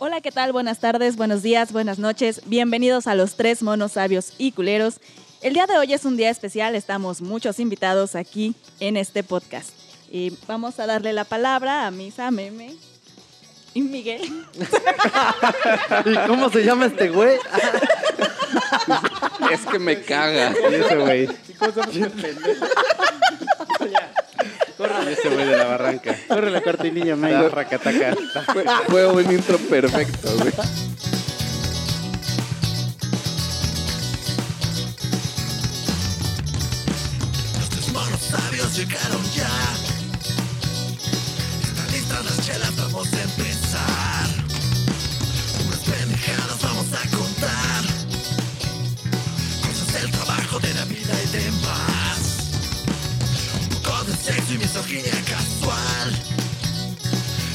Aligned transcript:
Hola, 0.00 0.20
¿qué 0.20 0.30
tal? 0.30 0.52
Buenas 0.52 0.78
tardes, 0.78 1.16
buenos 1.16 1.42
días, 1.42 1.72
buenas 1.72 1.98
noches. 1.98 2.42
Bienvenidos 2.46 3.08
a 3.08 3.16
los 3.16 3.34
tres 3.34 3.64
monos 3.64 3.92
sabios 3.92 4.32
y 4.38 4.52
culeros. 4.52 5.00
El 5.42 5.54
día 5.54 5.66
de 5.66 5.76
hoy 5.76 5.92
es 5.92 6.04
un 6.04 6.16
día 6.16 6.30
especial, 6.30 6.76
estamos 6.76 7.20
muchos 7.20 7.58
invitados 7.58 8.14
aquí 8.14 8.54
en 8.78 8.96
este 8.96 9.24
podcast. 9.24 9.70
Y 10.08 10.38
vamos 10.46 10.78
a 10.78 10.86
darle 10.86 11.12
la 11.12 11.24
palabra 11.24 11.84
a 11.84 11.90
Misa, 11.90 12.30
Meme 12.30 12.76
y 13.74 13.82
Miguel. 13.82 14.22
¿Y 16.06 16.14
cómo 16.28 16.48
se 16.48 16.64
llama 16.64 16.86
este 16.86 17.08
güey? 17.08 17.36
Es 19.50 19.66
que 19.66 19.80
me 19.80 20.00
caga. 20.00 20.54
Y 20.70 20.74
ese 20.74 20.96
güey. 20.96 21.24
Y 21.24 21.28
ese 25.08 25.28
güey 25.28 25.46
de 25.46 25.56
la 25.56 25.64
barranca. 25.64 26.16
Corre 26.28 26.50
la 26.50 26.60
cortinilla, 26.60 27.16
Da, 27.16 27.16
Mike. 27.16 27.48
racataca. 27.48 28.16
Fue, 28.52 28.64
fue 28.88 29.06
un 29.06 29.32
intro 29.32 29.58
perfecto, 29.58 30.28
güey. 30.38 30.52
Llegaron 38.74 39.22
ya. 39.34 39.48
Están 41.64 41.90
listas 41.92 42.24
las 42.24 42.46
chelas, 42.46 42.76
vamos 42.76 43.08
a 43.12 43.20
misoginia 54.88 55.24
casual. 55.24 56.10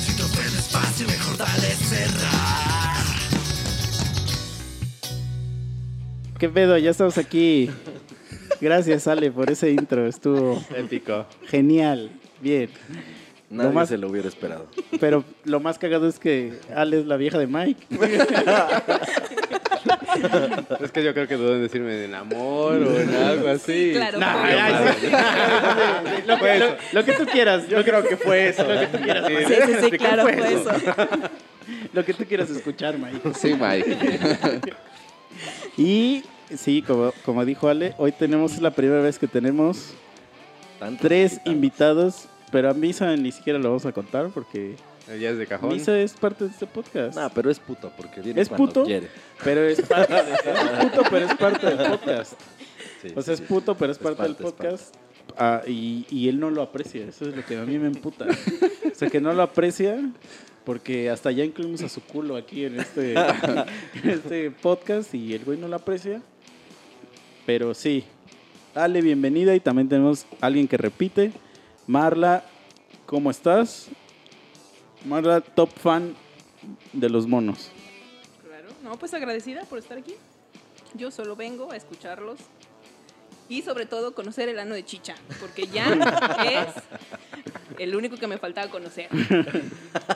Si 0.06 0.16
te 0.16 0.24
ofendes 0.24 0.68
fácil, 0.70 1.08
mejor 1.08 1.38
dale 1.38 1.68
cerrar. 1.76 3.04
¿Qué 6.40 6.50
pedo? 6.50 6.78
Ya 6.78 6.92
estamos 6.92 7.18
aquí. 7.18 7.70
Gracias, 8.62 9.08
Ale, 9.08 9.32
por 9.32 9.50
ese 9.50 9.72
intro. 9.72 10.08
Estuvo 10.08 10.64
Épico. 10.76 11.26
genial. 11.48 12.12
Bien. 12.42 12.70
Nadie 13.50 13.72
más- 13.72 13.90
se 13.90 13.98
lo 13.98 14.10
hubiera 14.10 14.28
esperado. 14.28 14.68
Pero 15.00 15.24
lo 15.46 15.60
más 15.60 15.78
cagado 15.78 16.08
es 16.08 16.18
que 16.20 16.60
Ale 16.76 17.00
es 17.02 17.06
la 17.06 17.18
vieja 17.18 17.38
de 17.38 17.48
Mike. 17.48 17.88
Es 20.82 20.92
que 20.92 21.04
yo 21.04 21.14
creo 21.14 21.28
que 21.28 21.36
duden 21.36 21.62
decirme 21.62 21.94
de 21.94 22.16
amor 22.16 22.76
o 22.76 23.00
en 23.00 23.14
algo 23.16 23.48
así. 23.50 23.92
Claro. 23.94 24.20
Nah, 24.20 24.34
Fue 24.42 24.52
ay, 24.60 24.96
sí. 25.02 25.08
lo, 26.28 26.38
que, 26.40 26.60
lo- 26.60 26.76
lo 26.92 27.06
que 27.06 27.14
tú 27.14 27.26
quieras. 27.26 27.68
Yo 27.68 27.84
creo 27.84 28.04
que 28.08 28.18
fue 28.18 28.50
eso. 28.50 28.64
Lo 28.64 28.80
que 28.80 28.88
tú 28.88 28.98
quieras. 29.04 29.28
Sí, 29.28 29.34
Sí, 29.48 29.54
sí, 29.66 29.74
sí, 29.84 29.92
¿qué 29.92 29.98
claro, 29.98 30.24
fue 30.24 30.34
fue 30.38 30.54
eso. 30.54 30.70
Lo 31.94 32.04
que 32.04 32.14
tú 32.14 32.26
quieras 32.26 32.50
escuchar, 32.50 32.98
Mike. 32.98 33.32
Sí, 33.36 33.54
Mike. 33.60 33.98
Y 35.78 36.24
sí, 36.56 36.82
como, 36.86 37.12
como 37.26 37.44
dijo 37.46 37.68
Ale, 37.68 37.94
hoy 37.98 38.12
tenemos 38.12 38.54
es 38.54 38.62
la 38.62 38.72
primera 38.72 39.02
vez 39.02 39.18
que 39.18 39.28
tenemos 39.28 39.94
Tantos 40.80 41.02
tres 41.02 41.40
invitados. 41.46 41.54
invitados, 41.54 42.26
pero 42.52 42.70
a 42.70 42.74
Misa 42.74 43.16
ni 43.16 43.32
siquiera 43.32 43.58
lo 43.60 43.70
vamos 43.70 43.86
a 43.86 43.92
contar 43.92 44.28
porque 44.34 44.76
Ya 45.08 45.30
es 45.32 45.38
de 45.38 45.48
cajón. 45.48 45.70
Misa 45.70 46.00
es 46.00 46.14
parte 46.14 46.46
de 46.46 46.52
este 46.52 46.66
podcast. 46.66 47.16
Nah, 47.16 47.30
pero 47.30 47.52
es 47.52 47.60
puto, 47.60 47.92
porque 47.98 48.22
viene 48.22 48.40
¿Es 48.42 48.48
cuando 48.50 48.68
puto? 48.68 48.84
quiere. 48.86 49.10
Pero 49.44 49.62
es 49.68 49.82
parte, 49.88 50.14
de- 50.14 50.32
es 50.32 50.86
puto, 50.86 51.02
pero 51.10 51.26
es 51.26 51.36
parte 51.36 51.66
del 51.76 51.90
podcast. 51.90 52.34
Sí, 53.02 53.08
O 53.16 53.22
sea, 53.22 53.34
es 53.34 53.42
puto, 53.42 53.76
pero 53.76 53.92
es 53.92 53.98
Es 53.98 54.04
parte, 54.04 54.24
del 54.24 54.36
parte, 54.36 54.44
podcast. 54.44 54.96
Ah, 55.38 55.62
y, 55.68 56.06
y 56.10 56.30
él 56.30 56.40
no 56.40 56.50
lo 56.50 56.62
aprecia. 56.62 57.06
Eso 57.06 57.28
es 57.28 57.36
lo 57.36 57.46
que 57.46 57.58
a 57.58 57.64
mí 57.66 57.78
me 57.78 57.88
emputa. 57.88 58.26
O 58.30 58.96
sea, 58.96 59.10
que 59.10 59.20
no 59.20 59.34
lo 59.34 59.44
aprecia 59.44 59.98
porque 60.64 61.10
hasta 61.10 61.32
ya 61.32 61.44
incluimos 61.44 61.82
a 61.82 61.90
su 61.90 62.02
culo 62.02 62.38
aquí 62.38 62.64
en 62.64 62.80
este, 62.80 63.14
en 64.04 64.10
este 64.10 64.52
podcast 64.52 65.14
y 65.14 65.34
el 65.34 65.44
güey 65.44 65.58
no 65.58 65.68
lo 65.68 65.76
aprecia. 65.76 66.22
Pero 67.46 67.74
sí. 67.74 68.06
Ale, 68.74 69.02
bienvenida. 69.02 69.54
Y 69.54 69.60
también 69.60 69.90
tenemos 69.90 70.26
a 70.40 70.46
alguien 70.46 70.68
que 70.68 70.78
repite. 70.78 71.34
Marla, 71.88 72.46
¿cómo 73.06 73.30
estás? 73.32 73.88
Marla, 75.06 75.42
top 75.42 75.70
fan 75.70 76.16
de 76.94 77.10
los 77.10 77.28
monos. 77.28 77.72
Claro, 78.46 78.70
no, 78.84 78.98
pues 78.98 79.14
agradecida 79.14 79.64
por 79.66 79.80
estar 79.80 79.98
aquí. 79.98 80.16
Yo 80.94 81.12
solo 81.12 81.36
vengo 81.36 81.72
a 81.72 81.76
escucharlos 81.76 82.40
y 83.50 83.62
sobre 83.62 83.86
todo 83.86 84.14
conocer 84.14 84.50
el 84.50 84.60
ano 84.60 84.76
de 84.76 84.84
Chicha, 84.86 85.16
porque 85.40 85.68
ya 85.68 85.86
es 86.44 86.74
el 87.80 87.96
único 87.96 88.18
que 88.18 88.28
me 88.28 88.38
faltaba 88.38 88.70
conocer. 88.72 89.08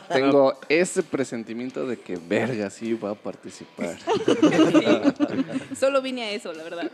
Tengo 0.10 0.58
ese 0.70 1.04
presentimiento 1.04 1.86
de 1.88 1.98
que 1.98 2.18
verga 2.18 2.70
sí 2.70 2.94
va 2.94 3.12
a 3.12 3.16
participar. 3.16 3.98
Sí. 4.00 5.76
Solo 5.80 6.02
vine 6.02 6.24
a 6.24 6.32
eso, 6.32 6.54
la 6.54 6.64
verdad. 6.64 6.92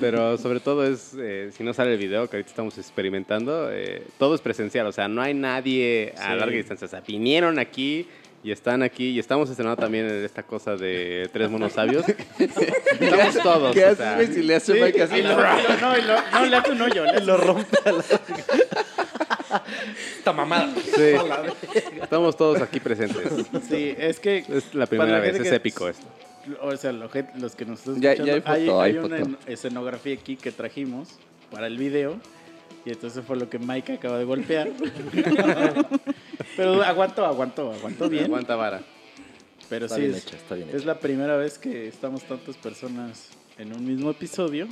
Pero 0.00 0.36
sobre 0.38 0.60
todo 0.60 0.84
es, 0.86 1.14
eh, 1.18 1.50
si 1.56 1.62
no 1.64 1.72
sale 1.74 1.92
el 1.92 1.98
video, 1.98 2.28
que 2.28 2.36
ahorita 2.36 2.50
estamos 2.50 2.76
experimentando, 2.78 3.70
eh, 3.72 4.06
todo 4.18 4.34
es 4.34 4.40
presencial. 4.40 4.86
O 4.86 4.92
sea, 4.92 5.08
no 5.08 5.22
hay 5.22 5.34
nadie 5.34 6.12
a 6.18 6.32
Sí. 6.32 6.38
larga 6.38 6.56
distancia. 6.56 6.86
O 6.86 6.90
sea, 6.90 7.00
vinieron 7.00 7.58
aquí 7.58 8.06
y 8.44 8.52
están 8.52 8.82
aquí. 8.84 9.08
Y 9.10 9.18
estamos 9.18 9.50
estrenando 9.50 9.80
también 9.82 10.06
esta 10.06 10.42
cosa 10.44 10.76
de 10.76 11.28
tres 11.32 11.50
monos 11.50 11.72
sabios. 11.72 12.04
estamos 13.00 13.34
todos. 13.42 13.74
¿Qué 13.74 13.84
o 13.84 13.86
haces, 13.88 13.98
sea, 13.98 14.14
güey, 14.14 14.26
si 14.28 14.42
le 14.42 14.54
hace 14.54 14.74
Mike 14.74 15.02
así? 15.02 15.16
Y 15.16 15.22
lo- 15.22 15.30
y 15.32 15.34
lo- 15.34 15.76
no, 15.80 15.98
y 15.98 16.02
lo- 16.02 16.30
no, 16.30 16.46
le 16.46 16.56
hace 16.56 16.70
un 16.72 16.82
hoyo. 16.82 17.04
le 17.06 17.20
Lo 17.24 17.36
rompe 17.38 17.76
a 17.84 17.92
la... 17.92 18.04
Esta 20.18 20.32
mamada. 20.32 20.72
sí. 20.76 21.14
estamos 22.02 22.36
todos 22.36 22.60
aquí 22.60 22.80
presentes. 22.80 23.22
Sí, 23.68 23.94
es 23.98 24.20
que 24.20 24.38
Es 24.48 24.74
la 24.74 24.86
primera 24.86 25.12
la 25.12 25.18
vez, 25.20 25.36
es 25.36 25.48
que- 25.48 25.54
épico 25.56 25.88
esto. 25.88 26.06
O 26.60 26.76
sea, 26.76 26.92
los 26.92 27.10
que 27.10 27.24
nos 27.64 27.80
están 27.80 28.00
Ya- 28.00 28.12
escuchando, 28.12 28.44
ya 28.44 28.52
hay 28.52 28.66
foto, 28.66 28.80
hay 28.82 28.92
una 28.98 29.16
foto. 29.18 29.30
en- 29.30 29.38
escenografía 29.46 30.14
aquí 30.14 30.36
que 30.36 30.52
trajimos 30.52 31.08
para 31.50 31.66
el 31.66 31.78
video. 31.78 32.18
Y 32.84 32.90
entonces 32.90 33.24
fue 33.26 33.36
lo 33.38 33.48
que 33.48 33.58
Mike 33.58 33.94
acaba 33.94 34.18
de 34.18 34.24
golpear. 34.24 34.68
Pero 36.56 36.82
aguantó, 36.82 37.24
aguantó, 37.24 37.72
aguantó 37.72 38.08
bien. 38.08 38.24
Aguanta 38.24 38.56
vara. 38.56 38.82
Pero 39.68 39.86
Está 39.86 39.96
sí, 39.96 40.02
bien 40.02 40.14
es, 40.14 40.26
hecha, 40.26 40.36
está 40.36 40.54
bien 40.54 40.68
es 40.72 40.84
la 40.84 40.98
primera 40.98 41.36
vez 41.36 41.58
que 41.58 41.88
estamos 41.88 42.22
tantas 42.24 42.56
personas 42.56 43.30
en 43.58 43.74
un 43.74 43.84
mismo 43.84 44.10
episodio. 44.10 44.68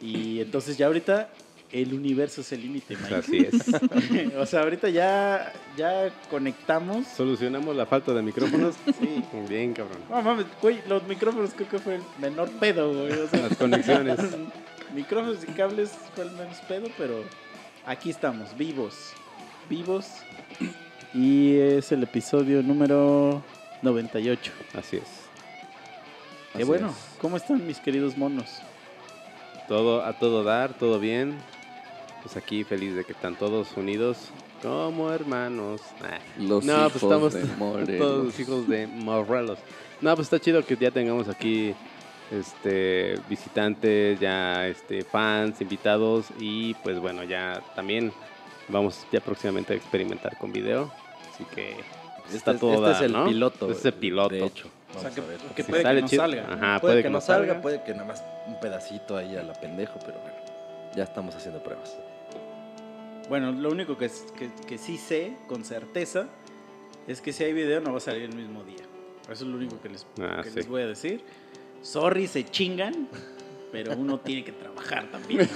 Y 0.00 0.40
entonces 0.40 0.76
ya 0.76 0.86
ahorita 0.86 1.28
el 1.72 1.94
universo 1.94 2.42
es 2.42 2.52
el 2.52 2.62
límite, 2.62 2.96
Mike. 2.96 3.14
Así 3.14 3.38
es. 3.38 4.34
o 4.36 4.44
sea, 4.46 4.60
ahorita 4.60 4.90
ya, 4.90 5.52
ya 5.76 6.12
conectamos. 6.30 7.06
Solucionamos 7.06 7.74
la 7.74 7.86
falta 7.86 8.12
de 8.12 8.22
micrófonos. 8.22 8.74
Sí. 9.00 9.22
Bien, 9.48 9.72
cabrón. 9.72 9.98
No 10.10 10.22
mames, 10.22 10.46
güey, 10.60 10.80
los 10.86 11.02
micrófonos 11.04 11.52
creo 11.54 11.68
que 11.68 11.78
fue 11.78 11.94
el 11.96 12.02
menor 12.20 12.50
pedo, 12.50 12.92
güey. 12.92 13.12
O 13.12 13.28
sea, 13.28 13.48
Las 13.48 13.56
conexiones. 13.56 14.18
micrófonos 14.94 15.42
y 15.42 15.46
cables 15.52 15.90
fue 16.14 16.24
el 16.24 16.32
menos 16.32 16.58
pedo, 16.68 16.88
pero 16.98 17.24
aquí 17.86 18.10
estamos, 18.10 18.56
vivos. 18.56 19.12
Vivos. 19.68 20.06
Y 21.14 21.56
es 21.56 21.92
el 21.92 22.02
episodio 22.02 22.62
número 22.62 23.42
98. 23.82 24.52
Así 24.74 24.96
es. 24.96 25.02
Qué 26.52 26.58
Así 26.58 26.64
bueno. 26.64 26.88
es. 26.90 27.18
¿Cómo 27.20 27.36
están 27.36 27.66
mis 27.66 27.78
queridos 27.78 28.16
monos? 28.16 28.60
Todo 29.68 30.04
a 30.04 30.12
todo 30.18 30.44
dar, 30.44 30.74
todo 30.74 30.98
bien. 30.98 31.36
Pues 32.22 32.36
aquí 32.36 32.64
feliz 32.64 32.94
de 32.94 33.04
que 33.04 33.12
están 33.12 33.34
todos 33.36 33.76
unidos 33.76 34.30
como 34.62 35.10
hermanos. 35.10 35.80
Ah, 36.02 36.18
Los 36.38 36.64
no, 36.64 36.72
hijos 36.86 36.92
pues 36.92 37.02
estamos 37.02 37.34
de 37.34 37.44
Morelos. 37.56 37.98
todos 37.98 38.24
los 38.26 38.40
hijos 38.40 38.68
de 38.68 38.86
Morelos. 38.86 39.58
No, 40.00 40.14
pues 40.14 40.26
está 40.26 40.38
chido 40.40 40.64
que 40.64 40.76
ya 40.76 40.90
tengamos 40.90 41.28
aquí 41.28 41.74
este 42.30 43.16
visitantes, 43.28 44.18
ya 44.20 44.66
este 44.66 45.02
fans, 45.02 45.60
invitados 45.60 46.26
y 46.38 46.74
pues 46.74 46.98
bueno, 46.98 47.24
ya 47.24 47.62
también 47.74 48.12
vamos 48.68 49.06
ya 49.12 49.20
próximamente 49.20 49.72
a 49.72 49.76
experimentar 49.76 50.36
con 50.38 50.52
video. 50.52 50.90
Así 51.34 51.44
que 51.54 51.76
pues, 52.22 52.34
está 52.34 52.52
Este, 52.52 52.60
todo 52.60 52.72
este 52.74 52.84
dar, 52.86 52.94
es 52.96 53.00
el 53.02 53.12
¿no? 53.12 53.24
piloto. 53.26 53.66
Este 53.70 53.78
es 53.80 53.84
el 53.86 53.94
piloto. 53.94 54.34
De 54.34 54.44
hecho. 54.46 54.68
O 54.94 55.00
sea, 55.00 55.02
Vamos 55.10 55.14
que, 55.14 55.20
a 55.20 55.24
ver. 55.24 55.38
que 55.54 55.62
Si 55.62 55.70
puede 55.70 55.82
que 55.82 55.88
sale 55.88 56.00
no 56.02 56.08
chido- 56.08 56.20
salga. 56.22 56.46
Ajá, 56.52 56.80
puede, 56.80 57.02
que, 57.02 57.10
no 57.10 57.20
salga, 57.20 57.60
puede 57.62 57.82
que 57.82 57.92
nada 57.92 58.04
más 58.04 58.22
un 58.46 58.60
pedacito 58.60 59.16
ahí 59.16 59.36
a 59.36 59.42
la 59.42 59.54
pendejo, 59.54 59.98
pero 60.04 60.18
bueno, 60.20 60.36
ya 60.94 61.04
estamos 61.04 61.34
haciendo 61.34 61.62
pruebas. 61.62 61.96
Bueno, 63.28 63.52
lo 63.52 63.70
único 63.70 63.96
que, 63.96 64.06
es- 64.06 64.26
que, 64.38 64.50
que 64.66 64.76
sí 64.78 64.98
sé 64.98 65.34
con 65.48 65.64
certeza 65.64 66.26
es 67.06 67.20
que 67.22 67.32
si 67.32 67.44
hay 67.44 67.52
video 67.52 67.80
no 67.80 67.92
va 67.92 67.98
a 67.98 68.00
salir 68.00 68.22
el 68.24 68.34
mismo 68.34 68.62
día. 68.64 68.82
Eso 69.24 69.32
es 69.32 69.42
lo 69.42 69.56
único 69.56 69.80
que 69.80 69.88
les, 69.88 70.06
Ah, 70.20 70.40
que 70.42 70.50
sí. 70.50 70.56
les 70.56 70.68
voy 70.68 70.82
a 70.82 70.86
decir. 70.86 71.24
Sorry, 71.80 72.26
se 72.26 72.44
chingan, 72.44 73.08
pero 73.72 73.96
uno 73.96 74.20
tiene 74.20 74.44
que 74.44 74.52
trabajar 74.52 75.10
también. 75.10 75.48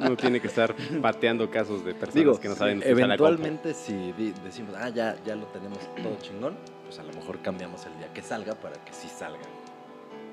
Uno 0.00 0.16
tiene 0.16 0.40
que 0.40 0.48
estar 0.48 0.74
pateando 1.02 1.50
casos 1.50 1.84
de 1.84 1.92
personas 1.94 2.14
Digo, 2.14 2.38
que 2.38 2.48
no 2.48 2.54
saben 2.54 2.78
usar 2.78 2.90
la 2.90 2.92
eventualmente 3.04 3.74
si 3.74 4.12
decimos, 4.44 4.74
ah, 4.78 4.90
ya, 4.90 5.16
ya 5.24 5.34
lo 5.34 5.46
tenemos 5.46 5.78
todo 6.02 6.16
chingón, 6.20 6.56
pues 6.84 6.98
a 6.98 7.02
lo 7.02 7.12
mejor 7.14 7.40
cambiamos 7.40 7.84
el 7.86 7.96
día 7.98 8.12
que 8.12 8.22
salga 8.22 8.54
para 8.54 8.76
que 8.84 8.92
sí 8.92 9.08
salga. 9.08 9.42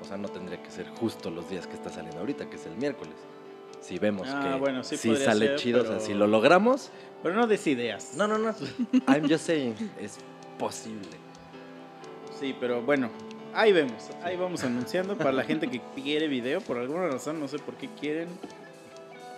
O 0.00 0.04
sea, 0.04 0.16
no 0.18 0.28
tendría 0.28 0.62
que 0.62 0.70
ser 0.70 0.88
justo 0.88 1.30
los 1.30 1.48
días 1.48 1.66
que 1.66 1.74
está 1.74 1.88
saliendo 1.88 2.20
ahorita, 2.20 2.50
que 2.50 2.56
es 2.56 2.66
el 2.66 2.76
miércoles. 2.76 3.14
Si 3.80 3.98
vemos 3.98 4.28
Ah, 4.30 4.50
que 4.52 4.58
bueno, 4.60 4.84
sí 4.84 4.96
podría 5.08 5.24
sale 5.24 5.46
ser, 5.48 5.56
chido, 5.56 5.80
o 5.80 5.84
pero- 5.84 5.98
sea, 5.98 6.06
si 6.06 6.14
lo 6.14 6.26
logramos, 6.26 6.90
Pero 7.22 7.34
no 7.34 7.46
des 7.46 7.66
ideas. 7.66 8.12
no, 8.16 8.28
no, 8.28 8.36
no, 8.38 8.54
I'm 9.08 9.28
just 9.28 9.46
saying, 9.46 9.74
es 10.00 10.18
posible. 10.58 11.08
Sí, 12.38 12.54
pero 12.60 12.82
bueno, 12.82 13.10
ahí 13.54 13.72
vemos. 13.72 14.10
Ahí 14.22 14.36
vamos 14.36 14.62
anunciando 14.64 15.16
para 15.16 15.32
la 15.32 15.44
gente 15.44 15.68
que 15.68 15.80
quiere 15.94 16.28
video. 16.28 16.60
Por 16.60 16.78
alguna 16.78 17.08
razón, 17.08 17.40
no 17.40 17.48
sé 17.48 17.58
por 17.58 17.74
qué 17.74 17.88
quieren. 18.00 18.28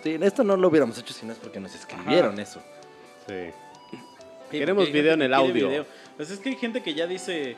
Sí, 0.03 0.17
esto 0.21 0.43
no 0.43 0.55
lo 0.57 0.67
hubiéramos 0.67 0.97
hecho 0.99 1.13
si 1.13 1.25
no 1.25 1.33
es 1.33 1.39
porque 1.39 1.59
nos 1.59 1.73
escribieron 1.75 2.39
eso. 2.39 2.61
Sí. 3.27 3.33
Sí, 4.51 4.59
Queremos 4.59 4.91
video 4.91 5.13
en 5.13 5.21
el 5.23 5.33
audio. 5.33 5.67
video. 5.69 5.85
Pues 6.15 6.29
es 6.29 6.39
que 6.39 6.49
hay 6.49 6.55
gente 6.55 6.83
que 6.83 6.93
ya 6.93 7.07
dice, 7.07 7.55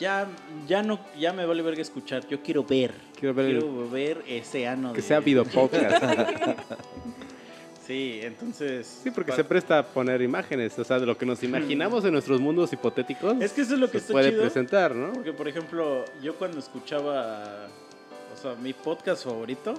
ya, 0.00 0.26
ya 0.66 0.82
no, 0.82 0.98
ya 1.18 1.32
me 1.34 1.44
vale 1.44 1.62
verga 1.62 1.82
escuchar, 1.82 2.26
yo 2.26 2.42
quiero 2.42 2.64
ver. 2.64 2.92
Quiero 3.18 3.34
ver 3.34 3.46
el- 3.46 3.58
Quiero 3.60 3.90
ver 3.90 4.22
ese 4.26 4.66
ano 4.66 4.92
Que 4.94 5.02
de- 5.02 5.06
sea 5.06 5.20
video 5.20 5.44
podcast. 5.44 6.02
Sí, 7.90 8.20
entonces. 8.22 9.00
Sí, 9.02 9.10
porque 9.10 9.32
se 9.32 9.42
presta 9.42 9.80
a 9.80 9.82
poner 9.84 10.22
imágenes, 10.22 10.78
o 10.78 10.84
sea, 10.84 11.00
de 11.00 11.06
lo 11.06 11.18
que 11.18 11.26
nos 11.26 11.42
imaginamos 11.42 12.04
en 12.04 12.12
nuestros 12.12 12.40
mundos 12.40 12.72
hipotéticos. 12.72 13.34
Es 13.40 13.52
que 13.52 13.62
eso 13.62 13.74
es 13.74 13.80
lo 13.80 13.90
que 13.90 13.98
se 13.98 14.04
está 14.04 14.12
puede 14.12 14.30
chido. 14.30 14.42
presentar, 14.42 14.94
¿no? 14.94 15.12
Porque, 15.12 15.32
por 15.32 15.48
ejemplo, 15.48 16.04
yo 16.22 16.36
cuando 16.36 16.60
escuchaba, 16.60 17.66
o 18.32 18.40
sea, 18.40 18.54
mi 18.54 18.72
podcast 18.74 19.24
favorito, 19.24 19.74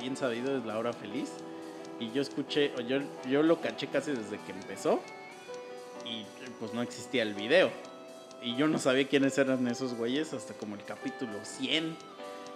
bien 0.00 0.16
sabido, 0.16 0.56
es 0.58 0.66
La 0.66 0.76
Hora 0.76 0.92
Feliz. 0.92 1.30
Y 2.00 2.10
yo 2.10 2.22
escuché, 2.22 2.72
o 2.76 2.80
yo, 2.80 2.98
yo 3.30 3.44
lo 3.44 3.60
caché 3.60 3.86
casi 3.86 4.10
desde 4.10 4.38
que 4.38 4.50
empezó. 4.50 5.00
Y 6.04 6.24
pues 6.58 6.74
no 6.74 6.82
existía 6.82 7.22
el 7.22 7.34
video. 7.34 7.70
Y 8.42 8.56
yo 8.56 8.66
no 8.66 8.80
sabía 8.80 9.06
quiénes 9.06 9.38
eran 9.38 9.68
esos 9.68 9.94
güeyes 9.94 10.32
hasta 10.32 10.54
como 10.54 10.74
el 10.74 10.82
capítulo 10.82 11.34
100. 11.44 11.96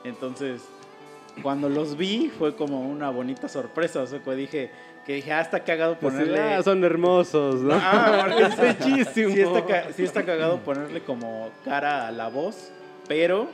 Entonces, 0.03 0.61
cuando 1.43 1.69
los 1.69 1.97
vi, 1.97 2.31
fue 2.37 2.55
como 2.57 2.81
una 2.89 3.11
bonita 3.11 3.49
sorpresa. 3.49 4.03
O 4.03 4.07
sea, 4.07 4.23
que 4.23 4.35
dije, 4.35 4.71
que 5.05 5.15
dije, 5.15 5.33
ah, 5.33 5.41
está 5.41 5.65
cagado 5.65 5.97
Pues, 5.99 6.15
ponerle. 6.15 6.41
ah, 6.41 6.63
son 6.63 6.83
hermosos, 6.85 7.63
¿no? 7.63 7.75
Ah, 7.75 8.25
porque 8.27 8.43
es 8.45 8.57
bellísimo. 8.81 9.35
Sí 9.35 9.41
está, 9.41 9.93
sí 9.93 10.05
está 10.05 10.25
cagado 10.25 10.59
ponerle 10.59 11.03
como 11.03 11.51
cara 11.65 12.07
a 12.09 12.13
la 12.13 12.29
voz, 12.29 12.71
pero 13.09 13.49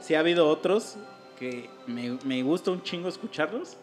sí 0.00 0.14
ha 0.14 0.20
habido 0.20 0.48
otros 0.48 0.96
que 1.38 1.70
me, 1.86 2.18
me 2.24 2.42
gusta 2.42 2.70
un 2.70 2.82
chingo 2.82 3.08
escucharlos 3.08 3.76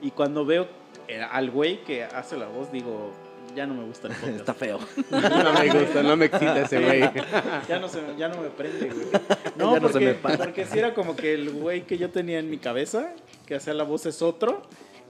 y 0.00 0.10
cuando 0.12 0.46
veo 0.46 0.66
eh, 1.08 1.20
al 1.22 1.50
güey 1.50 1.84
que 1.84 2.04
hace 2.04 2.36
la 2.38 2.46
voz 2.46 2.72
digo, 2.72 3.12
ya 3.54 3.66
no 3.66 3.74
me 3.74 3.84
gusta 3.84 4.08
el 4.08 4.14
podcast. 4.20 4.38
Está 4.38 4.54
feo. 4.54 4.78
No 5.10 5.52
me 5.52 5.68
gusta, 5.80 6.02
no 6.02 6.16
me 6.16 6.26
excita 6.26 6.60
ese 6.62 6.80
güey. 6.80 7.00
ya, 7.68 7.78
no 7.78 7.88
se, 7.88 8.00
ya 8.18 8.28
no 8.28 8.40
me 8.42 8.48
prende, 8.48 8.88
güey. 8.90 9.06
Ya 9.12 9.52
No, 9.56 9.78
no 9.78 9.88
se 9.88 9.92
porque, 9.92 10.06
me 10.06 10.14
para. 10.14 10.38
porque 10.38 10.66
sí 10.66 10.78
era 10.78 10.94
como 10.94 11.16
que 11.16 11.34
el 11.34 11.50
güey 11.50 11.82
que 11.86 11.98
yo 11.98 12.10
tenía 12.10 12.38
en 12.38 12.50
mi 12.50 12.58
cabeza, 12.58 13.12
que 13.46 13.54
hacía 13.54 13.74
la 13.74 13.84
voz 13.84 14.06
es 14.06 14.22
otro, 14.22 14.62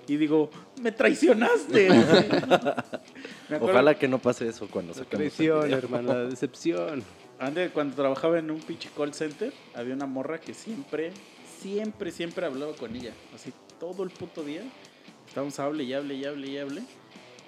y 0.08 0.16
digo, 0.16 0.50
me 0.80 0.90
traicionaste. 0.92 1.88
Me 3.48 3.56
Ojalá 3.60 3.94
que 3.94 4.08
no 4.08 4.18
pase 4.18 4.48
eso 4.48 4.66
cuando 4.68 4.92
el 4.92 5.06
traición, 5.06 5.72
hermano, 5.72 6.12
la 6.12 6.24
decepción. 6.24 7.04
Antes, 7.38 7.70
cuando 7.72 7.94
trabajaba 7.96 8.38
en 8.38 8.50
un 8.50 8.60
pinche 8.60 8.88
call 8.96 9.14
center, 9.14 9.52
había 9.74 9.94
una 9.94 10.06
morra 10.06 10.38
que 10.38 10.54
siempre, 10.54 11.12
siempre, 11.60 12.10
siempre 12.10 12.46
hablaba 12.46 12.72
con 12.74 12.94
ella. 12.94 13.12
Así 13.34 13.52
todo 13.78 14.02
el 14.04 14.10
puto 14.10 14.42
día. 14.44 14.62
Estábamos 15.26 15.58
hable 15.58 15.84
y 15.84 15.92
hable 15.92 16.14
y 16.14 16.24
hable 16.24 16.48
y 16.48 16.58
hable. 16.58 16.82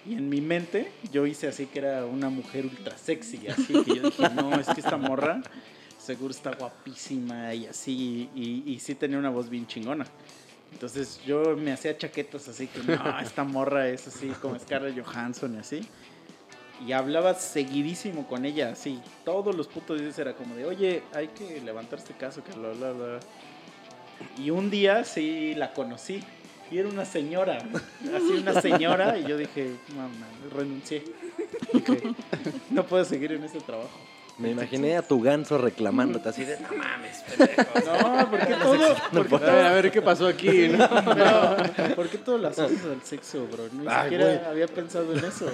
Y 0.06 0.14
en 0.14 0.28
mi 0.28 0.40
mente 0.40 0.92
yo 1.10 1.26
hice 1.26 1.48
así 1.48 1.66
que 1.66 1.78
era 1.78 2.04
una 2.04 2.28
mujer 2.28 2.66
ultra 2.66 2.96
sexy. 2.96 3.46
Así 3.48 3.82
que 3.84 3.96
yo 3.96 4.02
dije, 4.02 4.28
no, 4.30 4.54
es 4.58 4.66
que 4.66 4.80
esta 4.80 4.96
morra 4.96 5.42
seguro 5.98 6.32
está 6.32 6.54
guapísima 6.54 7.54
y 7.54 7.66
así. 7.66 8.28
Y, 8.34 8.64
y 8.66 8.78
sí 8.80 8.94
tenía 8.94 9.18
una 9.18 9.30
voz 9.30 9.48
bien 9.48 9.66
chingona. 9.66 10.06
Entonces 10.74 11.20
yo 11.24 11.56
me 11.56 11.72
hacía 11.72 11.96
chaquetas 11.96 12.48
así 12.48 12.66
que, 12.66 12.80
no, 12.80 13.18
esta 13.22 13.44
morra 13.44 13.88
es 13.88 14.08
así 14.08 14.28
como 14.42 14.58
Scarlett 14.58 15.02
Johansson 15.02 15.54
y 15.54 15.58
así. 15.58 15.88
Y 16.84 16.92
hablaba 16.92 17.34
seguidísimo 17.34 18.26
con 18.26 18.44
ella, 18.44 18.70
así. 18.70 19.00
Todos 19.24 19.54
los 19.54 19.68
putos 19.68 20.00
días 20.00 20.18
era 20.18 20.34
como 20.34 20.56
de, 20.56 20.64
oye, 20.64 21.02
hay 21.14 21.28
que 21.28 21.60
levantar 21.60 22.00
este 22.00 22.14
caso, 22.14 22.42
que 22.42 22.52
bla, 22.52 22.70
bla, 22.72 22.90
bla. 22.90 23.20
Y 24.36 24.50
un 24.50 24.68
día 24.70 25.04
sí 25.04 25.54
la 25.54 25.72
conocí. 25.72 26.22
Y 26.74 26.78
era 26.80 26.88
una 26.88 27.04
señora, 27.04 27.58
así 28.16 28.32
una 28.42 28.60
señora. 28.60 29.16
Y 29.16 29.28
yo 29.28 29.36
dije, 29.36 29.74
mamá, 29.96 30.26
renuncié. 30.52 31.04
Dije, 31.72 32.02
no 32.70 32.84
puedo 32.84 33.04
seguir 33.04 33.30
en 33.30 33.44
este 33.44 33.60
trabajo. 33.60 33.90
Me 34.38 34.50
imaginé 34.50 34.96
a 34.96 35.02
tu 35.02 35.20
ganso 35.22 35.56
reclamándote 35.56 36.28
así 36.28 36.44
de, 36.44 36.58
no 36.58 36.66
mames, 36.76 37.18
pendejo. 37.28 37.62
No, 38.18 38.28
¿por 38.28 38.40
qué 38.40 38.54
todo? 38.54 38.96
¿Por 39.12 39.28
qué 39.28 39.34
A 39.36 39.52
ver, 39.54 39.66
a 39.66 39.72
ver 39.72 39.92
qué 39.92 40.02
pasó 40.02 40.26
aquí, 40.26 40.66
¿no? 40.76 40.88
todo- 40.88 41.94
¿Por 41.94 42.08
qué 42.08 42.18
todo 42.18 42.38
lo 42.38 42.48
haces 42.48 42.82
del 42.84 43.00
sexo, 43.02 43.46
bro? 43.46 43.68
Ni 43.72 43.86
Ay, 43.88 44.02
siquiera 44.02 44.24
güey. 44.24 44.38
había 44.44 44.66
pensado 44.66 45.12
en 45.16 45.24
eso. 45.24 45.48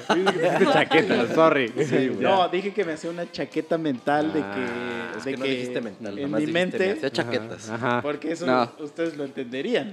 Chaqueta, 0.72 1.26
sorry. 1.34 1.70
No, 2.18 2.48
dije 2.48 2.72
que 2.72 2.86
me 2.86 2.94
hacía 2.94 3.10
una 3.10 3.30
chaqueta 3.30 3.76
mental 3.76 4.32
de 4.32 4.40
que. 4.40 4.46
Ah, 4.46 5.12
es 5.18 5.24
de 5.26 5.30
que 5.32 5.36
no 5.36 5.44
dijiste 5.44 5.80
mental, 5.82 6.18
en 6.18 6.22
nomás 6.22 6.40
mi 6.40 6.46
dijiste, 6.46 6.78
mente. 6.78 6.86
me 6.86 6.92
hacía 6.94 7.10
chaquetas. 7.10 7.68
Ajá. 7.68 8.00
Porque 8.00 8.32
eso 8.32 8.46
No. 8.46 8.72
ustedes 8.78 9.14
lo 9.18 9.24
entenderían. 9.24 9.92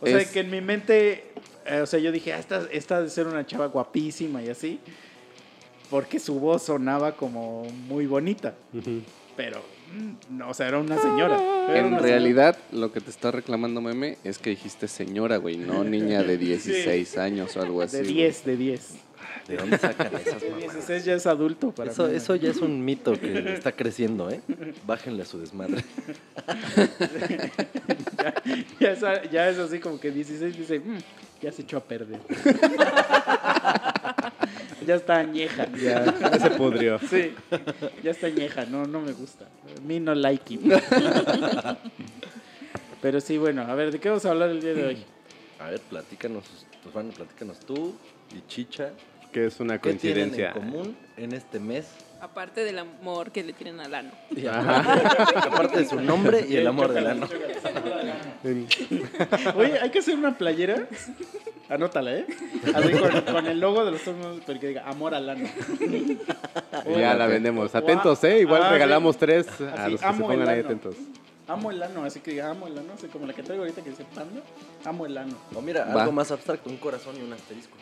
O 0.00 0.06
sea, 0.06 0.24
que 0.24 0.40
en 0.40 0.50
mi 0.50 0.60
mente, 0.60 1.24
eh, 1.66 1.80
o 1.82 1.86
sea, 1.86 1.98
yo 2.00 2.10
dije, 2.12 2.32
ah, 2.32 2.38
esta, 2.38 2.66
esta 2.72 3.02
de 3.02 3.10
ser 3.10 3.26
una 3.26 3.46
chava 3.46 3.66
guapísima 3.66 4.42
y 4.42 4.48
así. 4.48 4.78
Porque 5.90 6.18
su 6.20 6.38
voz 6.38 6.62
sonaba 6.64 7.16
como 7.16 7.64
muy 7.88 8.06
bonita. 8.06 8.54
Pero, 9.36 9.60
mm, 9.92 10.36
no, 10.38 10.50
o 10.50 10.54
sea, 10.54 10.68
era 10.68 10.78
una 10.78 10.96
señora. 11.00 11.36
Era 11.68 11.78
En 11.78 11.86
una 11.86 11.98
realidad, 11.98 12.56
lo 12.70 12.92
que 12.92 13.00
te 13.00 13.10
está 13.10 13.30
reclamando 13.32 13.80
Meme 13.80 14.16
es 14.22 14.38
que 14.38 14.50
dijiste 14.50 14.86
señora, 14.88 15.36
güey, 15.38 15.56
no 15.56 15.82
niña 15.96 16.22
de 16.22 16.38
16 16.38 17.18
años 17.18 17.56
o 17.56 17.62
algo 17.62 17.82
así. 17.82 17.96
De 17.96 18.02
güey. 18.04 18.14
10, 18.14 18.44
de 18.44 18.56
10. 18.56 18.94
¿De 19.48 19.56
dónde 19.56 19.78
sacan 19.78 20.14
esas 20.24 20.40
De 20.40 20.50
mamadas? 20.50 20.74
16 20.74 21.04
ya 21.04 21.14
es 21.14 21.26
adulto 21.26 21.72
para 21.72 21.90
Eso, 21.90 22.06
mí. 22.06 22.14
eso 22.14 22.36
ya 22.36 22.50
es 22.50 22.58
un 22.58 22.84
mito 22.84 23.18
que 23.18 23.52
está 23.54 23.72
creciendo, 23.72 24.30
¿eh? 24.30 24.40
Bájenle 24.86 25.22
a 25.22 25.26
su 25.26 25.40
desmadre. 25.40 25.82
Ya, 28.80 28.90
es, 28.92 29.00
ya 29.30 29.48
es 29.48 29.58
así 29.58 29.78
como 29.80 29.98
que 30.00 30.10
16 30.10 30.56
dice, 30.56 30.80
"Mm, 30.80 30.98
ya 31.40 31.52
se 31.52 31.62
echó 31.62 31.78
a 31.78 31.84
perder. 31.84 32.20
ya 34.86 34.94
está 34.94 35.18
añeja. 35.18 35.66
Ya, 35.72 36.04
ya 36.20 36.38
se 36.38 36.50
pudrió. 36.50 36.98
Sí, 36.98 37.34
ya 38.02 38.10
está 38.10 38.26
añeja, 38.26 38.66
no, 38.66 38.84
no 38.84 39.00
me 39.00 39.12
gusta. 39.12 39.46
A 39.46 39.80
mí 39.80 40.00
no 40.00 40.14
like 40.14 40.54
it. 40.54 40.60
Pero 43.02 43.20
sí, 43.20 43.38
bueno, 43.38 43.62
a 43.62 43.74
ver, 43.74 43.90
¿de 43.92 43.98
qué 43.98 44.08
vamos 44.10 44.26
a 44.26 44.30
hablar 44.30 44.50
el 44.50 44.60
día 44.60 44.74
de 44.74 44.86
hoy? 44.86 45.04
A 45.58 45.70
ver, 45.70 45.80
platícanos, 45.80 46.44
pues 46.82 46.92
bueno, 46.94 47.10
platícanos 47.12 47.58
tú 47.60 47.94
y 48.36 48.46
Chicha. 48.46 48.90
Que 49.32 49.46
es 49.46 49.58
una 49.60 49.80
¿Qué 49.80 49.94
tienen 49.94 50.28
coincidencia. 50.30 50.48
en 50.48 50.52
común 50.70 50.96
en 51.16 51.32
este 51.32 51.60
mes? 51.60 51.86
Aparte 52.20 52.64
del 52.64 52.78
amor 52.78 53.30
que 53.32 53.42
le 53.42 53.52
tienen 53.54 53.80
al 53.80 53.94
ano. 53.94 54.10
Aparte, 55.36 55.78
de 55.80 55.88
su 55.88 56.00
nombre 56.00 56.44
y 56.48 56.56
el 56.56 56.66
amor 56.66 56.92
del 56.92 57.06
ano. 57.06 57.26
Oye, 59.56 59.78
hay 59.80 59.90
que 59.90 59.98
hacer 60.00 60.14
una 60.16 60.36
playera. 60.36 60.86
Anótala, 61.68 62.12
¿eh? 62.16 62.26
Así 62.74 62.90
con, 62.92 63.20
con 63.32 63.46
el 63.46 63.60
logo 63.60 63.84
de 63.84 63.92
los 63.92 64.02
tornos, 64.02 64.38
pero 64.44 64.58
que 64.58 64.68
diga 64.68 64.88
amor 64.88 65.14
al 65.14 65.30
ano. 65.30 65.48
Ya 66.98 67.14
la 67.14 67.26
vendemos. 67.26 67.74
Atentos, 67.74 68.22
¿eh? 68.24 68.40
Igual 68.40 68.62
Ah, 68.62 68.66
sí. 68.68 68.72
regalamos 68.74 69.16
tres 69.16 69.46
a 69.60 69.84
Así, 69.84 69.92
los 69.92 70.00
que 70.00 70.06
se 70.06 70.06
amo 70.06 70.30
el 70.32 70.38
pongan 70.38 70.48
ahí 70.48 70.58
ano. 70.60 70.68
atentos. 70.68 70.96
Amo 71.46 71.70
el 71.70 71.82
ano, 71.82 72.04
así 72.04 72.20
que 72.20 72.30
diga 72.32 72.50
amo 72.50 72.66
el 72.68 72.78
ano, 72.78 72.92
así 72.94 73.06
como 73.08 73.26
la 73.26 73.32
que 73.32 73.42
traigo 73.42 73.62
ahorita 73.64 73.82
que 73.82 73.90
dice 73.90 74.04
panda. 74.14 74.40
Amo 74.84 75.06
el 75.06 75.16
ano. 75.16 75.36
O 75.54 75.60
mira, 75.60 75.84
Va. 75.84 76.02
algo 76.02 76.12
más 76.12 76.30
abstracto, 76.30 76.68
un 76.70 76.76
corazón 76.76 77.16
y 77.16 77.22
un 77.22 77.32
asterisco. 77.32 77.76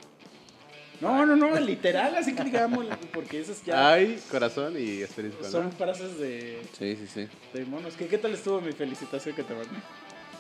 No, 1.00 1.25
no, 1.25 1.37
no, 1.37 1.59
literal, 1.61 2.17
así 2.17 2.35
que 2.35 2.43
diga 2.45 2.64
amo 2.64 2.83
el 2.83 2.88
porque 3.12 3.38
esas 3.40 3.64
ya 3.64 3.93
Ay, 3.93 4.21
corazón 4.31 4.75
y 4.78 5.02
asterisco, 5.02 5.43
¿no? 5.43 5.49
son 5.49 5.73
frases 5.73 6.19
de, 6.19 6.59
Sí, 6.76 6.97
sí, 6.97 7.07
sí. 7.07 7.28
de 7.57 7.64
monos. 7.67 7.95
¿Qué, 7.95 8.07
¿Qué 8.09 8.19
tal 8.19 8.33
estuvo 8.33 8.61
mi 8.61 8.73
felicitación 8.73 9.35
que 9.37 9.45
te 9.45 9.55
mandé? 9.55 9.69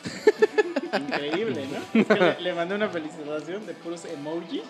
Increíble, 0.98 1.64
¿no? 1.70 2.00
Es 2.00 2.06
que 2.06 2.14
le, 2.14 2.40
le 2.40 2.54
mandé 2.54 2.74
una 2.74 2.88
felicitación 2.88 3.66
de 3.66 3.74
puros 3.74 4.04
emojis, 4.06 4.62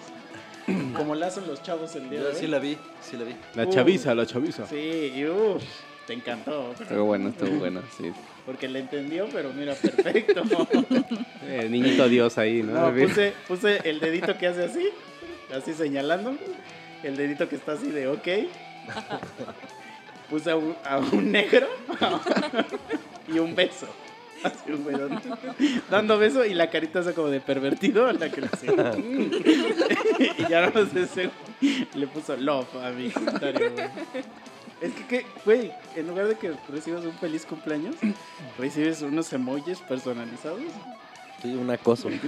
como 0.96 1.14
la 1.14 1.28
hacen 1.28 1.46
los 1.46 1.62
chavos 1.62 1.94
el 1.96 2.10
día 2.10 2.18
de 2.20 2.24
Yo 2.26 2.30
hoy. 2.32 2.36
sí 2.40 2.46
la 2.46 2.58
vi, 2.58 2.76
sí 3.00 3.16
la 3.16 3.24
vi. 3.24 3.34
La 3.54 3.64
Uh. 3.64 3.70
chaviza, 3.72 4.14
la 4.14 4.26
chaviza. 4.26 4.66
Sí, 4.66 5.12
y 5.14 5.24
uff, 5.26 5.62
te 6.06 6.12
encantó. 6.12 6.74
Estuvo 6.78 7.04
bueno, 7.04 7.30
estuvo 7.30 7.50
bueno, 7.58 7.82
sí. 7.96 8.12
Porque 8.44 8.68
le 8.68 8.80
entendió, 8.80 9.26
pero 9.32 9.52
mira, 9.54 9.74
perfecto. 9.74 10.42
Eh, 11.50 11.66
niñito 11.70 12.06
Dios 12.10 12.36
ahí, 12.36 12.62
¿no? 12.62 12.90
No, 12.90 12.94
puse, 12.94 13.32
puse 13.46 13.80
el 13.88 14.00
dedito 14.00 14.36
que 14.36 14.48
hace 14.48 14.64
así, 14.64 14.86
así 15.54 15.74
señalando. 15.74 16.36
El 17.02 17.16
dedito 17.16 17.48
que 17.48 17.56
está 17.56 17.72
así 17.72 17.90
de 17.90 18.08
ok. 18.08 18.28
Puse 20.30 20.50
a 20.50 20.56
un, 20.56 20.76
un 21.12 21.32
negro 21.32 21.66
y 23.28 23.38
un 23.38 23.54
beso. 23.54 23.86
Así, 24.42 24.72
güey, 24.72 24.96
dando, 24.96 25.20
dando 25.90 26.18
beso 26.18 26.44
y 26.44 26.54
la 26.54 26.70
carita 26.70 27.00
esa 27.00 27.12
como 27.12 27.28
de 27.28 27.40
pervertido 27.40 28.12
la 28.12 28.30
que 28.30 28.42
le 28.42 28.46
hacía. 28.46 28.94
y 30.38 30.48
ya 30.48 30.70
no 30.70 30.86
sé 30.86 31.06
güey 31.06 31.30
le 31.94 32.06
puso 32.06 32.36
love 32.36 32.68
a 32.76 32.90
mi 32.90 33.10
comentario. 33.10 33.72
Es 34.80 34.92
que, 35.08 35.26
güey, 35.44 35.72
en 35.96 36.06
lugar 36.06 36.28
de 36.28 36.36
que 36.36 36.52
recibas 36.68 37.04
un 37.04 37.12
feliz 37.14 37.44
cumpleaños, 37.44 37.96
recibes 38.58 39.02
unos 39.02 39.32
emojis 39.32 39.80
personalizados. 39.80 40.60
Sí, 41.42 41.54
un 41.54 41.70
acoso. 41.70 42.08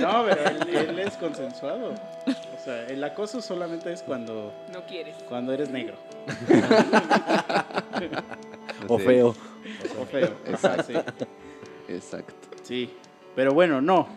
No, 0.00 0.24
pero 0.28 0.44
él, 0.48 0.68
él 0.76 0.98
es 0.98 1.14
consensuado. 1.16 1.94
O 2.26 2.64
sea, 2.64 2.86
el 2.88 3.02
acoso 3.04 3.40
solamente 3.40 3.92
es 3.92 4.02
cuando, 4.02 4.52
No 4.72 4.84
quieres. 4.86 5.14
cuando 5.28 5.52
eres 5.52 5.70
negro 5.70 5.94
O 8.88 8.98
feo. 8.98 9.34
o 10.00 10.04
feo. 10.06 10.30
Sí. 10.86 10.94
Exacto. 11.88 12.34
Sí, 12.62 12.90
pero 13.36 13.52
bueno, 13.52 13.80
no. 13.80 14.08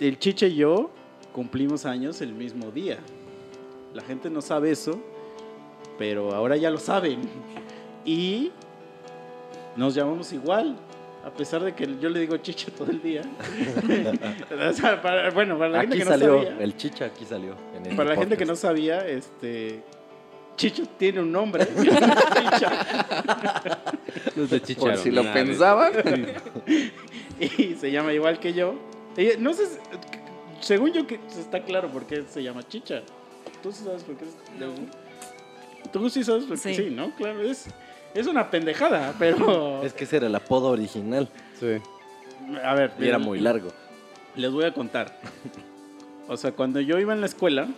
El 0.00 0.18
Chiche 0.18 0.48
y 0.48 0.56
yo 0.56 0.90
cumplimos 1.32 1.84
años 1.86 2.20
el 2.20 2.32
mismo 2.32 2.70
día. 2.70 2.98
La 3.94 4.02
gente 4.02 4.30
no 4.30 4.40
sabe 4.40 4.70
eso, 4.72 4.98
pero 5.98 6.34
ahora 6.34 6.56
ya 6.56 6.70
lo 6.70 6.78
saben. 6.78 7.20
Y 8.04 8.50
nos 9.76 9.94
llamamos 9.94 10.32
igual, 10.32 10.76
a 11.28 11.32
pesar 11.32 11.62
de 11.62 11.74
que 11.74 11.86
yo 12.00 12.08
le 12.08 12.20
digo 12.20 12.36
Chiche 12.38 12.70
todo 12.70 12.90
el 12.90 13.00
día. 13.02 13.22
O 14.68 14.72
sea, 14.72 15.00
para- 15.00 15.30
bueno, 15.30 15.58
para 15.58 15.70
la 15.70 15.80
gente 15.80 15.94
Aquí 15.96 15.98
que 16.00 16.04
no 16.04 16.10
salió, 16.10 16.42
sabía, 16.42 16.58
el 16.64 16.76
chicha 16.76 17.04
aquí 17.06 17.24
salió. 17.24 17.54
en 17.76 17.82
este 17.84 17.94
para 17.96 18.10
la 18.10 18.16
gente 18.16 18.36
que 18.36 18.44
no 18.44 18.56
sabía, 18.56 19.06
este 19.06 19.82
Chicho 20.56 20.84
tiene 20.98 21.20
un 21.20 21.30
nombre. 21.30 21.66
Chicha. 21.76 23.04
Los 24.34 24.50
de 24.50 24.58
Por 24.58 24.66
Chicharo, 24.66 24.96
si 24.96 25.10
lo 25.10 25.22
nada 25.22 25.34
pensaban. 25.34 25.92
y 27.40 27.74
se 27.74 27.90
llama 27.92 28.12
igual 28.12 28.40
que 28.40 28.52
yo. 28.52 28.74
Ella- 29.16 29.36
no 29.38 29.52
sé, 29.52 29.64
según 30.60 30.92
yo 30.92 31.06
que 31.06 31.20
está 31.38 31.62
claro 31.62 31.88
por 31.88 32.06
qué 32.06 32.24
se 32.28 32.42
llama 32.42 32.66
Chicha. 32.66 33.02
¿Tú 33.62 33.70
sí 33.72 33.84
sabes 33.84 34.02
por 34.02 34.16
qué? 34.16 34.24
es- 34.24 34.36
No. 34.58 34.68
Tú 35.92 36.10
sí 36.10 36.24
sabes 36.24 36.44
por 36.44 36.60
qué, 36.60 36.74
Sí. 36.74 36.82
sí, 36.84 36.90
¿no? 36.90 37.14
Claro, 37.14 37.40
es, 37.42 37.66
es 38.14 38.26
una 38.26 38.50
pendejada, 38.50 39.14
pero... 39.18 39.82
Es 39.84 39.92
que 39.92 40.04
ese 40.04 40.16
era 40.18 40.26
el 40.26 40.34
apodo 40.34 40.68
original 40.70 41.28
Sí. 41.58 41.76
A 42.64 42.74
ver, 42.74 42.92
y 42.98 43.06
era 43.08 43.18
muy 43.18 43.40
largo. 43.40 43.70
Les 44.36 44.50
voy 44.52 44.64
a 44.64 44.72
contar. 44.72 45.18
O 46.28 46.36
sea, 46.36 46.52
cuando 46.52 46.80
yo 46.80 46.98
iba 46.98 47.12
en 47.12 47.20
la 47.20 47.26
escuela, 47.26 47.68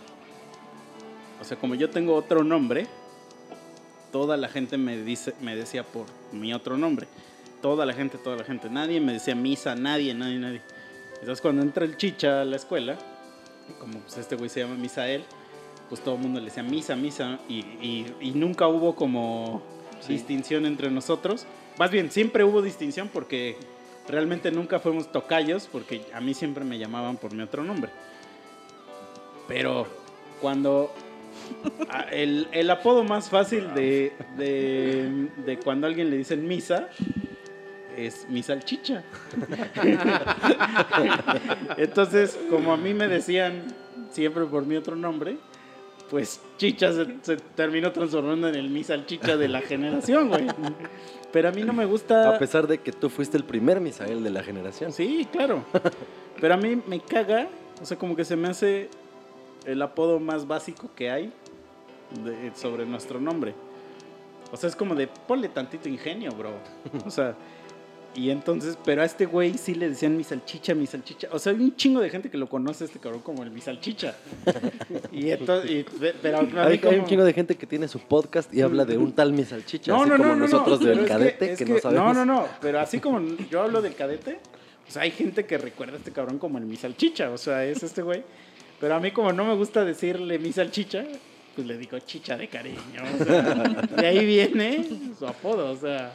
o 1.41 1.43
sea, 1.43 1.57
como 1.57 1.75
yo 1.75 1.89
tengo 1.89 2.13
otro 2.15 2.43
nombre, 2.43 2.87
toda 4.11 4.37
la 4.37 4.47
gente 4.47 4.77
me, 4.77 4.97
dice, 4.97 5.33
me 5.41 5.55
decía 5.55 5.83
por 5.83 6.05
mi 6.31 6.53
otro 6.53 6.77
nombre. 6.77 7.07
Toda 7.61 7.85
la 7.85 7.93
gente, 7.93 8.17
toda 8.17 8.35
la 8.37 8.43
gente. 8.43 8.69
Nadie 8.69 8.99
me 8.99 9.13
decía 9.13 9.35
misa, 9.35 9.75
nadie, 9.75 10.13
nadie, 10.13 10.37
nadie. 10.39 10.61
Entonces 11.19 11.41
cuando 11.41 11.61
entra 11.63 11.85
el 11.85 11.97
chicha 11.97 12.41
a 12.41 12.45
la 12.45 12.55
escuela, 12.55 12.97
como 13.79 13.99
pues 13.99 14.17
este 14.17 14.35
güey 14.35 14.49
se 14.49 14.61
llama 14.61 14.75
Misael, 14.75 15.23
pues 15.89 16.01
todo 16.01 16.15
el 16.15 16.21
mundo 16.21 16.39
le 16.39 16.45
decía 16.45 16.63
misa, 16.63 16.95
misa, 16.95 17.39
y, 17.49 17.59
y- 17.59 18.15
y 18.21 18.31
nunca 18.31 18.67
hubo 18.67 18.95
como 18.95 19.61
distinción 20.07 20.65
entre 20.65 20.89
nosotros. 20.89 21.45
Más 21.77 21.91
bien, 21.91 22.11
siempre 22.11 22.43
hubo 22.43 22.61
distinción 22.61 23.09
porque 23.11 23.57
realmente 24.07 24.51
nunca 24.51 24.79
fuimos 24.79 25.11
tocayos, 25.11 25.67
porque 25.71 26.01
a 26.13 26.21
mí 26.21 26.33
siempre 26.33 26.63
me 26.63 26.77
llamaban 26.77 27.17
por 27.17 27.33
mi 27.33 27.43
otro 27.43 27.63
nombre. 27.63 27.91
Pero 29.47 29.87
cuando 30.41 30.93
el, 32.11 32.47
el 32.51 32.69
apodo 32.69 33.03
más 33.03 33.29
fácil 33.29 33.73
de, 33.73 34.13
de, 34.37 35.29
de 35.45 35.59
cuando 35.59 35.87
a 35.87 35.89
alguien 35.89 36.09
le 36.09 36.17
dicen 36.17 36.47
misa 36.47 36.89
es 37.97 38.27
mi 38.29 38.41
salchicha. 38.41 39.03
Entonces, 41.77 42.39
como 42.49 42.73
a 42.73 42.77
mí 42.77 42.93
me 42.93 43.07
decían 43.07 43.63
siempre 44.11 44.45
por 44.45 44.65
mi 44.65 44.75
otro 44.75 44.95
nombre, 44.95 45.37
pues 46.11 46.41
chicha 46.57 46.91
se, 46.93 47.07
se 47.21 47.37
terminó 47.37 47.91
transformando 47.93 48.49
en 48.49 48.55
el 48.55 48.69
mi 48.69 48.83
salchicha 48.83 49.37
de 49.37 49.47
la 49.47 49.61
generación, 49.71 50.27
güey. 50.27 50.45
Pero 51.31 51.47
a 51.47 51.51
mí 51.53 51.63
no 51.63 51.71
me 51.71 51.85
gusta... 51.85 52.35
A 52.35 52.37
pesar 52.37 52.67
de 52.67 52.79
que 52.79 52.91
tú 52.91 53.09
fuiste 53.09 53.37
el 53.37 53.45
primer 53.45 53.79
Misael 53.79 54.21
de 54.21 54.29
la 54.29 54.43
generación. 54.43 54.91
Sí, 54.91 55.25
claro. 55.31 55.63
Pero 56.41 56.53
a 56.53 56.57
mí 56.57 56.81
me 56.85 56.99
caga, 56.99 57.47
o 57.81 57.85
sea, 57.85 57.97
como 57.97 58.15
que 58.17 58.25
se 58.25 58.35
me 58.35 58.49
hace 58.49 58.89
el 59.65 59.81
apodo 59.81 60.19
más 60.19 60.45
básico 60.45 60.89
que 60.95 61.09
hay 61.09 61.31
de- 62.25 62.51
sobre 62.55 62.85
nuestro 62.85 63.21
nombre. 63.21 63.55
O 64.51 64.57
sea, 64.57 64.67
es 64.67 64.75
como 64.75 64.93
de 64.95 65.07
ponle 65.07 65.47
tantito 65.47 65.87
ingenio, 65.87 66.31
bro. 66.33 66.51
O 67.05 67.09
sea, 67.09 67.35
y 68.13 68.29
entonces, 68.29 68.77
pero 68.83 69.01
a 69.01 69.05
este 69.05 69.25
güey 69.25 69.57
sí 69.57 69.73
le 69.73 69.89
decían 69.89 70.17
mi 70.17 70.23
salchicha, 70.23 70.75
mi 70.75 70.85
salchicha. 70.85 71.29
O 71.31 71.39
sea, 71.39 71.53
hay 71.53 71.59
un 71.59 71.75
chingo 71.75 72.01
de 72.01 72.09
gente 72.09 72.29
que 72.29 72.37
lo 72.37 72.49
conoce 72.49 72.83
a 72.83 72.87
este 72.87 72.99
cabrón 72.99 73.21
como 73.21 73.43
el 73.43 73.51
mi 73.51 73.61
salchicha. 73.61 74.15
Y 75.11 75.31
entonces, 75.31 75.71
y- 75.71 75.85
pero 76.21 76.39
Hay, 76.39 76.79
un 76.99 77.05
chingo 77.05 77.23
de 77.23 77.33
gente 77.33 77.55
que 77.55 77.65
tiene 77.67 77.87
su 77.87 77.99
podcast 77.99 78.53
y 78.53 78.61
habla 78.61 78.85
de 78.85 78.97
un 78.97 79.13
tal 79.13 79.33
Misalchicha, 79.33 79.91
no, 79.91 80.01
así 80.01 80.09
no, 80.09 80.17
como 80.17 80.29
no, 80.29 80.35
no, 80.35 80.45
nosotros 80.45 80.81
no, 80.81 80.87
del 80.87 80.99
es 80.99 81.07
cadete, 81.07 81.51
es 81.53 81.57
que, 81.59 81.65
no 81.65 81.79
sabemos. 81.79 82.15
No, 82.15 82.25
no, 82.25 82.33
no, 82.41 82.47
pero 82.61 82.79
así 82.79 82.99
como 82.99 83.19
yo 83.49 83.61
hablo 83.61 83.81
del 83.81 83.93
cadete, 83.95 84.39
o 84.87 84.91
sea, 84.91 85.03
hay 85.03 85.11
gente 85.11 85.45
que 85.45 85.57
recuerda 85.57 85.95
a 85.95 85.97
este 85.97 86.11
cabrón 86.11 86.37
como 86.39 86.57
el 86.57 86.65
mi 86.65 86.75
salchicha, 86.77 87.29
o 87.31 87.37
sea, 87.37 87.65
es 87.65 87.83
este 87.83 88.01
güey. 88.01 88.23
Pero 88.79 88.95
a 88.95 88.99
mí 88.99 89.11
como 89.11 89.31
no 89.31 89.45
me 89.45 89.55
gusta 89.55 89.85
decirle 89.85 90.39
mi 90.39 90.51
salchicha, 90.51 91.05
pues 91.55 91.67
le 91.67 91.77
digo 91.77 91.99
chicha 91.99 92.37
de 92.37 92.47
cariño, 92.47 92.79
o 93.19 93.23
sea, 93.23 93.41
de 93.97 94.07
ahí 94.07 94.25
viene 94.25 94.85
su 95.17 95.27
apodo, 95.27 95.71
o 95.71 95.75
sea, 95.77 96.13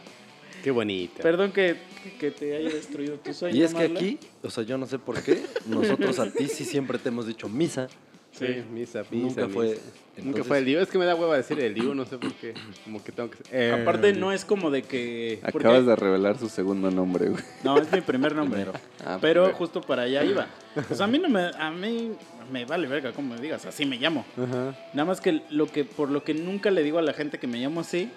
Qué 0.67 0.73
bonito. 0.73 1.23
perdón 1.23 1.53
que, 1.53 1.77
que 2.19 2.33
te 2.33 2.57
haya 2.57 2.69
destruido 2.71 3.15
tu 3.19 3.33
sueño. 3.33 3.55
Y 3.57 3.63
es 3.63 3.73
que 3.73 3.83
Marla. 3.89 4.01
aquí, 4.01 4.19
o 4.43 4.51
sea, 4.51 4.65
yo 4.65 4.77
no 4.77 4.85
sé 4.87 4.99
por 4.99 5.23
qué, 5.23 5.41
nosotros 5.67 6.19
a 6.19 6.29
ti 6.29 6.49
sí 6.49 6.65
siempre 6.65 6.99
te 6.99 7.11
hemos 7.11 7.25
dicho 7.25 7.49
misa. 7.49 7.87
Sí, 8.33 8.65
misa, 8.73 9.05
misa. 9.09 9.43
Nunca 9.43 9.49
fue-. 9.49 9.79
Nunca 10.21 10.43
fue 10.43 10.59
el 10.59 10.65
Diu. 10.65 10.81
Es 10.81 10.89
que 10.89 10.99
me 10.99 11.05
da 11.05 11.15
hueva 11.15 11.37
decir 11.37 11.61
el 11.61 11.73
Diu, 11.73 11.95
no 11.95 12.05
sé 12.05 12.19
por 12.19 12.33
qué. 12.35 12.53
Como 12.83 13.01
que 13.05 13.13
tengo 13.13 13.31
que. 13.31 13.39
eh, 13.53 13.79
Aparte 13.81 14.13
no 14.15 14.33
es 14.33 14.45
como 14.45 14.73
de 14.73 14.83
que... 14.83 15.39
porque- 15.53 15.59
Acabas 15.69 15.87
de 15.87 15.95
revelar 15.95 16.37
su 16.37 16.49
segundo 16.49 16.91
nombre, 16.91 17.29
güey. 17.29 17.45
No, 17.63 17.79
es 17.79 17.91
mi 17.93 18.01
primer 18.01 18.35
nombre. 18.35 18.63
Primero. 18.65 18.81
Ah, 19.05 19.19
Pero 19.21 19.43
primero. 19.45 19.57
justo 19.59 19.81
para 19.83 20.03
allá 20.03 20.25
iba. 20.25 20.49
Pues 20.89 21.01
a 21.01 21.07
mí 21.07 21.21
no 21.21 21.29
me, 21.29 21.45
a 21.57 21.71
mí 21.71 22.11
me 22.51 22.65
vale 22.65 22.89
verga 22.89 23.13
como 23.13 23.37
me 23.37 23.41
digas, 23.41 23.65
así 23.67 23.87
me 23.87 23.99
llamo. 23.99 24.27
Ajá. 24.37 24.77
Nada 24.95 25.05
más 25.05 25.21
que 25.21 25.43
lo 25.49 25.69
que 25.69 25.85
por 25.85 26.11
lo 26.11 26.25
que 26.25 26.35
nunca 26.35 26.73
le 26.73 26.83
digo 26.83 26.99
a 26.99 27.03
la 27.03 27.13
gente 27.13 27.39
que 27.39 27.47
me 27.47 27.59
llamo 27.59 27.83
así, 27.83 28.11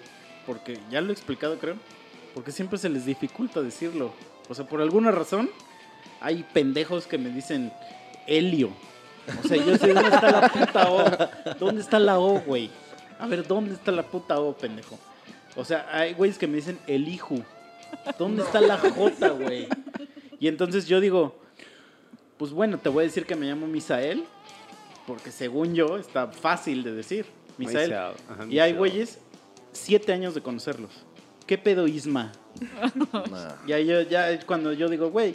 porque 0.46 0.78
ya 0.90 1.00
lo 1.00 1.10
he 1.10 1.12
explicado 1.12 1.58
creo, 1.60 1.76
porque 2.34 2.52
siempre 2.52 2.78
se 2.78 2.88
les 2.88 3.04
dificulta 3.06 3.62
decirlo. 3.62 4.12
O 4.48 4.54
sea, 4.54 4.66
por 4.66 4.80
alguna 4.80 5.10
razón 5.10 5.50
hay 6.20 6.44
pendejos 6.52 7.06
que 7.06 7.18
me 7.18 7.30
dicen 7.30 7.72
Helio. 8.26 8.70
O 9.42 9.48
sea, 9.48 9.56
yo 9.56 9.76
sé 9.76 9.92
dónde 9.92 10.10
está 10.10 10.30
la 10.30 10.48
puta 10.48 10.90
O. 10.90 11.54
¿Dónde 11.58 11.80
está 11.82 11.98
la 11.98 12.18
O, 12.18 12.40
güey? 12.40 12.70
A 13.18 13.26
ver, 13.26 13.46
¿dónde 13.46 13.74
está 13.74 13.92
la 13.92 14.02
puta 14.02 14.40
O, 14.40 14.56
pendejo? 14.56 14.98
O 15.56 15.64
sea, 15.64 15.86
hay 15.92 16.14
güeyes 16.14 16.38
que 16.38 16.46
me 16.46 16.56
dicen 16.56 16.78
Elihu. 16.86 17.42
¿Dónde 18.18 18.42
está 18.42 18.60
la 18.60 18.78
J, 18.78 19.28
güey? 19.30 19.68
Y 20.38 20.48
entonces 20.48 20.86
yo 20.86 21.00
digo, 21.00 21.38
pues 22.38 22.52
bueno, 22.52 22.78
te 22.78 22.88
voy 22.88 23.04
a 23.04 23.06
decir 23.06 23.26
que 23.26 23.36
me 23.36 23.46
llamo 23.46 23.66
Misael, 23.66 24.24
porque 25.06 25.30
según 25.30 25.74
yo 25.74 25.98
está 25.98 26.28
fácil 26.28 26.82
de 26.82 26.92
decir. 26.92 27.26
Misael. 27.58 27.90
Misael, 27.90 28.14
ajá, 28.28 28.46
Y 28.48 28.58
hay 28.58 28.72
güeyes, 28.72 29.18
siete 29.72 30.12
años 30.12 30.34
de 30.34 30.40
conocerlos. 30.40 31.04
¿Qué 31.50 31.58
pedo 31.58 31.88
Isma? 31.88 32.30
Nah. 33.12 33.54
Y 33.66 33.72
ahí 33.72 33.84
yo, 33.84 34.02
ya 34.02 34.38
cuando 34.46 34.72
yo 34.72 34.88
digo, 34.88 35.10
güey, 35.10 35.34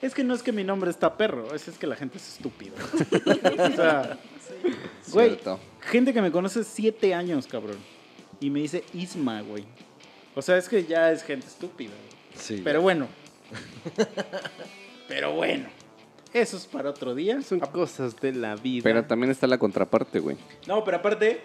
es 0.00 0.14
que 0.14 0.22
no 0.22 0.32
es 0.32 0.44
que 0.44 0.52
mi 0.52 0.62
nombre 0.62 0.88
está 0.88 1.16
perro, 1.16 1.52
es, 1.52 1.66
es 1.66 1.76
que 1.76 1.88
la 1.88 1.96
gente 1.96 2.18
es 2.18 2.34
estúpida. 2.34 2.76
o 3.58 3.70
sea, 3.74 4.18
güey, 5.10 5.30
Cierto. 5.30 5.58
gente 5.80 6.14
que 6.14 6.22
me 6.22 6.30
conoce 6.30 6.62
siete 6.62 7.12
años, 7.12 7.48
cabrón. 7.48 7.78
Y 8.38 8.50
me 8.50 8.60
dice 8.60 8.84
Isma, 8.94 9.40
güey. 9.40 9.64
O 10.36 10.42
sea, 10.42 10.56
es 10.58 10.68
que 10.68 10.84
ya 10.84 11.10
es 11.10 11.24
gente 11.24 11.48
estúpida. 11.48 11.90
güey. 11.90 12.40
Sí. 12.40 12.60
Pero 12.62 12.80
bueno. 12.80 13.08
Pero 15.08 15.32
bueno. 15.32 15.68
Eso 16.32 16.56
es 16.56 16.66
para 16.66 16.90
otro 16.90 17.16
día. 17.16 17.42
Son 17.42 17.58
cosas 17.58 18.14
de 18.20 18.32
la 18.32 18.54
vida. 18.54 18.84
Pero 18.84 19.04
también 19.06 19.32
está 19.32 19.48
la 19.48 19.58
contraparte, 19.58 20.20
güey. 20.20 20.36
No, 20.68 20.84
pero 20.84 20.98
aparte, 20.98 21.40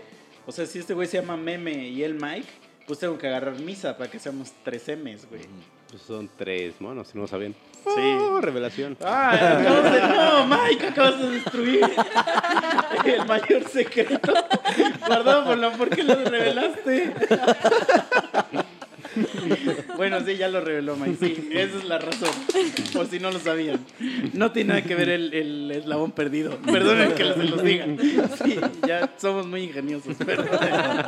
o 0.45 0.51
sea, 0.51 0.67
si 0.67 0.77
este 0.77 0.93
güey 0.93 1.07
se 1.07 1.17
llama 1.19 1.35
Meme 1.35 1.89
y 1.89 2.03
el 2.03 2.13
Mike, 2.13 2.47
pues 2.87 2.99
tengo 2.99 3.17
que 3.17 3.27
agarrar 3.27 3.59
misa 3.59 3.97
para 3.97 4.09
que 4.09 4.19
seamos 4.19 4.51
tres 4.63 4.87
M's, 4.89 5.27
güey. 5.29 5.41
Pues 5.89 6.01
son 6.01 6.29
tres 6.37 6.73
monos, 6.79 7.07
si 7.07 7.17
no 7.17 7.21
lo 7.21 7.27
sabían. 7.27 7.53
Sí. 7.83 8.17
Oh, 8.19 8.41
revelación. 8.41 8.97
¡Ay, 9.03 9.37
acabas 9.41 9.91
de... 9.91 10.01
No, 10.01 10.47
Mike, 10.47 10.87
acabas 10.87 11.19
de 11.19 11.29
destruir 11.31 11.85
el 13.05 13.25
mayor 13.25 13.67
secreto 13.69 14.33
guardado 15.05 15.45
por 15.45 15.57
la... 15.57 15.71
¿Por 15.71 15.89
qué 15.89 16.03
lo 16.03 16.15
revelaste? 16.15 17.13
Bueno, 19.97 20.19
sí, 20.25 20.37
ya 20.37 20.47
lo 20.47 20.61
reveló 20.61 20.95
Mike. 20.95 21.17
Sí, 21.19 21.49
esa 21.51 21.77
es 21.77 21.83
la 21.85 21.99
razón. 21.99 22.31
Por 22.93 23.07
si 23.07 23.19
no 23.19 23.29
lo 23.31 23.39
sabían. 23.39 23.79
No 24.33 24.51
tiene 24.51 24.69
nada 24.69 24.81
que 24.81 24.95
ver 24.95 25.09
el, 25.09 25.33
el 25.33 25.71
eslabón 25.71 26.11
perdido. 26.11 26.57
Perdonen 26.57 27.13
que 27.13 27.23
se 27.33 27.43
los 27.43 27.63
diga. 27.63 27.85
Sí, 28.43 28.59
ya 28.87 29.13
somos 29.17 29.45
muy 29.45 29.63
ingeniosos. 29.63 30.15
Perdonen. 30.17 31.05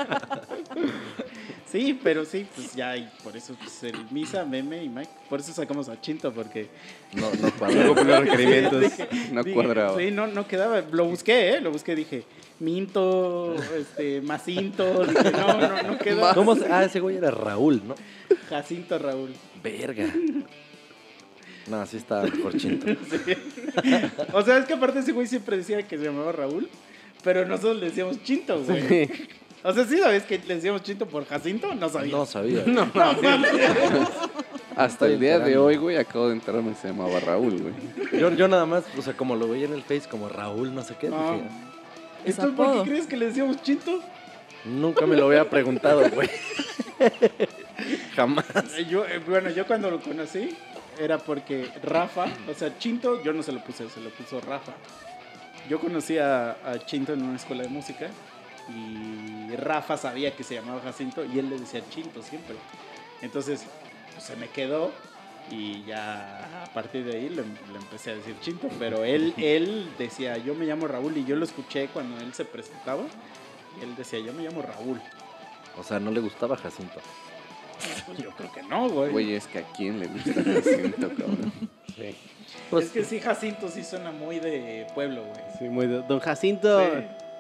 Sí, 1.76 2.00
pero 2.02 2.24
sí, 2.24 2.48
pues 2.56 2.74
ya 2.74 2.92
hay. 2.92 3.10
Por 3.22 3.36
eso 3.36 3.54
pues, 3.60 3.84
el 3.84 3.96
Misa, 4.12 4.46
Meme 4.46 4.82
y 4.84 4.88
Mike. 4.88 5.10
Por 5.30 5.42
eso 5.42 5.52
sacamos 5.52 5.90
a 5.90 6.00
Chinto, 6.00 6.32
porque 6.34 6.70
No, 7.14 7.30
no 7.32 7.36
Luego 7.42 7.56
cuadra. 7.58 7.88
por 7.94 8.06
los 8.06 8.20
requerimientos. 8.22 8.84
No 9.34 9.44
Dije, 9.44 9.54
cuadraba. 9.56 9.98
Sí, 10.00 10.10
no, 10.12 10.28
no 10.28 10.48
quedaba. 10.48 10.82
Lo 10.90 11.06
busqué, 11.06 11.50
¿eh? 11.56 11.62
Lo 11.62 11.72
busqué, 11.72 11.96
dije, 11.96 12.24
Minto, 12.60 13.56
este, 13.78 14.22
Macinto. 14.22 15.06
Dije, 15.06 15.32
no, 15.32 15.58
no, 15.60 15.84
no 15.84 15.98
quedó. 15.98 16.32
¿Cómo 16.34 16.56
se- 16.56 16.72
Ah, 16.72 16.86
ese 16.86 17.02
güey 17.02 17.18
era 17.18 17.30
Raúl, 17.32 17.82
¿no? 17.86 17.96
Jacinto 18.50 18.98
Raúl. 18.98 19.34
Verga. 19.62 20.06
No, 21.68 21.78
así 21.82 21.98
está 21.98 22.22
mejor 22.22 22.56
chinto. 22.56 22.86
Sí. 23.10 23.34
O 24.34 24.42
sea, 24.44 24.60
es 24.60 24.66
que 24.66 24.74
aparte 24.76 25.00
ese 25.00 25.12
güey 25.14 25.26
siempre 25.26 25.58
decía 25.58 25.82
que 25.82 25.98
se 25.98 26.04
llamaba 26.04 26.32
Raúl. 26.32 26.70
pero 27.24 27.44
nosotros 27.44 27.78
le 27.78 27.88
decíamos 27.88 28.22
Chinto, 28.24 28.62
güey. 28.64 29.10
O 29.68 29.74
sea, 29.74 29.84
¿sí 29.86 29.98
sabes 29.98 30.24
que 30.24 30.38
le 30.38 30.56
decíamos 30.56 30.84
Chinto 30.84 31.08
por 31.08 31.26
Jacinto? 31.26 31.74
No 31.74 31.90
sabía. 31.90 32.12
No 32.16 32.26
sabía. 32.26 32.64
No 32.68 32.86
mames. 32.94 33.52
Hasta 34.76 35.08
el 35.08 35.20
día 35.20 35.40
de 35.40 35.58
hoy, 35.58 35.78
güey, 35.78 35.98
acabo 35.98 36.28
de 36.28 36.34
enterarme 36.36 36.72
que 36.72 36.76
se 36.82 36.88
llamaba 36.90 37.20
Raúl, 37.20 37.62
güey. 37.62 38.20
Yo, 38.22 38.30
yo 38.32 38.48
nada 38.48 38.66
más, 38.66 38.84
o 38.98 39.02
sea, 39.02 39.14
como 39.18 39.36
lo 39.36 39.48
veía 39.48 39.66
en 39.66 39.74
el 39.74 39.82
Face 39.84 40.04
como 40.10 40.30
Raúl, 40.30 40.74
no 40.76 40.84
sé 40.84 40.96
qué, 41.00 41.10
No. 41.10 41.34
dije, 41.34 41.46
Es 42.26 42.36
¿Entonces 42.38 42.56
por 42.56 42.66
apodo. 42.68 42.84
qué 42.84 42.90
crees 42.92 43.08
que 43.08 43.18
le 43.18 43.26
decíamos 43.28 43.62
Chinto? 43.64 44.02
nunca 44.66 45.06
me 45.06 45.16
lo 45.16 45.28
había 45.28 45.50
preguntado, 45.50 46.08
güey. 46.12 46.30
Jamás. 48.16 48.46
Eh, 48.78 48.86
Yo, 48.90 49.06
eh, 49.06 49.20
bueno, 49.26 49.50
yo 49.50 49.66
cuando 49.68 49.90
lo 49.92 50.00
conocí 50.02 50.56
era 51.00 51.18
porque 51.18 51.68
Rafa, 51.84 52.26
o 52.50 52.54
sea, 52.54 52.78
Chinto, 52.78 53.22
yo 53.24 53.34
no 53.34 53.44
se 53.44 53.52
lo 53.52 53.64
puse, 53.64 53.90
se 53.90 54.00
lo 54.02 54.10
puso 54.10 54.40
Rafa. 54.42 54.74
Yo 55.70 55.80
conocí 55.80 56.18
a, 56.18 56.52
a 56.66 56.80
Chinto 56.86 57.14
en 57.14 57.24
una 57.24 57.36
escuela 57.36 57.64
de 57.64 57.70
música 57.70 58.08
y 58.70 59.56
Rafa 59.56 59.98
sabía 59.98 60.36
que 60.36 60.44
se 60.44 60.56
llamaba 60.56 60.82
Jacinto 60.82 61.24
y 61.26 61.40
él 61.40 61.50
le 61.50 61.60
decía 61.60 61.82
Chinto 61.90 62.22
siempre. 62.22 62.56
Entonces, 63.22 63.64
pues, 64.14 64.24
se 64.26 64.36
me 64.36 64.48
quedó 64.50 64.92
y 65.52 65.84
ya 65.84 66.64
a 66.64 66.74
partir 66.74 67.06
de 67.06 67.18
ahí 67.18 67.30
le, 67.30 67.44
le 67.44 67.78
empecé 67.80 68.12
a 68.12 68.16
decir 68.16 68.36
Chinto, 68.42 68.68
pero 68.80 69.04
él, 69.04 69.34
él 69.38 69.90
decía, 69.98 70.38
yo 70.38 70.56
me 70.56 70.66
llamo 70.66 70.88
Raúl 70.88 71.16
y 71.18 71.26
yo 71.26 71.36
lo 71.36 71.46
escuché 71.46 71.88
cuando 71.90 72.20
él 72.20 72.34
se 72.34 72.46
presentaba 72.46 73.04
y 73.80 73.84
él 73.84 73.96
decía, 73.96 74.20
yo 74.20 74.34
me 74.34 74.44
llamo 74.44 74.62
Raúl. 74.62 75.00
O 75.78 75.84
sea, 75.84 76.00
no 76.00 76.10
le 76.12 76.22
gustaba 76.22 76.56
Jacinto. 76.58 77.00
Pues 78.06 78.18
yo 78.18 78.32
creo 78.32 78.52
que 78.52 78.64
no, 78.64 78.90
güey. 78.90 79.12
Güey, 79.12 79.34
es 79.34 79.48
que 79.48 79.60
a 79.60 79.64
quién 79.74 80.00
le 80.00 80.08
gusta 80.08 80.32
Jacinto, 80.34 81.10
cabrón. 81.10 81.52
Sí, 81.96 82.16
Pues, 82.70 82.86
es 82.86 82.92
que 82.92 83.04
sí, 83.04 83.20
Jacinto 83.20 83.68
sí 83.70 83.84
suena 83.84 84.12
muy 84.12 84.40
de 84.40 84.88
pueblo, 84.96 85.24
güey. 85.24 85.42
sí, 85.60 85.66
muy 85.66 85.86
de- 85.88 86.02
Don 86.04 86.20
Jacinto. 86.22 86.80
Sí. 86.80 86.92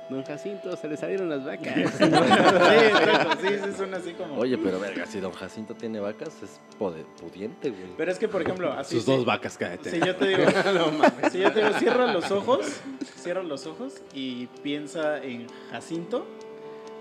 Don 0.08 0.24
Jacinto, 0.24 0.78
se 0.78 0.88
le 0.88 0.98
salieron 0.98 1.30
las 1.30 1.44
vacas. 1.44 1.74
sí, 1.76 3.48
sí, 3.48 3.56
sí 3.64 3.72
suena 3.76 3.98
así 3.98 4.14
como. 4.14 4.38
Oye, 4.38 4.56
pero 4.58 4.80
verga, 4.80 5.08
si 5.08 5.20
don 5.20 5.32
Jacinto 5.32 5.74
tiene 5.74 6.00
vacas, 6.00 6.30
es 6.44 6.60
pode- 6.80 7.06
pudiente, 7.20 7.72
güey. 7.72 7.88
Pero 7.98 8.12
es 8.12 8.20
que, 8.20 8.28
por 8.28 8.44
ejemplo, 8.44 8.72
así. 8.72 8.96
Sus 8.96 9.06
sí- 9.06 9.12
dos 9.12 9.26
vacas, 9.26 9.58
cállate. 9.58 9.90
Si 9.90 10.00
yo 10.00 10.16
te 10.16 10.28
digo, 10.28 10.44
si 11.32 11.40
yo 11.40 11.52
te 11.52 11.64
digo, 11.66 11.80
cierra 11.80 12.14
los 12.14 12.30
ojos, 12.30 12.82
cierra 13.16 13.42
los 13.42 13.66
ojos 13.66 13.96
y 14.14 14.46
piensa 14.62 15.18
en 15.24 15.48
Jacinto, 15.72 16.28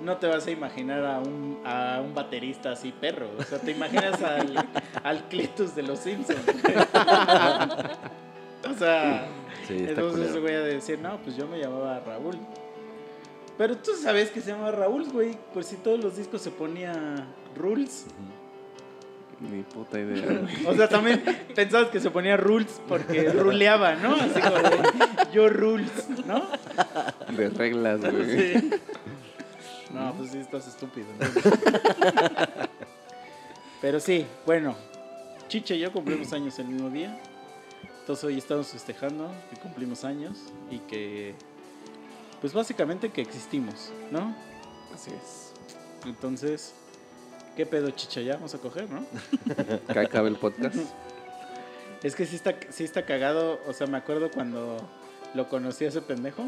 no 0.01 0.17
te 0.17 0.27
vas 0.27 0.47
a 0.47 0.51
imaginar 0.51 1.05
a 1.05 1.19
un, 1.21 1.61
a 1.67 2.01
un 2.03 2.15
baterista 2.15 2.71
así 2.73 2.91
perro. 2.91 3.29
O 3.39 3.43
sea, 3.43 3.59
te 3.59 3.73
imaginas 3.73 4.23
al, 4.23 4.67
al 5.03 5.29
Cletus 5.29 5.75
de 5.77 5.83
los 5.83 5.99
Simpsons. 5.99 6.41
o 8.71 8.75
sea, 8.79 9.27
Sí, 9.69 9.85
entonces 9.89 10.39
voy 10.41 10.53
a 10.53 10.61
decir, 10.61 10.99
no, 10.99 11.19
pues 11.23 11.37
yo 11.37 11.47
me 11.47 11.59
llamaba 11.59 12.01
Raúl. 12.01 12.39
Pero 13.57 13.77
tú 13.79 13.93
sabes 13.95 14.31
que 14.31 14.41
se 14.41 14.51
llama 14.51 14.71
Raúl, 14.71 15.05
güey. 15.11 15.37
Pues 15.53 15.67
si 15.67 15.77
todos 15.77 16.01
los 16.03 16.17
discos 16.17 16.43
se 16.43 16.51
ponía 16.51 17.27
Rules. 17.57 18.07
Ni 19.41 19.63
puta 19.63 19.99
idea, 20.01 20.41
güey. 20.41 20.67
O 20.67 20.75
sea, 20.75 20.89
también 20.89 21.23
pensabas 21.55 21.89
que 21.89 22.01
se 22.01 22.11
ponía 22.11 22.37
Rules 22.37 22.81
porque 22.89 23.31
ruleaba, 23.31 23.95
¿no? 23.97 24.15
Así 24.15 24.41
como 24.41 24.57
de, 24.57 25.33
yo 25.33 25.49
Rules, 25.49 26.09
¿no? 26.27 26.47
De 27.37 27.49
reglas, 27.51 28.01
güey. 28.01 28.55
Sí. 28.55 28.71
No, 29.93 30.13
pues 30.15 30.33
sí, 30.33 30.39
estás 30.39 30.67
estúpido. 30.67 31.07
entonces. 31.21 31.53
Pero 33.81 34.01
sí, 34.01 34.27
bueno. 34.45 34.75
Chiche 35.47 35.77
y 35.77 35.81
yo 35.81 35.93
cumplimos 35.93 36.33
años 36.33 36.59
el 36.59 36.67
mismo 36.67 36.91
día. 36.91 37.21
Entonces 38.01 38.25
hoy 38.25 38.39
estamos 38.39 38.69
festejando 38.69 39.31
que 39.51 39.57
cumplimos 39.61 40.05
años 40.05 40.37
y 40.71 40.79
que, 40.81 41.35
pues 42.45 42.53
básicamente 42.53 43.09
que 43.09 43.23
existimos, 43.23 43.91
¿no? 44.11 44.37
Así 44.93 45.11
es. 45.11 45.55
Entonces, 46.05 46.75
¿qué 47.57 47.65
pedo, 47.65 47.89
Chicha? 47.89 48.21
Ya 48.21 48.35
vamos 48.35 48.55
a 48.55 48.59
coger, 48.59 48.87
¿no? 48.91 49.07
Que 49.91 49.99
acabe 49.99 50.29
el 50.29 50.37
podcast. 50.37 50.77
Es 52.03 52.15
que 52.15 52.27
sí 52.27 52.37
está, 52.37 52.55
sí 52.69 52.85
está 52.85 53.07
cagado. 53.07 53.63
O 53.67 53.73
sea, 53.73 53.87
me 53.87 53.97
acuerdo 53.97 54.31
cuando 54.31 54.77
lo 55.33 55.49
conocí 55.49 55.87
a 55.87 55.89
ese 55.89 56.03
pendejo. 56.03 56.45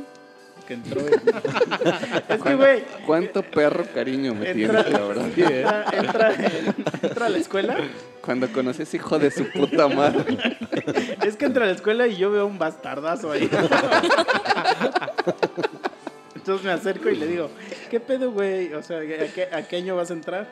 Que 0.69 0.75
entró 0.75 1.01
en... 1.01 1.15
es 2.29 2.43
que, 2.43 2.55
güey, 2.55 2.85
¿Cuánto 3.07 3.43
perro 3.43 3.87
cariño 3.95 4.35
me 4.35 4.51
entra, 4.51 4.85
tienes, 4.85 5.01
la 5.01 5.07
verdad? 5.07 5.27
entra, 5.27 5.85
entra, 5.95 6.35
entra 7.01 7.27
a 7.27 7.29
la 7.31 7.39
escuela. 7.39 7.79
Cuando 8.21 8.53
conoces 8.53 8.93
hijo 8.93 9.19
de 9.19 9.31
su 9.31 9.51
puta 9.51 9.89
madre. 9.89 10.59
Es 11.25 11.37
que 11.37 11.47
entra 11.47 11.65
a 11.65 11.69
la 11.69 11.73
escuela 11.73 12.07
y 12.07 12.17
yo 12.17 12.31
veo 12.31 12.47
un 12.47 12.59
bastardazo 12.59 13.33
ahí. 13.33 13.49
Entonces 16.47 16.65
me 16.65 16.71
acerco 16.71 17.11
y 17.11 17.17
le 17.17 17.27
digo, 17.27 17.51
¿qué 17.91 17.99
pedo, 17.99 18.31
güey? 18.31 18.73
O 18.73 18.81
sea, 18.81 18.99
¿a 18.99 19.01
qué, 19.03 19.49
a 19.51 19.67
qué 19.67 19.77
año 19.79 19.97
vas 19.97 20.13
a 20.13 20.15
entrar? 20.15 20.47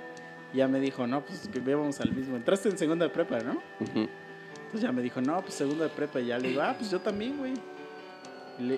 Y 0.52 0.57
ya 0.57 0.66
me 0.66 0.80
dijo, 0.80 1.07
no, 1.07 1.24
pues 1.24 1.48
que 1.52 1.61
íbamos 1.61 2.00
al 2.00 2.11
mismo. 2.11 2.35
Entraste 2.35 2.68
en 2.68 2.76
segunda 2.76 3.07
de 3.07 3.12
prepa, 3.12 3.38
¿no? 3.38 3.62
Entonces 3.78 4.80
ya 4.80 4.90
me 4.90 5.02
dijo, 5.02 5.20
no, 5.20 5.40
pues 5.42 5.54
segunda 5.54 5.85
de 5.85 5.90
prepa. 5.90 6.18
Y 6.18 6.26
ya 6.26 6.38
le 6.40 6.48
digo, 6.48 6.62
ah, 6.62 6.74
pues 6.76 6.90
yo 6.90 6.98
también, 6.98 7.38
güey. 7.38 7.54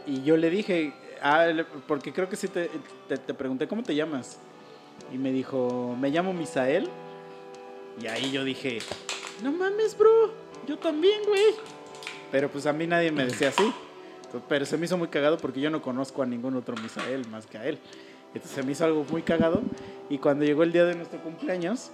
Y, 0.04 0.24
yo 0.24 0.36
le 0.36 0.50
dije, 0.50 0.92
ah, 1.22 1.46
porque 1.88 2.12
creo 2.12 2.28
que 2.28 2.36
sí 2.36 2.48
te, 2.48 2.68
te, 3.08 3.16
te 3.16 3.32
pregunté, 3.32 3.66
¿cómo 3.66 3.82
te 3.82 3.94
llamas? 3.94 4.38
Y 5.10 5.16
me 5.16 5.32
dijo, 5.32 5.96
me 5.98 6.10
llamo 6.10 6.34
Misael. 6.34 6.86
Y 7.98 8.08
ahí 8.08 8.30
yo 8.30 8.44
dije, 8.44 8.80
no 9.42 9.52
mames, 9.52 9.96
bro, 9.96 10.34
yo 10.66 10.76
también, 10.76 11.22
güey. 11.26 11.54
Pero 12.30 12.50
pues 12.50 12.66
a 12.66 12.74
mí 12.74 12.86
nadie 12.86 13.10
me 13.10 13.24
decía 13.24 13.48
así. 13.48 13.72
Pero 14.48 14.66
se 14.66 14.76
me 14.76 14.86
hizo 14.86 14.98
muy 14.98 15.08
cagado 15.08 15.38
porque 15.38 15.60
yo 15.60 15.70
no 15.70 15.82
conozco 15.82 16.22
a 16.22 16.26
ningún 16.26 16.56
otro 16.56 16.74
Misael 16.82 17.26
más 17.28 17.46
que 17.46 17.58
a 17.58 17.66
él. 17.66 17.78
Entonces 18.34 18.50
se 18.50 18.62
me 18.62 18.72
hizo 18.72 18.84
algo 18.84 19.04
muy 19.10 19.22
cagado. 19.22 19.62
Y 20.10 20.18
cuando 20.18 20.44
llegó 20.44 20.62
el 20.62 20.72
día 20.72 20.84
de 20.84 20.94
nuestro 20.94 21.22
cumpleaños, 21.22 21.90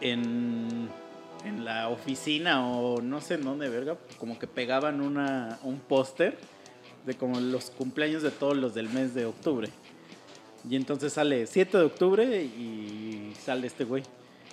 en, 0.00 0.88
en 1.44 1.64
la 1.64 1.88
oficina 1.88 2.68
o 2.68 3.00
no 3.00 3.20
sé 3.20 3.34
en 3.34 3.44
dónde, 3.44 3.68
verga, 3.68 3.96
como 4.18 4.38
que 4.38 4.46
pegaban 4.46 5.00
una, 5.00 5.58
un 5.62 5.78
póster 5.78 6.38
de 7.06 7.14
como 7.14 7.40
los 7.40 7.70
cumpleaños 7.70 8.22
de 8.22 8.30
todos 8.30 8.56
los 8.56 8.74
del 8.74 8.88
mes 8.90 9.14
de 9.14 9.26
octubre. 9.26 9.68
Y 10.68 10.76
entonces 10.76 11.12
sale 11.12 11.46
7 11.46 11.76
de 11.76 11.84
octubre 11.84 12.42
y 12.42 13.32
sale 13.38 13.66
este 13.66 13.84
güey. 13.84 14.02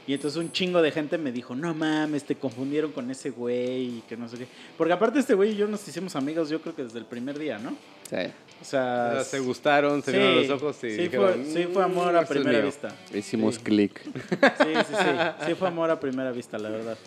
Y 0.07 0.13
entonces 0.15 0.39
un 0.39 0.51
chingo 0.51 0.81
de 0.81 0.91
gente 0.91 1.17
me 1.17 1.31
dijo, 1.31 1.55
no 1.55 1.73
mames, 1.75 2.23
te 2.23 2.35
confundieron 2.35 2.91
con 2.91 3.09
ese 3.11 3.29
güey 3.29 3.97
y 3.99 4.03
que 4.09 4.17
no 4.17 4.27
sé 4.27 4.37
qué. 4.39 4.47
Porque 4.77 4.93
aparte 4.93 5.19
este 5.19 5.35
güey 5.35 5.51
y 5.51 5.55
yo 5.55 5.67
nos 5.67 5.87
hicimos 5.87 6.15
amigos 6.15 6.49
yo 6.49 6.59
creo 6.61 6.75
que 6.75 6.83
desde 6.83 6.97
el 6.99 7.05
primer 7.05 7.37
día, 7.37 7.59
¿no? 7.59 7.71
Sí. 8.09 8.15
O 8.61 8.65
sea... 8.65 9.09
O 9.11 9.13
sea, 9.15 9.23
se 9.23 9.39
gustaron, 9.39 10.01
se 10.01 10.11
sí, 10.11 10.17
vieron 10.17 10.35
los 10.37 10.49
ojos 10.49 10.77
y 10.83 10.89
sí, 10.91 10.97
dijeron, 11.03 11.33
fue, 11.33 11.45
sí 11.45 11.67
fue 11.71 11.83
amor 11.83 12.15
a 12.15 12.21
"Mm, 12.21 12.23
es 12.23 12.29
primera 12.29 12.57
mío". 12.57 12.65
vista. 12.65 12.95
Hicimos 13.13 13.55
Sí. 13.55 13.61
clic. 13.61 14.01
Sí, 14.03 14.73
sí, 14.87 14.95
sí. 14.97 15.45
Sí 15.47 15.53
fue 15.55 15.67
amor 15.67 15.89
a 15.91 15.99
primera 15.99 16.31
vista, 16.31 16.57
la 16.57 16.69
verdad. 16.69 16.97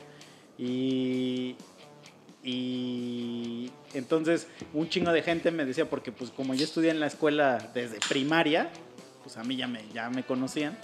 Y... 0.58 1.56
Y 2.46 3.70
entonces 3.94 4.46
un 4.74 4.88
chingo 4.88 5.10
de 5.12 5.22
gente 5.22 5.50
me 5.50 5.64
decía, 5.64 5.88
porque 5.88 6.12
pues 6.12 6.30
como 6.30 6.54
yo 6.54 6.64
estudié 6.64 6.90
en 6.90 7.00
la 7.00 7.06
escuela 7.06 7.70
desde 7.74 7.98
primaria, 8.08 8.70
pues 9.22 9.36
a 9.38 9.44
mí 9.44 9.56
ya 9.56 9.66
me, 9.66 9.80
ya 9.94 10.10
me 10.10 10.24
conocían. 10.24 10.76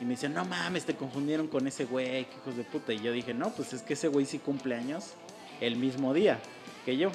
Y 0.00 0.04
me 0.04 0.10
decían, 0.10 0.32
no 0.32 0.44
mames, 0.44 0.86
te 0.86 0.94
confundieron 0.94 1.46
con 1.46 1.66
ese 1.66 1.84
güey, 1.84 2.24
qué 2.24 2.36
hijos 2.42 2.56
de 2.56 2.64
puta. 2.64 2.92
Y 2.92 3.00
yo 3.00 3.12
dije, 3.12 3.34
no, 3.34 3.50
pues 3.50 3.72
es 3.74 3.82
que 3.82 3.92
ese 3.92 4.08
güey 4.08 4.24
sí 4.24 4.38
cumple 4.38 4.74
años 4.74 5.12
el 5.60 5.76
mismo 5.76 6.14
día 6.14 6.38
que 6.84 6.96
yo. 6.96 7.10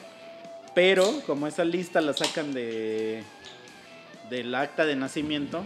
Pero 0.75 1.21
como 1.25 1.47
esa 1.47 1.65
lista 1.65 2.01
la 2.01 2.13
sacan 2.13 2.53
de 2.53 3.23
del 4.29 4.53
acta 4.55 4.85
de 4.85 4.95
nacimiento, 4.95 5.63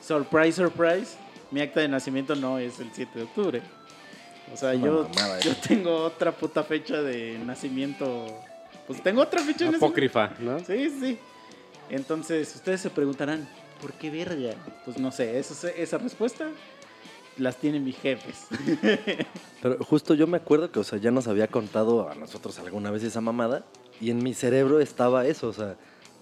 surprise, 0.00 0.52
surprise, 0.52 1.16
mi 1.50 1.60
acta 1.60 1.80
de 1.80 1.88
nacimiento 1.88 2.34
no 2.34 2.58
es 2.58 2.78
el 2.80 2.90
7 2.92 3.18
de 3.18 3.24
octubre. 3.24 3.62
O 4.52 4.56
sea, 4.56 4.74
yo, 4.74 5.10
yo 5.42 5.56
tengo 5.56 6.04
otra 6.04 6.32
puta 6.32 6.62
fecha 6.62 7.02
de 7.02 7.38
nacimiento. 7.38 8.26
Pues 8.86 9.02
tengo 9.02 9.22
otra 9.22 9.40
fecha 9.40 9.64
de 9.66 9.72
nacimiento. 9.72 9.86
Apócrifa, 9.86 10.32
¿no? 10.40 10.58
Sí, 10.60 10.90
sí. 11.00 11.18
Entonces, 11.90 12.54
ustedes 12.54 12.80
se 12.80 12.90
preguntarán, 12.90 13.48
¿por 13.80 13.92
qué 13.94 14.10
verga? 14.10 14.54
Pues 14.84 14.98
no 14.98 15.10
sé, 15.10 15.38
esa, 15.38 15.98
respuesta 15.98 16.50
las 17.36 17.56
tienen 17.56 17.84
mis 17.84 17.96
jefes. 17.96 18.46
Pero 19.62 19.84
justo 19.84 20.14
yo 20.14 20.26
me 20.26 20.36
acuerdo 20.36 20.70
que, 20.70 20.80
o 20.80 20.84
sea, 20.84 20.98
ya 20.98 21.10
nos 21.10 21.28
había 21.28 21.48
contado 21.48 22.08
a 22.08 22.14
nosotros 22.14 22.58
alguna 22.58 22.90
vez 22.90 23.02
esa 23.04 23.20
mamada 23.20 23.64
y 24.00 24.10
en 24.10 24.22
mi 24.22 24.34
cerebro 24.34 24.80
estaba 24.80 25.26
eso, 25.26 25.48
o 25.48 25.52
sea, 25.52 25.76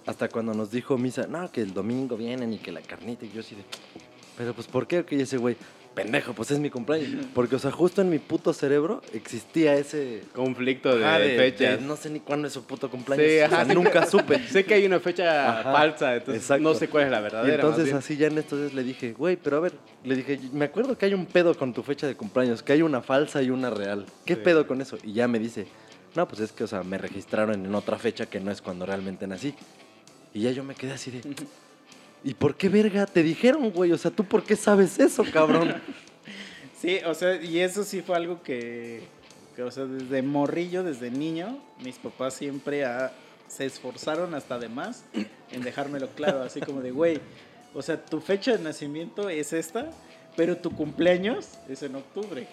hasta 0.05 0.29
cuando 0.29 0.53
nos 0.53 0.71
dijo 0.71 0.97
Misa, 0.97 1.27
no, 1.27 1.51
que 1.51 1.61
el 1.61 1.73
domingo 1.73 2.17
vienen 2.17 2.53
y 2.53 2.59
que 2.59 2.71
la 2.71 2.81
carnita 2.81 3.25
y 3.25 3.31
yo 3.31 3.41
así 3.41 3.55
de, 3.55 3.63
pero 4.37 4.53
pues 4.53 4.67
¿por 4.67 4.87
qué? 4.87 5.03
Que 5.03 5.21
ese 5.21 5.37
güey, 5.37 5.57
pendejo, 5.97 6.33
pues 6.33 6.51
es 6.51 6.59
mi 6.59 6.69
cumpleaños. 6.69 7.25
Porque, 7.33 7.55
o 7.55 7.59
sea, 7.59 7.71
justo 7.71 8.01
en 8.03 8.09
mi 8.11 8.19
puto 8.19 8.53
cerebro 8.53 9.01
existía 9.13 9.73
ese... 9.75 10.21
Conflicto 10.33 10.95
de, 10.95 11.03
Ah, 11.03 11.17
de- 11.17 11.35
fechas. 11.35 11.79
de 11.79 11.85
no 11.85 11.95
sé 11.97 12.11
ni 12.11 12.19
cuándo 12.19 12.47
es 12.47 12.53
su 12.53 12.63
puto 12.65 12.89
cumpleaños. 12.91 13.27
Sí, 13.27 13.39
o 13.39 13.45
ajá. 13.45 13.65
sea, 13.65 13.73
nunca 13.73 14.05
supe. 14.05 14.39
Sé 14.47 14.63
que 14.63 14.75
hay 14.75 14.85
una 14.85 14.99
fecha 14.99 15.59
Ajá, 15.59 15.71
falsa, 15.71 16.13
entonces 16.15 16.43
exacto. 16.43 16.63
no 16.63 16.75
sé 16.75 16.87
cuál 16.87 17.05
es 17.05 17.11
la 17.11 17.19
Y 17.19 17.23
verdadera. 17.23 17.55
entonces 17.55 17.79
más 17.79 17.85
bien. 17.85 17.97
así 17.97 18.17
ya 18.17 18.27
en 18.27 18.37
estos 18.37 18.59
días 18.59 18.73
le 18.75 18.83
dije, 18.83 19.13
güey, 19.13 19.35
pero 19.37 19.57
a 19.57 19.59
ver, 19.61 19.73
le 20.03 20.15
dije, 20.15 20.39
me 20.53 20.65
acuerdo 20.65 20.95
que 20.97 21.07
hay 21.07 21.15
un 21.15 21.25
pedo 21.25 21.55
con 21.57 21.73
tu 21.73 21.81
fecha 21.81 22.05
de 22.05 22.15
cumpleaños, 22.15 22.61
que 22.61 22.73
hay 22.73 22.83
una 22.83 23.01
falsa 23.01 23.41
y 23.41 23.49
una 23.49 23.71
real. 23.71 24.05
¿Qué 24.23 24.35
Sí. 24.35 24.41
pedo 24.43 24.67
con 24.67 24.79
eso? 24.81 24.97
Y 25.03 25.13
ya 25.13 25.27
me 25.27 25.39
dice, 25.39 25.65
no, 26.15 26.27
pues 26.27 26.41
es 26.41 26.51
que, 26.51 26.63
o 26.63 26.67
sea, 26.67 26.83
me 26.83 26.97
registraron 26.99 27.65
en 27.65 27.73
otra 27.73 27.97
fecha 27.97 28.27
que 28.27 28.39
no 28.39 28.51
es 28.51 28.61
cuando 28.61 28.85
realmente 28.85 29.25
nací. 29.25 29.55
Y 30.33 30.41
ya 30.41 30.51
yo 30.51 30.63
me 30.63 30.75
quedé 30.75 30.91
así 30.93 31.09
de. 31.11 31.21
¿Y 32.27 32.33
por 32.33 32.57
qué 32.57 32.67
verga 32.67 33.05
te 33.05 33.23
dijeron, 33.23 33.71
güey? 33.71 33.93
O 33.93 33.97
sea, 33.97 34.11
¿tú 34.11 34.25
por 34.25 34.43
qué 34.43 34.57
sabes 34.57 34.99
eso, 34.99 35.23
cabrón? 35.31 35.81
Sí, 36.79 36.99
o 37.07 37.15
sea, 37.15 37.41
y 37.41 37.59
eso 37.59 37.83
sí 37.83 38.03
fue 38.03 38.15
algo 38.15 38.43
que, 38.43 39.01
o 39.57 39.71
sea, 39.71 39.85
desde 39.85 40.21
morrillo, 40.21 40.83
desde 40.83 41.09
niño, 41.09 41.57
mis 41.79 41.95
papás 41.95 42.35
siempre 42.35 42.83
se 43.47 43.65
esforzaron 43.65 44.35
hasta 44.35 44.59
de 44.59 44.69
más 44.69 45.03
en 45.51 45.63
dejármelo 45.63 46.07
claro, 46.09 46.43
así 46.43 46.59
como 46.59 46.81
de, 46.81 46.91
güey, 46.91 47.19
o 47.73 47.81
sea, 47.81 48.05
tu 48.05 48.21
fecha 48.21 48.55
de 48.55 48.63
nacimiento 48.63 49.27
es 49.27 49.53
esta, 49.53 49.89
pero 50.35 50.57
tu 50.57 50.69
cumpleaños 50.69 51.57
es 51.67 51.81
en 51.81 51.95
octubre. 51.95 52.47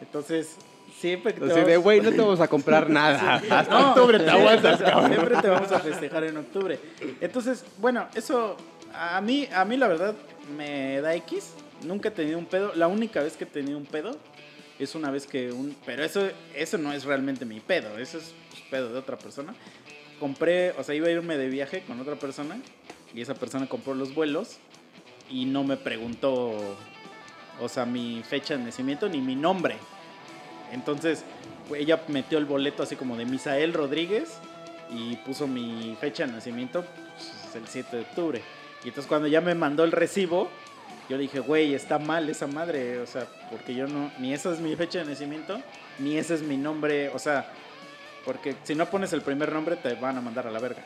Entonces, 0.00 0.56
siempre 1.00 1.34
que 1.34 1.40
te 1.40 1.46
Así 1.46 1.54
de, 1.60 1.62
vamos- 1.62 1.82
güey, 1.84 2.00
no 2.00 2.10
te 2.10 2.16
vamos 2.18 2.40
a 2.40 2.48
comprar 2.48 2.88
nada. 3.00 3.36
Hasta 3.36 3.64
No, 3.64 3.88
octubre 3.90 4.18
te 4.18 4.24
sí, 4.24 4.30
aguantas, 4.30 4.80
cabrón. 4.82 5.12
Siempre 5.12 5.36
te 5.38 5.48
vamos 5.48 5.72
a 5.72 5.80
festejar 5.80 6.24
en 6.24 6.36
octubre. 6.36 6.78
Entonces, 7.20 7.64
bueno, 7.78 8.06
eso 8.14 8.56
a 8.94 9.20
mí, 9.20 9.48
a 9.54 9.64
mí 9.64 9.76
la 9.76 9.88
verdad 9.88 10.14
me 10.56 11.00
da 11.00 11.14
X. 11.14 11.52
Nunca 11.84 12.08
he 12.08 12.12
tenido 12.12 12.38
un 12.38 12.46
pedo. 12.46 12.72
La 12.74 12.86
única 12.88 13.22
vez 13.22 13.36
que 13.36 13.44
he 13.44 13.46
tenido 13.46 13.78
un 13.78 13.86
pedo 13.86 14.16
es 14.78 14.94
una 14.94 15.10
vez 15.10 15.26
que 15.26 15.50
un... 15.52 15.74
Pero 15.86 16.04
eso, 16.04 16.28
eso 16.54 16.78
no 16.78 16.92
es 16.92 17.04
realmente 17.04 17.44
mi 17.44 17.60
pedo. 17.60 17.96
Eso 17.98 18.18
es 18.18 18.34
pues, 18.50 18.62
pedo 18.70 18.92
de 18.92 18.98
otra 18.98 19.16
persona. 19.18 19.54
Compré, 20.18 20.72
o 20.72 20.82
sea, 20.84 20.94
iba 20.94 21.06
a 21.06 21.10
irme 21.10 21.38
de 21.38 21.48
viaje 21.48 21.82
con 21.86 21.98
otra 22.00 22.16
persona 22.16 22.58
y 23.14 23.22
esa 23.22 23.34
persona 23.34 23.66
compró 23.66 23.94
los 23.94 24.14
vuelos 24.14 24.58
y 25.30 25.46
no 25.46 25.64
me 25.64 25.76
preguntó, 25.78 26.52
o 27.60 27.68
sea, 27.68 27.86
mi 27.86 28.22
fecha 28.28 28.56
de 28.58 28.64
nacimiento 28.64 29.08
ni 29.08 29.20
mi 29.22 29.34
nombre. 29.34 29.76
Entonces, 30.72 31.24
ella 31.76 32.02
metió 32.08 32.38
el 32.38 32.44
boleto 32.44 32.82
así 32.82 32.96
como 32.96 33.16
de 33.16 33.24
Misael 33.24 33.72
Rodríguez 33.72 34.38
y 34.90 35.16
puso 35.16 35.46
mi 35.46 35.96
fecha 36.00 36.26
de 36.26 36.32
nacimiento 36.32 36.84
pues, 37.14 37.56
el 37.56 37.68
7 37.68 37.96
de 37.96 38.02
octubre. 38.02 38.42
Y 38.84 38.88
entonces 38.88 39.08
cuando 39.08 39.28
ya 39.28 39.40
me 39.40 39.54
mandó 39.54 39.84
el 39.84 39.92
recibo, 39.92 40.50
yo 41.08 41.16
le 41.16 41.22
dije, 41.22 41.40
güey, 41.40 41.74
está 41.74 41.98
mal 41.98 42.28
esa 42.28 42.46
madre, 42.46 43.00
o 43.00 43.06
sea, 43.06 43.26
porque 43.50 43.74
yo 43.74 43.86
no, 43.86 44.10
ni 44.18 44.32
esa 44.32 44.52
es 44.52 44.60
mi 44.60 44.74
fecha 44.76 45.00
de 45.00 45.06
nacimiento, 45.06 45.60
ni 45.98 46.16
ese 46.16 46.34
es 46.34 46.42
mi 46.42 46.56
nombre, 46.56 47.08
o 47.10 47.18
sea, 47.18 47.50
porque 48.24 48.54
si 48.62 48.74
no 48.74 48.86
pones 48.86 49.12
el 49.12 49.22
primer 49.22 49.52
nombre 49.52 49.76
te 49.76 49.94
van 49.94 50.16
a 50.16 50.20
mandar 50.20 50.46
a 50.46 50.50
la 50.50 50.60
verga. 50.60 50.82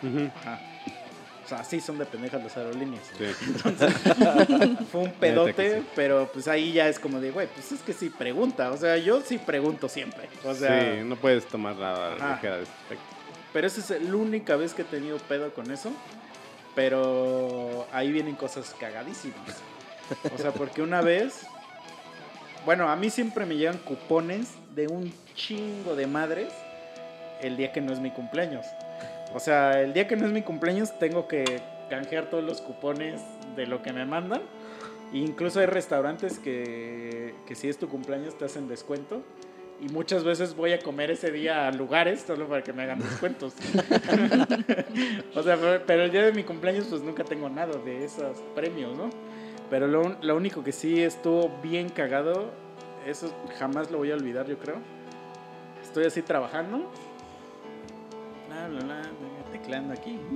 O 1.45 1.49
sea, 1.49 1.59
así 1.59 1.81
son 1.81 1.99
de 1.99 2.07
pendejas 2.07 2.43
las 2.43 2.57
aerolíneas. 2.57 3.03
Sí. 3.19 3.25
Fue 4.91 5.03
un 5.03 5.13
pedote, 5.13 5.81
sí. 5.81 5.87
pero 5.95 6.31
pues 6.33 6.49
ahí 6.49 6.73
ya 6.73 6.89
es 6.89 6.99
como 6.99 7.21
de, 7.21 7.31
güey, 7.33 7.49
pues 7.49 7.71
es 7.73 7.81
que 7.81 7.93
sí 7.93 8.09
pregunta. 8.09 8.71
O 8.71 8.77
sea, 8.79 8.97
yo 8.97 9.21
sí 9.21 9.37
pregunto 9.39 9.89
siempre. 9.89 10.29
O 10.45 10.55
sea, 10.55 10.81
sí, 10.81 11.05
no 11.05 11.17
puedes 11.17 11.47
tomar 11.47 11.77
nada 11.77 12.15
Ajá. 12.15 12.35
ligera 12.37 12.57
de 12.57 12.63
aspecto. 12.63 13.05
pero 13.53 13.67
esa 13.67 13.95
es 13.95 14.03
la 14.03 14.17
única 14.17 14.57
vez 14.57 14.73
que 14.73 14.83
he 14.83 14.87
tenido 14.87 15.19
pedo 15.19 15.53
con 15.53 15.71
eso. 15.71 15.93
Pero 16.75 17.87
ahí 17.93 18.11
vienen 18.11 18.35
cosas 18.35 18.75
cagadísimas. 18.81 19.63
O 20.35 20.39
sea, 20.39 20.53
porque 20.53 20.83
una 20.83 21.03
vez, 21.03 21.47
bueno, 22.65 22.89
a 22.89 22.97
mí 22.97 23.11
siempre 23.11 23.47
me 23.47 23.57
llegan 23.57 23.79
cupones 23.79 24.49
de 24.75 24.89
un 24.89 25.13
chingo 25.35 25.95
de 25.95 26.07
madres 26.07 26.53
el 27.43 27.57
día 27.57 27.73
que 27.73 27.81
no 27.81 27.93
es 27.93 28.01
mi 28.01 28.11
cumpleaños. 28.11 28.67
O 29.35 29.41
sea, 29.41 29.81
el 29.83 29.93
día 29.93 30.07
que 30.07 30.17
no 30.17 30.27
es 30.27 30.33
mi 30.33 30.43
cumpleaños 30.43 30.97
tengo 30.99 31.27
que 31.27 31.61
canjear 31.91 32.31
todos 32.31 32.45
los 32.45 32.61
cupones 32.61 33.21
de 33.57 33.67
lo 33.67 33.83
que 33.83 33.93
me 33.93 34.07
mandan. 34.07 34.43
E 35.13 35.19
incluso 35.19 35.61
hay 35.61 35.67
restaurantes 35.67 36.39
que, 36.39 37.35
que 37.47 37.55
si 37.55 37.69
es 37.69 37.77
tu 37.79 37.89
cumpleaños 37.89 38.39
te 38.39 38.45
hacen 38.45 38.69
descuento. 38.69 39.23
Y 39.81 39.89
muchas 39.89 40.23
veces 40.23 40.55
voy 40.55 40.73
a 40.73 40.79
comer 40.79 41.11
ese 41.11 41.33
día 41.33 41.67
a 41.67 41.73
lugares 41.73 42.23
solo 42.25 42.47
para 42.47 42.63
que 42.63 42.73
me 42.73 42.85
hagan 42.85 43.01
descuentos. 43.01 43.55
o 45.35 45.43
sea, 45.43 45.59
pero- 45.87 46.05
el 46.05 46.11
día 46.13 46.25
de 46.25 46.33
mi 46.33 46.45
cumpleaños 46.45 46.87
pues 46.89 47.03
nunca 47.03 47.25
tengo 47.25 47.49
nada 47.49 47.77
de 47.79 48.05
esos 48.05 48.39
premios, 48.55 48.97
¿no? 48.97 49.11
Pero 49.69 49.89
lo, 49.89 50.17
lo 50.23 50.37
único 50.37 50.63
que 50.63 50.71
sí 50.71 51.03
estuvo 51.03 51.59
bien 51.61 51.89
cagado, 51.89 52.51
eso 53.05 53.35
jamás 53.59 53.91
lo 53.91 53.99
voy 53.99 54.13
a 54.13 54.15
olvidar 54.15 54.47
yo 54.47 54.59
creo. 54.59 54.77
Estoy 55.83 56.05
así 56.05 56.23
trabajando. 56.23 56.91
Bla, 58.55 58.69
bla, 58.69 58.81
bla, 58.81 59.03
tecleando 59.51 59.93
aquí. 59.93 60.19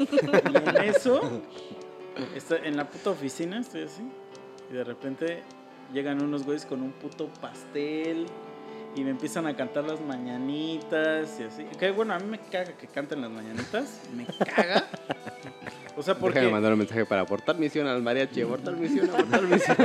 Y 0.00 0.56
en 0.56 0.76
eso, 0.84 1.42
estoy 2.34 2.60
en 2.64 2.76
la 2.76 2.88
puta 2.88 3.10
oficina, 3.10 3.60
estoy 3.60 3.82
así. 3.82 4.02
Y 4.70 4.74
de 4.74 4.84
repente 4.84 5.42
llegan 5.92 6.22
unos 6.22 6.44
güeyes 6.44 6.64
con 6.64 6.82
un 6.82 6.92
puto 6.92 7.28
pastel. 7.40 8.26
Y 8.94 9.02
me 9.02 9.10
empiezan 9.10 9.46
a 9.46 9.56
cantar 9.56 9.84
las 9.84 10.00
mañanitas 10.00 11.38
y 11.40 11.42
así. 11.44 11.64
Que 11.78 11.90
bueno, 11.90 12.14
a 12.14 12.18
mí 12.18 12.26
me 12.26 12.38
caga 12.38 12.72
que 12.76 12.86
canten 12.86 13.20
las 13.20 13.30
mañanitas. 13.30 14.00
Me 14.14 14.26
caga. 14.26 14.88
O 16.00 16.02
sea, 16.02 16.14
porque. 16.16 16.38
Déjame 16.38 16.52
mandar 16.52 16.72
un 16.72 16.78
mensaje 16.78 17.04
para 17.04 17.20
aportar 17.20 17.58
misión 17.58 17.86
al 17.86 18.00
mariachi, 18.02 18.40
aportar 18.40 18.74
misión, 18.74 19.10
aportar 19.10 19.42
misión. 19.50 19.76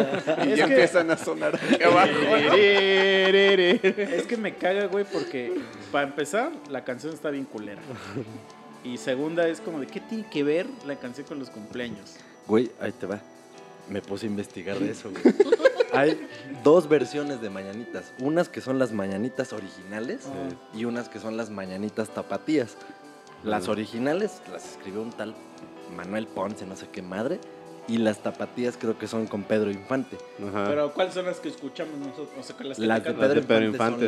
Y 0.47 0.51
Es 0.53 0.57
ya 0.57 0.65
que- 0.67 0.71
empiezan 0.73 1.11
a 1.11 1.17
sonar 1.17 1.59
abajo. 1.85 2.09
Es 2.55 4.25
que 4.25 4.37
me 4.37 4.55
caga, 4.55 4.85
güey, 4.87 5.03
porque 5.05 5.53
para 5.91 6.07
empezar, 6.07 6.51
la 6.69 6.83
canción 6.83 7.13
está 7.13 7.29
bien 7.31 7.43
culera. 7.45 7.81
Y 8.83 8.97
segunda 8.97 9.47
es 9.47 9.59
como 9.59 9.79
de, 9.81 9.87
¿qué 9.87 9.99
tiene 9.99 10.25
que 10.29 10.43
ver 10.43 10.67
la 10.87 10.95
canción 10.95 11.27
con 11.27 11.39
los 11.39 11.49
cumpleaños? 11.49 12.15
Güey, 12.47 12.71
ahí 12.79 12.91
te 12.93 13.07
va. 13.07 13.19
Me 13.89 14.01
puse 14.01 14.25
a 14.25 14.29
investigar 14.29 14.79
de 14.79 14.91
eso, 14.91 15.11
güey. 15.11 15.35
Hay 15.93 16.27
dos 16.63 16.87
versiones 16.87 17.41
de 17.41 17.49
mañanitas. 17.49 18.13
Unas 18.19 18.47
que 18.49 18.61
son 18.61 18.79
las 18.79 18.91
mañanitas 18.91 19.51
originales 19.53 20.21
y 20.73 20.85
unas 20.85 21.09
que 21.09 21.19
son 21.19 21.35
las 21.35 21.49
mañanitas 21.49 22.09
tapatías. 22.09 22.77
Las 23.43 23.67
originales 23.67 24.41
las 24.51 24.71
escribió 24.71 25.01
un 25.01 25.11
tal 25.11 25.35
Manuel 25.95 26.27
Ponce, 26.27 26.65
no 26.65 26.75
sé 26.75 26.87
qué 26.91 27.01
madre. 27.01 27.39
Y 27.87 27.99
las 27.99 28.23
tapatías 28.23 28.77
creo 28.77 28.97
que 28.97 29.07
son 29.07 29.27
con 29.27 29.43
Pedro 29.43 29.69
Infante. 29.69 30.17
Ajá. 30.47 30.65
Pero 30.67 30.91
¿cuáles 30.93 31.13
son 31.13 31.25
las 31.25 31.39
que 31.39 31.49
escuchamos 31.49 31.95
nosotros? 31.99 32.29
O 32.39 32.43
sea, 32.43 32.57
que 32.57 32.63
las 32.63 32.77
que 32.79 32.85
Las 32.85 33.03
de. 33.03 33.13
Pedro, 33.13 33.33
de 33.35 33.41
Pedro 33.41 33.65
Infante, 33.65 34.05
Infante. 34.05 34.07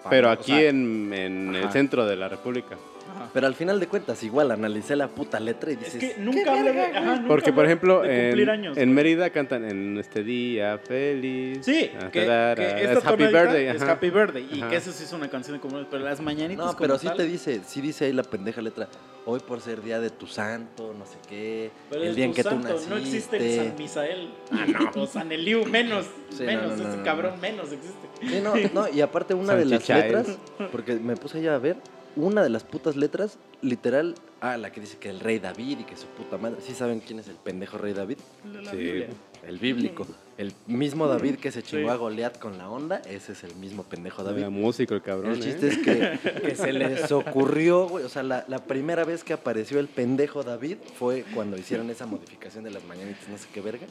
las 0.00 0.08
Pero 0.08 0.30
aquí 0.30 0.52
O 0.52 0.56
sea, 0.56 0.68
en, 0.70 1.12
en 1.12 1.54
el 1.54 1.70
centro 1.70 2.06
de 2.06 2.16
la 2.16 2.28
República. 2.28 2.76
Ajá. 3.08 3.30
Pero 3.32 3.46
al 3.46 3.54
final 3.54 3.80
de 3.80 3.86
cuentas, 3.86 4.22
igual 4.22 4.50
analicé 4.50 4.96
la 4.96 5.08
puta 5.08 5.40
letra 5.40 5.70
y 5.70 5.74
Es 5.74 5.80
dices... 5.80 6.00
que 6.00 6.14
"¿Qué 6.14 6.20
nunca 6.20 6.52
habla 6.58 6.72
de. 6.72 6.82
ajá, 6.82 7.14
nunca 7.16 7.28
Porque, 7.28 7.52
por 7.52 7.64
ejemplo, 7.64 8.04
en, 8.04 8.48
años, 8.48 8.76
en. 8.76 8.92
Mérida 8.94 9.30
cantan 9.30 9.64
en 9.64 9.96
este 9.98 10.22
día 10.22 10.78
feliz. 10.78 11.58
Sí, 11.62 11.90
ah, 12.00 12.10
que, 12.10 12.22
tarara, 12.22 12.76
que 12.76 12.84
es 12.92 13.04
Happy 13.04 13.26
Birthday. 13.26 13.66
Es. 13.66 13.82
Happy 13.82 14.10
Birthday. 14.10 14.48
Y 14.52 14.60
Ajá. 14.60 14.70
que 14.70 14.76
eso 14.76 14.92
sí 14.92 15.04
es 15.04 15.12
una 15.12 15.28
canción 15.28 15.56
de 15.56 15.60
cumpleaños. 15.60 15.88
Pero 15.90 16.04
las 16.04 16.20
mañanitas. 16.20 16.58
No, 16.64 16.72
como 16.72 16.78
pero 16.78 16.98
sí 16.98 17.08
te 17.16 17.24
dice, 17.24 17.60
sí 17.66 17.80
dice 17.80 18.06
ahí 18.06 18.12
la 18.12 18.22
pendeja 18.22 18.60
letra, 18.62 18.88
hoy 19.26 19.40
por 19.40 19.60
ser 19.60 19.82
día 19.82 20.00
de 20.00 20.10
tu 20.10 20.26
santo, 20.26 20.94
no 20.98 21.04
sé 21.06 21.16
qué, 21.28 21.70
Pero 21.90 22.02
el 22.02 22.08
es 22.10 22.16
día 22.16 22.24
en 22.24 22.32
que 22.34 22.42
tú 22.42 22.48
santo, 22.50 22.68
naciste. 22.68 22.90
No 22.90 22.96
existe 22.96 23.36
el 23.60 23.66
San 23.68 23.76
Misael. 23.78 24.30
Ah, 24.50 24.66
no. 24.94 25.02
O 25.02 25.06
San 25.06 25.30
Eliu, 25.30 25.64
menos. 25.66 26.06
Sí, 26.30 26.42
menos. 26.44 26.70
no, 26.70 26.76
no, 26.76 26.88
ese 26.88 26.96
no, 26.98 27.04
cabrón 27.04 27.40
menos 27.40 27.70
existe. 27.72 28.08
Sí, 28.20 28.40
no, 28.42 28.54
no, 28.74 28.88
y 28.88 29.00
aparte 29.00 29.34
una 29.34 29.48
San 29.48 29.58
de 29.58 29.64
las 29.66 29.88
letras, 29.88 30.38
porque 30.72 30.94
me 30.94 31.16
puse 31.16 31.40
ya 31.40 31.54
a 31.54 31.58
ver, 31.58 31.76
una 32.18 32.42
de 32.42 32.50
las 32.50 32.64
putas 32.64 32.96
letras, 32.96 33.38
literal, 33.62 34.14
ah, 34.40 34.56
la 34.56 34.70
que 34.72 34.80
dice 34.80 34.98
que 34.98 35.08
el 35.10 35.20
rey 35.20 35.38
David 35.38 35.80
y 35.80 35.84
que 35.84 35.96
su 35.96 36.06
puta 36.06 36.36
madre, 36.38 36.56
¿sí 36.60 36.74
saben 36.74 37.00
quién 37.00 37.18
es 37.18 37.28
el 37.28 37.36
pendejo 37.36 37.78
rey 37.78 37.92
David? 37.94 38.18
La- 38.52 38.62
la 38.62 38.70
Sí. 38.70 38.76
Biblia. 38.76 39.08
El 39.46 39.58
bíblico. 39.58 40.06
El 40.36 40.52
mismo 40.66 41.06
David 41.06 41.36
que 41.36 41.50
se 41.52 41.62
chingó 41.62 41.88
Sí. 41.88 41.94
a 41.94 41.96
Goliat 41.96 42.38
con 42.38 42.58
la 42.58 42.68
onda, 42.68 42.96
ese 43.08 43.32
es 43.32 43.44
el 43.44 43.54
mismo 43.56 43.84
pendejo 43.84 44.22
David. 44.24 44.40
Era 44.40 44.50
músico 44.50 44.94
el 44.94 45.02
cabrón. 45.02 45.32
El 45.32 45.38
¿eh? 45.38 45.42
chiste 45.42 45.68
es 45.68 45.78
que, 45.78 46.18
que 46.42 46.54
se 46.54 46.72
les 46.72 47.10
ocurrió, 47.12 47.88
güey. 47.88 48.04
O 48.04 48.08
sea, 48.08 48.22
la, 48.24 48.44
la 48.48 48.58
primera 48.58 49.04
vez 49.04 49.22
que 49.24 49.32
apareció 49.32 49.78
el 49.78 49.86
pendejo 49.88 50.42
David 50.42 50.76
fue 50.98 51.24
cuando 51.34 51.56
hicieron 51.56 51.88
esa 51.90 52.04
modificación 52.06 52.64
de 52.64 52.70
las 52.72 52.84
mañanitas, 52.84 53.28
no 53.28 53.38
sé 53.38 53.46
qué 53.54 53.60
verga. 53.60 53.86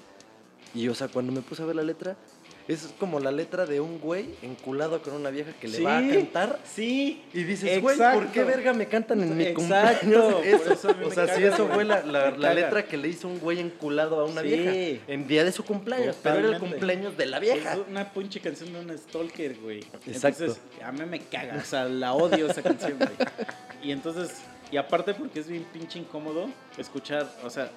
Y, 0.76 0.90
o 0.90 0.96
sea, 0.96 1.08
cuando 1.08 1.32
me 1.32 1.42
puse 1.42 1.64
a 1.64 1.66
ver 1.66 1.78
la 1.78 1.84
letra, 1.84 2.18
es 2.68 2.94
como 3.00 3.20
la 3.20 3.32
letra 3.32 3.66
de 3.66 3.80
un 3.80 4.00
güey 4.00 4.26
enculado 4.42 5.02
con 5.02 5.14
una 5.14 5.30
vieja 5.30 5.54
que 5.54 5.68
le 5.70 5.78
Sí. 5.78 5.84
va 5.84 6.00
a 6.00 6.02
cantar. 6.08 6.60
Sí. 6.66 7.24
Y 7.34 7.44
dices, 7.44 7.82
güey, 7.82 7.98
¿por 7.98 8.08
Exacto. 8.08 8.30
qué 8.34 8.44
verga 8.44 8.74
me 8.74 8.88
cantan 8.88 9.22
en 9.22 9.38
mi 9.38 9.44
Exacto, 9.46 9.60
cumpleaños? 10.02 10.46
Eso, 10.72 10.94
mí 10.96 11.06
o 11.06 11.12
sea, 11.12 11.34
si 11.36 11.44
eso 11.44 11.68
fue 11.70 11.86
la, 11.86 12.02
la- 12.04 12.54
letra 12.54 12.86
que 12.86 12.98
le 12.98 13.08
hizo 13.08 13.28
un 13.28 13.40
güey 13.40 13.60
enculado 13.60 14.20
a 14.20 14.26
una 14.26 14.42
Sí. 14.42 14.48
vieja 14.48 15.02
en 15.08 15.28
día 15.28 15.44
de 15.46 15.52
su 15.52 15.64
cumpleaños, 15.64 16.18
pero 16.22 16.40
era 16.40 16.50
el 16.50 16.60
cumpleaños 16.60 17.16
de 17.16 17.26
la 17.26 17.40
vieja. 17.40 17.74
Es 17.74 17.80
una 17.90 18.12
pinche 18.12 18.40
canción 18.42 18.74
de 18.74 18.80
un 18.80 18.98
stalker, 18.98 19.56
güey. 19.60 19.80
Exacto. 20.06 20.44
Entonces, 20.46 20.62
a 20.84 20.92
mí 20.92 21.06
me 21.06 21.20
caga. 21.22 21.56
O 21.62 21.66
sea, 21.66 21.86
la 21.86 22.14
odio 22.14 22.48
esa 22.48 22.62
canción, 22.62 22.98
güey. 22.98 23.10
Y 23.82 23.92
entonces, 23.92 24.32
y 24.72 24.78
aparte 24.78 25.14
porque 25.14 25.40
es 25.40 25.48
bien 25.48 25.66
pinche 25.72 26.00
incómodo 26.00 26.50
escuchar, 26.78 27.32
o 27.44 27.50
sea, 27.50 27.70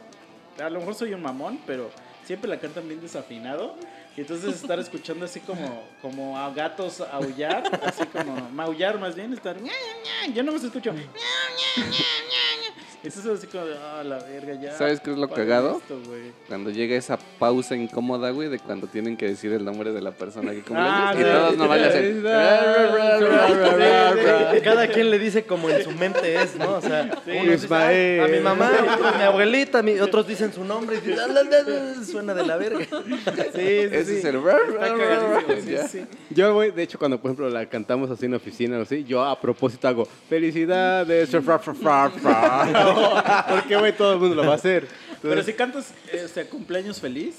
a 0.59 0.69
lo 0.69 0.81
mejor 0.81 0.95
soy 0.97 1.15
un 1.15 1.23
mamón, 1.23 1.61
pero 1.67 1.91
siempre 2.25 2.51
la 2.51 2.59
cantan 2.59 2.89
bien 2.89 3.01
desafinado. 3.01 3.77
Y 4.21 4.23
entonces 4.23 4.57
estar 4.57 4.79
escuchando 4.79 5.25
así 5.25 5.41
como, 5.41 5.83
como 6.03 6.39
a 6.39 6.51
gatos 6.51 7.01
aullar, 7.01 7.63
así 7.83 8.05
como 8.05 8.51
maullar 8.51 8.99
más 8.99 9.15
bien, 9.15 9.33
estar... 9.33 9.57
Yo 10.35 10.43
no 10.43 10.53
me 10.53 10.59
escucho... 10.59 10.93
"ña, 13.03 13.11
ña, 13.11 13.23
ña, 13.23 13.23
ña, 13.23 13.31
ña". 13.31 13.31
Entonces 13.31 13.33
así 13.39 13.47
como 13.47 13.65
de, 13.67 13.75
ah, 13.79 14.03
la 14.05 14.19
verga, 14.19 14.55
ya. 14.61 14.73
¿Sabes 14.77 15.01
qué 15.01 15.11
es 15.13 15.17
lo 15.19 15.29
cagado? 15.29 15.79
esto. 15.79 15.99
Cuando 16.49 16.71
llega 16.71 16.97
esa 16.97 17.19
pausa 17.39 17.75
incómoda, 17.77 18.31
güey, 18.31 18.49
de 18.49 18.59
cuando 18.59 18.87
tienen 18.87 19.17
que 19.17 19.27
decir 19.27 19.53
el 19.53 19.65
nombre 19.65 19.93
de 19.93 20.01
la 20.03 20.11
persona 20.13 20.51
que 20.53 20.59
cumple 20.63 20.77
Ah, 20.87 21.15
y 21.19 21.23
todos 21.23 21.57
nomás 21.57 21.81
le 21.81 21.87
hacen... 21.87 22.23
Cada 24.63 24.87
quien 24.89 25.11
le 25.11 25.19
dice 25.19 25.45
como 25.45 25.71
en 25.71 25.83
su 25.83 25.91
mente 25.93 26.35
es, 26.43 26.57
¿no? 26.57 26.75
O 26.77 26.81
sea, 26.81 27.11
uno 27.27 27.53
dice, 27.53 27.65
Ismael. 27.67 28.21
"Ah, 28.21 28.25
a 28.25 28.29
mi 28.29 28.41
mamá, 28.41 28.71
a 29.15 29.17
mi 29.19 29.23
abuelita, 29.25 29.83
mi- 29.83 29.99
otros 30.01 30.27
dicen 30.27 30.53
su 30.53 30.65
nombre 30.65 30.97
y 30.97 31.01
dicen, 31.01 31.19
"Ah, 31.21 31.27
la, 31.29 31.43
la, 31.43 31.63
la", 31.63 32.05
suena 32.05 32.35
de 32.35 32.47
la 32.47 32.57
verga. 32.57 32.85
Sí, 32.85 32.99
sí, 33.55 33.61
Ese 33.61 34.05
sí. 34.05 34.17
es 34.19 34.25
el... 34.25 34.37
Está 34.37 34.95
sí, 36.31 36.35
sí. 36.35 36.41
Yo, 36.41 36.55
güey, 36.55 36.71
de 36.71 36.83
hecho, 36.83 36.99
cuando, 36.99 37.21
por 37.21 37.31
ejemplo, 37.31 37.51
la 37.51 37.67
cantamos 37.67 38.11
así 38.11 38.27
en 38.27 38.35
oficina 38.35 38.79
o 38.79 38.83
así, 38.83 39.05
yo 39.05 39.23
a 39.25 39.39
propósito 39.41 39.87
hago 39.89 40.07
felicidades, 40.29 41.31
fra, 41.31 41.59
fra, 41.59 41.75
fra, 41.75 42.11
fra". 42.11 43.47
porque, 43.51 43.77
güey, 43.77 43.93
todo 43.97 44.15
el 44.15 44.19
mundo 44.19 44.35
lo 44.37 44.43
va 44.47 44.53
a 44.53 44.57
hacer. 44.57 44.87
Pero 45.23 45.35
Entonces, 45.35 45.47
si 45.47 45.53
cantas 45.53 45.93
este, 46.13 46.47
cumpleaños 46.47 47.01
feliz, 47.01 47.37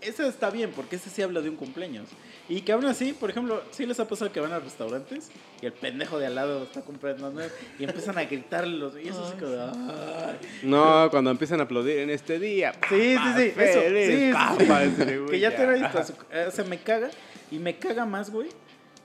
ese 0.00 0.26
está 0.26 0.50
bien, 0.50 0.70
porque 0.74 0.96
ese 0.96 1.10
sí 1.10 1.22
habla 1.22 1.40
de 1.40 1.48
un 1.50 1.56
cumpleaños. 1.56 2.08
Y 2.48 2.62
que 2.62 2.72
aún 2.72 2.84
así, 2.86 3.12
por 3.12 3.30
ejemplo, 3.30 3.62
sí 3.70 3.86
les 3.86 4.00
ha 4.00 4.08
pasado 4.08 4.32
que 4.32 4.40
van 4.40 4.52
a 4.52 4.58
restaurantes 4.58 5.30
y 5.62 5.66
el 5.66 5.72
pendejo 5.72 6.18
de 6.18 6.26
al 6.26 6.34
lado 6.34 6.64
está 6.64 6.80
comprando 6.82 7.30
¿no? 7.30 7.40
y 7.78 7.84
empiezan 7.84 8.18
a 8.18 8.24
gritarlos. 8.24 8.94
Y 9.02 9.08
eso 9.08 9.26
sí 9.30 9.34
como, 9.38 9.52
de, 9.52 9.62
"Ay". 9.62 10.38
No, 10.64 11.08
cuando 11.10 11.30
empiezan 11.30 11.60
a 11.60 11.62
aplaudir 11.64 11.98
en 12.00 12.10
este 12.10 12.38
día. 12.40 12.72
Sí, 12.88 13.16
sí, 13.16 13.32
sí, 13.36 13.52
eso, 13.56 13.80
feliz, 13.80 14.06
sí, 14.06 14.26
sí, 14.26 14.32
papá, 14.32 14.80
sí. 14.82 14.92
ese, 15.02 15.18
güey, 15.18 15.30
Que 15.30 15.40
ya 15.40 15.54
te 15.56 15.66
visto, 15.72 16.04
su- 16.04 16.12
eh, 16.32 16.46
o 16.48 16.50
sea, 16.50 16.64
me 16.64 16.78
caga 16.78 17.10
y 17.52 17.58
me 17.58 17.76
caga 17.76 18.04
más, 18.06 18.30
güey, 18.30 18.48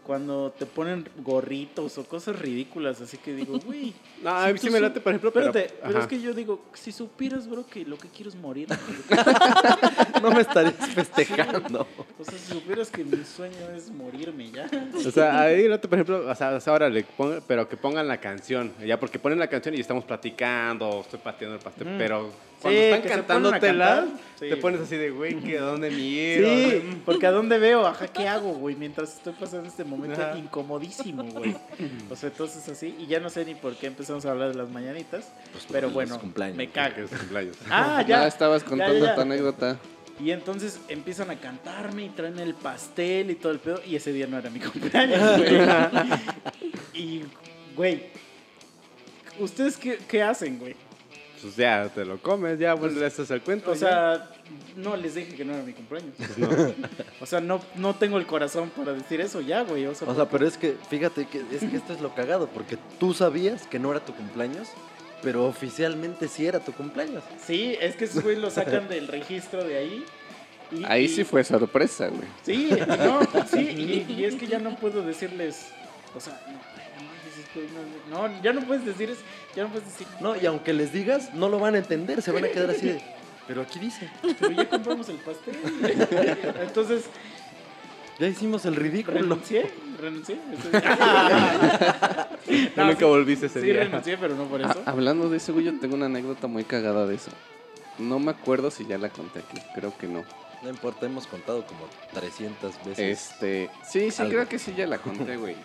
cuando 0.04 0.52
te 0.58 0.66
ponen 0.66 1.06
gorritos 1.18 1.98
o 1.98 2.06
cosas 2.06 2.40
ridículas, 2.40 3.02
así 3.02 3.18
que 3.18 3.36
digo, 3.36 3.60
güey. 3.60 3.94
No, 4.24 4.30
a 4.32 4.48
mí 4.48 4.58
si 4.58 4.68
sí 4.68 4.74
me 4.74 4.80
late, 4.80 5.00
por 5.02 5.12
ejemplo, 5.12 5.32
pero... 5.34 5.48
Espérate, 5.48 5.76
pero, 5.84 6.00
es 6.00 6.08
que 6.08 6.22
yo 6.22 6.34
digo, 6.34 6.64
si 6.74 6.92
supieras, 6.94 7.48
bro, 7.48 7.68
que 7.68 7.84
lo 7.86 7.98
que 7.98 8.08
quiero 8.08 8.30
es 8.30 8.36
morir. 8.36 8.68
No 10.22 10.32
me 10.32 10.42
estarías 10.42 10.74
festejando. 10.96 11.86
O 12.20 12.24
sea, 12.24 12.38
si 12.38 12.54
supieras 12.54 12.90
que 12.90 13.04
mi 13.04 13.24
sueño 13.24 13.70
es 13.76 13.92
morirme 13.92 14.50
ya. 14.50 14.68
O 14.96 15.12
sea, 15.12 15.42
ahí 15.42 15.68
otro, 15.68 15.90
por 15.90 16.00
ejemplo, 16.00 16.28
o 16.30 16.36
sea, 16.36 16.56
o 16.56 16.60
sea, 16.60 16.74
ahora 16.74 16.90
le 16.90 17.04
pongan, 17.04 17.42
pero 17.48 17.70
que 17.70 17.78
pongan 17.78 18.08
la 18.08 18.18
canción, 18.20 18.74
ya, 18.84 19.00
porque 19.00 19.20
ponen 19.20 19.38
la 19.40 19.48
canción 19.48 19.76
y 19.76 19.80
estamos 19.82 20.06
platicando, 20.06 21.02
estoy 21.02 21.20
pateando 21.20 21.58
el 21.58 21.62
pastel, 21.62 21.88
Mm. 21.88 21.98
pero 22.00 22.32
cuando 22.62 22.80
Sí, 22.80 22.86
están 22.86 23.02
que 23.02 23.08
se 23.10 23.14
cantándotela, 23.16 23.60
ponen 23.62 23.82
a 23.82 24.08
cantar. 24.12 24.28
Sí. 24.40 24.50
te 24.50 24.58
pones 24.58 24.82
así 24.82 24.96
de, 24.98 25.10
güey, 25.12 25.36
¿que 25.42 25.58
dónde 25.60 25.90
miro? 25.92 26.48
Sí, 26.48 27.02
porque 27.06 27.28
a 27.28 27.32
dónde 27.32 27.58
veo, 27.60 27.86
ajá, 27.86 28.08
¿qué 28.08 28.28
hago, 28.28 28.54
güey? 28.54 28.76
Mientras 28.76 29.16
estoy 29.16 29.34
pasando 29.34 29.68
este 29.68 29.84
momento 29.84 30.22
Ajá. 30.22 30.38
incomodísimo, 30.38 31.24
güey. 31.24 31.56
O 32.10 32.16
sea, 32.16 32.30
entonces 32.30 32.68
así, 32.70 32.96
y 33.00 33.08
ya 33.08 33.20
no 33.20 33.30
sé 33.30 33.46
ni 33.46 33.56
por 33.56 33.76
qué 33.76 33.88
empezamos 33.88 34.26
a 34.26 34.32
hablar 34.32 34.50
de 34.50 34.56
las 34.56 34.70
mañanitas, 34.70 35.28
pero 35.72 35.88
los 35.88 35.94
bueno, 35.94 36.16
me 36.16 36.22
cumpleaños. 36.22 37.10
Ah, 37.70 38.02
Ya, 38.08 38.22
ya. 38.22 38.28
estabas 38.28 38.64
Ya, 38.64 38.70
contando 38.70 39.00
ya, 39.00 39.06
ya. 39.06 39.16
tu 39.16 39.22
anécdota. 39.22 39.78
Y 40.20 40.32
entonces 40.32 40.80
empiezan 40.88 41.30
a 41.30 41.40
cantarme 41.40 42.06
y 42.06 42.10
traen 42.10 42.40
el 42.40 42.56
pastel 42.56 43.30
y 43.30 43.36
todo 43.36 43.52
el 43.52 43.60
pedo. 43.60 43.82
Y 43.86 43.96
ese 43.96 44.12
día 44.14 44.26
no 44.26 44.40
era 44.40 44.50
mi 44.50 44.60
cumpleaños, 44.62 45.38
güey. 45.38 45.60
y, 46.94 47.24
güey, 47.76 48.04
¿ustedes 49.40 49.78
qué, 49.78 50.00
qué 50.08 50.24
hacen, 50.24 50.58
güey? 50.58 50.76
Pues 51.42 51.56
ya, 51.56 51.90
te 51.94 52.04
lo 52.06 52.18
comes, 52.22 52.58
ya, 52.60 52.76
pues 52.76 52.94
le 52.94 53.06
haces 53.06 53.30
el 53.32 53.42
cuento. 53.42 53.72
O 53.72 53.74
ya. 53.74 53.80
sea, 53.80 54.30
no 54.76 54.96
les 54.98 55.16
dije 55.16 55.36
que 55.36 55.46
no 55.46 55.54
era 55.54 55.64
mi 55.64 55.74
cumpleaños. 55.74 56.14
Pues 56.18 56.38
no. 56.38 56.50
O 57.22 57.26
sea, 57.26 57.40
no, 57.42 57.62
no 57.76 57.96
tengo 57.96 58.18
el 58.18 58.26
corazón 58.26 58.70
para 58.76 58.94
decir 58.94 59.22
eso 59.22 59.42
ya, 59.42 59.62
güey. 59.64 59.86
O 59.86 59.96
sea, 59.96 60.08
O 60.10 60.16
sea, 60.16 60.28
pero 60.30 60.48
es 60.48 60.58
que, 60.58 60.76
fíjate 60.90 61.28
que 61.28 61.40
es 61.52 61.60
que 61.70 61.78
esto 61.78 61.94
es 61.94 62.02
lo 62.02 62.14
cagado, 62.16 62.48
porque 62.48 62.78
tú 63.00 63.14
sabías 63.14 63.68
que 63.68 63.80
no 63.80 63.92
era 63.92 64.00
tu 64.04 64.14
cumpleaños, 64.14 64.68
pero 65.22 65.46
oficialmente 65.46 66.28
sí 66.28 66.46
era 66.46 66.60
tu 66.60 66.72
cumpleaños. 66.74 67.24
sí, 67.46 67.76
es 67.82 67.96
que 67.96 68.06
esos 68.06 68.24
güey 68.24 68.36
lo 68.36 68.50
sacan 68.50 68.88
del 68.88 69.08
registro 69.08 69.64
de 69.64 69.78
ahí. 69.78 70.06
y- 70.72 70.84
Ahí 70.86 71.06
y- 71.06 71.08
sí 71.10 71.24
fue 71.24 71.44
sorpresa, 71.44 72.08
güey. 72.08 72.28
Sí, 72.44 72.70
no, 73.00 73.20
sí, 73.50 73.60
y, 73.60 74.14
y 74.14 74.26
es 74.26 74.36
que 74.36 74.48
ya 74.48 74.60
no 74.60 74.76
puedo 74.76 75.02
decirles, 75.02 75.68
o 76.16 76.20
sea, 76.20 76.40
no, 76.48 76.60
no 78.10 78.42
ya 78.42 78.54
no 78.54 78.62
puedes 78.62 78.86
decir 78.86 79.10
eso, 79.10 79.22
ya 79.56 79.64
no 79.64 79.70
puedes 79.70 79.86
decir, 79.88 80.08
No, 80.20 80.36
y 80.36 80.46
aunque 80.46 80.74
les 80.74 80.92
digas, 80.94 81.34
no 81.34 81.50
lo 81.50 81.60
van 81.60 81.76
a 81.76 81.80
entender, 81.80 82.22
se 82.22 82.32
van 82.32 82.46
a 82.46 82.50
quedar 82.50 82.70
así 82.70 82.88
de, 82.88 83.02
pero 83.48 83.62
aquí 83.62 83.80
dice, 83.80 84.10
pero 84.40 84.52
ya 84.52 84.70
compramos 84.70 85.08
el 85.10 85.18
pastel. 85.18 85.56
Entonces, 86.62 87.06
ya 88.20 88.28
hicimos 88.28 88.66
el 88.66 88.76
ridículo. 88.76 89.20
renuncié, 89.20 89.72
renuncié. 90.02 90.38
No, 92.76 92.86
nunca 92.86 93.00
sí, 93.00 93.06
volviste 93.06 93.46
ese 93.48 93.60
Sí, 93.62 93.66
día. 93.68 93.84
renuncié, 93.84 94.18
pero 94.18 94.36
no 94.36 94.46
por 94.46 94.64
Ah, 94.64 94.70
eso. 94.72 94.84
hablando 94.86 95.30
de 95.30 95.38
eso, 95.38 95.54
güey, 95.54 95.66
yo 95.66 95.80
tengo 95.80 95.96
una 95.96 96.08
anécdota 96.08 96.48
muy 96.48 96.64
cagada 96.64 97.06
de 97.06 97.16
eso. 97.16 97.32
No 98.00 98.20
me 98.20 98.32
acuerdo 98.32 98.70
si 98.72 98.86
ya 98.86 98.98
la 98.98 99.10
conté 99.10 99.40
aquí, 99.40 99.60
creo 99.76 99.96
que 99.98 100.08
no. 100.08 100.24
No 100.64 100.70
importa, 100.70 101.06
hemos 101.06 101.28
contado 101.28 101.66
como 101.68 101.88
300 102.14 102.76
veces. 102.86 103.00
Este, 103.32 103.70
sí, 103.88 104.10
sí, 104.12 104.22
Algo. 104.22 104.34
creo 104.34 104.50
que 104.50 104.60
sí 104.60 104.74
ya 104.76 104.88
la 104.88 104.98
conté, 104.98 105.38
güey. 105.38 105.56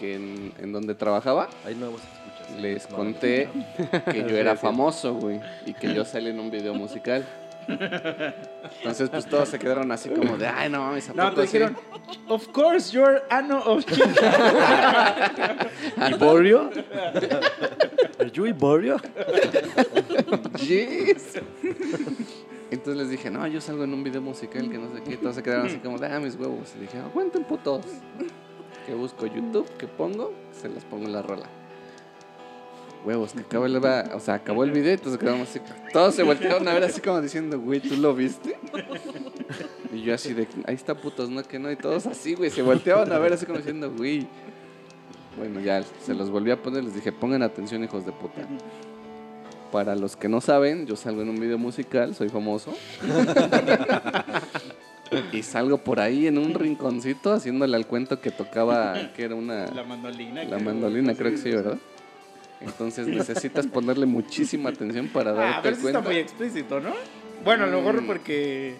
Que 0.00 0.14
en, 0.14 0.52
en 0.58 0.72
donde 0.72 0.94
trabajaba, 0.94 1.48
Hay 1.64 1.74
nuevos 1.74 2.00
escuchas. 2.00 2.60
les 2.60 2.90
No, 2.90 2.96
conté 2.96 3.48
que 4.12 4.20
yo 4.26 4.36
era 4.36 4.56
famoso, 4.56 5.14
güey, 5.14 5.40
y 5.66 5.74
que 5.74 5.92
yo 5.94 6.04
salí 6.06 6.30
en 6.30 6.40
un 6.40 6.50
video 6.50 6.74
musical. 6.74 7.24
Entonces, 7.68 9.10
pues 9.10 9.26
todos 9.26 9.48
se 9.48 9.58
quedaron 9.58 9.92
así 9.92 10.08
como 10.08 10.36
de, 10.38 10.46
ay, 10.48 10.70
no 10.70 10.80
mames, 10.80 11.08
¿a 11.10 11.12
No, 11.12 11.32
te 11.32 11.46
sí?" 11.46 11.58
dijeron, 11.58 11.76
of 12.28 12.48
course, 12.48 12.90
you're 12.90 13.22
Anno 13.30 13.58
of 13.58 13.84
¿Iborio? 16.10 16.70
¿Are 18.18 18.30
you 18.32 18.46
Iborio? 18.46 18.96
Yes. 20.58 21.38
Entonces 22.70 22.96
les 23.02 23.10
dije, 23.10 23.30
no, 23.30 23.46
yo 23.46 23.60
salgo 23.60 23.84
en 23.84 23.92
un 23.92 24.02
video 24.02 24.20
musical 24.22 24.68
que 24.70 24.78
no 24.78 24.92
sé 24.94 25.02
qué. 25.02 25.16
Todos 25.16 25.36
se 25.36 25.42
quedaron 25.42 25.66
así 25.66 25.76
como, 25.78 25.98
de, 25.98 26.06
ah, 26.06 26.18
mis 26.20 26.36
huevos. 26.36 26.72
Y 26.76 26.80
dije, 26.80 26.98
aguanten 26.98 27.44
putos. 27.44 27.84
Que 28.86 28.94
busco 28.94 29.26
YouTube, 29.26 29.68
que 29.76 29.86
pongo, 29.86 30.32
se 30.52 30.68
las 30.68 30.84
pongo 30.84 31.06
en 31.06 31.12
la 31.12 31.22
rola. 31.22 31.46
Huevos, 33.04 33.32
que 33.32 33.40
acabó 33.40 33.64
el, 33.64 33.76
o 33.76 34.20
sea, 34.20 34.34
acabó 34.34 34.62
el 34.64 34.72
video 34.72 34.94
y 34.94 34.98
todos 34.98 35.12
se 35.12 35.18
quedaron 35.18 35.40
así. 35.40 35.60
Todos 35.92 36.14
se 36.14 36.22
voltearon 36.22 36.68
a 36.68 36.74
ver 36.74 36.84
así 36.84 37.00
como 37.00 37.20
diciendo, 37.20 37.58
güey, 37.58 37.80
¿tú 37.80 37.96
lo 37.96 38.14
viste? 38.14 38.58
Y 39.92 40.02
yo 40.02 40.14
así 40.14 40.34
de, 40.34 40.46
ahí 40.66 40.74
está 40.74 40.94
putos, 40.94 41.30
¿no? 41.30 41.42
Que 41.42 41.58
no. 41.58 41.70
Y 41.70 41.76
todos 41.76 42.06
así, 42.06 42.34
güey, 42.34 42.50
se 42.50 42.62
volteaban 42.62 43.10
a 43.12 43.18
ver 43.18 43.32
así 43.32 43.46
como 43.46 43.58
diciendo, 43.58 43.90
güey. 43.90 44.26
Bueno, 45.36 45.60
ya 45.60 45.82
se 46.04 46.12
los 46.12 46.30
volví 46.30 46.50
a 46.50 46.60
poner, 46.60 46.84
les 46.84 46.94
dije, 46.94 47.12
pongan 47.12 47.42
atención, 47.42 47.82
hijos 47.82 48.04
de 48.04 48.12
puta. 48.12 48.46
Para 49.72 49.94
los 49.94 50.16
que 50.16 50.28
no 50.28 50.40
saben, 50.40 50.86
yo 50.86 50.96
salgo 50.96 51.22
en 51.22 51.30
un 51.30 51.40
video 51.40 51.56
musical, 51.56 52.14
soy 52.14 52.28
famoso. 52.28 52.74
y 55.32 55.42
salgo 55.42 55.78
por 55.78 56.00
ahí 56.00 56.26
en 56.26 56.38
un 56.38 56.54
rinconcito 56.54 57.32
haciéndole 57.32 57.76
al 57.76 57.86
cuento 57.86 58.20
que 58.20 58.30
tocaba, 58.30 58.94
que 59.16 59.24
era 59.24 59.34
una... 59.34 59.66
La 59.66 59.84
mandolina. 59.84 60.44
La 60.44 60.58
mandolina, 60.58 61.14
creo 61.14 61.30
que 61.32 61.38
sí, 61.38 61.50
¿verdad? 61.50 61.78
Entonces 62.60 63.06
necesitas 63.06 63.66
ponerle 63.66 64.04
muchísima 64.06 64.68
atención 64.70 65.08
para 65.08 65.30
Ah, 65.30 65.34
darte 65.34 65.60
pero 65.62 65.76
eso 65.76 65.86
está 65.88 65.92
cuenta. 66.00 66.10
muy 66.10 66.18
explícito, 66.18 66.80
¿no? 66.80 66.90
Bueno, 67.44 67.64
a 67.64 67.66
lo 67.68 67.78
mejor 67.78 68.02
Mm. 68.02 68.06
porque... 68.06 68.76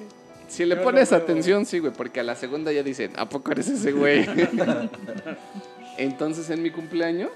Si 0.48 0.64
le 0.66 0.76
pones 0.76 1.12
atención, 1.12 1.64
sí, 1.64 1.78
güey, 1.78 1.92
porque 1.92 2.18
a 2.20 2.22
la 2.24 2.34
segunda 2.34 2.72
ya 2.72 2.82
dicen, 2.82 3.12
¿a 3.16 3.28
poco 3.28 3.52
eres 3.52 3.68
ese 3.68 3.92
güey? 3.92 4.26
Entonces 5.98 6.50
en 6.50 6.62
mi 6.62 6.70
cumpleaños 6.70 7.30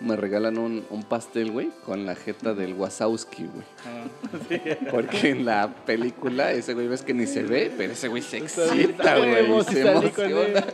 me 0.00 0.16
regalan 0.16 0.58
un, 0.58 0.86
un 0.90 1.02
pastel, 1.02 1.50
güey, 1.50 1.70
con 1.84 2.06
la 2.06 2.14
jeta 2.14 2.54
del 2.54 2.74
Wasowski, 2.74 3.46
güey. 3.46 3.64
Ah, 3.86 4.68
Porque 4.90 5.30
en 5.30 5.44
la 5.44 5.68
película 5.84 6.52
ese 6.52 6.74
güey 6.74 6.86
ves 6.88 7.02
que 7.02 7.14
ni 7.14 7.26
se 7.26 7.42
ve, 7.42 7.72
pero 7.76 7.92
ese 7.92 8.08
güey 8.08 8.22
se 8.22 8.38
excita, 8.38 9.18
güey, 9.18 9.34
se 9.64 9.82
emociona. 9.82 10.64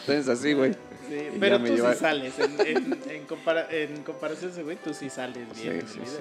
Entonces 0.00 0.28
así, 0.28 0.52
güey. 0.52 0.72
Sí, 1.08 1.28
pero 1.40 1.58
tú 1.58 1.66
lleva- 1.74 1.92
sí 1.94 2.00
sales. 2.00 2.34
En, 2.38 2.60
en, 2.60 2.98
en, 3.10 3.26
compara- 3.26 3.66
en 3.70 4.02
comparación 4.02 4.50
a 4.50 4.52
ese 4.54 4.62
güey, 4.62 4.76
tú 4.82 4.94
sí 4.94 5.10
sales 5.10 5.46
bien. 5.60 5.80
en 5.80 5.88
sí, 5.88 5.98
sí. 6.04 6.18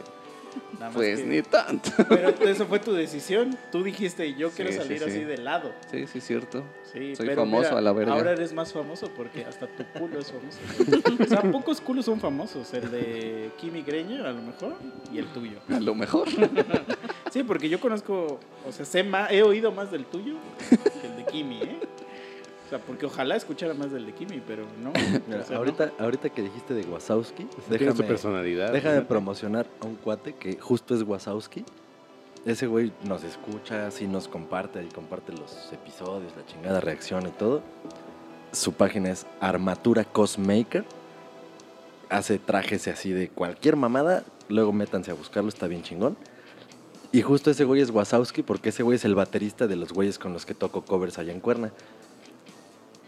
Nada 0.79 0.91
Pues 0.93 1.19
que- 1.19 1.25
ni 1.25 1.41
tanto. 1.41 1.89
Pero 2.09 2.29
eso 2.29 2.65
fue 2.65 2.79
tu 2.79 2.93
decisión. 2.93 3.57
Tú 3.71 3.83
dijiste, 3.83 4.33
yo 4.35 4.49
quiero 4.51 4.71
Sí, 4.71 4.77
salir 4.77 4.99
sí. 4.99 5.05
así 5.05 5.23
de 5.23 5.37
lado. 5.37 5.71
Sí, 5.91 6.07
sí, 6.07 6.21
cierto. 6.21 6.63
Sí, 6.91 7.15
Soy 7.15 7.25
pero 7.27 7.43
famoso 7.43 7.69
mira, 7.69 7.77
a 7.77 7.81
la 7.81 7.93
verga. 7.93 8.13
Ahora 8.13 8.31
eres 8.33 8.51
más 8.53 8.73
famoso 8.73 9.09
porque 9.15 9.45
hasta 9.45 9.67
tu 9.67 9.83
culo 9.99 10.19
es 10.19 10.31
famoso. 10.31 10.59
o 11.23 11.25
sea, 11.27 11.41
pocos 11.51 11.79
culos 11.81 12.05
son 12.05 12.19
famosos. 12.19 12.73
El 12.73 12.91
de 12.91 13.51
Kimi 13.59 13.81
Greño, 13.81 14.25
a 14.25 14.31
lo 14.31 14.41
mejor, 14.41 14.73
y 15.13 15.19
el 15.19 15.25
tuyo. 15.27 15.59
A 15.69 15.79
lo 15.79 15.95
mejor. 15.95 16.27
Sí, 17.31 17.43
porque 17.43 17.69
yo 17.69 17.79
conozco, 17.79 18.39
o 18.67 18.71
sea, 18.73 18.83
sé 18.85 19.03
más, 19.03 19.31
he 19.31 19.41
oído 19.43 19.71
más 19.71 19.89
del 19.91 20.05
tuyo 20.05 20.33
que 20.69 21.07
el 21.07 21.15
de 21.17 21.25
Kimi, 21.31 21.61
¿eh? 21.61 21.79
Sea, 22.71 22.79
porque 22.79 23.05
ojalá 23.05 23.35
escuchara 23.35 23.73
más 23.73 23.91
del 23.91 24.05
de 24.05 24.13
Kimi, 24.13 24.41
pero 24.47 24.63
no. 24.81 24.93
Mira, 25.27 25.41
o 25.41 25.43
sea, 25.43 25.57
ahorita, 25.57 25.91
ahorita 25.99 26.29
que 26.29 26.41
dijiste 26.41 26.73
de 26.73 26.83
Wazowski, 26.83 27.45
déjame, 27.69 28.01
personalidad. 28.03 28.71
déjame 28.71 29.01
promocionar 29.01 29.67
a 29.81 29.85
un 29.85 29.95
cuate 29.95 30.35
que 30.35 30.55
justo 30.55 30.95
es 30.95 31.03
Wazowski. 31.03 31.65
Ese 32.45 32.67
güey 32.67 32.93
nos 33.03 33.25
escucha, 33.25 33.91
sí 33.91 34.07
nos 34.07 34.29
comparte 34.29 34.81
y 34.81 34.87
comparte 34.87 35.33
los 35.33 35.69
episodios, 35.73 36.31
la 36.37 36.45
chingada 36.45 36.79
reacción 36.79 37.27
y 37.27 37.31
todo. 37.31 37.61
Su 38.53 38.71
página 38.71 39.09
es 39.09 39.27
Armatura 39.41 40.05
Cosmaker. 40.05 40.85
Hace 42.07 42.39
trajes 42.39 42.87
así 42.87 43.11
de 43.11 43.27
cualquier 43.27 43.75
mamada. 43.75 44.23
luego 44.47 44.71
métanse 44.71 45.11
a 45.11 45.13
buscarlo, 45.13 45.49
está 45.49 45.67
bien 45.67 45.83
chingón. 45.83 46.15
Y 47.11 47.21
justo 47.21 47.51
ese 47.51 47.65
güey 47.65 47.81
es 47.81 47.89
Wasowski, 47.89 48.43
porque 48.43 48.69
ese 48.69 48.83
güey 48.83 48.95
es 48.95 49.03
el 49.03 49.15
baterista 49.15 49.67
de 49.67 49.75
los 49.75 49.91
güeyes 49.91 50.17
con 50.17 50.31
los 50.31 50.45
que 50.45 50.53
toco 50.53 50.85
covers 50.85 51.19
allá 51.19 51.33
en 51.33 51.41
Cuerna. 51.41 51.73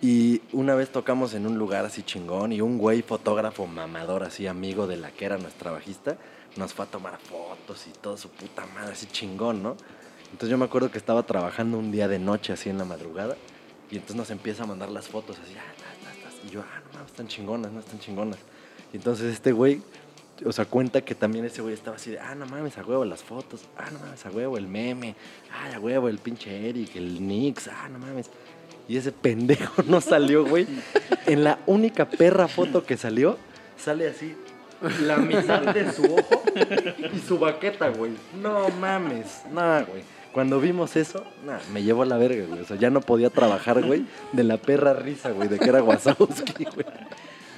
Y 0.03 0.41
una 0.51 0.75
vez 0.75 0.91
tocamos 0.91 1.33
en 1.33 1.47
un 1.47 1.57
lugar 1.57 1.85
así 1.85 2.03
chingón 2.03 2.51
y 2.51 2.59
un 2.59 2.77
güey 2.77 3.01
fotógrafo 3.01 3.67
mamador, 3.67 4.23
así 4.23 4.47
amigo 4.47 4.85
de 4.85 4.97
la 4.97 5.11
que 5.11 5.23
era 5.23 5.37
nuestra 5.37 5.71
bajista, 5.71 6.17
nos 6.57 6.73
fue 6.73 6.83
a 6.83 6.89
tomar 6.89 7.17
fotos 7.19 7.87
y 7.87 7.91
todo 7.97 8.17
su 8.17 8.27
puta 8.27 8.65
madre, 8.75 8.91
así 8.91 9.05
chingón, 9.05 9.63
¿no? 9.63 9.77
Entonces 10.25 10.49
yo 10.49 10.57
me 10.57 10.65
acuerdo 10.65 10.91
que 10.91 10.97
estaba 10.97 11.23
trabajando 11.23 11.77
un 11.77 11.89
día 11.89 12.09
de 12.09 12.19
noche, 12.19 12.51
así 12.51 12.69
en 12.69 12.79
la 12.79 12.83
madrugada, 12.83 13.37
y 13.89 13.95
entonces 13.95 14.17
nos 14.17 14.29
empieza 14.29 14.63
a 14.63 14.65
mandar 14.65 14.89
las 14.89 15.07
fotos, 15.07 15.37
así, 15.41 15.53
ah, 15.57 15.73
y 16.45 16.49
yo, 16.49 16.59
ah, 16.59 16.81
no 16.85 16.93
mames, 16.95 17.11
están 17.11 17.29
chingonas, 17.29 17.71
no 17.71 17.79
están 17.79 17.99
chingonas. 17.99 18.39
Y 18.91 18.97
entonces 18.97 19.33
este 19.33 19.53
güey, 19.53 19.81
o 20.45 20.51
sea, 20.51 20.65
cuenta 20.65 20.99
que 20.99 21.15
también 21.15 21.45
ese 21.45 21.61
güey 21.61 21.73
estaba 21.73 21.95
así 21.95 22.11
de, 22.11 22.19
ah, 22.19 22.35
no 22.35 22.45
mames, 22.45 22.77
a 22.77 22.83
huevo 22.83 23.05
las 23.05 23.23
fotos, 23.23 23.61
ah, 23.77 23.89
no 23.89 23.99
mames, 23.99 24.25
a 24.25 24.31
huevo 24.31 24.57
el 24.57 24.67
meme, 24.67 25.15
ah, 25.49 25.73
a 25.73 25.79
huevo 25.79 26.09
el 26.09 26.17
pinche 26.17 26.67
Eric, 26.67 26.93
el 26.97 27.25
Nix, 27.25 27.69
ah, 27.69 27.87
no 27.87 27.99
mames. 27.99 28.29
Y 28.87 28.97
ese 28.97 29.11
pendejo 29.11 29.83
no 29.83 30.01
salió, 30.01 30.45
güey. 30.45 30.67
En 31.25 31.43
la 31.43 31.59
única 31.65 32.09
perra 32.09 32.47
foto 32.47 32.85
que 32.85 32.97
salió, 32.97 33.37
sale 33.77 34.09
así, 34.09 34.35
la 35.01 35.17
mitad 35.17 35.61
de 35.61 35.91
su 35.91 36.03
ojo 36.03 36.43
y 37.13 37.19
su 37.19 37.39
baqueta, 37.39 37.89
güey. 37.89 38.11
No 38.41 38.69
mames, 38.69 39.43
no, 39.51 39.85
güey. 39.85 40.03
Cuando 40.33 40.59
vimos 40.59 40.95
eso, 40.95 41.23
nah, 41.45 41.59
me 41.71 41.83
llevó 41.83 42.01
a 42.01 42.05
la 42.07 42.17
verga, 42.17 42.45
güey. 42.47 42.61
O 42.61 42.65
sea, 42.65 42.75
ya 42.75 42.89
no 42.89 43.01
podía 43.01 43.29
trabajar, 43.29 43.83
güey, 43.83 44.05
de 44.31 44.43
la 44.43 44.57
perra 44.57 44.93
risa, 44.93 45.29
güey, 45.29 45.47
de 45.47 45.59
que 45.59 45.69
era 45.69 45.83
Wasowski, 45.83 46.65
güey. 46.65 46.87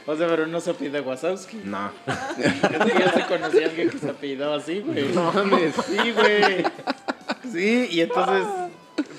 O 0.05 0.15
sea, 0.15 0.27
pero 0.27 0.45
no 0.45 0.59
se 0.59 0.71
apellida 0.71 1.01
Wasowski. 1.01 1.61
No. 1.63 1.89
Es 2.37 2.53
que 2.83 2.99
yo 2.99 3.05
sí 3.15 3.21
conocí 3.27 3.63
a 3.63 3.65
alguien 3.67 3.89
que 3.89 3.97
se 3.97 4.09
apellidaba 4.09 4.57
así, 4.57 4.81
güey. 4.81 5.07
No 5.13 5.31
mames. 5.31 5.73
Sí, 5.87 6.11
güey. 6.11 6.65
Sí, 7.51 7.87
y 7.89 8.01
entonces. 8.01 8.45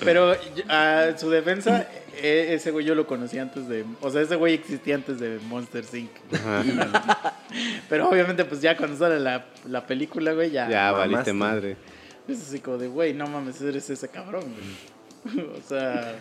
Pero 0.03 0.35
a 0.69 1.17
su 1.17 1.29
defensa, 1.29 1.87
e- 2.21 2.53
ese 2.53 2.71
güey 2.71 2.85
yo 2.85 2.95
lo 2.95 3.05
conocí 3.05 3.37
antes 3.37 3.67
de. 3.67 3.85
O 4.01 4.09
sea, 4.09 4.21
ese 4.21 4.35
güey 4.35 4.53
existía 4.53 4.95
antes 4.95 5.19
de 5.19 5.39
Monster 5.47 5.83
Inc. 5.93 6.09
Pero 7.89 8.09
obviamente, 8.09 8.45
pues 8.45 8.61
ya 8.61 8.75
cuando 8.77 8.97
sale 8.97 9.19
la, 9.19 9.45
la 9.67 9.85
película, 9.85 10.33
güey, 10.33 10.51
ya. 10.51 10.69
Ya, 10.69 10.91
mamaste. 10.91 11.09
valiste 11.09 11.33
madre. 11.33 11.77
Es 12.27 12.41
así 12.41 12.59
como 12.59 12.77
de, 12.77 12.87
güey, 12.87 13.13
no 13.13 13.27
mames, 13.27 13.61
eres 13.61 13.89
ese 13.89 14.09
cabrón, 14.09 14.43
güey. 14.43 15.45
O 15.57 15.61
sea. 15.67 16.15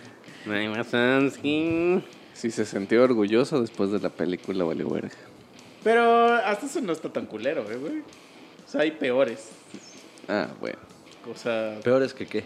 Sí, 2.34 2.50
se 2.50 2.64
sintió 2.66 3.02
orgulloso 3.02 3.60
después 3.60 3.90
de 3.90 3.98
la 4.00 4.10
película 4.10 4.64
valió 4.64 4.88
verga. 4.90 5.14
Pero 5.82 6.34
hasta 6.34 6.66
eso 6.66 6.80
no 6.80 6.92
está 6.92 7.08
tan 7.12 7.26
culero, 7.26 7.70
eh, 7.70 7.76
güey. 7.76 7.98
O 8.00 8.68
sea, 8.68 8.82
hay 8.82 8.90
peores. 8.90 9.48
Ah, 10.28 10.48
bueno. 10.60 10.78
O 11.32 11.36
sea, 11.36 11.78
Peor 11.82 12.02
es 12.02 12.12
que 12.12 12.26
qué. 12.26 12.44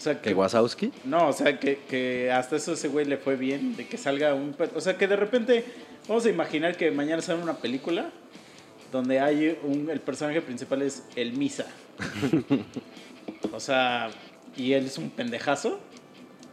O 0.00 0.02
sea 0.02 0.22
¿Que 0.22 0.32
Wasowski? 0.32 0.92
No, 1.04 1.28
o 1.28 1.32
sea, 1.34 1.60
que, 1.60 1.80
que 1.86 2.32
hasta 2.32 2.56
eso 2.56 2.72
ese 2.72 2.88
güey 2.88 3.04
le 3.04 3.18
fue 3.18 3.36
bien, 3.36 3.76
de 3.76 3.86
que 3.86 3.98
salga 3.98 4.32
un... 4.32 4.56
O 4.74 4.80
sea, 4.80 4.96
que 4.96 5.06
de 5.06 5.16
repente, 5.16 5.62
vamos 6.08 6.24
a 6.24 6.30
imaginar 6.30 6.74
que 6.78 6.90
mañana 6.90 7.20
sale 7.20 7.42
una 7.42 7.58
película 7.58 8.10
donde 8.90 9.20
hay 9.20 9.58
un... 9.62 9.90
El 9.90 10.00
personaje 10.00 10.40
principal 10.40 10.80
es 10.80 11.04
el 11.16 11.34
Misa. 11.34 11.66
o 13.52 13.60
sea, 13.60 14.08
y 14.56 14.72
él 14.72 14.86
es 14.86 14.96
un 14.96 15.10
pendejazo. 15.10 15.78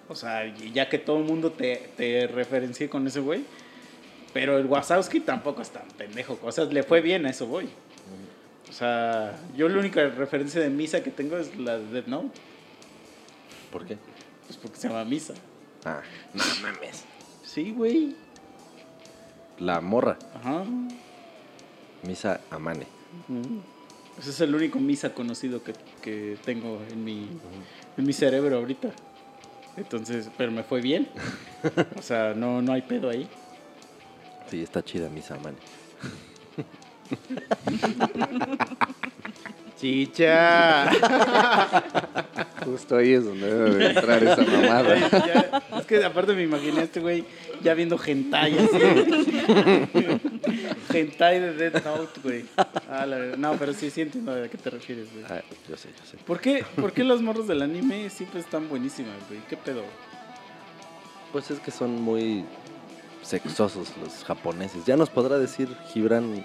O 0.10 0.16
sea, 0.16 0.46
y 0.46 0.74
ya 0.74 0.90
que 0.90 1.00
todo 1.00 1.20
el 1.20 1.24
mundo 1.24 1.54
te, 1.54 1.90
te 1.96 2.28
referencie 2.28 2.90
con 2.90 3.08
ese 3.08 3.22
güey. 3.22 3.46
Pero 4.34 4.58
el 4.58 4.66
Wazowski 4.66 5.22
tampoco 5.22 5.62
es 5.62 5.70
tan 5.70 5.88
pendejo. 5.98 6.38
O 6.44 6.52
sea, 6.52 6.66
le 6.66 6.84
fue 6.84 7.00
bien 7.00 7.26
a 7.26 7.30
eso, 7.30 7.48
güey. 7.48 7.70
O 8.70 8.74
sea, 8.74 9.40
yo 9.56 9.70
la 9.70 9.80
única 9.80 10.06
referencia 10.10 10.60
de 10.60 10.70
Misa 10.70 11.02
que 11.02 11.12
tengo 11.12 11.38
es 11.38 11.56
la 11.58 11.80
de 11.80 11.86
Death 11.94 12.08
Note. 12.08 12.38
¿Por 13.72 13.86
qué? 13.86 13.98
Pues 14.46 14.58
porque 14.58 14.78
se 14.78 14.88
llama 14.88 15.04
Misa. 15.06 15.34
Ah, 15.86 16.02
no 16.34 16.44
mames. 16.62 17.04
Sí, 17.44 17.72
güey. 17.72 18.16
La 19.60 19.82
morra, 19.82 20.18
Ajá. 20.36 20.64
Misa 22.04 22.42
Amane. 22.52 22.86
Ese 24.20 24.30
es 24.30 24.42
el 24.42 24.54
único 24.54 24.80
misa 24.80 25.14
conocido 25.14 25.64
que, 25.64 25.74
que 26.02 26.38
tengo 26.46 26.80
en 26.92 27.04
mi, 27.04 27.28
en 27.98 28.06
mi 28.06 28.14
cerebro 28.14 28.58
ahorita. 28.58 28.90
Entonces, 29.78 30.30
pero 30.38 30.52
me 30.52 30.64
fue 30.64 30.82
bien. 30.82 31.08
O 31.98 32.02
sea, 32.02 32.34
no, 32.36 32.62
no 32.62 32.74
hay 32.74 32.82
pedo 32.84 33.10
ahí. 33.10 33.28
Sí, 34.50 34.62
está 34.62 34.84
chida 34.84 35.10
Misa 35.10 35.36
Amane. 35.36 35.58
Chicha. 39.80 40.90
Justo 42.68 42.98
ahí 42.98 43.14
es 43.14 43.24
donde 43.24 43.48
debe 43.48 43.76
de 43.76 43.86
entrar 43.92 44.22
esa 44.22 44.42
mamada. 44.44 44.98
Ya- 45.10 45.64
es 45.80 45.86
que 45.86 46.04
aparte 46.04 46.34
me 46.34 46.44
imaginé 46.44 46.82
a 46.82 46.84
este 46.84 47.00
güey 47.00 47.24
ya 47.64 47.74
viendo 47.74 47.98
hentai 48.04 48.58
así. 48.58 48.78
hentai 50.94 51.40
de 51.40 51.54
Death 51.54 51.86
Note, 51.86 52.20
güey. 52.22 52.46
Ah, 52.90 53.06
la 53.06 53.18
verdad. 53.18 53.38
no, 53.38 53.54
pero 53.54 53.72
sí, 53.74 53.90
sí 53.90 54.02
entiendo 54.02 54.34
a 54.34 54.48
qué 54.50 54.58
te 54.58 54.70
refieres, 54.70 55.08
güey. 55.14 55.24
Ah, 55.30 55.42
yo 55.70 55.78
sé, 55.78 55.90
yo 55.98 56.06
sé. 56.06 56.18
¿Por 56.26 56.42
qué, 56.42 56.66
¿Por 56.76 56.92
qué 56.92 57.06
los 57.06 57.22
morros 57.22 57.48
del 57.48 57.62
anime 57.62 58.10
siempre 58.10 58.42
están 58.42 58.68
buenísimas, 58.68 59.16
güey? 59.30 59.40
¿Qué 59.50 59.56
pedo? 59.56 59.84
Pues 61.32 61.50
es 61.52 61.60
que 61.60 61.72
son 61.72 62.02
muy 62.02 62.44
sexosos 63.22 63.94
los 64.02 64.24
japoneses. 64.26 64.86
Ya 64.86 64.98
nos 64.98 65.10
podrá 65.10 65.38
decir 65.38 65.70
Gibran 65.94 66.44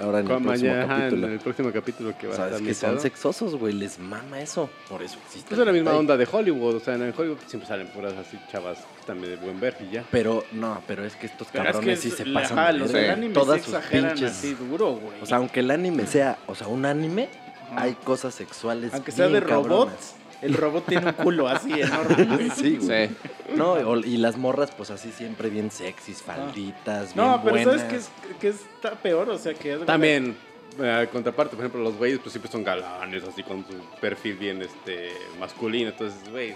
ahora 0.00 0.20
en 0.20 0.26
el 0.26 0.32
Como 0.32 0.46
próximo 0.48 0.72
ya, 0.72 0.82
ajá, 0.82 0.94
en 0.94 1.00
capítulo. 1.02 1.28
el 1.28 1.38
próximo 1.40 1.72
capítulo 1.72 2.18
que 2.18 2.26
va 2.26 2.32
a 2.32 2.36
Sabes 2.36 2.52
estar 2.54 2.66
que 2.68 2.74
son 2.74 3.00
sexosos, 3.00 3.54
güey. 3.56 3.72
Les 3.74 3.98
mama 3.98 4.40
eso. 4.40 4.68
Por 4.88 5.02
eso 5.02 5.18
existe. 5.24 5.48
Pues 5.48 5.60
es 5.60 5.66
la 5.66 5.72
misma 5.72 5.90
hentai. 5.90 6.00
onda 6.00 6.16
de 6.16 6.28
Hollywood, 6.30 6.74
o 6.76 6.80
sea, 6.80 6.94
en 6.94 7.02
el 7.02 7.14
Hollywood 7.16 7.38
siempre 7.46 7.68
salen 7.68 7.86
puras 7.88 8.12
así 8.14 8.38
chavas 8.50 8.78
que 8.78 9.00
están 9.00 9.20
de 9.20 9.36
buen 9.36 9.60
ver 9.60 9.76
y 9.80 9.92
ya. 9.94 10.04
Pero 10.10 10.44
no, 10.52 10.82
pero 10.86 11.04
es 11.04 11.16
que 11.16 11.26
estos 11.26 11.48
Pero 11.52 11.64
es 11.64 11.72
cabrones 11.72 12.00
que 12.00 12.10
sí 12.10 12.16
se 12.16 12.22
es- 12.24 12.28
pasan 12.28 12.58
ajá, 12.58 12.72
los 12.72 12.92
del 12.92 13.10
anime 13.10 13.34
Todas 13.34 13.62
sí 13.62 13.70
sus 13.70 13.80
pinches. 13.84 14.30
así 14.30 14.54
duro, 14.54 14.92
güey. 14.94 15.20
O 15.22 15.26
sea, 15.26 15.36
aunque 15.38 15.60
el 15.60 15.70
anime 15.70 16.06
sea, 16.06 16.38
o 16.46 16.54
sea, 16.54 16.66
un 16.68 16.84
anime, 16.86 17.28
Ajá. 17.70 17.82
hay 17.84 17.94
cosas 17.94 18.34
sexuales. 18.34 18.92
Aunque 18.94 19.12
sea 19.12 19.26
de 19.26 19.32
bien 19.40 19.44
robots. 19.48 20.14
El 20.44 20.54
robot 20.54 20.84
tiene 20.86 21.06
un 21.06 21.12
culo 21.14 21.48
así 21.48 21.72
enorme. 21.72 22.50
Sí, 22.54 22.76
güey. 22.76 23.08
Sí. 23.08 23.14
No, 23.56 23.96
y 23.98 24.18
las 24.18 24.36
morras, 24.36 24.70
pues 24.76 24.90
así 24.90 25.10
siempre 25.10 25.48
bien 25.48 25.70
sexys, 25.70 26.22
falditas, 26.22 27.14
bien 27.14 27.26
No, 27.26 27.40
pero 27.42 27.56
buenas. 27.56 27.80
¿sabes 27.80 27.84
qué, 27.84 27.96
es, 27.96 28.10
qué 28.40 28.48
está 28.48 28.92
peor? 28.92 29.30
O 29.30 29.38
sea, 29.38 29.54
que... 29.54 29.76
También, 29.78 30.36
eh, 30.80 31.08
contraparte, 31.10 31.56
por 31.56 31.64
ejemplo, 31.64 31.82
los 31.82 31.96
güeyes 31.96 32.18
pues 32.18 32.32
siempre 32.32 32.50
son 32.50 32.62
galanes, 32.62 33.24
así 33.24 33.42
con 33.42 33.64
su 33.66 33.74
perfil 34.00 34.36
bien 34.36 34.60
este 34.60 35.12
masculino, 35.40 35.90
entonces, 35.90 36.28
güey, 36.30 36.54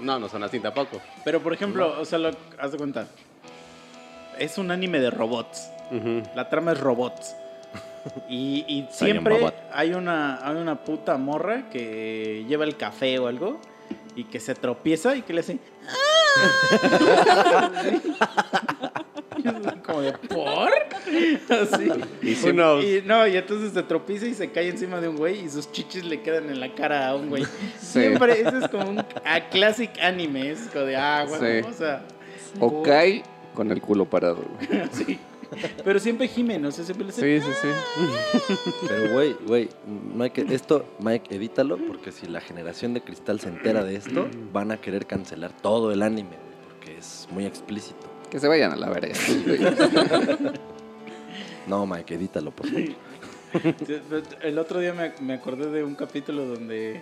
no, 0.00 0.18
no 0.18 0.28
son 0.28 0.42
así 0.42 0.58
tampoco. 0.58 1.00
Pero, 1.24 1.42
por 1.42 1.52
ejemplo, 1.52 2.00
o 2.00 2.04
sea, 2.04 2.18
lo, 2.18 2.30
haz 2.58 2.72
de 2.72 2.78
cuenta. 2.78 3.08
Es 4.38 4.56
un 4.56 4.70
anime 4.70 5.00
de 5.00 5.10
robots. 5.10 5.70
La 6.34 6.48
trama 6.48 6.72
es 6.72 6.80
robots. 6.80 7.34
Y, 8.28 8.86
siempre 8.90 9.36
hay 9.72 9.94
una, 9.94 10.46
hay 10.46 10.56
una 10.56 10.84
puta 10.84 11.16
morra 11.16 11.70
que 11.70 12.44
lleva 12.48 12.64
el 12.64 12.76
café 12.76 13.18
o 13.18 13.26
algo 13.26 13.58
y 14.16 14.24
que 14.24 14.40
se 14.40 14.54
tropieza 14.54 15.16
y 15.16 15.22
que 15.22 15.32
le 15.32 15.40
hace... 15.40 15.58
"Ah". 15.88 17.70
Como 19.84 20.00
de 20.02 20.12
¿por? 20.12 20.70
Así. 21.48 21.88
Y 22.22 22.34
knows? 22.52 22.84
Y, 22.84 23.02
no, 23.06 23.26
y 23.26 23.36
entonces 23.36 23.72
se 23.72 23.82
tropieza 23.82 24.26
y 24.26 24.34
se 24.34 24.50
cae 24.50 24.68
encima 24.68 25.00
de 25.00 25.08
un 25.08 25.16
güey 25.16 25.44
y 25.44 25.48
sus 25.48 25.70
chichis 25.72 26.04
le 26.04 26.20
quedan 26.20 26.50
en 26.50 26.60
la 26.60 26.74
cara 26.74 27.08
a 27.08 27.16
un 27.16 27.30
güey. 27.30 27.44
Siempre, 27.78 28.40
eso 28.40 28.58
es 28.58 28.68
como 28.68 28.90
un 28.90 28.98
a 28.98 29.40
classic 29.50 29.90
anime, 30.02 30.50
es 30.50 30.60
como 30.72 30.84
de, 30.84 30.96
ah, 30.96 31.24
güey, 31.26 31.62
Sí. 31.62 31.68
o 31.68 31.72
sea, 31.72 32.02
O 32.60 32.82
cae 32.82 33.22
con 33.54 33.70
el 33.70 33.80
culo 33.80 34.04
parado, 34.04 34.44
güey. 34.68 34.82
sí. 34.92 35.18
Pero 35.84 35.98
siempre 35.98 36.28
gimen, 36.28 36.64
o 36.64 36.70
sea, 36.70 36.84
siempre 36.84 37.10
Sí, 37.10 37.40
sí, 37.40 37.50
sí. 37.62 37.68
Pero, 38.88 39.12
güey, 39.12 39.36
güey, 39.46 39.68
no 40.14 40.24
hay 40.24 40.30
que... 40.30 40.42
Esto, 40.42 40.84
Mike, 41.00 41.34
edítalo, 41.34 41.78
porque 41.86 42.12
si 42.12 42.26
la 42.26 42.40
generación 42.40 42.94
de 42.94 43.00
cristal 43.00 43.40
se 43.40 43.48
entera 43.48 43.84
de 43.84 43.96
esto, 43.96 44.28
van 44.52 44.70
a 44.70 44.76
querer 44.78 45.06
cancelar 45.06 45.52
todo 45.52 45.92
el 45.92 46.02
anime, 46.02 46.30
güey, 46.30 46.68
porque 46.68 46.98
es 46.98 47.28
muy 47.30 47.46
explícito. 47.46 48.06
Que 48.30 48.38
se 48.38 48.48
vayan 48.48 48.72
a 48.72 48.76
la 48.76 48.88
güey. 48.88 49.12
No, 51.66 51.86
Mike, 51.86 52.14
edítalo, 52.14 52.50
por 52.50 52.66
favor. 52.66 52.88
El 54.42 54.58
otro 54.58 54.80
día 54.80 54.92
me, 54.92 55.12
me 55.20 55.34
acordé 55.34 55.70
de 55.70 55.82
un 55.82 55.94
capítulo 55.94 56.46
donde 56.46 57.00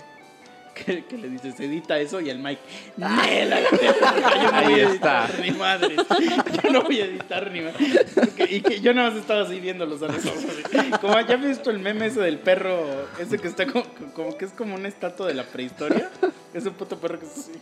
que, 0.84 1.04
que 1.04 1.16
le 1.16 1.28
dices, 1.30 1.58
edita 1.58 1.98
eso 1.98 2.20
y 2.20 2.28
el 2.30 2.38
Mike, 2.38 2.60
"Nela, 2.96 3.60
la 3.60 3.70
verga, 3.70 4.42
yo 4.42 4.52
no 4.52 4.62
voy 4.62 4.74
a 4.80 4.88
editar 4.88 5.30
ni 5.40 5.50
madres, 5.52 5.98
yo 6.62 6.70
no 6.70 6.82
voy 6.82 7.00
a 7.00 7.04
editar 7.06 7.50
ni. 7.50 7.60
Porque- 8.14 8.54
Y 8.56 8.60
que 8.60 8.80
yo 8.80 8.92
nada 8.94 9.10
más 9.10 9.18
estaba 9.18 9.42
así 9.42 9.58
viéndolos 9.60 10.02
a 10.02 10.06
los 10.08 10.24
ojos. 10.26 10.44
así. 10.44 10.90
Como 11.00 11.18
ya 11.20 11.34
has 11.34 11.40
visto 11.44 11.70
el 11.70 11.78
meme 11.78 12.06
ese 12.06 12.20
del 12.20 12.38
perro, 12.38 12.78
ese 13.18 13.38
que 13.38 13.48
está 13.48 13.66
como, 13.66 13.84
como 14.14 14.36
que 14.36 14.44
es 14.44 14.52
como 14.52 14.74
una 14.74 14.88
estatua 14.88 15.26
de 15.26 15.34
la 15.34 15.44
prehistoria. 15.44 16.10
Ese 16.54 16.70
puto 16.70 16.96
perro 16.98 17.18
que 17.18 17.26
es 17.26 17.32
así. 17.38 17.52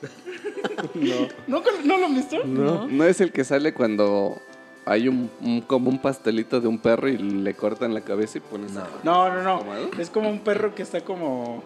No. 0.94 1.28
¿No, 1.46 1.62
¿no 1.84 1.96
lo 1.98 2.06
han 2.06 2.14
visto? 2.14 2.44
No 2.44 3.04
es 3.04 3.20
el 3.20 3.32
que 3.32 3.44
sale 3.44 3.72
cuando 3.74 4.40
hay 4.86 5.08
un, 5.08 5.30
un- 5.40 5.60
como 5.62 5.88
un 5.88 5.98
pastelito 5.98 6.60
de 6.60 6.68
un 6.68 6.78
perro 6.78 7.08
y 7.08 7.16
le 7.16 7.54
cortan 7.54 7.94
la 7.94 8.02
cabeza 8.02 8.38
y 8.38 8.40
ponen... 8.42 8.72
No. 8.74 8.82
No, 9.02 9.34
no, 9.34 9.42
no. 9.42 9.64
Es 9.98 10.10
como 10.10 10.28
un 10.28 10.40
perro 10.40 10.74
que 10.74 10.82
está 10.82 11.00
como. 11.00 11.64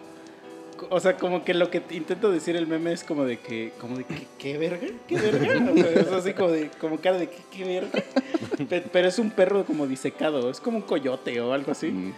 O 0.89 0.99
sea, 0.99 1.17
como 1.17 1.43
que 1.43 1.53
lo 1.53 1.69
que 1.69 1.79
te 1.79 1.95
intento 1.95 2.31
decir 2.31 2.55
el 2.55 2.67
meme 2.67 2.91
es 2.93 3.03
como 3.03 3.25
de 3.25 3.37
que. 3.39 3.71
Como 3.79 3.97
de 3.97 4.03
que, 4.05 4.27
¿qué 4.37 4.57
verga? 4.57 4.87
¿Qué 5.07 5.15
verga? 5.15 5.71
O 5.71 5.75
sea, 5.75 5.89
es 5.91 6.07
así 6.11 6.33
como 6.33 6.51
de. 6.51 6.69
Como 6.79 6.97
cara 6.99 7.17
de 7.17 7.29
que, 7.29 7.37
¿qué 7.51 7.63
verga? 7.65 8.03
Pe- 8.69 8.83
Pero 8.91 9.07
es 9.07 9.19
un 9.19 9.31
perro 9.31 9.65
como 9.65 9.87
disecado. 9.87 10.49
Es 10.49 10.59
como 10.59 10.77
un 10.77 10.83
coyote 10.83 11.39
o 11.41 11.53
algo 11.53 11.71
así. 11.71 11.87
Mm. 11.87 12.13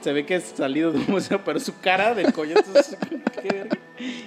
Se 0.00 0.12
ve 0.12 0.24
que 0.24 0.36
es 0.36 0.44
salido 0.56 0.92
de 0.92 0.98
un 0.98 1.06
museo, 1.08 1.40
pero 1.44 1.60
su 1.60 1.78
cara 1.80 2.14
del 2.14 2.32
coyote 2.32 2.64
es. 2.78 2.96
¿Qué 3.42 3.48
verga? 3.48 3.78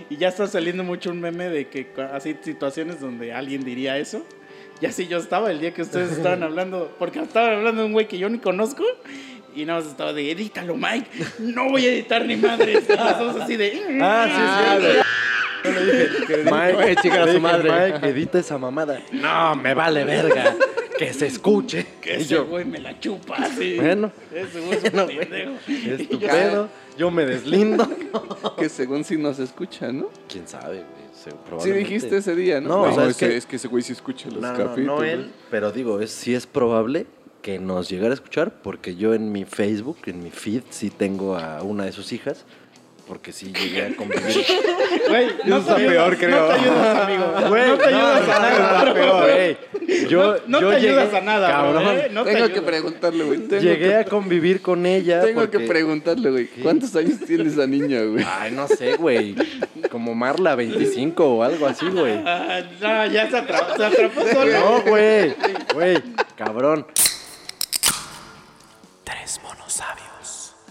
Y 0.10 0.18
ya 0.18 0.28
está 0.28 0.46
saliendo 0.48 0.84
mucho 0.84 1.10
un 1.10 1.20
meme 1.20 1.50
de 1.50 1.68
que 1.68 1.88
así 2.14 2.36
situaciones 2.42 3.00
donde 3.00 3.34
alguien 3.34 3.64
diría 3.64 3.98
eso. 3.98 4.24
Y 4.82 4.86
así 4.86 5.08
yo 5.08 5.18
estaba 5.18 5.50
el 5.50 5.60
día 5.62 5.74
que 5.74 5.82
ustedes 5.82 6.12
estaban 6.12 6.44
hablando, 6.44 6.94
porque 7.00 7.20
estaban 7.20 7.54
hablando 7.56 7.82
de 7.82 7.88
un 7.88 7.94
güey 7.94 8.08
que 8.08 8.18
yo 8.18 8.28
ni 8.30 8.38
conozco. 8.40 8.84
Y 9.56 9.66
nada 9.66 9.80
más 9.80 9.90
estaba 9.90 10.14
de, 10.14 10.32
edítalo, 10.32 10.76
Mike. 10.76 11.08
No 11.40 11.70
voy 11.70 11.86
a 11.86 11.90
editar 11.94 12.26
ni 12.26 12.36
madres. 12.38 12.84
Y 12.90 12.92
nosotros 12.94 13.36
así 13.42 13.56
de... 13.56 14.00
Ah, 14.02 14.78
sí, 14.80 14.88
sí. 14.88 15.00
Yo 15.64 15.72
le 15.72 15.86
dije, 15.86 16.44
Mike, 16.52 16.96
chica, 17.02 17.32
su 17.32 17.40
madre. 17.40 17.72
Mike, 17.94 18.08
edita 18.10 18.40
esa 18.40 18.58
mamada. 18.58 19.00
No, 19.12 19.56
me 19.56 19.74
vale 19.74 20.04
verga. 20.04 20.56
Que 20.98 21.14
se 21.14 21.28
escuche. 21.28 21.86
Que 22.02 22.16
ese 22.18 22.36
yo, 22.36 22.46
güey 22.46 22.66
me 22.66 22.80
la 22.80 23.00
chupa 23.00 23.36
así. 23.38 23.78
bueno, 23.78 24.12
Ese 24.34 24.60
güey 24.60 24.78
es 24.78 24.84
un 24.86 24.92
Bueno, 24.92 25.08
pendejo. 25.08 25.52
es 25.68 26.02
Y 26.02 26.06
tu 26.08 26.20
yo- 26.20 26.28
pedo. 26.28 26.70
Yo 26.98 27.10
me 27.12 27.26
deslindo. 27.26 27.88
Que 28.58 28.70
según 28.70 29.04
sí 29.04 29.18
nos 29.18 29.40
escucha, 29.40 29.92
¿no? 29.92 30.10
¿Quién 30.30 30.48
sabe, 30.48 30.78
güey? 30.84 31.04
Se- 31.14 31.32
Sí 31.64 31.72
dijiste 31.72 32.18
ese 32.18 32.36
día, 32.36 32.60
¿no? 32.62 32.70
No, 32.70 32.82
o 32.84 32.94
sea, 32.94 33.08
es 33.08 33.18
que- 33.18 33.38
es 33.38 33.46
que 33.46 33.56
ese 33.56 33.68
güey 33.70 33.82
sí 33.82 33.94
escucha 33.94 34.30
los 34.30 34.42
No, 34.42 34.52
no, 34.52 34.58
capítulos. 34.58 35.00
no 35.00 35.04
él, 35.04 35.32
pero 35.50 35.72
digo, 35.72 36.00
es, 36.02 36.12
sí 36.12 36.36
es 36.36 36.46
probable 36.46 37.06
que 37.44 37.60
nos 37.60 37.90
llegara 37.90 38.10
a 38.12 38.14
escuchar 38.16 38.52
porque 38.64 38.96
yo 38.96 39.14
en 39.14 39.32
mi 39.32 39.46
Facebook, 39.46 39.98
en 40.08 40.24
mi 40.24 40.32
feed, 40.32 40.62
sí 40.72 40.90
tengo 40.90 41.36
a 41.38 41.62
una 41.62 41.86
de 41.86 41.92
sus 41.92 42.12
hijas. 42.14 42.46
Porque 43.06 43.34
sí 43.34 43.52
llegué 43.52 43.88
a 43.88 43.96
convivir. 43.98 44.24
Güey, 45.10 45.28
no 45.44 45.58
está 45.58 45.76
te 45.76 45.82
ayudas, 45.82 45.94
peor, 46.08 46.18
creo. 46.18 46.40
No 46.40 46.48
te 46.48 46.54
ayudas, 46.54 47.00
amigo. 47.04 47.50
Güey, 47.50 47.68
no 47.68 47.78
te 47.78 47.86
ayudas 47.86 48.30
a 48.30 48.40
nada. 48.40 49.20
Güey, 49.20 49.58
yo, 50.08 50.36
no 50.48 50.62
yo 50.62 50.70
te 50.70 50.76
ayudas 50.78 51.06
llegué- 51.12 51.18
a 51.18 51.22
nada, 51.22 51.52
cabrón, 51.52 51.84
¿eh? 51.98 52.08
No 52.14 52.24
te 52.24 52.32
Tengo 52.32 52.46
que 52.48 52.52
ayudas. 52.54 52.64
preguntarle, 52.66 53.24
güey. 53.26 53.40
Tengo 53.40 53.62
Llegué 53.62 53.88
que, 53.90 53.96
a 53.96 54.06
convivir 54.06 54.62
con 54.62 54.86
ella. 54.86 55.20
tengo 55.22 55.42
porque- 55.42 55.58
que 55.58 55.68
preguntarle, 55.68 56.32
güey. 56.32 56.48
¿Cuántos 56.48 56.96
años 56.96 57.20
tiene 57.28 57.50
esa 57.50 57.68
niña, 57.68 58.04
güey? 58.04 58.26
Ay, 58.26 58.54
no 58.54 58.70
sé, 58.70 58.96
güey. 58.96 59.36
Como 59.92 60.16
Marla 60.16 60.56
25 60.56 61.26
o 61.26 61.44
algo 61.44 61.68
así, 61.68 61.86
güey. 61.90 62.14
Ah, 62.26 62.62
no, 62.80 63.06
ya 63.08 63.30
se 63.30 63.36
atrapó, 63.38 63.76
se 63.76 63.84
atrapó 63.86 64.22
solo. 64.34 64.52
No, 64.60 64.82
güey. 64.84 65.36
Güey, 65.74 65.98
cabrón. 66.38 66.86
Tres. 69.14 69.40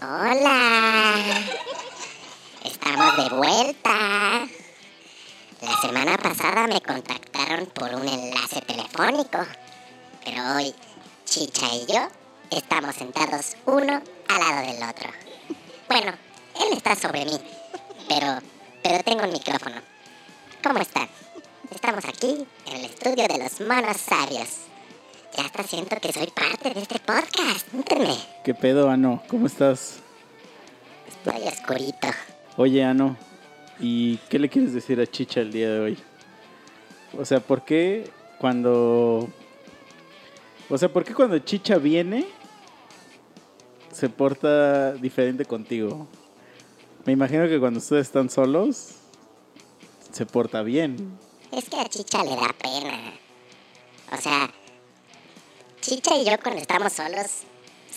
Hola. 0.01 1.15
Estamos 2.65 3.17
de 3.17 3.35
vuelta. 3.35 4.47
La 5.61 5.77
semana 5.81 6.17
pasada 6.17 6.67
me 6.67 6.81
contactaron 6.81 7.67
por 7.67 7.95
un 7.95 8.05
enlace 8.05 8.59
telefónico, 8.61 9.39
pero 10.25 10.55
hoy 10.55 10.75
Chicha 11.23 11.67
y 11.73 11.85
yo 11.85 12.09
estamos 12.51 12.95
sentados 12.95 13.55
uno 13.65 14.01
al 14.27 14.39
lado 14.39 14.67
del 14.67 14.89
otro. 14.89 15.09
Bueno, 15.87 16.11
él 16.59 16.73
está 16.75 16.95
sobre 16.97 17.23
mí, 17.23 17.39
pero, 18.09 18.39
pero 18.83 19.03
tengo 19.05 19.23
un 19.23 19.31
micrófono. 19.31 19.81
¿Cómo 20.61 20.79
están? 20.79 21.07
Estamos 21.71 22.03
aquí 22.03 22.45
en 22.65 22.75
el 22.75 22.85
estudio 22.85 23.25
de 23.25 23.37
los 23.37 23.61
monos 23.61 23.97
sabios. 23.97 24.72
Ya 25.35 25.45
hasta 25.45 25.63
siento 25.63 25.95
que 25.99 26.13
soy 26.13 26.27
parte 26.27 26.73
de 26.73 26.81
este 26.81 26.99
podcast. 26.99 27.67
¿Qué 28.43 28.53
pedo, 28.53 28.89
Ano? 28.89 29.23
¿Cómo 29.27 29.47
estás? 29.47 29.99
Estoy 31.07 31.47
oscurito. 31.47 32.07
Oye, 32.57 32.83
Ano, 32.83 33.17
¿y 33.79 34.17
qué 34.29 34.37
le 34.37 34.49
quieres 34.49 34.73
decir 34.73 34.99
a 35.01 35.07
Chicha 35.07 35.41
el 35.41 35.51
día 35.51 35.71
de 35.71 35.79
hoy? 35.79 35.97
O 37.17 37.25
sea, 37.25 37.39
¿por 37.39 37.63
qué 37.65 38.09
cuando... 38.39 39.27
O 40.69 40.77
sea, 40.77 40.91
¿por 40.91 41.03
qué 41.03 41.13
cuando 41.15 41.39
Chicha 41.39 41.77
viene 41.77 42.25
se 43.91 44.09
porta 44.09 44.93
diferente 44.93 45.45
contigo? 45.45 46.07
Me 47.05 47.13
imagino 47.13 47.47
que 47.47 47.59
cuando 47.59 47.79
ustedes 47.79 48.05
están 48.07 48.29
solos 48.29 48.95
se 50.11 50.25
porta 50.27 50.61
bien. 50.61 51.17
Es 51.51 51.69
que 51.69 51.79
a 51.79 51.85
Chicha 51.85 52.23
le 52.23 52.35
da 52.35 52.53
pena. 52.61 53.13
O 54.11 54.17
sea, 54.21 54.49
Chicha 55.83 56.15
y 56.15 56.23
yo 56.23 56.39
cuando 56.41 56.61
estamos 56.61 56.93
solos 56.93 57.43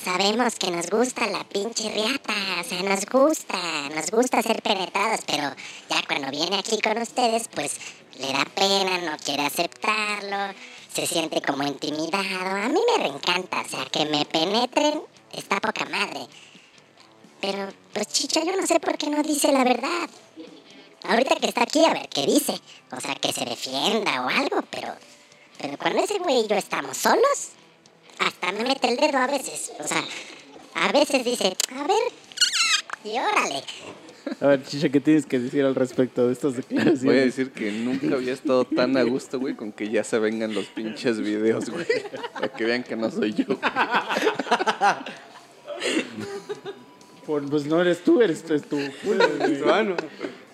sabemos 0.02 0.56
que 0.56 0.72
nos 0.72 0.90
gusta 0.90 1.28
la 1.28 1.44
pinche 1.44 1.88
riata. 1.88 2.34
O 2.60 2.64
sea, 2.64 2.82
nos 2.82 3.06
gusta, 3.06 3.88
nos 3.94 4.10
gusta 4.10 4.42
ser 4.42 4.60
penetrados, 4.60 5.20
pero 5.24 5.54
ya 5.88 6.02
cuando 6.04 6.32
viene 6.32 6.58
aquí 6.58 6.80
con 6.80 7.00
ustedes, 7.00 7.46
pues 7.46 7.76
le 8.18 8.32
da 8.32 8.44
pena, 8.44 8.98
no 9.08 9.16
quiere 9.18 9.46
aceptarlo, 9.46 10.52
se 10.92 11.06
siente 11.06 11.40
como 11.40 11.62
intimidado. 11.62 12.56
A 12.56 12.68
mí 12.68 12.80
me 12.96 13.04
reencanta, 13.04 13.60
o 13.60 13.68
sea, 13.68 13.84
que 13.84 14.04
me 14.06 14.24
penetren 14.24 15.02
está 15.32 15.60
poca 15.60 15.84
madre. 15.84 16.26
Pero, 17.40 17.68
pues 17.92 18.08
Chicha, 18.08 18.42
yo 18.44 18.56
no 18.56 18.66
sé 18.66 18.80
por 18.80 18.98
qué 18.98 19.08
no 19.08 19.22
dice 19.22 19.52
la 19.52 19.62
verdad. 19.62 20.10
Ahorita 21.04 21.36
que 21.36 21.46
está 21.46 21.62
aquí, 21.62 21.84
a 21.84 21.92
ver 21.92 22.08
qué 22.08 22.26
dice. 22.26 22.60
O 22.90 23.00
sea, 23.00 23.14
que 23.14 23.32
se 23.32 23.44
defienda 23.44 24.22
o 24.22 24.28
algo, 24.28 24.62
pero. 24.72 24.92
Pero 25.58 25.78
cuando 25.78 26.02
ese 26.02 26.18
güey 26.18 26.40
y 26.40 26.48
yo 26.48 26.56
estamos 26.56 26.96
solos, 26.96 27.52
hasta 28.18 28.52
me 28.52 28.64
mete 28.64 28.88
el 28.88 28.96
dedo 28.96 29.18
a 29.18 29.26
veces. 29.26 29.72
O 29.78 29.86
sea, 29.86 30.02
a 30.74 30.92
veces 30.92 31.24
dice, 31.24 31.56
a 31.74 31.86
ver, 31.86 32.02
y 33.04 33.10
órale. 33.18 33.62
A 34.40 34.46
ver, 34.48 34.64
Chicha, 34.64 34.88
¿qué 34.88 35.00
tienes 35.00 35.24
que 35.24 35.38
decir 35.38 35.64
al 35.64 35.74
respecto 35.76 36.26
de 36.26 36.32
estas 36.32 36.56
declaraciones? 36.56 37.04
Voy 37.04 37.16
a 37.18 37.20
decir 37.24 37.52
que 37.52 37.70
nunca 37.70 38.16
había 38.16 38.32
estado 38.32 38.64
tan 38.64 38.96
a 38.96 39.02
gusto, 39.04 39.38
güey, 39.38 39.54
con 39.54 39.70
que 39.72 39.88
ya 39.88 40.02
se 40.02 40.18
vengan 40.18 40.52
los 40.52 40.66
pinches 40.66 41.20
videos, 41.20 41.70
güey. 41.70 41.86
Para 42.32 42.48
que 42.48 42.64
vean 42.64 42.82
que 42.82 42.96
no 42.96 43.08
soy 43.10 43.34
yo. 43.34 43.44
Por- 47.24 47.48
pues 47.48 47.66
no 47.66 47.80
eres 47.80 48.02
tú, 48.04 48.20
eres, 48.22 48.48
es 48.50 48.62
tu 48.68 48.76
güey. 49.04 49.60
Bueno, 49.62 49.96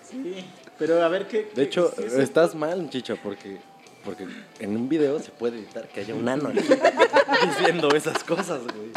Sí. 0.09 0.45
Pero 0.77 1.01
a 1.03 1.07
ver 1.07 1.27
qué. 1.27 1.49
De 1.55 1.63
hecho, 1.63 1.93
estás 2.19 2.55
mal, 2.55 2.89
chicha, 2.89 3.15
porque, 3.15 3.57
porque 4.03 4.27
en 4.59 4.75
un 4.75 4.89
video 4.89 5.19
se 5.19 5.31
puede 5.31 5.59
editar 5.59 5.87
que 5.87 6.01
haya 6.01 6.13
un 6.13 6.25
nano 6.25 6.51
diciendo 7.47 7.89
esas 7.95 8.23
cosas, 8.23 8.61
güey. 8.63 8.91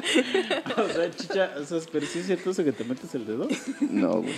O 0.76 0.92
sea, 0.92 1.10
chicha, 1.10 1.54
o 1.60 1.64
sea, 1.64 1.80
pero 1.92 2.06
sí 2.06 2.20
es 2.20 2.26
cierto 2.26 2.50
eso 2.50 2.64
que 2.64 2.72
te 2.72 2.84
metes 2.84 3.14
el 3.14 3.26
dedo. 3.26 3.48
no, 3.80 4.22
güey. 4.22 4.34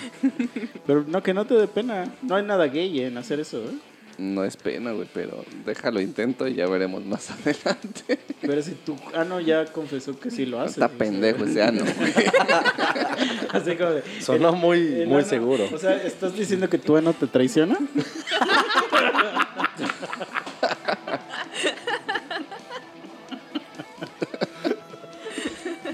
Pero 0.86 1.04
no, 1.06 1.22
que 1.22 1.34
no 1.34 1.46
te 1.46 1.54
dé 1.54 1.68
pena. 1.68 2.12
No 2.22 2.36
hay 2.36 2.44
nada 2.44 2.66
gay 2.66 3.00
en 3.00 3.16
hacer 3.18 3.40
eso, 3.40 3.58
¿eh? 3.58 3.78
No 4.18 4.42
es 4.44 4.56
pena, 4.56 4.90
güey, 4.90 5.06
pero 5.14 5.44
déjalo 5.64 6.00
intento 6.00 6.48
y 6.48 6.54
ya 6.54 6.66
veremos 6.66 7.04
más 7.04 7.30
adelante. 7.30 8.18
Pero 8.40 8.60
si 8.62 8.72
tu 8.72 8.96
ano 9.14 9.38
ya 9.38 9.64
confesó 9.66 10.18
que 10.18 10.30
sí 10.32 10.44
lo 10.44 10.60
hace. 10.60 10.72
Está 10.72 10.88
pendejo 10.88 11.44
ese 11.44 11.62
ano, 11.62 11.84
güey. 11.96 12.12
Así 13.52 13.76
como 13.76 13.90
de, 13.90 14.02
Sonó 14.20 14.52
muy, 14.54 14.78
el 14.80 15.06
muy 15.06 15.18
ano- 15.20 15.28
seguro. 15.28 15.68
O 15.72 15.78
sea, 15.78 15.94
¿estás 16.02 16.34
diciendo 16.36 16.68
que 16.68 16.78
tu 16.78 16.96
ano 16.96 17.12
te 17.12 17.28
traiciona? 17.28 17.78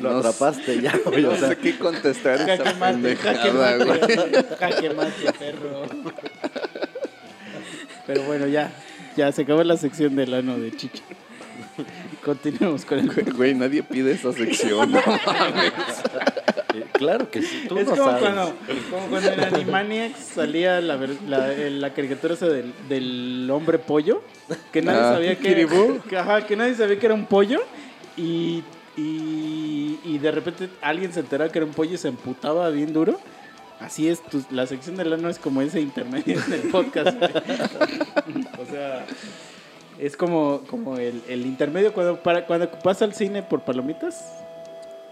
Lo 0.00 0.12
no 0.12 0.18
atrapaste 0.18 0.80
ya, 0.82 0.92
güey. 1.04 1.24
O 1.24 1.32
No 1.32 1.38
sea, 1.38 1.48
sé 1.50 1.56
qué 1.58 1.78
contestar 1.78 2.34
a 2.42 2.46
Jaque 2.46 2.62
esa 2.68 2.74
mate, 2.74 3.16
jaque 3.16 3.38
pendejada, 3.38 3.76
güey. 3.76 3.88
mate. 4.00 4.44
Jaque 4.58 4.90
mate, 4.90 5.32
perro. 5.38 5.86
Pero 8.06 8.22
bueno, 8.24 8.46
ya. 8.46 8.72
Ya 9.16 9.30
se 9.32 9.42
acabó 9.42 9.62
la 9.62 9.76
sección 9.76 10.16
del 10.16 10.34
ano 10.34 10.58
de 10.58 10.74
Chicha. 10.76 11.02
Continuemos 12.24 12.84
con 12.84 12.98
el 12.98 13.32
Güey, 13.32 13.54
nadie 13.54 13.82
pide 13.82 14.12
esa 14.12 14.32
sección. 14.32 14.90
no 14.90 14.98
mames. 15.26 15.72
eh, 16.74 16.84
claro 16.92 17.30
que 17.30 17.42
sí, 17.42 17.66
tú 17.68 17.78
es 17.78 17.86
no 17.86 17.92
como, 17.92 18.04
sabes. 18.04 18.22
cuando, 18.22 18.54
como 18.90 19.06
cuando 19.08 19.30
en 19.30 19.40
Animaniacs 19.40 20.18
salía 20.18 20.80
la, 20.80 20.96
ver- 20.96 21.16
la, 21.28 21.48
la 21.48 21.92
caricatura 21.92 22.34
esa 22.34 22.48
del, 22.48 22.72
del 22.88 23.48
hombre 23.52 23.78
pollo, 23.78 24.22
que 24.72 24.82
nadie 24.82 24.98
Ah, 25.00 25.12
sabía 25.14 25.36
que, 25.38 25.66
que, 26.08 26.16
ajá, 26.16 26.46
que 26.46 26.56
nadie 26.56 26.74
sabía 26.74 26.98
que 26.98 27.06
era 27.06 27.14
un 27.14 27.26
pollo 27.26 27.60
y, 28.16 28.62
y, 28.96 29.98
y 30.04 30.18
de 30.18 30.30
repente 30.32 30.68
alguien 30.80 31.12
se 31.12 31.20
enteraba 31.20 31.50
que 31.52 31.58
era 31.58 31.66
un 31.66 31.72
pollo 31.74 31.94
y 31.94 31.98
se 31.98 32.08
emputaba 32.08 32.68
bien 32.70 32.92
duro. 32.92 33.20
Así 33.84 34.08
es, 34.08 34.22
tu- 34.22 34.44
la 34.50 34.66
sección 34.66 34.96
del 34.96 35.12
ano 35.12 35.28
es 35.28 35.38
como 35.38 35.60
ese 35.62 35.80
intermedio 35.80 36.40
en 36.46 36.52
el 36.52 36.60
podcast. 36.70 37.16
o 38.58 38.66
sea, 38.70 39.04
es 39.98 40.16
como, 40.16 40.62
como 40.70 40.96
el, 40.98 41.22
el 41.28 41.44
intermedio 41.46 41.92
cuando, 41.92 42.22
para, 42.22 42.46
cuando 42.46 42.70
vas 42.82 43.02
al 43.02 43.14
cine 43.14 43.42
por 43.42 43.62
palomitas. 43.62 44.24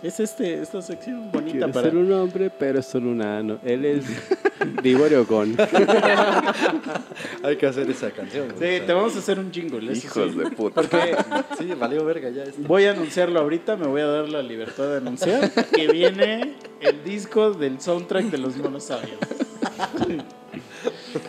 Es 0.03 0.19
este, 0.19 0.61
esta 0.61 0.83
sección 0.83 1.31
bonita 1.31 1.53
Quiere 1.59 1.73
para... 1.73 1.91
ser 1.91 1.97
un 1.97 2.13
hombre, 2.13 2.51
pero 2.51 2.81
es 2.81 2.87
solo 2.87 3.11
un 3.11 3.23
ano. 3.23 3.61
Él 3.65 3.85
es 3.85 4.05
Liborio 4.83 5.25
con. 5.27 5.57
Hay 7.45 7.57
que 7.57 7.67
hacer 7.67 7.89
esa 7.89 8.11
canción. 8.11 8.49
Sí, 8.51 8.55
o 8.57 8.59
sea, 8.59 8.87
te 8.87 8.93
vamos 8.93 9.15
a 9.15 9.19
hacer 9.21 9.39
un 9.39 9.53
jingle. 9.53 9.93
eso 9.93 10.07
Hijos 10.09 10.33
sí. 10.33 10.39
de 10.39 10.51
puta. 10.51 10.75
Porque 10.83 11.17
Sí, 11.59 11.73
valió 11.79 12.05
verga 12.05 12.31
ya 12.31 12.43
esto. 12.43 12.63
voy 12.67 12.85
a 12.87 12.93
anunciarlo 12.93 13.39
ahorita, 13.41 13.77
me 13.77 13.87
voy 13.87 14.01
a 14.01 14.07
dar 14.07 14.29
la 14.29 14.43
libertad 14.43 14.89
de 14.89 14.97
anunciar 14.97 15.51
que 15.73 15.87
viene 15.87 16.55
el 16.81 17.05
disco 17.05 17.53
del 17.53 17.81
soundtrack 17.81 18.25
de 18.27 18.39
los 18.39 18.57
monosaurios. 18.57 19.19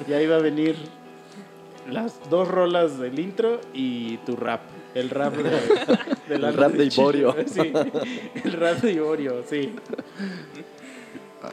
y 0.08 0.14
ahí 0.14 0.26
va 0.26 0.38
a 0.38 0.40
venir 0.40 0.76
las 1.92 2.28
dos 2.30 2.48
rolas 2.48 2.98
del 3.00 3.20
intro 3.20 3.62
y 3.74 4.18
tu 4.18 4.36
rap. 4.36 4.62
El 4.96 5.10
rap 5.10 5.36
de, 5.36 5.50
del 6.30 6.44
El 6.44 6.54
rap 6.54 6.72
de. 6.74 6.86
Iborio. 6.86 7.36
Sí, 7.48 7.74
el 8.44 8.54
rap 8.54 8.78
de 8.82 8.92
Iborio, 8.94 9.44
sí. 9.50 9.74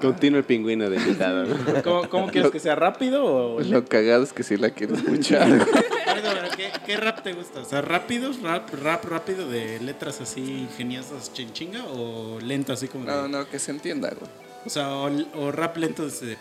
Continúa 0.01 0.39
el 0.39 0.45
pingüino 0.45 0.89
de 0.89 0.97
invitado. 0.97 1.47
¿no? 1.47 1.83
¿Cómo, 1.83 2.09
cómo 2.09 2.29
quieres 2.29 2.51
que 2.53 2.61
sea 2.61 2.77
rápido 2.77 3.25
o 3.25 3.61
Lo 3.61 3.85
cagado 3.85 4.23
es 4.23 4.33
que 4.33 4.43
sí 4.45 4.57
la 4.57 4.71
quiero 4.71 4.95
escuchar. 4.95 5.67
¿qué, 6.57 6.71
qué 6.87 6.97
rap 6.97 7.23
te 7.23 7.33
gusta? 7.33 7.61
O 7.61 7.65
sea, 7.65 7.81
¿rápido? 7.81 8.31
Rap, 8.43 8.71
rap 8.83 9.05
rápido 9.05 9.49
de 9.49 9.81
letras 9.81 10.21
así 10.21 10.41
ingeniosas 10.71 11.33
chinchinga 11.33 11.85
o 11.87 12.39
lento 12.41 12.73
así 12.73 12.87
como 12.87 13.05
de- 13.05 13.11
No, 13.11 13.27
no, 13.29 13.49
que 13.49 13.59
se 13.59 13.73
entienda, 13.73 14.11
güey. 14.11 14.31
O 14.65 14.71
sea, 14.71 14.91
o, 14.95 15.11
o 15.35 15.51
rap 15.53 15.77
lento 15.79 16.05
desde... 16.05 16.37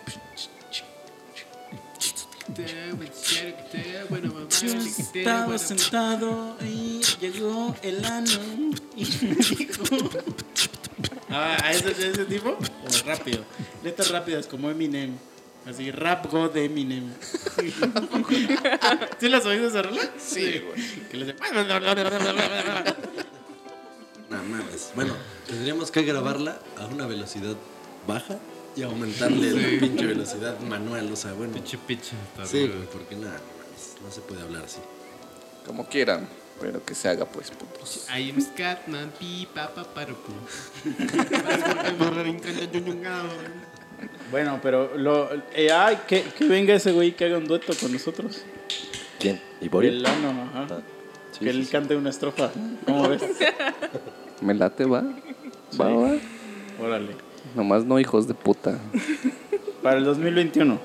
Yo 4.62 4.78
estaba 4.78 5.58
sentado 5.58 6.56
y 6.62 7.02
llegó 7.20 7.76
el 7.82 8.06
ano 8.06 8.40
y 8.96 9.06
me 9.22 9.36
dijo... 9.36 9.84
Ah, 11.30 11.58
¿a 11.64 11.72
ese, 11.72 11.94
de 11.94 12.10
ese 12.10 12.26
tipo? 12.26 12.50
O 12.50 12.58
rápido. 13.06 13.46
Letras 13.84 14.10
rápidas 14.10 14.48
como 14.48 14.72
Eminem. 14.72 15.16
Así, 15.66 15.92
rap 15.92 16.32
god 16.32 16.52
de 16.52 16.66
Eminem. 16.66 17.14
¿Sí 19.20 19.30
las 19.30 19.42
has 19.42 19.48
oído 19.48 19.68
esa 19.68 19.82
rola? 19.84 20.02
Sí, 20.18 20.60
güey. 20.60 20.82
Que 21.10 21.18
le 21.18 21.26
No 24.30 24.44
mames. 24.44 24.92
Bueno, 24.96 25.14
tendríamos 25.48 25.92
que 25.92 26.04
grabarla 26.04 26.60
a 26.78 26.86
una 26.88 27.06
velocidad 27.06 27.56
baja 28.08 28.38
y 28.76 28.84
aumentarle 28.84 29.52
la 29.52 29.80
pinche 29.80 30.06
velocidad 30.06 30.60
manual. 30.60 31.12
O 31.12 31.16
sea, 31.16 31.34
bueno. 31.34 31.54
Pinche 31.54 31.78
está 31.78 32.46
Sí, 32.46 32.68
güey, 32.68 32.86
porque 32.92 33.16
nada, 33.16 33.40
no 34.04 34.12
se 34.12 34.22
puede 34.22 34.42
hablar 34.42 34.64
así. 34.66 34.80
Como 35.66 35.88
quieran, 35.88 36.28
pero 36.60 36.84
que 36.84 36.96
se 36.96 37.10
haga, 37.10 37.26
pues, 37.26 37.52
putos. 37.52 38.08
I 38.10 38.32
am 38.32 38.42
Scatman, 38.42 39.12
pi, 39.20 39.48
papa, 39.54 39.84
parupu. 39.84 40.32
Bueno, 44.32 44.60
pero 44.62 44.96
lo, 44.98 45.30
eh, 45.54 45.72
ay, 45.72 46.00
que, 46.08 46.24
que 46.24 46.48
venga 46.48 46.74
ese 46.74 46.92
güey 46.92 47.16
que 47.16 47.26
haga 47.26 47.38
un 47.38 47.48
dueto 47.48 47.74
con 47.80 47.92
nosotros. 47.92 48.44
¿Quién? 49.20 49.42
¿Iborio? 49.60 49.92
El 49.92 50.06
ano, 50.06 50.30
ajá. 50.30 50.68
Ah, 50.70 50.82
sí, 51.32 51.40
que 51.40 51.52
sí, 51.52 51.58
él 51.58 51.66
sí. 51.66 51.72
cante 51.72 51.96
una 51.96 52.10
estrofa. 52.10 52.52
¿Cómo 52.86 53.10
ves? 53.10 53.22
Me 54.42 54.54
late, 54.54 54.86
va. 54.86 55.04
Va, 55.80 55.90
va. 55.90 56.18
Órale. 56.80 57.29
Nomás 57.56 57.86
no 57.86 58.00
hijos 58.00 58.28
de 58.28 58.34
puta. 58.34 58.80
Para 59.84 59.98
el 59.98 60.04
2021. 60.06 60.80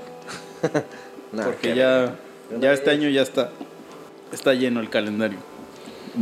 Nah, 1.32 1.46
porque 1.46 1.74
ya, 1.74 2.14
ya 2.60 2.72
este 2.72 2.92
año 2.92 3.08
ya 3.08 3.22
está, 3.22 3.50
está 4.32 4.54
lleno 4.54 4.78
el 4.78 4.88
calendario. 4.88 5.38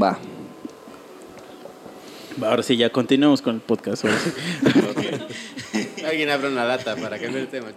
Va. 0.01 0.19
Ahora 2.41 2.63
sí, 2.63 2.79
ya 2.79 2.91
continuamos 2.91 3.43
con 3.43 3.57
el 3.57 3.61
podcast. 3.61 4.07
ahora 4.07 4.17
sí. 4.19 6.03
Alguien 6.07 6.31
abre 6.31 6.49
una 6.49 6.65
lata 6.65 6.97
para 6.97 7.19
cambiar 7.19 7.43
el 7.43 7.49
tema. 7.49 7.69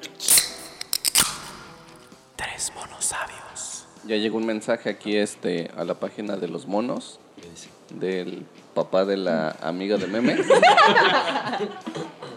Tres 2.38 2.72
monos 2.74 3.04
sabios. 3.04 3.86
Ya 4.08 4.16
llegó 4.16 4.38
un 4.38 4.46
mensaje 4.46 4.90
aquí 4.90 5.18
este, 5.18 5.70
a 5.76 5.84
la 5.84 5.96
página 5.96 6.38
de 6.38 6.48
los 6.48 6.68
monos 6.68 7.20
¿Qué 7.36 7.50
dice? 7.50 7.70
del 7.90 8.46
papá 8.76 9.06
de 9.06 9.18
la 9.18 9.56
amiga 9.62 9.98
de 9.98 10.06
Meme. 10.06 10.36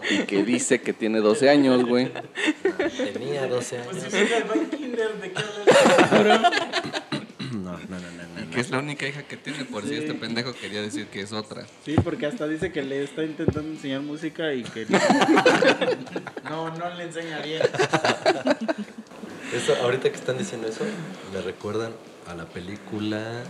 y 0.09 0.23
que 0.23 0.43
dice 0.43 0.81
que 0.81 0.93
tiene 0.93 1.19
12 1.19 1.49
años, 1.49 1.85
güey. 1.85 2.11
Tenía 3.13 3.45
12 3.47 3.77
años. 3.77 3.95
No, 7.51 7.71
no, 7.71 7.77
no, 7.79 7.99
no, 7.99 8.45
no. 8.45 8.51
Que 8.51 8.59
es 8.61 8.69
la 8.69 8.77
única 8.79 9.07
hija 9.07 9.23
que 9.23 9.35
tiene, 9.35 9.65
por 9.65 9.81
si 9.83 9.89
Sí. 9.89 9.95
este 9.95 10.13
pendejo 10.13 10.53
quería 10.53 10.81
decir 10.83 11.07
que 11.07 11.21
es 11.21 11.33
otra. 11.33 11.65
Sí, 11.83 11.95
porque 12.03 12.27
hasta 12.27 12.47
dice 12.47 12.71
que 12.71 12.83
le 12.83 13.03
está 13.03 13.23
intentando 13.23 13.67
enseñar 13.71 14.01
música 14.01 14.53
y 14.53 14.61
que 14.63 14.85
no, 16.49 16.69
no 16.77 16.93
le 16.95 17.03
enseña 17.05 17.39
bien. 17.39 17.61
Eso, 19.53 19.75
ahorita 19.81 20.09
que 20.11 20.15
están 20.15 20.37
diciendo 20.37 20.67
eso, 20.67 20.83
me 21.33 21.41
recuerdan 21.41 21.91
a 22.27 22.35
la 22.35 22.45
película, 22.45 23.43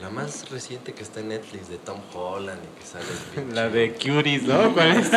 la 0.00 0.10
más 0.10 0.50
reciente 0.50 0.92
que 0.92 1.02
está 1.02 1.20
en 1.20 1.28
Netflix 1.28 1.68
de 1.68 1.78
Tom 1.78 2.00
Holland 2.14 2.60
y 2.62 2.80
que 2.80 2.86
sale 2.86 3.06
el 3.36 3.54
La 3.58 3.68
de 3.68 3.94
Cuties, 3.94 4.42
¿no? 4.42 4.72
¿Cuál 4.72 4.92
es? 4.92 5.10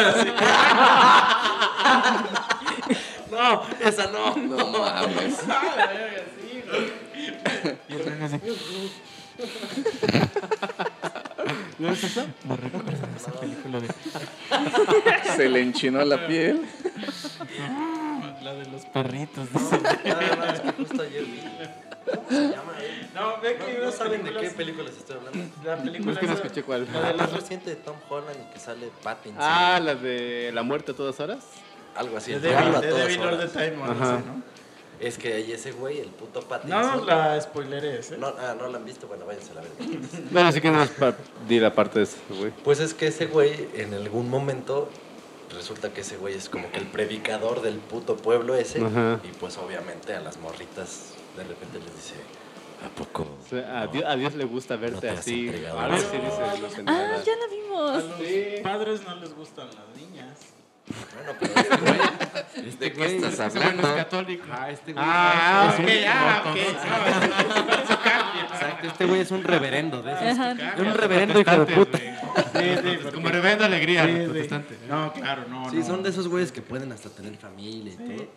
No, 3.32 3.62
esa 3.80 4.08
no. 4.08 4.36
No 4.36 4.72
mames. 4.72 5.38
¿No 11.80 11.90
es 11.90 12.04
esa? 12.04 12.28
Me 12.44 12.58
recuerda 12.58 12.92
a 12.92 13.16
esa 13.16 13.32
película 13.40 13.80
de... 13.80 13.88
Se 15.36 15.48
le 15.48 15.62
enchinó 15.62 16.04
la 16.04 16.28
piel. 16.28 16.68
La 18.42 18.54
de 18.54 18.66
los 18.66 18.86
perritos, 18.88 19.48
dice. 19.54 19.80
Nada 20.06 20.36
más 20.36 20.60
que 20.60 20.74
justo 20.74 21.02
ayer 21.02 21.24
vi. 21.24 21.40
Se 22.30 22.36
llama 22.50 22.74
No, 23.14 23.42
ve 23.42 23.58
que 23.58 23.78
No, 23.80 23.86
no 23.86 23.92
saben 23.92 24.24
de 24.24 24.34
qué 24.34 24.50
películas- 24.52 24.94
estoy 24.98 25.18
hablando. 25.18 25.40
La 25.64 25.78
película 25.78 26.14
Es 26.14 26.20
que 26.20 26.26
no 26.28 26.34
esa- 26.34 26.42
escuché 26.44 26.64
cuál. 26.64 26.88
La 26.94 27.08
de 27.10 27.14
la 27.16 27.26
reciente 27.28 27.70
de 27.72 27.76
Tom 27.78 27.96
Holland 28.10 28.38
y 28.50 28.54
que 28.54 28.60
sale 28.60 28.90
Pattinson. 29.04 29.42
Ah, 29.44 29.80
la 29.84 29.96
de 29.96 30.52
La 30.54 30.64
muerte 30.64 30.92
a 30.92 30.96
todas 30.96 31.20
horas. 31.20 31.44
Algo 31.96 32.18
así. 32.18 32.32
de 32.34 32.40
Devil, 32.40 32.76
All 33.22 33.38
the. 33.40 33.48
Time 33.48 33.78
o 33.82 33.86
algo 33.86 34.04
así, 34.04 34.24
¿no? 34.26 34.42
Es 35.00 35.18
que 35.18 35.34
ahí 35.34 35.52
ese 35.52 35.72
güey, 35.72 36.00
el 36.00 36.10
puto 36.10 36.42
Pattinson. 36.42 36.82
No 37.00 37.06
la 37.06 37.40
spoileres, 37.42 38.12
¿eh? 38.12 38.18
No, 38.18 38.28
ah, 38.28 38.54
no 38.58 38.68
la 38.68 38.78
han 38.78 38.86
visto, 38.86 39.08
bueno, 39.08 39.26
váyanse 39.26 39.52
a 39.52 39.56
la 39.56 39.62
verga. 39.62 39.76
Bueno, 40.32 40.50
así 40.50 40.60
que 40.62 40.70
nada 40.70 40.86
más 40.86 40.90
para 40.92 41.16
di 41.48 41.60
la 41.60 41.74
parte 41.74 42.00
de 42.00 42.04
eso, 42.06 42.18
güey. 42.38 42.52
Pues 42.64 42.80
es 42.80 42.94
que 42.94 43.08
ese 43.08 43.26
güey, 43.28 43.70
en 43.76 43.94
algún 43.94 44.30
momento, 44.30 44.90
resulta 45.56 45.92
que 45.94 46.02
ese 46.02 46.18
güey 46.18 46.36
es 46.36 46.50
como 46.50 46.70
que 46.72 46.80
el 46.80 46.86
predicador 46.88 47.62
del 47.62 47.78
puto 47.78 48.18
pueblo 48.18 48.56
ese. 48.56 48.84
Ajá. 48.84 49.20
Y 49.24 49.30
pues 49.40 49.58
obviamente 49.58 50.14
a 50.14 50.20
las 50.20 50.38
morritas 50.38 51.14
de 51.40 51.44
repente 51.46 51.80
les 51.80 51.96
dice, 51.96 52.16
¿a 52.86 52.90
poco? 52.96 53.24
O 53.46 53.50
sea, 53.50 53.82
a, 53.82 53.88
Dios, 53.88 54.04
a 54.08 54.16
Dios 54.16 54.36
le 54.36 54.46
gusta 54.46 54.76
verte 54.76 55.12
No 55.12 55.18
así. 55.20 55.48
entregado. 55.48 55.80
Algo 55.80 55.96
así 55.98 56.06
dice, 56.18 56.84
no 56.84 56.92
Ah, 56.92 56.98
nada. 56.98 57.24
ya 57.24 57.34
la 57.36 57.44
A 57.44 57.48
vimos. 57.50 58.04
los 58.04 58.62
padres 58.62 59.02
no 59.08 59.16
les 59.16 59.34
gustan 59.34 59.68
las 59.68 59.98
niñas. 60.02 60.38
Bueno, 61.14 61.34
pero 61.40 61.54
este 61.56 61.78
güey, 61.78 62.68
este 62.68 62.90
güey, 62.90 63.16
estás 63.18 63.54
güey 63.54 63.64
no 63.64 63.70
es 63.70 63.70
hablando? 63.70 63.96
católico. 63.96 64.44
ah, 64.52 64.72
este 64.72 64.94
güey, 64.94 65.06
Ah, 65.08 65.70
es 65.74 65.80
un 65.80 65.86
ok, 65.86 65.92
ah, 66.08 66.44
ok. 66.50 66.58
Exacto, 68.52 68.88
este 68.88 69.06
güey 69.06 69.22
es 69.22 69.32
un 69.32 69.44
reverendo 69.44 70.02
de 70.02 70.12
esos. 70.14 70.24
Ajá. 70.40 70.56
Un 70.78 70.94
reverendo 70.94 71.40
hijo 71.40 71.66
de 71.66 71.76
puta. 71.76 71.98
Sí, 72.00 72.06
sí, 72.54 72.98
porque- 73.04 73.12
Como 73.16 73.30
reverendo 73.30 73.66
alegría, 73.66 74.06
Sí, 74.06 74.12
sí. 74.50 74.50
No, 74.88 75.14
claro, 75.14 75.46
no. 75.48 75.70
Sí, 75.70 75.78
no. 75.78 75.86
son 75.86 76.04
de 76.04 76.10
esos 76.10 76.28
güeyes 76.28 76.52
que 76.52 76.62
pueden 76.62 76.92
hasta 76.92 77.10
tener 77.10 77.36
familia 77.38 77.94
y 77.94 77.98
todo. 77.98 78.28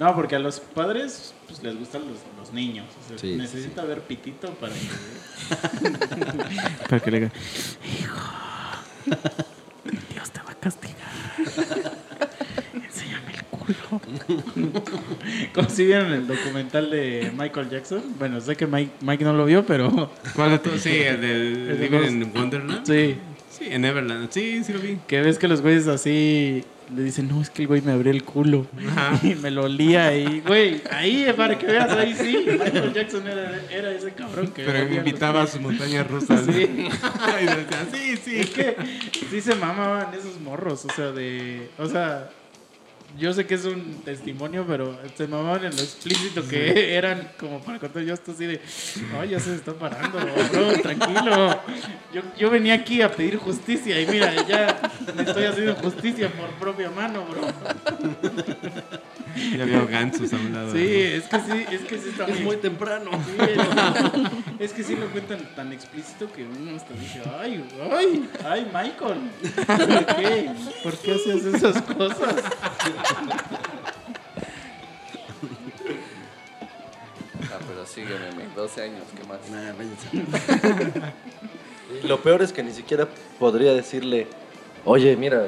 No, 0.00 0.14
porque 0.14 0.34
a 0.34 0.38
los 0.38 0.60
padres 0.60 1.34
pues, 1.46 1.62
les 1.62 1.78
gustan 1.78 2.00
los, 2.08 2.16
los 2.38 2.54
niños. 2.54 2.86
O 3.04 3.08
sea, 3.08 3.18
Sí, 3.18 3.36
necesita 3.36 3.84
ver 3.84 4.00
pitito 4.00 4.48
para 4.54 4.72
que. 4.72 4.80
Para 6.88 7.00
que 7.00 7.10
le 7.10 7.20
diga. 7.20 7.32
Dios 10.10 10.30
te 10.30 10.40
va 10.40 10.52
a 10.52 10.54
castigar. 10.54 10.96
Enséñame 12.72 13.34
el 13.34 13.44
culo. 13.44 14.00
¿Cómo 15.54 15.68
si 15.68 15.84
vieron 15.84 16.14
el 16.14 16.26
documental 16.26 16.90
de 16.90 17.30
Michael 17.36 17.68
Jackson? 17.68 18.02
Bueno, 18.18 18.40
sé 18.40 18.56
que 18.56 18.66
Mike, 18.66 18.92
Mike 19.02 19.24
no 19.24 19.34
lo 19.34 19.44
vio, 19.44 19.66
pero 19.66 20.10
¿Cuál 20.34 20.52
de 20.52 20.58
todos? 20.60 20.80
Sí, 20.80 20.96
el 20.96 21.20
del 21.20 21.70
El 21.70 21.78
de 21.78 21.86
in 22.08 22.32
Wonderland. 22.34 22.86
sí. 22.86 23.18
Sí, 23.50 23.66
en 23.68 23.82
Neverland. 23.82 24.30
Sí, 24.30 24.64
sí 24.64 24.72
lo 24.72 24.78
vi. 24.78 24.98
Que 25.06 25.20
ves 25.20 25.38
que 25.38 25.46
los 25.46 25.60
güeyes 25.60 25.88
así 25.88 26.64
le 26.94 27.02
dicen, 27.02 27.28
no, 27.28 27.40
es 27.40 27.50
que 27.50 27.62
el 27.62 27.68
güey 27.68 27.82
me 27.82 27.92
abrió 27.92 28.12
el 28.12 28.24
culo. 28.24 28.66
Ajá. 28.88 29.18
Y 29.26 29.34
me 29.34 29.50
lo 29.50 29.64
olía 29.64 30.08
ahí. 30.08 30.42
Güey, 30.46 30.82
ahí, 30.90 31.32
para 31.36 31.58
que 31.58 31.66
veas, 31.66 31.90
ahí 31.92 32.14
sí. 32.14 32.46
Michael 32.46 32.92
Jackson 32.94 33.26
era, 33.26 33.60
era 33.70 33.92
ese 33.92 34.12
cabrón 34.12 34.48
que. 34.48 34.64
Pero 34.64 34.94
invitaba 34.94 35.42
a 35.42 35.46
sus 35.46 35.60
montañas 35.60 36.06
rusas. 36.06 36.40
Sí. 36.50 36.62
y 36.62 37.44
decía, 37.44 37.86
sí, 37.92 38.16
sí. 38.16 38.36
Es 38.40 38.50
que 38.50 38.76
sí 39.30 39.40
se 39.40 39.54
mamaban 39.54 40.12
esos 40.14 40.40
morros, 40.40 40.84
o 40.84 40.92
sea, 40.92 41.12
de. 41.12 41.68
O 41.78 41.86
sea, 41.86 42.30
yo 43.18 43.32
sé 43.32 43.46
que 43.46 43.54
es 43.54 43.64
un 43.64 44.02
testimonio, 44.04 44.64
pero 44.66 44.98
se 45.16 45.26
mamaban 45.26 45.64
en 45.64 45.76
lo 45.76 45.82
explícito 45.82 46.46
que 46.46 46.96
eran, 46.96 47.32
como 47.38 47.60
para 47.60 47.78
contar 47.78 48.02
yo 48.02 48.14
esto 48.14 48.32
así 48.32 48.46
de. 48.46 48.60
No, 49.12 49.24
ya 49.24 49.40
se 49.40 49.54
está 49.54 49.72
parando, 49.74 50.18
bro, 50.18 50.80
tranquilo. 50.82 51.60
Yo, 52.12 52.22
yo 52.38 52.50
venía 52.50 52.74
aquí 52.74 53.02
a 53.02 53.10
pedir 53.10 53.36
justicia 53.36 54.00
y 54.00 54.06
mira, 54.06 54.46
ya, 54.46 54.80
me 55.14 55.22
estoy 55.22 55.44
haciendo 55.44 55.74
justicia 55.76 56.30
por 56.30 56.50
propia 56.58 56.90
mano, 56.90 57.24
bro. 57.26 57.40
Ya 59.56 59.64
veo 59.64 59.86
gansos 59.86 60.32
a 60.32 60.36
un 60.36 60.52
lado. 60.52 60.72
Sí, 60.72 60.86
es 60.86 61.24
que 61.24 61.38
sí, 61.38 61.66
es 61.70 61.80
que 61.82 61.98
sí 61.98 62.08
está 62.10 62.26
Es 62.26 62.40
muy 62.40 62.56
temprano. 62.56 63.10
Sí, 63.12 63.36
es, 64.58 64.70
es 64.70 64.72
que 64.72 64.82
sí 64.82 64.96
lo 64.96 65.06
cuentan 65.10 65.40
tan 65.54 65.72
explícito 65.72 66.30
que 66.32 66.44
uno 66.44 66.76
hasta 66.76 66.94
dice, 66.94 67.22
ay, 67.38 67.64
ay, 67.90 68.28
ay, 68.44 68.70
Michael, 68.72 69.30
¿por 69.66 70.16
qué? 70.16 70.50
¿Por 70.82 70.98
qué 70.98 71.12
haces 71.12 71.44
esas 71.44 71.82
cosas? 71.82 72.34
Ah, 77.52 77.58
pero 77.66 77.86
sígueme, 77.86 78.32
men, 78.36 78.48
12 78.54 78.82
años, 78.82 79.02
¿qué 79.16 79.26
más? 79.26 79.40
Nah, 79.50 79.72
lo 82.04 82.22
peor 82.22 82.42
es 82.42 82.52
que 82.52 82.62
ni 82.62 82.72
siquiera 82.72 83.08
podría 83.38 83.72
decirle, 83.72 84.28
oye, 84.84 85.16
mira, 85.16 85.46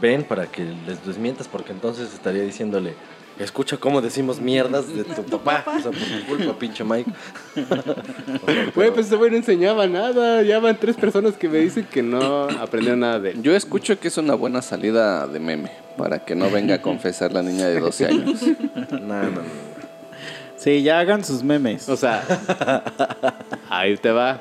ven 0.00 0.24
para 0.24 0.46
que 0.46 0.64
les 0.86 1.04
desmientas, 1.06 1.48
porque 1.48 1.72
entonces 1.72 2.12
estaría 2.12 2.42
diciéndole, 2.42 2.94
escucha 3.38 3.76
cómo 3.76 4.00
decimos 4.00 4.40
mierdas 4.40 4.94
de 4.94 5.04
tu 5.04 5.22
papá. 5.38 5.64
O 5.66 5.80
sea, 5.80 5.90
por 5.90 5.94
tu 6.00 6.26
culpa, 6.26 6.58
pinche 6.58 6.84
Mike. 6.84 7.10
Güey, 7.54 8.66
pero- 8.74 8.94
pues 8.94 9.06
ese 9.06 9.16
güey 9.16 9.30
no 9.30 9.36
enseñaba 9.36 9.86
nada. 9.86 10.42
Ya 10.42 10.58
van 10.60 10.76
tres 10.78 10.96
personas 10.96 11.34
que 11.34 11.48
me 11.48 11.58
dicen 11.58 11.86
que 11.90 12.02
no 12.02 12.44
aprendieron 12.60 13.00
nada 13.00 13.20
de 13.20 13.30
él. 13.32 13.42
Yo 13.42 13.54
escucho 13.54 13.98
que 13.98 14.08
es 14.08 14.18
una 14.18 14.34
buena 14.34 14.62
salida 14.62 15.26
de 15.26 15.40
meme 15.40 15.70
para 15.96 16.24
que 16.24 16.34
no 16.34 16.50
venga 16.50 16.76
a 16.76 16.82
confesar 16.82 17.32
la 17.32 17.42
niña 17.42 17.66
de 17.68 17.80
12 17.80 18.06
años. 18.06 18.40
No, 18.90 19.22
no, 19.22 19.30
no. 19.30 19.40
Sí, 20.56 20.82
ya 20.82 20.98
hagan 20.98 21.24
sus 21.24 21.42
memes. 21.42 21.88
O 21.90 21.96
sea, 21.96 22.22
ahí 23.68 23.96
te 23.98 24.10
va. 24.10 24.40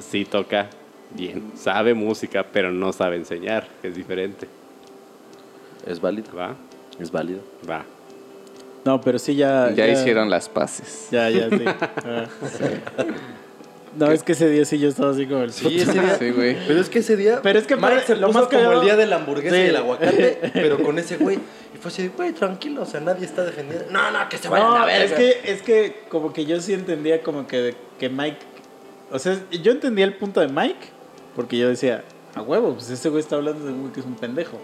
Sí 0.00 0.24
toca 0.24 0.66
bien. 1.14 1.52
Sabe 1.56 1.94
música, 1.94 2.44
pero 2.52 2.72
no 2.72 2.92
sabe 2.92 3.16
enseñar. 3.16 3.68
que 3.80 3.88
Es 3.88 3.94
diferente. 3.94 4.48
Es 5.86 6.00
válido. 6.00 6.34
¿Va? 6.36 6.56
Es 6.98 7.10
válido. 7.12 7.40
Va. 7.70 7.84
No, 8.84 9.00
pero 9.00 9.18
sí 9.18 9.34
ya... 9.34 9.70
Ya 9.74 9.86
hicieron 9.88 10.28
las 10.30 10.48
paces. 10.48 11.08
Ya, 11.10 11.30
ya, 11.30 11.48
sí. 11.48 11.64
Ah. 12.04 12.26
No, 13.96 14.10
es 14.10 14.24
que 14.24 14.32
ese 14.32 14.48
día 14.48 14.64
sí 14.64 14.78
yo 14.80 14.88
estaba 14.88 15.12
así 15.12 15.24
como 15.24 15.44
el... 15.44 15.52
Sí, 15.52 15.78
ese 15.80 15.92
día. 15.92 16.16
Sí, 16.18 16.30
güey. 16.32 16.56
Pero 16.66 16.80
es 16.80 16.88
que 16.90 16.98
ese 16.98 17.16
día. 17.16 17.38
Pero 17.42 17.60
es 17.60 17.66
que 17.66 17.76
Mike 17.76 18.02
se 18.04 18.16
lo 18.16 18.26
puso 18.26 18.40
más 18.40 18.48
como 18.48 18.72
el 18.72 18.80
día 18.80 18.96
de 18.96 19.06
la 19.06 19.16
hamburguesa 19.16 19.54
Sí. 19.54 19.62
y 19.62 19.66
el 19.66 19.76
aguacate, 19.76 20.38
pero 20.52 20.82
con 20.82 20.98
ese 20.98 21.16
güey. 21.16 21.36
Y 21.72 21.78
fue 21.78 21.92
así, 21.92 22.02
de, 22.02 22.08
güey, 22.08 22.32
tranquilo, 22.32 22.82
o 22.82 22.86
sea, 22.86 22.98
nadie 23.00 23.24
está 23.24 23.44
defendiendo. 23.44 23.86
No, 23.92 24.10
no, 24.10 24.28
que 24.28 24.36
se 24.38 24.48
vayan 24.48 24.66
No, 24.68 24.74
a 24.76 24.86
ver. 24.86 25.02
es 25.02 25.12
que, 25.12 25.40
es 25.44 25.62
que 25.62 26.02
como 26.08 26.32
que 26.32 26.44
yo 26.44 26.60
sí 26.60 26.72
entendía 26.74 27.22
como 27.22 27.46
que, 27.46 27.76
que 28.00 28.08
Mike... 28.08 28.38
O 29.12 29.18
sea, 29.20 29.38
yo 29.62 29.70
entendía 29.70 30.04
el 30.06 30.14
punto 30.14 30.40
de 30.40 30.48
Mike, 30.48 30.88
porque 31.36 31.56
yo 31.56 31.68
decía, 31.68 32.02
a 32.34 32.42
huevo, 32.42 32.74
pues 32.74 32.90
este 32.90 33.08
güey 33.10 33.20
está 33.20 33.36
hablando 33.36 33.64
de 33.64 33.70
un 33.72 33.82
güey 33.82 33.92
que 33.92 34.00
es 34.00 34.06
un 34.06 34.16
pendejo. 34.16 34.58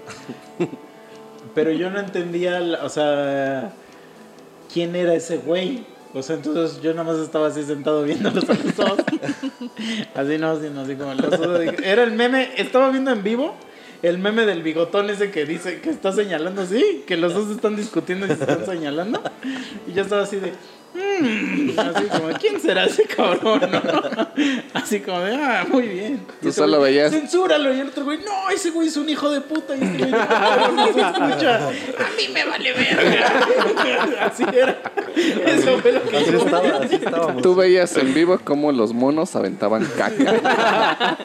Pero 1.54 1.70
yo 1.70 1.88
no 1.90 2.00
entendía, 2.00 2.58
la- 2.58 2.84
o 2.84 2.88
sea, 2.88 3.72
quién 4.72 4.96
era 4.96 5.14
ese 5.14 5.38
güey. 5.38 5.84
O 6.12 6.22
sea, 6.22 6.36
entonces 6.36 6.82
yo 6.82 6.92
nada 6.92 7.04
más 7.12 7.22
estaba 7.22 7.48
así 7.48 7.62
sentado 7.62 8.02
viéndolos 8.02 8.48
a 8.48 8.54
los 8.54 8.76
dos. 8.76 8.98
así 10.14 10.38
no, 10.38 10.50
así 10.50 10.68
no, 10.72 10.80
así 10.80 10.94
como 10.96 11.14
los 11.14 11.30
dos. 11.30 11.60
Era 11.82 12.02
el 12.02 12.12
meme, 12.12 12.50
estaba 12.56 12.90
viendo 12.90 13.12
en 13.12 13.22
vivo 13.22 13.54
el 14.02 14.18
meme 14.18 14.46
del 14.46 14.62
bigotón 14.62 15.10
ese 15.10 15.30
que 15.30 15.44
dice, 15.44 15.80
que 15.80 15.90
está 15.90 16.12
señalando 16.12 16.62
así, 16.62 17.04
que 17.06 17.16
los 17.16 17.34
dos 17.34 17.50
están 17.50 17.76
discutiendo 17.76 18.26
y 18.26 18.28
se 18.28 18.34
están 18.34 18.64
señalando. 18.64 19.22
Y 19.86 19.92
yo 19.92 20.02
estaba 20.02 20.22
así 20.22 20.36
de, 20.36 20.52
"Mm", 20.94 21.78
así 21.78 22.04
como, 22.04 22.28
¿quién 22.38 22.60
será 22.60 22.84
ese 22.84 23.04
cabrón? 23.04 23.60
no? 23.70 24.28
Así 24.74 25.00
como 25.00 25.20
de, 25.20 25.34
ah, 25.36 25.66
muy 25.70 25.86
bien. 25.88 26.26
Tú 26.42 26.50
solo 26.52 26.78
güey, 26.78 26.94
veías- 26.94 27.10
Censúralo. 27.12 27.72
Y 27.74 27.80
el 27.80 27.88
otro 27.88 28.04
güey, 28.04 28.18
no, 28.18 28.50
ese 28.50 28.70
güey 28.70 28.88
es 28.88 28.96
un 28.96 29.08
hijo 29.08 29.30
de 29.30 29.40
puta. 29.40 29.76
Y 29.76 29.82
este 29.82 29.98
güey, 29.98 30.10
no, 30.10 30.18
pero 30.28 30.72
no 30.72 30.84
se 30.92 31.00
escucha. 31.00 31.56
A 31.68 31.70
mí 32.16 32.28
me 32.32 32.44
vale 32.44 32.72
verga. 32.72 34.26
Así 34.26 34.44
era. 34.52 34.78
Eso 35.46 35.78
fue 35.78 35.92
lo 35.92 36.02
que 36.02 36.16
Así 36.16 36.32
yo 36.32 36.38
estaba, 36.38 36.68
así 36.82 36.94
estábamos. 36.96 37.42
Tú 37.42 37.54
veías 37.54 37.96
en 37.96 38.14
vivo 38.14 38.38
cómo 38.44 38.72
los 38.72 38.92
monos 38.92 39.36
aventaban 39.36 39.84
caca. 39.96 41.16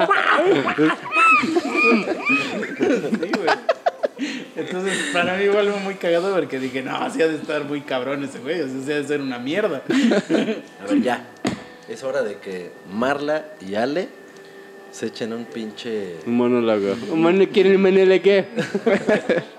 Sí, 2.06 3.32
güey. 3.38 3.50
Entonces, 4.56 4.98
para 5.12 5.36
mí 5.38 5.46
igual 5.46 5.70
fue 5.72 5.82
muy 5.82 5.96
cagado 5.96 6.34
porque 6.34 6.60
dije, 6.60 6.82
no, 6.82 6.96
así 6.96 7.22
ha 7.22 7.28
de 7.28 7.36
estar 7.36 7.66
muy 7.66 7.82
cabrón 7.82 8.24
ese 8.24 8.40
güey, 8.40 8.62
o 8.62 8.68
sea, 8.68 8.96
ha 8.96 9.00
de 9.00 9.08
ser 9.08 9.22
una 9.22 9.40
mierda. 9.40 9.84
A 10.82 10.88
ver, 10.88 11.02
ya. 11.02 11.26
Es 11.90 12.04
hora 12.04 12.24
de 12.24 12.38
que 12.38 12.72
Marla 12.92 13.46
y 13.62 13.76
Ale 13.76 14.10
se 14.92 15.08
echen 15.08 15.34
un 15.34 15.46
pinche. 15.46 16.16
Un 16.26 16.38
monólogo. 16.38 16.96
¿Un 17.12 17.22
mono 17.22 17.46
quiere 17.50 17.72
el 17.72 17.80
monólogo 17.80 18.22
qué? 18.22 18.46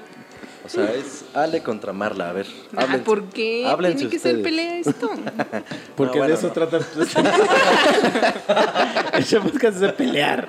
O 0.67 0.69
sea, 0.69 0.93
es 0.93 1.25
Ale 1.33 1.63
contra 1.63 1.93
Marla. 1.93 2.31
A 2.31 2.33
ver. 2.33 2.47
Ah, 2.77 2.83
háblense. 2.83 3.05
¿Por 3.05 3.25
qué 3.31 3.67
Háblense 3.67 3.97
tiene 3.99 4.11
que 4.11 4.19
ser 4.19 4.37
ustedes. 4.37 4.57
pelea 4.57 4.79
esto? 4.81 5.11
Porque 5.97 6.19
No, 6.19 6.27
bueno, 6.27 6.29
de 6.29 6.35
eso 6.35 6.49
no. 6.49 6.53
trata. 6.53 6.79
Podcast 9.43 9.75
es 9.77 9.81
de 9.81 9.89
pelear. 9.91 10.49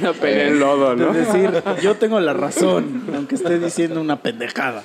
Una 0.00 0.12
pelea 0.12 0.48
en 0.48 0.60
lodo, 0.60 0.94
¿no? 0.96 1.10
Es 1.14 1.26
decir, 1.26 1.62
yo 1.82 1.96
tengo 1.96 2.18
la 2.20 2.32
razón, 2.32 3.04
aunque 3.14 3.34
esté 3.34 3.58
diciendo 3.58 4.00
una 4.00 4.20
pendejada. 4.20 4.82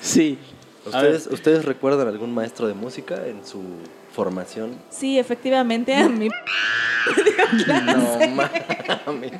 Sí. 0.00 0.38
¿Ustedes, 0.86 1.26
¿Ustedes 1.26 1.64
recuerdan 1.66 2.08
algún 2.08 2.32
maestro 2.34 2.66
de 2.66 2.72
música 2.74 3.26
en 3.26 3.44
su 3.44 3.62
formación? 4.14 4.76
Sí, 4.88 5.18
efectivamente, 5.18 5.94
a 5.94 6.08
mí. 6.08 6.28
No 7.66 8.36
mames. 9.06 9.32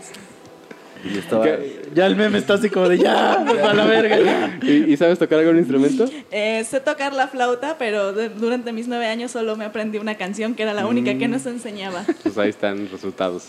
Y 1.05 1.19
estaba. 1.19 1.47
Ya 1.95 2.07
el 2.07 2.17
meme 2.17 2.39
está 2.39 2.55
así 2.55 2.69
como 2.71 2.89
de 2.89 2.99
ya, 2.99 3.33
a 3.71 3.75
la 3.75 3.85
verga. 3.87 4.19
ya. 4.21 4.59
¿Y, 4.63 4.93
y 4.93 4.97
sabes 4.97 5.19
tocar 5.19 5.39
algún 5.39 5.59
instrumento? 5.59 6.05
Eh, 6.31 6.65
sé 6.69 6.81
tocar 6.81 7.13
la 7.13 7.29
flauta, 7.29 7.77
pero 7.79 8.13
de- 8.13 8.29
durante 8.29 8.73
mis 8.73 8.87
nueve 8.89 9.07
años 9.07 9.31
solo 9.31 9.57
me 9.57 9.65
aprendí 9.65 9.99
una 9.99 10.17
canción 10.17 10.55
que 10.55 10.63
era 10.65 10.75
la 10.75 10.87
única 10.87 11.17
que 11.19 11.29
nos 11.29 11.47
enseñaba. 11.47 12.05
Pues 12.23 12.37
ahí 12.39 12.51
están 12.51 12.89
resultados. 12.91 13.49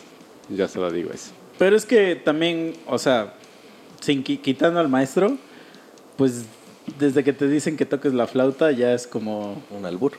Ya 0.49 0.67
se 0.67 0.79
lo 0.79 0.91
digo 0.91 1.11
eso. 1.13 1.31
Pero 1.59 1.75
es 1.75 1.85
que 1.85 2.15
también, 2.15 2.73
o 2.87 2.97
sea, 2.97 3.33
sin 3.99 4.23
qui- 4.23 4.39
quitando 4.41 4.79
al 4.79 4.89
maestro, 4.89 5.37
pues 6.17 6.45
desde 6.99 7.23
que 7.23 7.33
te 7.33 7.47
dicen 7.47 7.77
que 7.77 7.85
toques 7.85 8.13
la 8.13 8.27
flauta 8.27 8.71
ya 8.71 8.93
es 8.93 9.05
como... 9.07 9.61
Un 9.69 9.85
albur. 9.85 10.13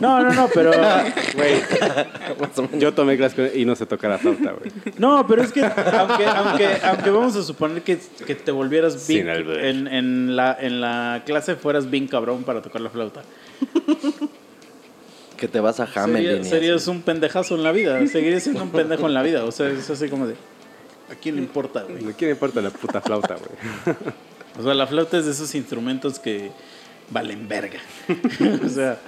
No, 0.00 0.20
no, 0.22 0.32
no, 0.32 0.48
pero... 0.52 0.72
Güey, 1.34 1.60
yo 2.78 2.92
tomé 2.94 3.16
con 3.16 3.44
él 3.46 3.52
y 3.54 3.64
no 3.64 3.74
sé 3.76 3.86
tocar 3.86 4.10
la 4.10 4.18
flauta, 4.18 4.52
güey. 4.52 4.70
No, 4.98 5.26
pero 5.26 5.42
es 5.42 5.52
que 5.52 5.64
aunque, 5.64 6.26
aunque, 6.26 6.68
aunque 6.82 7.10
vamos 7.10 7.36
a 7.36 7.42
suponer 7.42 7.82
que, 7.82 7.98
que 8.26 8.34
te 8.34 8.50
volvieras 8.50 9.06
bien 9.06 9.28
en, 9.28 9.86
en, 9.88 10.36
la, 10.36 10.56
en 10.60 10.80
la 10.80 11.22
clase 11.24 11.54
fueras 11.56 11.90
bien 11.90 12.06
cabrón 12.08 12.44
para 12.44 12.60
tocar 12.62 12.80
la 12.80 12.90
flauta. 12.90 13.22
Que 15.36 15.48
te 15.48 15.60
vas 15.60 15.80
a 15.80 15.88
Hamelin. 15.94 16.44
Sería- 16.44 16.50
serías 16.50 16.86
un 16.88 17.02
pendejazo 17.02 17.54
en 17.56 17.62
la 17.62 17.72
vida. 17.72 18.06
Seguirías 18.06 18.42
siendo 18.42 18.62
un 18.62 18.70
pendejo 18.70 19.06
en 19.06 19.14
la 19.14 19.22
vida. 19.22 19.44
O 19.44 19.52
sea, 19.52 19.68
es 19.68 19.88
así 19.90 20.08
como 20.08 20.26
de... 20.26 20.34
¿A 21.10 21.14
quién 21.20 21.36
le 21.36 21.42
importa, 21.42 21.82
güey? 21.82 22.08
¿A 22.08 22.12
quién 22.12 22.30
le 22.30 22.34
importa 22.34 22.60
la 22.62 22.70
puta 22.70 23.00
flauta, 23.00 23.36
güey? 23.36 23.96
O 24.56 24.62
sea, 24.62 24.72
la 24.72 24.86
flauta 24.86 25.18
es 25.18 25.24
de 25.24 25.32
esos 25.32 25.52
instrumentos 25.56 26.20
que 26.20 26.52
valen 27.10 27.48
verga. 27.48 27.80
o 28.64 28.68
sea, 28.68 28.98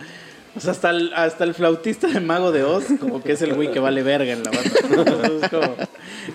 o 0.57 0.61
sea 0.61 0.71
hasta, 0.73 0.91
el, 0.91 1.13
hasta 1.15 1.45
el 1.45 1.55
flautista 1.55 2.07
de 2.07 2.21
Mago 2.21 2.51
de 2.53 2.65
Oz, 2.65 2.85
como 3.01 3.23
que 3.23 3.33
es 3.33 3.43
el 3.43 3.55
güey 3.55 3.71
que 3.71 3.79
vale 3.81 4.03
verga 4.03 4.33
en 4.33 4.43
la 4.43 4.51
banda. 4.51 5.49
Como- 5.51 5.77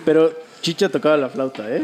Pero 0.04 0.32
Chicha 0.60 0.88
tocaba 0.88 1.16
la 1.16 1.28
flauta, 1.28 1.68
¿eh? 1.68 1.82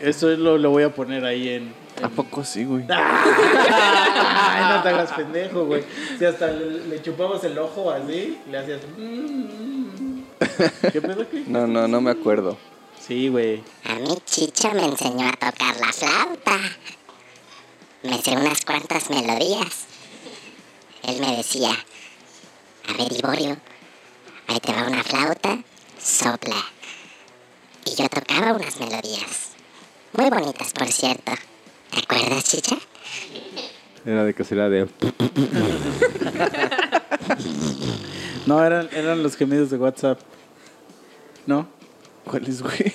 Eso 0.00 0.28
lo, 0.30 0.58
lo 0.58 0.70
voy 0.70 0.82
a 0.82 0.90
poner 0.94 1.24
ahí 1.24 1.48
en... 1.48 1.72
¿A 2.02 2.08
poco 2.10 2.44
sí, 2.44 2.64
güey? 2.64 2.84
Ay, 2.90 4.74
no 4.76 4.82
te 4.82 4.88
hagas 4.90 5.12
pendejo, 5.12 5.64
güey. 5.64 5.82
Si 6.18 6.24
hasta 6.24 6.48
le, 6.48 6.86
le 6.88 7.02
chupabas 7.02 7.42
el 7.44 7.58
ojo 7.58 7.90
así, 7.90 8.38
le 8.50 8.58
hacías... 8.58 8.80
mm, 8.96 10.20
¿Qué 10.92 11.00
pedo? 11.00 11.26
¿Qué? 11.30 11.44
No, 11.46 11.66
no, 11.66 11.88
no 11.88 12.00
me 12.02 12.10
acuerdo. 12.10 12.58
Sí, 13.00 13.28
güey. 13.28 13.62
A 13.84 13.94
mí 13.94 14.08
Chicha 14.26 14.74
me 14.74 14.84
enseñó 14.84 15.28
a 15.28 15.32
tocar 15.32 15.76
la 15.80 15.92
flauta. 15.92 16.58
Me 18.02 18.20
sé 18.22 18.32
unas 18.32 18.64
cuantas 18.64 19.08
melodías. 19.10 19.86
Él 21.06 21.20
me 21.20 21.36
decía, 21.36 21.70
a 22.88 22.92
ver 22.94 23.12
Iborio, 23.12 23.56
ahí 24.48 24.58
te 24.60 24.72
va 24.72 24.88
una 24.88 25.04
flauta, 25.04 25.62
sopla. 26.02 26.56
Y 27.84 27.94
yo 27.94 28.08
tocaba 28.08 28.52
unas 28.54 28.80
melodías. 28.80 29.50
Muy 30.12 30.30
bonitas, 30.30 30.72
por 30.72 30.88
cierto. 30.88 31.32
¿Te 31.92 31.98
acuerdas, 32.00 32.44
Chicha? 32.44 32.76
Era 34.04 34.24
de 34.24 34.34
casualidad 34.34 34.70
de... 34.70 34.88
No, 38.46 38.64
eran, 38.64 38.88
eran 38.92 39.22
los 39.24 39.36
gemidos 39.36 39.70
de 39.70 39.76
WhatsApp. 39.76 40.20
¿No? 41.46 41.68
¿Cuáles, 42.24 42.62
güey? 42.62 42.92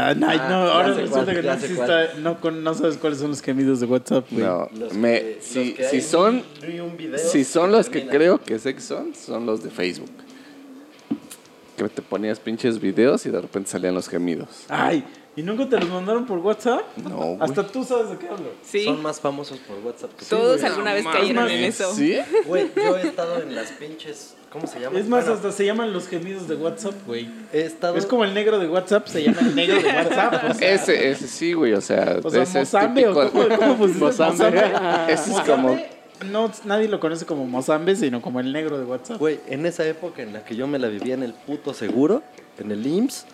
Ah, 0.00 0.14
no, 0.14 0.26
Ah, 0.30 0.46
no, 0.48 0.54
ahora 0.70 0.94
resulta 0.94 1.32
que 1.34 1.42
no, 1.42 1.52
exista- 1.52 2.14
no, 2.18 2.40
con- 2.40 2.62
no 2.62 2.72
sabes 2.74 2.96
cuáles 2.98 3.18
son 3.18 3.30
los 3.30 3.42
gemidos 3.42 3.80
de 3.80 3.86
WhatsApp, 3.86 4.26
güey. 4.30 4.44
No, 4.44 4.68
Los 4.78 4.92
me, 4.94 5.20
que- 5.20 5.38
si, 5.40 5.74
los 5.74 5.90
si 5.90 5.96
hay 5.96 6.02
son, 6.02 6.42
video 6.96 7.18
si 7.18 7.44
son 7.44 7.72
los 7.72 7.88
que 7.88 8.06
creo 8.06 8.40
que 8.40 8.58
sé 8.58 8.74
que 8.74 8.80
son, 8.80 9.14
son 9.14 9.44
los 9.46 9.62
de 9.64 9.70
Facebook. 9.70 10.10
Que 11.76 11.88
te 11.88 12.02
ponías 12.02 12.40
pinches 12.40 12.80
videos 12.80 13.24
y 13.26 13.30
de 13.30 13.40
repente 13.40 13.70
salían 13.70 13.94
los 13.94 14.08
gemidos. 14.08 14.64
Ay, 14.68 15.04
¿Y 15.36 15.42
nunca 15.42 15.68
te 15.68 15.78
los 15.78 15.88
mandaron 15.88 16.26
por 16.26 16.38
WhatsApp? 16.38 16.80
No. 16.96 17.36
Hasta 17.38 17.64
tú 17.64 17.84
sabes 17.84 18.10
de 18.10 18.18
qué 18.18 18.28
hablo. 18.28 18.50
Sí, 18.64 18.84
Son 18.84 19.00
más 19.00 19.20
famosos 19.20 19.58
por 19.58 19.76
WhatsApp 19.86 20.10
que 20.18 20.24
todos 20.24 20.64
alguna 20.64 20.92
vez 20.94 21.04
cayeron 21.06 21.48
en 21.48 21.62
eso. 21.62 21.94
¿Sí? 21.94 22.18
Güey, 22.44 22.68
yo 22.74 22.96
he 22.96 23.02
estado 23.06 23.40
en 23.42 23.54
las 23.54 23.70
pinches. 23.70 24.34
¿Cómo 24.52 24.66
se 24.66 24.80
llama? 24.80 24.98
Es 24.98 25.06
más, 25.08 25.24
Bueno, 25.24 25.36
hasta 25.36 25.52
se 25.52 25.66
llaman 25.66 25.92
los 25.92 26.08
gemidos 26.08 26.48
de 26.48 26.54
WhatsApp, 26.56 26.94
güey. 27.06 27.28
estado. 27.52 27.96
Es 27.96 28.06
como 28.06 28.24
el 28.24 28.32
negro 28.32 28.58
de 28.58 28.66
WhatsApp, 28.68 29.06
se 29.06 29.22
llama 29.22 29.40
el 29.42 29.54
negro 29.54 29.76
de 29.82 29.88
WhatsApp. 29.88 30.44
O 30.50 30.54
sea, 30.54 30.72
Ese, 30.72 31.10
ese 31.10 31.28
sí, 31.28 31.52
güey, 31.52 31.74
o 31.74 31.80
sea, 31.82 32.18
o 32.22 32.30
sea 32.30 32.42
ese 32.44 32.60
es 32.62 32.72
Mozambe, 32.72 33.06
¿o 33.08 33.14
típico- 33.14 33.30
cómo, 33.48 33.56
cómo 33.58 33.76
pusiste 33.76 34.04
Mozambe. 34.04 34.50
Mozambe? 34.50 35.12
Ese 35.12 35.32
es 35.32 35.40
como... 35.40 35.78
No, 36.32 36.50
nadie 36.64 36.88
lo 36.88 36.98
conoce 36.98 37.26
como 37.26 37.46
Mozambe, 37.46 37.94
sino 37.94 38.20
como 38.22 38.40
el 38.40 38.52
negro 38.52 38.78
de 38.78 38.84
WhatsApp. 38.86 39.18
Güey, 39.18 39.38
en 39.48 39.66
esa 39.66 39.86
época 39.86 40.22
en 40.22 40.32
la 40.32 40.44
que 40.44 40.56
yo 40.56 40.66
me 40.66 40.78
la 40.78 40.88
vivía 40.88 41.14
en 41.14 41.22
el 41.22 41.32
puto 41.32 41.74
seguro, 41.74 42.22
en 42.58 42.72
el 42.72 42.84
IMSS, 42.86 43.26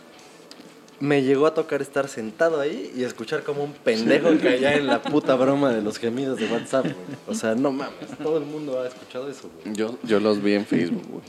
me 1.01 1.22
llegó 1.22 1.47
a 1.47 1.55
tocar 1.55 1.82
estar 1.82 2.09
sentado 2.09 2.61
ahí 2.61 2.92
y 2.97 3.05
escuchar 3.05 3.42
como 3.42 3.64
un 3.64 3.72
pendejo 3.72 4.30
caía 4.40 4.74
en 4.74 4.86
la 4.86 5.03
puta 5.03 5.34
broma 5.34 5.72
de 5.72 5.82
los 5.82 5.99
gemidos 5.99 6.38
de 6.38 6.47
WhatsApp, 6.47 6.84
güey. 6.84 7.18
O 7.26 7.34
sea, 7.34 7.55
no 7.55 7.72
mames, 7.72 8.16
todo 8.22 8.38
el 8.38 8.45
mundo 8.45 8.80
ha 8.80 8.88
escuchado 8.88 9.28
eso, 9.28 9.51
güey. 9.62 9.74
Yo, 9.74 9.99
yo 10.03 10.20
los 10.20 10.42
vi 10.42 10.55
en 10.55 10.64
Facebook, 10.64 11.05
güey. 11.09 11.24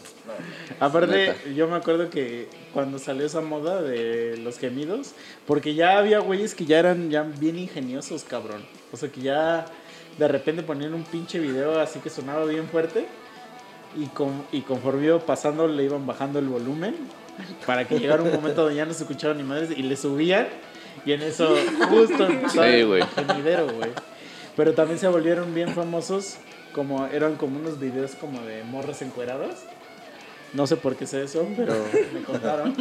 Aparte, 0.80 1.28
Neta. 1.28 1.50
yo 1.56 1.68
me 1.68 1.76
acuerdo 1.76 2.10
que 2.10 2.48
cuando 2.74 3.00
salió 3.00 3.26
esa 3.26 3.42
moda 3.42 3.82
de 3.82 4.38
los 4.38 4.60
gemidos, 4.60 5.12
porque 5.48 5.74
ya 5.74 5.98
había 5.98 6.20
güeyes 6.20 6.56
que 6.56 6.66
ya 6.66 6.80
eran 6.80 7.10
ya 7.10 7.24
bien 7.24 7.58
ingeniosos, 7.58 8.24
cabrón. 8.24 8.64
O 8.92 8.98
sea, 8.98 9.10
que 9.10 9.22
ya 9.22 9.66
de 10.18 10.28
repente 10.28 10.64
ponían 10.64 10.94
un 10.94 11.04
pinche 11.04 11.40
video 11.40 11.80
así 11.80 12.00
que 12.00 12.10
sonaba 12.10 12.46
bien 12.46 12.68
fuerte 12.70 13.06
y, 13.98 14.06
con, 14.08 14.46
y 14.52 14.62
conforme 14.62 15.08
iba 15.08 15.20
pasando 15.20 15.68
le 15.68 15.84
iban 15.84 16.06
bajando 16.06 16.40
el 16.40 16.48
volumen 16.48 16.96
para 17.66 17.88
que 17.88 18.00
llegara 18.00 18.22
un 18.24 18.32
momento 18.32 18.62
donde 18.64 18.76
ya 18.78 18.86
no 18.86 18.94
se 18.94 19.04
escuchaba 19.04 19.34
ni 19.34 19.44
madres 19.44 19.72
y 19.76 19.84
le 19.84 19.96
subían 19.96 20.48
y 21.06 21.12
en 21.12 21.22
eso 21.22 21.56
justo 21.90 22.28
Sí, 22.50 22.84
güey. 22.84 22.84
güey. 22.84 23.92
Pero 24.56 24.74
también 24.74 25.00
se 25.00 25.08
volvieron 25.08 25.54
bien 25.54 25.70
famosos 25.74 26.38
como 26.74 27.06
eran 27.08 27.36
como 27.36 27.60
unos 27.60 27.80
videos 27.80 28.16
como 28.16 28.42
de 28.42 28.64
morras 28.64 29.02
encueradas. 29.02 29.66
No 30.54 30.68
sé 30.68 30.78
por 30.78 30.96
qué 30.96 31.06
sé 31.06 31.24
eso, 31.24 31.46
pero 31.58 31.74
me 32.14 32.22
contaron. 32.22 32.74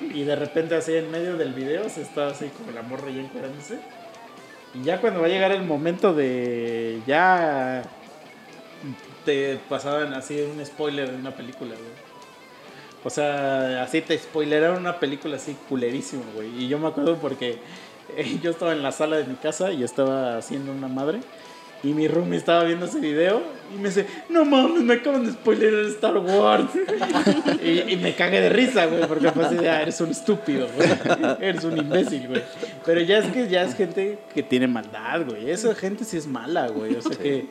Y 0.00 0.22
de 0.24 0.36
repente 0.36 0.74
así 0.74 0.94
en 0.94 1.10
medio 1.10 1.36
del 1.36 1.52
video 1.52 1.88
se 1.90 2.00
está 2.00 2.28
así 2.28 2.46
como 2.56 2.70
la 2.72 2.82
morra 2.82 3.10
ya 3.10 3.20
encuerándose. 3.20 3.78
Y 4.74 4.82
ya 4.82 5.00
cuando 5.00 5.20
va 5.20 5.26
a 5.26 5.28
llegar 5.28 5.52
el 5.52 5.62
momento 5.62 6.14
de 6.14 7.00
ya 7.06 7.82
te 9.24 9.58
pasaban 9.68 10.14
así 10.14 10.40
un 10.40 10.64
spoiler 10.64 11.10
de 11.10 11.16
una 11.16 11.32
película, 11.32 11.74
güey. 11.74 12.03
O 13.04 13.10
sea, 13.10 13.82
así 13.82 14.00
te 14.00 14.18
spoileraron 14.18 14.78
una 14.78 14.98
película 14.98 15.36
así 15.36 15.54
culerísimo, 15.68 16.24
güey. 16.34 16.64
Y 16.64 16.68
yo 16.68 16.78
me 16.78 16.88
acuerdo 16.88 17.16
porque 17.16 17.58
eh, 18.16 18.38
yo 18.42 18.50
estaba 18.50 18.72
en 18.72 18.82
la 18.82 18.92
sala 18.92 19.18
de 19.18 19.24
mi 19.24 19.34
casa 19.34 19.72
y 19.72 19.84
estaba 19.84 20.38
haciendo 20.38 20.72
una 20.72 20.88
madre. 20.88 21.20
Y 21.82 21.92
mi 21.92 22.08
roomie 22.08 22.38
estaba 22.38 22.64
viendo 22.64 22.86
ese 22.86 22.98
video 22.98 23.42
y 23.74 23.78
me 23.78 23.90
dice, 23.90 24.06
no 24.30 24.46
mames, 24.46 24.82
me 24.82 24.94
acaban 24.94 25.26
de 25.26 25.32
spoilerar 25.32 25.84
Star 25.84 26.16
Wars. 26.16 26.70
y, 27.62 27.92
y 27.92 27.96
me 27.98 28.14
cagué 28.14 28.40
de 28.40 28.48
risa, 28.48 28.86
güey, 28.86 29.06
porque 29.06 29.30
fue 29.30 29.44
así 29.44 29.56
de, 29.56 29.68
ah, 29.68 29.82
eres 29.82 30.00
un 30.00 30.10
estúpido, 30.10 30.66
güey. 30.74 30.88
Eres 31.42 31.62
un 31.62 31.76
imbécil, 31.76 32.26
güey. 32.28 32.42
Pero 32.86 33.02
ya 33.02 33.18
es 33.18 33.30
que 33.30 33.48
ya 33.48 33.64
es 33.64 33.74
gente 33.74 34.18
que 34.34 34.42
tiene 34.42 34.66
maldad, 34.66 35.26
güey. 35.26 35.50
Esa 35.50 35.74
gente 35.74 36.04
sí 36.04 36.16
es 36.16 36.26
mala, 36.26 36.68
güey. 36.68 36.96
O 36.96 37.02
sea 37.02 37.18
que, 37.18 37.48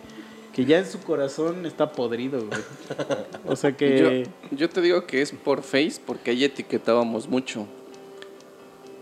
que 0.54 0.66
ya 0.66 0.78
en 0.78 0.86
su 0.86 1.00
corazón 1.00 1.66
está 1.66 1.92
podrido, 1.92 2.46
güey. 2.46 2.62
O 3.46 3.56
sea 3.56 3.76
que... 3.76 4.28
Yo, 4.52 4.58
yo 4.58 4.70
te 4.70 4.82
digo 4.82 5.06
que 5.06 5.22
es 5.22 5.32
por 5.32 5.64
Face 5.64 6.00
porque 6.06 6.32
ahí 6.32 6.44
etiquetábamos 6.44 7.28
mucho. 7.28 7.68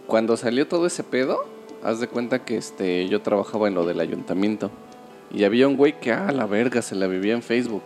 Cuando 0.07 0.35
salió 0.37 0.67
todo 0.67 0.87
ese 0.87 1.03
pedo, 1.03 1.45
haz 1.83 1.99
de 1.99 2.07
cuenta 2.07 2.43
que 2.45 2.57
este, 2.57 3.07
yo 3.07 3.21
trabajaba 3.21 3.67
en 3.67 3.75
lo 3.75 3.85
del 3.85 3.99
ayuntamiento. 3.99 4.71
Y 5.33 5.43
había 5.43 5.67
un 5.67 5.77
güey 5.77 5.99
que, 5.99 6.11
ah, 6.11 6.31
la 6.31 6.45
verga, 6.45 6.81
se 6.81 6.95
la 6.95 7.07
vivía 7.07 7.33
en 7.33 7.43
Facebook. 7.43 7.83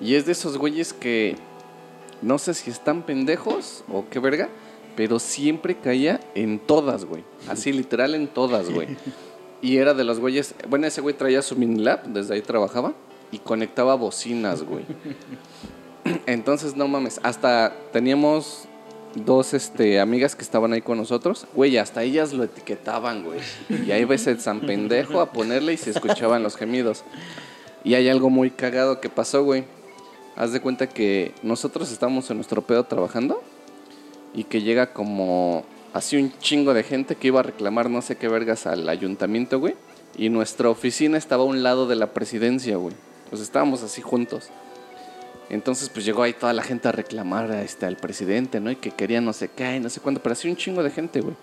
Y 0.00 0.14
es 0.14 0.26
de 0.26 0.32
esos 0.32 0.58
güeyes 0.58 0.92
que 0.92 1.36
no 2.22 2.38
sé 2.38 2.54
si 2.54 2.70
están 2.70 3.02
pendejos 3.02 3.84
o 3.92 4.04
qué 4.10 4.18
verga, 4.18 4.48
pero 4.96 5.18
siempre 5.18 5.76
caía 5.76 6.20
en 6.34 6.58
todas, 6.58 7.04
güey. 7.04 7.22
Así 7.48 7.72
literal 7.72 8.14
en 8.14 8.28
todas, 8.28 8.70
güey. 8.70 8.88
Y 9.60 9.78
era 9.78 9.94
de 9.94 10.04
los 10.04 10.20
güeyes, 10.20 10.54
bueno, 10.68 10.86
ese 10.86 11.00
güey 11.00 11.16
traía 11.16 11.42
su 11.42 11.56
mini 11.56 11.82
lab, 11.82 12.04
desde 12.04 12.34
ahí 12.34 12.42
trabajaba, 12.42 12.94
y 13.32 13.38
conectaba 13.38 13.94
bocinas, 13.94 14.62
güey. 14.62 14.84
Entonces, 16.26 16.76
no 16.76 16.88
mames, 16.88 17.20
hasta 17.22 17.74
teníamos 17.92 18.68
dos 19.14 19.54
este, 19.54 20.00
amigas 20.00 20.36
que 20.36 20.42
estaban 20.42 20.72
ahí 20.72 20.80
con 20.80 20.98
nosotros, 20.98 21.46
güey, 21.54 21.76
hasta 21.76 22.02
ellas 22.02 22.32
lo 22.32 22.44
etiquetaban, 22.44 23.24
güey. 23.24 23.40
Y 23.86 23.90
ahí 23.90 24.04
ves 24.04 24.26
el 24.26 24.40
San 24.40 24.60
Pendejo 24.60 25.20
a 25.20 25.32
ponerle 25.32 25.72
y 25.72 25.76
se 25.76 25.90
escuchaban 25.90 26.42
los 26.42 26.56
gemidos. 26.56 27.04
Y 27.84 27.94
hay 27.94 28.08
algo 28.08 28.30
muy 28.30 28.50
cagado 28.50 29.00
que 29.00 29.08
pasó, 29.08 29.44
güey. 29.44 29.64
Haz 30.36 30.52
de 30.52 30.60
cuenta 30.60 30.88
que 30.88 31.34
nosotros 31.42 31.90
estamos 31.90 32.30
en 32.30 32.36
nuestro 32.36 32.62
pedo 32.62 32.84
trabajando 32.84 33.42
y 34.34 34.44
que 34.44 34.62
llega 34.62 34.92
como 34.92 35.64
así 35.92 36.16
un 36.16 36.32
chingo 36.38 36.74
de 36.74 36.82
gente 36.82 37.16
que 37.16 37.28
iba 37.28 37.40
a 37.40 37.42
reclamar 37.42 37.90
no 37.90 38.02
sé 38.02 38.16
qué 38.16 38.28
vergas 38.28 38.66
al 38.66 38.88
ayuntamiento, 38.88 39.58
güey. 39.58 39.74
Y 40.16 40.30
nuestra 40.30 40.68
oficina 40.68 41.18
estaba 41.18 41.42
a 41.42 41.46
un 41.46 41.62
lado 41.62 41.86
de 41.86 41.96
la 41.96 42.12
presidencia, 42.12 42.76
güey. 42.76 42.94
Pues 43.30 43.42
estábamos 43.42 43.82
así 43.82 44.02
juntos. 44.02 44.50
Entonces, 45.50 45.88
pues 45.88 46.04
llegó 46.04 46.22
ahí 46.22 46.32
toda 46.32 46.52
la 46.52 46.62
gente 46.62 46.88
a 46.88 46.92
reclamar 46.92 47.50
este, 47.52 47.86
al 47.86 47.96
presidente, 47.96 48.60
¿no? 48.60 48.70
Y 48.70 48.76
que 48.76 48.90
quería 48.90 49.20
no 49.20 49.32
sé 49.32 49.48
qué, 49.48 49.76
y 49.76 49.80
no 49.80 49.88
sé 49.88 50.00
cuándo, 50.00 50.22
pero 50.22 50.34
así 50.34 50.48
un 50.48 50.56
chingo 50.56 50.82
de 50.82 50.90
gente, 50.90 51.20
güey. 51.20 51.34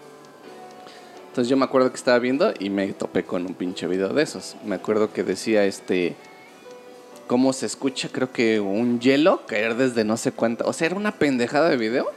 Entonces 1.36 1.50
yo 1.50 1.58
me 1.58 1.66
acuerdo 1.66 1.90
que 1.90 1.98
estaba 1.98 2.18
viendo 2.20 2.54
y 2.60 2.70
me 2.70 2.88
topé 2.94 3.26
con 3.26 3.46
un 3.46 3.56
pinche 3.56 3.88
video 3.88 4.10
de 4.10 4.24
esos. 4.24 4.56
Me 4.64 4.76
acuerdo 4.76 5.12
que 5.12 5.24
decía 5.24 5.66
este 5.66 6.16
cómo 7.28 7.52
se 7.52 7.66
escucha, 7.66 8.08
creo 8.10 8.32
que 8.32 8.60
un 8.62 9.02
hielo 9.02 9.46
caer 9.46 9.76
desde 9.76 10.06
no 10.06 10.16
sé 10.16 10.32
cuánta. 10.32 10.66
O 10.66 10.72
sea, 10.72 10.88
era 10.88 10.96
una 10.96 11.12
pendejada 11.12 11.70
de 11.70 11.76
video. 11.76 12.10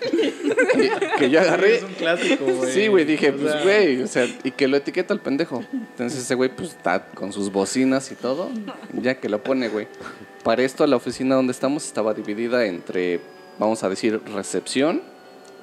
que, 1.18 1.30
yo 1.30 1.40
agarré. 1.40 1.76
Es 1.76 1.82
un 1.82 1.94
clásico, 1.94 2.44
güey. 2.44 2.72
Sí, 2.72 2.88
güey, 2.88 3.04
dije, 3.04 3.30
O 3.30 3.36
pues, 3.36 3.62
güey, 3.62 4.02
o 4.02 4.06
sea, 4.06 4.26
y 4.44 4.50
que 4.50 4.68
lo 4.68 4.76
etiqueta 4.76 5.14
el 5.14 5.20
pendejo. 5.20 5.64
Entonces 5.72 6.20
ese 6.20 6.34
güey, 6.34 6.54
pues, 6.54 6.70
está 6.70 7.06
con 7.06 7.32
sus 7.32 7.50
bocinas 7.52 8.10
y 8.12 8.14
todo, 8.14 8.50
ya 8.92 9.18
que 9.18 9.28
lo 9.28 9.42
pone, 9.42 9.68
güey. 9.68 9.88
Para 10.44 10.62
esto, 10.62 10.86
la 10.86 10.96
oficina 10.96 11.34
donde 11.34 11.52
estamos 11.52 11.84
estaba 11.84 12.14
dividida 12.14 12.66
entre, 12.66 13.20
vamos 13.58 13.82
a 13.82 13.88
decir, 13.88 14.20
recepción 14.34 15.02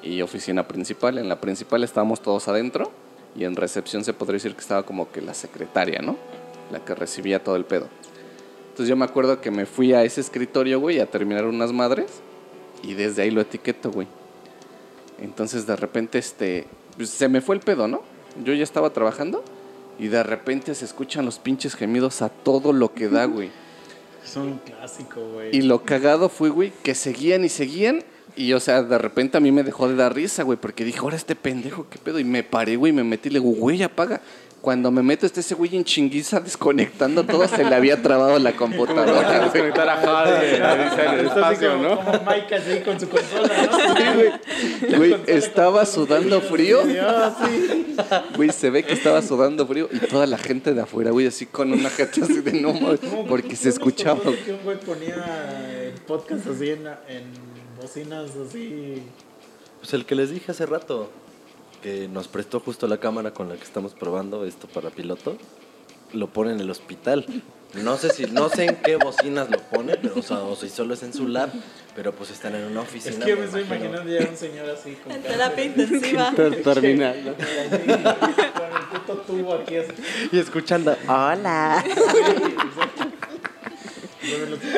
y 0.01 0.21
oficina 0.21 0.67
principal. 0.67 1.17
En 1.17 1.29
la 1.29 1.39
principal 1.39 1.84
estábamos 1.84 2.21
todos 2.21 2.47
adentro 2.47 2.91
y 3.36 3.45
en 3.45 3.55
recepción 3.55 4.03
se 4.03 4.13
podría 4.13 4.36
decir 4.36 4.53
que 4.53 4.61
estaba 4.61 4.84
como 4.84 5.11
que 5.11 5.21
la 5.21 5.34
secretaria, 5.34 6.01
¿no? 6.01 6.17
La 6.71 6.84
que 6.84 6.95
recibía 6.95 7.43
todo 7.43 7.55
el 7.55 7.65
pedo. 7.65 7.88
Entonces 8.69 8.89
yo 8.89 8.95
me 8.95 9.05
acuerdo 9.05 9.39
que 9.39 9.51
me 9.51 9.65
fui 9.65 9.93
a 9.93 10.03
ese 10.03 10.19
escritorio, 10.19 10.79
güey, 10.79 10.99
a 10.99 11.05
terminar 11.05 11.45
unas 11.45 11.71
madres 11.71 12.21
y 12.81 12.95
desde 12.95 13.21
ahí 13.21 13.31
lo 13.31 13.41
etiqueto, 13.41 13.91
güey. 13.91 14.07
Entonces 15.24 15.65
de 15.65 15.76
repente 15.76 16.19
este 16.19 16.67
pues, 16.97 17.09
se 17.09 17.28
me 17.30 17.41
fue 17.41 17.55
el 17.55 17.61
pedo, 17.61 17.88
¿no? 17.88 18.01
Yo 18.43 18.53
ya 18.53 18.63
estaba 18.63 18.91
trabajando 18.91 19.43
y 19.97 20.07
de 20.07 20.24
repente 20.24 20.76
se 20.76 20.86
escuchan 20.86 21.26
los 21.26 21.39
pinches 21.39 21.76
gemidos 21.76 22.21
a 22.21 22.30
todo 22.30 22.74
lo 22.74 22.93
que 22.93 23.09
da, 23.09 23.26
güey. 23.26 23.49
Es 24.24 24.38
un 24.38 24.57
clásico, 24.59 25.19
güey. 25.34 25.53
Y 25.53 25.63
lo 25.63 25.84
cagado 25.84 26.30
fue, 26.30 26.49
güey, 26.49 26.71
que 26.82 26.95
seguían 26.95 27.43
y 27.43 27.49
seguían. 27.49 28.03
Y, 28.38 28.53
o 28.53 28.59
sea, 28.61 28.82
de 28.82 28.97
repente 28.97 29.36
a 29.36 29.41
mí 29.41 29.51
me 29.51 29.63
dejó 29.63 29.89
de 29.89 29.95
dar 29.95 30.15
risa, 30.15 30.43
güey, 30.43 30.57
porque 30.57 30.86
dije, 30.86 30.99
ahora 30.99 31.17
este 31.17 31.36
pendejo, 31.36 31.88
¿qué 31.89 31.99
pedo? 31.99 32.19
Y 32.19 32.24
me 32.24 32.41
paré, 32.41 32.78
güey, 32.78 32.93
y 32.93 32.95
me 32.95 33.03
metí 33.03 33.28
y 33.28 33.34
le 33.34 33.39
digo, 33.41 33.51
güey, 33.51 33.84
apaga. 33.84 34.21
Cuando 34.64 34.91
me 34.91 35.03
meto, 35.03 35.26
está 35.26 35.41
ese 35.41 35.55
güey 35.55 35.76
en 35.76 35.84
chinguiza 35.84 36.39
desconectando 36.39 37.26
todo, 37.26 37.45
se 37.49 37.66
le 37.66 37.76
había 37.76 38.01
trabado 38.01 38.39
la 38.39 38.53
computadora, 38.53 39.39
güey. 39.39 39.41
Desconectar 39.51 39.89
a 39.89 39.97
Jade, 39.97 41.20
el 41.20 41.26
espacio, 41.28 41.78
¿no? 41.80 41.97
como 41.97 42.22
Mike 42.26 42.55
así 42.55 42.80
con 42.80 42.97
su 42.97 43.09
consola, 43.09 43.49
¿no? 43.70 43.78
Sí, 43.97 44.03
güey. 44.16 44.95
Güey, 44.95 45.22
estaba 45.28 45.86
sudando 45.86 46.39
frío. 46.39 46.80
Güey, 48.38 48.51
se 48.51 48.70
ve 48.70 48.84
que 48.84 48.93
estaba 48.93 49.22
sudando 49.22 49.68
frío 49.68 49.89
y 49.91 49.99
toda 49.99 50.26
la 50.28 50.38
gente 50.38 50.74
de 50.74 50.80
afuera, 50.80 51.11
güey, 51.11 51.28
así 51.28 51.45
con 51.45 51.74
una 51.74 51.89
jeta 51.89 52.24
así 52.24 52.39
de 52.39 52.53
no, 52.61 52.72
mames", 52.74 53.01
¿Cómo- 53.01 53.26
porque 53.26 53.57
se 53.57 53.68
escuchaba. 53.68 54.22
Que 54.45 54.53
un 54.53 54.64
güey 54.64 54.80
ponía 54.80 55.84
el 55.93 55.99
podcast 56.07 56.47
así 56.47 56.70
en, 56.70 56.88
en 57.09 57.24
bocinas 57.82 58.30
así. 58.47 59.03
Pues 59.82 59.93
el 59.93 60.05
que 60.05 60.16
les 60.16 60.30
dije 60.32 60.53
hace 60.53 60.66
rato, 60.66 61.11
que 61.84 62.07
nos 62.07 62.27
prestó 62.29 62.59
justo 62.61 62.88
la 62.88 62.97
cámara 62.97 63.31
con 63.31 63.49
la 63.49 63.55
que 63.55 63.63
estamos 63.63 63.93
probando 63.93 64.45
esto 64.45 64.67
para 64.67 64.89
piloto, 64.89 65.38
lo 66.13 66.27
pone 66.27 66.53
en 66.53 66.59
el 66.61 66.71
hospital. 66.71 67.25
No 67.73 67.97
sé 67.97 68.09
si, 68.11 68.25
no 68.27 68.49
sé 68.49 68.65
en 68.65 68.75
qué 68.77 68.95
bocinas 68.95 69.49
lo 69.49 69.57
pone, 69.59 69.97
pero, 69.97 70.13
o, 70.19 70.21
sea, 70.21 70.38
o 70.43 70.55
si 70.55 70.69
solo 70.69 70.93
es 70.93 71.01
en 71.03 71.11
su 71.11 71.27
lab, 71.27 71.49
pero 71.95 72.13
pues 72.13 72.29
están 72.29 72.55
en 72.55 72.65
una 72.65 72.81
oficina. 72.81 73.17
Es 73.17 73.25
que 73.25 73.36
me 73.36 73.45
estoy 73.45 73.63
imaginando 73.63 74.09
ya 74.09 74.29
un 74.29 74.38
señor 74.38 74.69
así 74.69 74.93
con 75.03 75.11
En 75.11 75.21
terapia 75.23 75.65
intensiva. 75.65 76.31
Ter- 76.36 76.63
Terminal, 76.63 77.25
¿no? 77.25 77.31
Así, 77.31 77.84
con 77.84 78.65
el 78.65 78.84
puto 78.91 79.13
tubo 79.27 79.53
aquí 79.55 79.75
así. 79.77 79.91
Y 80.31 80.39
escuchando, 80.39 80.95
hola. 81.07 81.84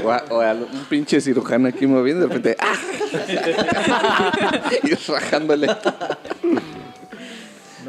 O, 0.04 0.12
a- 0.12 0.24
o 0.32 0.42
a 0.42 0.54
un 0.54 0.86
pinche 0.90 1.22
cirujano 1.22 1.68
aquí 1.68 1.86
moviendo, 1.86 2.28
de 2.28 2.34
repente, 2.34 2.58
¡ah! 2.60 2.76
y 4.84 4.94
rajándole. 5.12 5.68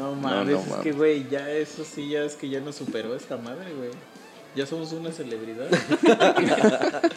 No 0.07 0.15
mames, 0.15 0.53
no 0.53 0.61
es 0.61 0.67
mames. 0.67 0.83
que 0.83 0.91
güey, 0.93 1.27
ya 1.29 1.49
eso 1.51 1.83
sí, 1.83 2.09
ya 2.09 2.23
es 2.23 2.35
que 2.35 2.49
ya 2.49 2.59
nos 2.59 2.75
superó 2.75 3.15
esta 3.15 3.37
madre, 3.37 3.73
güey. 3.73 3.89
Ya 4.55 4.65
somos 4.65 4.91
una 4.93 5.11
celebridad. 5.11 5.67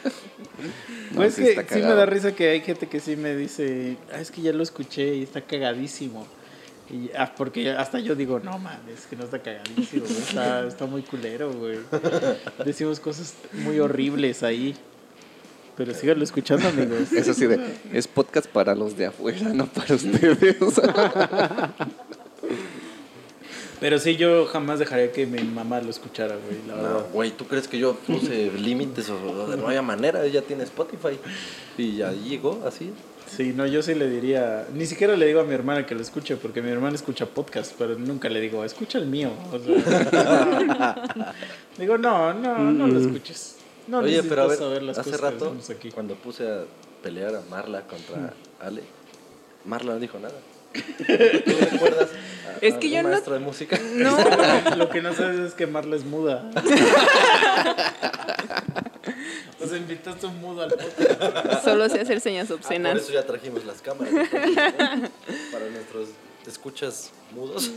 No, 1.13 1.17
Pues 1.17 1.35
sí 1.35 1.43
que 1.43 1.65
sí 1.75 1.81
me 1.81 1.95
da 1.95 2.05
risa 2.05 2.33
que 2.35 2.51
hay 2.51 2.61
gente 2.61 2.87
que 2.87 3.01
sí 3.01 3.17
me 3.17 3.35
dice, 3.35 3.97
ah, 4.13 4.21
es 4.21 4.31
que 4.31 4.43
ya 4.43 4.53
lo 4.53 4.63
escuché 4.63 5.15
y 5.15 5.23
está 5.23 5.41
cagadísimo. 5.41 6.27
Y, 6.91 7.11
ah, 7.17 7.33
porque 7.35 7.71
hasta 7.71 7.99
yo 7.99 8.15
digo, 8.15 8.41
no 8.41 8.59
mames, 8.59 9.07
que 9.09 9.17
no 9.17 9.25
está 9.25 9.39
cagadísimo, 9.39 10.05
está, 10.05 10.67
está 10.69 10.85
muy 10.85 11.01
culero, 11.03 11.51
güey. 11.53 11.79
Decimos 12.65 13.01
cosas 13.01 13.35
muy 13.53 13.81
horribles 13.81 14.43
ahí. 14.43 14.77
Pero 15.77 15.95
síganlo 15.95 16.25
escuchando, 16.25 16.69
amigos. 16.69 17.11
Es 17.11 17.27
así 17.27 17.47
de, 17.47 17.59
es 17.93 18.07
podcast 18.07 18.47
para 18.47 18.75
los 18.75 18.99
de 18.99 19.07
afuera, 19.07 19.49
no 19.55 19.67
para 19.67 19.95
ustedes. 19.95 20.57
Pero 23.81 23.99
sí, 23.99 24.17
yo 24.17 24.45
jamás 24.47 24.79
dejaría 24.79 25.11
que 25.11 25.25
mi 25.27 25.43
mamá 25.43 25.81
lo 25.81 25.89
escuchara, 25.89 26.37
güey, 26.37 26.59
la 26.69 26.77
No, 26.77 26.83
verdad. 26.83 27.07
güey, 27.15 27.31
¿tú 27.31 27.47
crees 27.47 27.67
que 27.67 27.79
yo 27.79 27.95
puse 27.95 28.51
límites 28.59 29.09
o, 29.09 29.47
de 29.49 29.57
no 29.57 29.69
haya 29.69 29.81
manera? 29.81 30.23
Ella 30.25 30.43
tiene 30.43 30.65
Spotify. 30.65 31.19
Y 31.79 31.97
ya 31.97 32.13
llegó 32.13 32.63
así. 32.67 32.93
Sí, 33.27 33.53
no, 33.57 33.65
yo 33.67 33.81
sí 33.81 33.95
le 33.95 34.11
diría, 34.11 34.67
ni 34.75 34.85
siquiera 34.87 35.17
le 35.17 35.25
digo 35.25 35.41
a 35.41 35.45
mi 35.45 35.55
hermana 35.55 35.87
que 35.87 35.95
lo 35.95 36.03
escuche, 36.03 36.37
porque 36.37 36.61
mi 36.61 36.71
hermana 36.71 36.97
escucha 36.97 37.27
podcast, 37.27 37.73
pero 37.79 37.97
nunca 37.97 38.29
le 38.29 38.41
digo, 38.41 38.65
escucha 38.65 38.99
el 38.99 39.07
mío. 39.07 39.31
O 39.53 39.59
sea, 39.59 41.35
digo, 41.79 41.97
no, 41.97 42.35
no, 42.35 42.59
no 42.73 42.87
lo 42.89 43.01
escuches. 43.01 43.57
No 43.87 43.99
Oye, 44.01 44.17
necesitas 44.23 44.29
pero 44.31 44.43
a 44.43 44.47
ver, 44.49 44.59
saber 44.59 44.83
las 44.83 44.99
hace 44.99 45.11
cosas 45.13 45.33
rato, 45.35 45.57
aquí. 45.71 45.91
cuando 45.91 46.17
puse 46.17 46.47
a 46.49 46.65
pelear 47.03 47.35
a 47.37 47.43
Marla 47.49 47.83
contra 47.87 48.35
Ale, 48.61 48.83
Marla 49.65 49.95
no 49.95 50.01
dijo 50.01 50.19
nada. 50.19 50.35
¿Tú 50.73 51.53
recuerdas 51.71 52.09
a, 52.11 52.59
Es 52.67 52.75
a 52.75 52.79
que 52.79 52.91
yo 52.91 53.03
no- 53.03 53.09
maestro 53.11 53.35
de 53.35 53.41
música? 53.41 53.79
No, 53.95 54.17
Lo 54.77 54.89
que 54.91 55.01
no 55.03 55.15
sabes 55.15 55.39
es 55.41 55.55
que 55.55 55.67
Marla 55.67 55.97
es 55.97 56.05
muda. 56.05 56.51
o 59.63 59.67
sea, 59.67 59.77
invitaste 59.79 60.27
un 60.27 60.41
mudo 60.41 60.63
al 60.63 60.71
podcast. 60.71 61.65
solo 61.65 61.89
sé 61.89 62.01
hacer 62.01 62.21
señas 62.21 62.47
Ah, 62.47 62.49
por 62.49 62.57
obscenas. 62.59 62.97
eso 63.03 63.13
ya 63.13 63.25
trajimos 63.27 63.65
las 63.65 63.81
cámaras. 63.83 64.13
entonces, 64.13 64.57
¿no? 64.57 65.09
Para 65.53 65.67
nuestros 65.71 66.09
escuchas 66.47 67.11
mudos. 67.35 67.71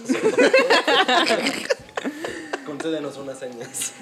Concédenos 2.65 3.17
unas 3.17 3.37
señas. 3.39 3.93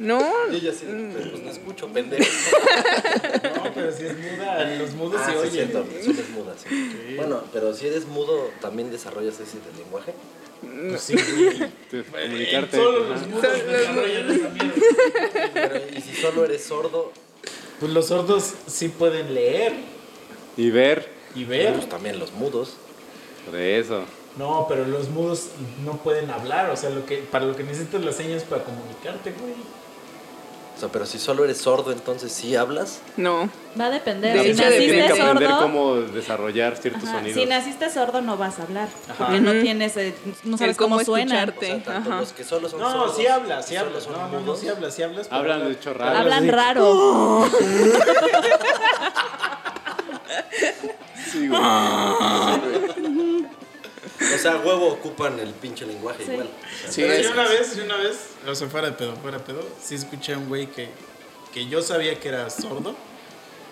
No, 0.00 0.18
Y 0.50 0.56
ella 0.56 0.70
así, 0.70 0.86
de, 0.86 0.92
pues 1.28 1.42
no 1.42 1.50
escucho, 1.50 1.86
pendejo. 1.88 2.24
No, 3.54 3.74
pero 3.74 3.92
si 3.92 4.06
es 4.06 4.16
muda, 4.18 4.64
los 4.78 4.90
mudos 4.94 5.20
Ah, 5.22 5.26
se 5.26 5.32
sí, 5.32 5.36
oyen. 5.38 5.52
cierto, 5.52 5.84
sí 6.02 6.10
eres 6.10 6.30
muda, 6.30 6.54
sí. 6.56 7.14
Bueno, 7.16 7.42
pero 7.52 7.74
si 7.74 7.86
eres 7.86 8.06
mudo, 8.06 8.48
¿también 8.62 8.90
desarrollas 8.90 9.34
ese 9.40 9.58
del 9.58 9.76
lenguaje? 9.84 10.14
Pues 10.62 11.02
sí. 11.02 11.14
Comunicarte. 12.10 12.76
Solo 12.76 13.08
los 13.10 13.26
mudos 13.26 13.42
desarrollan 13.42 14.30
esa 14.30 14.48
mierda. 14.48 14.74
Pero, 15.54 15.80
y 15.96 16.00
si 16.00 16.14
solo 16.14 16.44
eres 16.46 16.64
sordo, 16.64 17.12
Pues 17.78 17.92
los 17.92 18.06
sordos 18.08 18.54
sí 18.66 18.88
pueden 18.88 19.34
leer 19.34 19.74
Y 20.56 20.70
ver. 20.70 21.08
y 21.34 21.44
ver. 21.44 21.74
pues 21.74 21.88
también 21.90 22.18
los 22.18 22.32
mudos. 22.32 22.74
Por 23.44 23.58
eso. 23.60 24.04
No, 24.38 24.64
pero 24.68 24.86
los 24.86 25.08
mudos 25.10 25.48
no 25.84 25.98
pueden 25.98 26.30
hablar. 26.30 26.70
O 26.70 26.76
sea, 26.76 26.88
lo 26.90 27.04
que, 27.04 27.18
para 27.18 27.44
lo 27.44 27.54
que 27.56 27.64
necesitas 27.64 28.02
las 28.02 28.16
señas 28.16 28.44
para 28.44 28.62
comunicarte, 28.64 29.32
güey. 29.32 29.54
O 30.80 30.84
sea, 30.84 30.88
pero 30.90 31.04
si 31.04 31.18
solo 31.18 31.44
eres 31.44 31.58
sordo, 31.58 31.92
entonces 31.92 32.32
sí 32.32 32.56
hablas. 32.56 33.00
no. 33.18 33.50
Va 33.78 33.84
a 33.86 33.90
depender. 33.90 34.34
De 34.34 34.42
si 34.44 34.48
hecho, 34.52 34.62
naciste 34.62 34.78
Tienen 34.88 35.06
que 35.06 35.20
aprender 35.22 35.48
sordo, 35.50 35.62
cómo 35.62 35.94
desarrollar 35.96 36.76
ciertos 36.78 37.04
ajá, 37.04 37.18
sonidos. 37.18 37.38
si 37.40 37.46
naciste 37.46 37.90
sordo 37.90 38.20
no 38.22 38.36
vas 38.38 38.58
a 38.58 38.62
hablar, 38.62 38.88
Ajá. 39.10 39.26
porque 39.26 39.40
no 39.42 39.52
tienes, 39.60 39.96
eh, 39.98 40.14
no 40.44 40.56
sabes 40.56 40.76
cómo 40.78 40.96
cómo, 40.96 41.04
suena. 41.04 41.34
O 41.34 41.60
sea, 41.60 41.70
tanto 41.82 41.90
Ajá. 42.10 42.20
los 42.20 42.32
que 42.32 42.42
solo 42.44 42.68
son 42.70 42.80
No, 42.80 42.90
sordos. 42.90 43.16
sí 43.16 43.26
hablas, 43.26 43.66
sí 43.66 43.76
hablas. 43.76 44.08
No, 44.08 44.26
no, 44.28 44.40
no, 44.40 44.56
sí 44.56 44.68
hablas, 44.68 44.94
sí 44.94 45.02
hablas. 45.02 45.28
pero 45.28 45.40
Hablan 45.42 45.66
de 45.66 45.72
hecho 45.72 45.92
raro. 45.92 46.18
Hablan 46.18 46.38
así. 46.44 46.50
raro. 46.50 47.44
Sí, 51.30 51.46
güey. 51.46 51.60
O 54.40 54.42
sea, 54.42 54.56
huevo 54.56 54.88
ocupan 54.88 55.38
el 55.38 55.50
pinche 55.54 55.84
lenguaje 55.86 56.24
Sí. 56.24 56.32
igual. 56.32 56.48
O 56.48 56.82
sea, 56.82 56.90
Sí, 56.92 57.02
Pero 57.02 57.12
es- 57.14 57.22
yo 57.26 57.32
una 57.32 57.44
vez, 57.48 57.76
yo 57.76 57.84
una 57.84 57.96
vez, 57.96 58.16
o 58.46 58.54
sea, 58.54 58.68
fuera 58.68 58.86
de 58.88 58.92
pedo, 58.94 59.14
fuera 59.16 59.38
de 59.38 59.44
pedo, 59.44 59.62
sí 59.82 59.94
escuché 59.94 60.34
a 60.34 60.38
un 60.38 60.48
güey 60.48 60.66
que, 60.66 60.88
que 61.52 61.66
yo 61.68 61.82
sabía 61.82 62.18
que 62.18 62.28
era 62.28 62.48
sordo. 62.50 62.94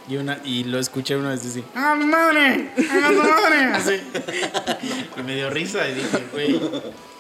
Y, 0.09 0.17
una, 0.17 0.41
y 0.43 0.65
lo 0.65 0.79
escuché 0.79 1.17
una 1.17 1.31
vez 1.31 1.43
decir, 1.45 1.65
¡Ah, 1.75 1.95
mi 1.95 2.07
madre! 2.07 2.71
¡Ah, 2.91 3.11
mi 3.11 3.17
madre! 3.17 3.65
Así. 3.75 4.01
Y 5.19 5.23
me 5.23 5.35
dio 5.35 5.51
risa 5.51 5.87
y 5.87 5.95
dije, 5.95 6.25
güey, 6.33 6.59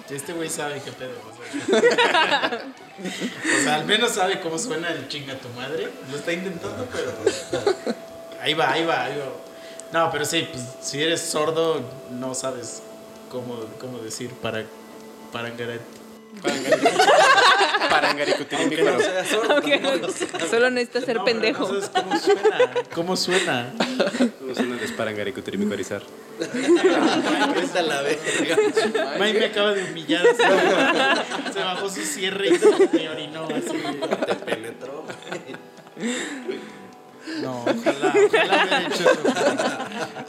este 0.08 0.32
güey 0.32 0.48
sabe 0.48 0.80
qué 0.82 0.90
pedo. 0.92 1.12
O 1.20 1.36
sea, 1.36 2.62
o 3.60 3.62
sea, 3.64 3.74
al 3.76 3.84
menos 3.84 4.12
sabe 4.12 4.40
cómo 4.40 4.58
suena 4.58 4.90
el 4.90 5.06
chinga 5.08 5.34
tu 5.34 5.48
madre. 5.50 5.88
Lo 6.10 6.16
está 6.16 6.32
intentando, 6.32 6.86
pero 6.90 7.12
ahí 8.40 8.54
va, 8.54 8.72
ahí 8.72 8.84
va, 8.86 9.04
ahí 9.04 9.18
va. 9.18 9.26
No, 9.92 10.10
pero 10.10 10.24
sí, 10.24 10.48
pues 10.50 10.64
si 10.80 11.02
eres 11.02 11.20
sordo, 11.20 11.82
no 12.10 12.34
sabes 12.34 12.82
cómo, 13.30 13.60
cómo 13.80 13.98
decir 13.98 14.30
para, 14.30 14.64
para 15.32 15.48
Aunque 18.58 18.82
no 18.82 19.00
sea 19.00 19.24
sordo, 19.24 19.52
Aunque 19.54 19.80
lo 19.96 20.10
sabe. 20.12 20.48
solo 20.48 20.70
necesitas 20.70 21.04
ser 21.04 21.16
No, 21.16 21.24
pero 21.24 21.38
pendejo. 21.38 21.72
No 21.72 21.80
sabes 21.80 21.90
cómo 21.94 22.18
suena. 22.18 22.70
¿Cómo 22.94 23.16
suena? 23.16 23.72
¿Cómo 24.38 24.54
suena 24.54 24.76
el 24.76 24.84
esparangaricutirimikorizar? 24.84 26.02
Vete 26.38 27.78
a 27.78 27.82
la 27.82 28.02
verga. 28.02 28.56
May 29.18 29.32
me 29.32 29.46
acaba 29.46 29.72
de 29.72 29.84
humillar. 29.84 30.26
así. 30.26 31.52
Se 31.52 31.58
bajó 31.60 31.88
su 31.88 32.02
cierre 32.04 32.48
y 32.48 32.96
me 32.96 33.08
orinó 33.08 33.44
así. 33.44 33.82
Te 34.26 34.34
penetró. 34.34 35.04
No, 37.42 37.62
ojalá, 37.62 38.14
ojalá 38.26 38.62
hubiera 38.64 38.82
hecho 38.86 39.10
eso. 39.10 39.22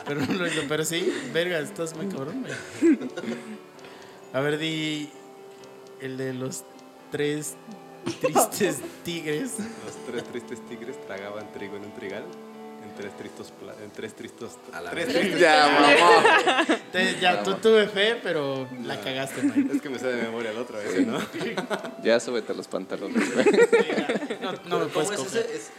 Pero. 0.05 0.21
Pero 0.67 0.85
sí, 0.85 1.13
verga, 1.33 1.59
estás 1.59 1.95
muy 1.95 2.07
cabrón, 2.07 2.41
güey. 2.41 2.99
A 4.33 4.39
ver, 4.41 4.57
di 4.57 5.09
el 6.01 6.17
de 6.17 6.33
los 6.33 6.63
tres 7.11 7.55
tristes 8.21 8.77
tigres. 9.03 9.53
Los 9.59 9.95
tres 10.07 10.23
tristes 10.25 10.65
tigres 10.67 10.99
tragaban 11.07 11.51
trigo 11.51 11.75
en 11.77 11.85
un 11.85 11.91
trigal. 11.93 12.23
En 12.83 12.95
tres 12.95 13.15
tristos. 13.17 13.51
En 13.83 13.91
tres 13.91 14.15
tristos. 14.15 14.51
A 14.73 14.81
la 14.81 14.91
tres 14.91 15.07
tristes. 15.07 15.39
Ya, 15.39 15.67
mamá. 15.67 16.65
Te- 16.91 17.19
ya, 17.19 17.43
tú 17.43 17.55
tuve 17.55 17.87
fe, 17.87 18.19
pero 18.21 18.67
la 18.83 18.99
cagaste, 19.01 19.41
May. 19.43 19.67
Es 19.73 19.81
que 19.81 19.89
me 19.89 19.99
sale 19.99 20.13
de 20.15 20.21
memoria 20.23 20.51
el 20.51 20.57
otro, 20.57 20.79
ese, 20.79 21.01
¿no? 21.05 21.17
Ya 22.03 22.19
súbete 22.19 22.53
los 22.53 22.67
pantalones, 22.67 23.33
güey. 23.33 23.45
No, 24.41 24.51
no 24.51 24.57
me 24.57 24.69
¿Cómo 24.69 24.87
puedes 24.89 25.11
es 25.11 25.17
coger. 25.17 25.47
Es 25.53 25.69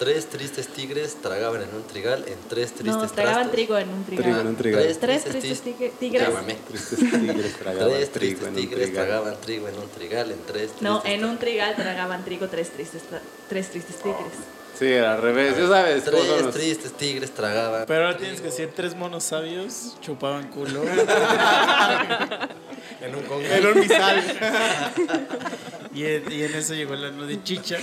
tres 0.00 0.26
tristes 0.30 0.66
tigres 0.68 1.16
tragaban 1.22 1.62
en 1.62 1.72
un 1.74 1.82
trigal 1.84 2.24
en 2.26 2.34
tres 2.48 2.72
tristes 2.72 2.96
No, 2.96 3.06
tragaban 3.06 3.34
trastos. 3.34 3.52
trigo 3.52 3.76
en 3.78 3.88
un 3.90 4.04
trigal. 4.04 4.24
Trigo 4.24 4.40
en 4.40 4.46
un 4.48 4.56
trigal. 4.56 4.82
Tres 4.82 4.98
Tres 4.98 5.22
tristes 5.24 5.42
tristes 5.60 5.62
tig- 5.62 5.76
tigre- 5.78 5.92
tigres. 6.00 6.32
Mamé. 6.34 6.56
Tristes 6.68 6.98
tigres 6.98 7.52
tragaban 7.58 7.90
Tres 7.90 8.10
trigo 8.10 8.38
tristes 8.40 8.42
en 8.48 8.48
un 8.48 8.60
tigres 8.60 8.86
trigal. 8.88 9.06
tragaban 9.06 9.40
trigo 9.40 9.68
en 9.68 9.78
un 9.78 9.88
trigal 9.90 10.30
en 10.32 10.38
tres 10.46 10.70
No, 10.80 11.00
tristes 11.00 11.20
en 11.20 11.24
un 11.28 11.38
trigal 11.38 11.76
tragaban 11.76 12.24
trigo 12.24 12.48
tres 12.48 12.70
tristes, 12.70 13.02
tres 13.48 13.68
tristes 13.70 13.96
tigres. 13.96 14.32
Sí, 14.78 14.94
al 14.94 15.20
revés. 15.20 15.58
Ya 15.58 15.68
sabes. 15.68 16.04
cómo 16.04 16.16
son 16.18 16.26
Tres 16.28 16.42
los- 16.46 16.54
tristes 16.54 16.92
tigres 16.94 17.30
tragaban. 17.32 17.84
Pero 17.86 18.06
ahora 18.06 18.16
tienes 18.16 18.40
que 18.40 18.46
decir 18.46 18.70
tres 18.74 18.94
monos 18.96 19.22
sabios 19.24 19.96
chupaban 20.00 20.48
culo. 20.48 20.82
En 23.02 23.14
un 23.14 23.22
congal. 23.22 23.52
en 23.60 23.66
un 23.66 23.80
misal. 23.80 24.22
y, 25.94 26.04
en, 26.04 26.32
y 26.32 26.42
en 26.42 26.54
eso 26.54 26.74
llegó 26.74 26.94
el 26.94 27.04
ano 27.04 27.26
de 27.26 27.42
chicha. 27.42 27.76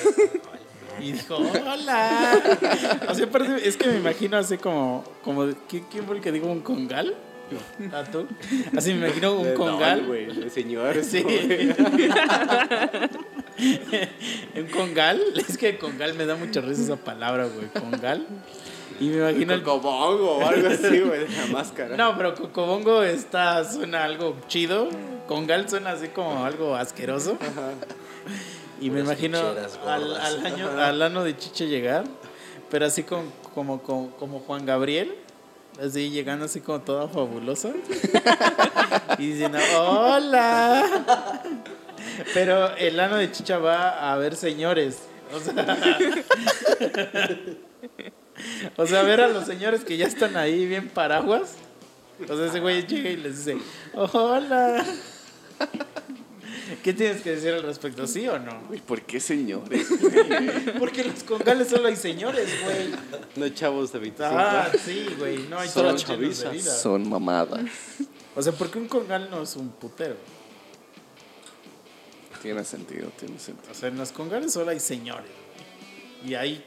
Y 1.00 1.12
dijo, 1.14 1.38
hola. 1.66 2.40
O 3.10 3.14
sea, 3.14 3.26
aparte, 3.26 3.68
es 3.68 3.78
que 3.78 3.88
me 3.88 3.98
imagino 3.98 4.38
así 4.38 4.58
como, 4.58 5.04
como 5.24 5.48
¿quién, 5.68 5.86
quién 5.92 6.06
fue 6.06 6.16
el 6.18 6.22
que 6.22 6.32
dijo 6.32 6.48
un 6.48 6.62
congal? 6.62 7.16
¿A 7.94 8.04
tú? 8.04 8.28
Así 8.76 8.94
me 8.94 9.06
imagino 9.08 9.40
un 9.40 9.50
No, 9.50 9.54
congal. 9.56 10.06
güey, 10.06 10.26
el 10.26 10.52
señor. 10.52 11.04
Sí. 11.08 11.24
un 14.56 14.68
congal. 14.68 15.22
Es 15.48 15.58
que 15.58 15.78
congal 15.78 16.14
me 16.16 16.26
da 16.26 16.36
mucha 16.36 16.62
risa 16.62 16.82
esa 16.82 16.96
palabra, 16.98 17.48
güey. 17.48 17.68
Congal. 17.68 18.26
Y 19.00 19.10
me 19.10 19.18
imagino 19.18 19.54
el 19.54 19.64
Cocobongo 19.64 20.38
o 20.38 20.48
algo 20.48 20.70
así, 20.70 21.00
güey, 21.00 21.28
la 21.28 21.46
máscara. 21.52 21.96
No, 21.96 22.18
pero 22.18 22.34
Cocobongo 22.36 23.04
está, 23.04 23.64
suena 23.64 24.04
algo 24.04 24.36
chido. 24.48 24.90
Congal 25.28 25.70
suena 25.70 25.92
así 25.92 26.08
como 26.08 26.46
algo 26.46 26.76
asqueroso. 26.76 27.38
Y 28.80 28.90
me 28.90 29.00
imagino 29.02 29.40
al, 29.86 30.46
año, 30.46 30.70
al 30.80 31.02
ano 31.02 31.24
de 31.24 31.36
Chiche 31.38 31.68
llegar, 31.68 32.04
pero 32.70 32.86
así 32.86 33.04
con- 33.04 33.32
como, 33.54 33.82
como, 33.82 34.12
como 34.12 34.40
Juan 34.40 34.66
Gabriel, 34.66 35.16
así 35.84 36.10
llegando 36.10 36.46
así 36.46 36.62
como 36.62 36.82
toda 36.82 37.08
fabulosa. 37.08 37.70
y 39.18 39.32
diciendo, 39.32 39.58
hola. 39.80 41.42
Pero 42.34 42.76
el 42.78 43.00
ano 43.00 43.16
de 43.18 43.32
Chicha 43.32 43.58
va 43.58 44.12
a 44.12 44.18
ver 44.18 44.36
señores. 44.36 45.00
O 45.34 45.40
sea, 45.40 45.98
o 48.78 48.86
sea, 48.86 49.02
ver 49.04 49.22
a 49.22 49.28
los 49.28 49.46
señores 49.46 49.84
que 49.84 49.98
ya 49.98 50.06
están 50.06 50.38
ahí 50.38 50.66
bien 50.66 50.88
paraguas. 50.90 51.56
O 52.30 52.36
sea, 52.36 52.46
ese 52.46 52.60
güey 52.60 52.86
llega 52.88 53.10
y 53.10 53.18
les 53.18 53.46
dice, 53.46 53.58
hola. 53.94 54.84
¿Qué 56.84 56.94
tienes 56.94 57.22
que 57.22 57.32
decir 57.32 57.54
al 57.54 57.64
respecto? 57.64 58.08
¿Sí 58.08 58.28
o 58.28 58.40
no? 58.40 58.62
¿por 58.86 59.02
qué 59.02 59.20
señores? 59.20 59.88
Porque 60.80 61.02
en 61.02 61.10
los 61.10 61.24
congales 61.24 61.70
solo 61.70 61.88
hay 61.88 61.96
señores, 61.96 62.50
güey. 62.64 62.90
No 63.36 63.46
hay 63.46 63.54
chavos 63.54 63.92
de 63.92 64.00
25. 64.00 64.32
Ah, 64.38 64.70
sí, 64.84 65.08
güey. 65.18 65.48
No 65.50 65.60
hay 65.60 65.70
Solo 65.70 65.96
vida. 66.18 66.62
Son 66.62 67.08
mamadas. 67.08 67.62
O 68.36 68.42
sea, 68.42 68.54
porque 68.54 68.78
un 68.78 68.88
congal 68.88 69.30
no 69.32 69.42
es 69.42 69.56
un 69.56 69.70
putero. 69.70 70.16
Tiene 72.42 72.64
sentido, 72.64 73.10
tiene 73.20 73.40
sentido. 73.40 73.72
O 73.72 73.74
sea, 73.76 73.90
en 73.90 73.98
los 73.98 74.12
congales 74.12 74.54
solo 74.54 74.70
hay 74.70 74.80
señores. 74.80 75.26
güey. 75.26 76.32
Y 76.32 76.36
hay 76.36 76.64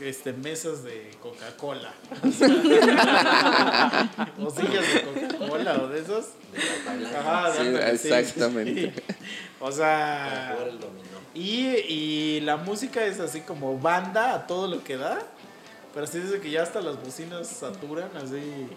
este, 0.00 0.32
mesas 0.32 0.84
de 0.84 1.10
Coca-Cola. 1.20 1.92
o 4.38 4.50
sillas 4.50 4.94
de 4.94 5.02
Coca-Cola 5.02 5.82
o 5.82 5.88
de 5.88 6.00
esos. 6.00 6.26
Ajá, 7.18 7.52
Sí, 7.54 7.66
exactamente. 8.12 8.92
sí. 8.94 9.02
O 9.60 9.72
sea, 9.72 10.56
y, 11.34 11.66
y 11.88 12.40
la 12.42 12.56
música 12.56 13.04
es 13.04 13.18
así 13.18 13.40
como 13.40 13.76
banda 13.78 14.34
a 14.34 14.46
todo 14.46 14.68
lo 14.68 14.84
que 14.84 14.96
da. 14.96 15.18
Pero 15.92 16.04
así 16.04 16.20
dice 16.20 16.40
que 16.40 16.50
ya 16.50 16.62
hasta 16.62 16.80
las 16.80 17.02
bocinas 17.02 17.48
saturan 17.48 18.10
así. 18.16 18.68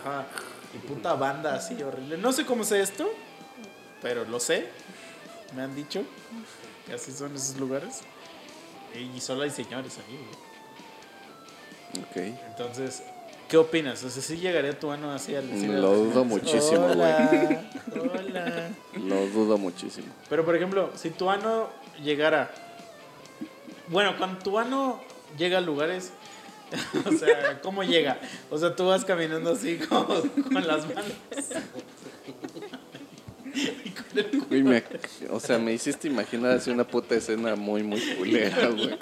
Ajá. 0.00 0.26
Y 0.74 0.78
puta 0.78 1.14
banda 1.14 1.54
así 1.54 1.80
horrible. 1.80 2.18
No 2.18 2.32
sé 2.32 2.44
cómo 2.44 2.64
sé 2.64 2.80
esto, 2.80 3.08
pero 4.02 4.24
lo 4.24 4.40
sé. 4.40 4.66
Me 5.54 5.62
han 5.62 5.76
dicho 5.76 6.02
que 6.86 6.94
así 6.94 7.12
son 7.12 7.36
esos 7.36 7.56
lugares. 7.56 8.00
Y 8.94 9.20
solo 9.20 9.42
hay 9.42 9.50
señores 9.50 9.98
ahí. 9.98 10.18
güey. 11.96 12.04
Ok. 12.32 12.38
Entonces, 12.48 13.02
¿qué 13.48 13.56
opinas? 13.56 14.02
O 14.04 14.10
sea, 14.10 14.22
¿sí 14.22 14.36
llegaría 14.36 14.78
tu 14.78 14.90
ano 14.90 15.10
así 15.12 15.34
al 15.34 15.48
decir 15.50 15.68
Lo 15.70 15.94
dudo 15.94 16.24
muchísimo, 16.24 16.86
Hola, 16.86 17.64
hola. 17.92 18.70
Lo 18.94 19.26
dudo 19.28 19.58
muchísimo. 19.58 20.08
Pero 20.28 20.44
por 20.44 20.56
ejemplo, 20.56 20.90
si 20.96 21.10
tu 21.10 21.28
ano 21.30 21.68
llegara. 22.02 22.52
Bueno, 23.88 24.16
cuando 24.16 24.38
tu 24.42 24.58
ano 24.58 25.00
llega 25.38 25.58
a 25.58 25.60
lugares. 25.60 26.12
o 27.06 27.12
sea, 27.12 27.60
¿cómo 27.62 27.84
llega? 27.84 28.18
O 28.50 28.58
sea, 28.58 28.74
tú 28.74 28.86
vas 28.86 29.04
caminando 29.04 29.52
así 29.52 29.76
como 29.88 30.06
con 30.06 30.66
las 30.66 30.86
manos. 30.88 31.12
Y 32.24 32.30
con 32.32 32.50
el 32.50 32.50
culo- 32.52 32.78
Güey, 34.48 34.62
me- 34.62 34.82
o 35.30 35.40
sea, 35.40 35.58
me 35.58 35.72
hiciste 35.72 36.08
imaginar 36.08 36.52
así 36.52 36.70
una 36.70 36.86
puta 36.86 37.14
escena 37.14 37.54
muy, 37.56 37.82
muy 37.82 38.00
culera, 38.16 38.68
güey. 38.68 38.98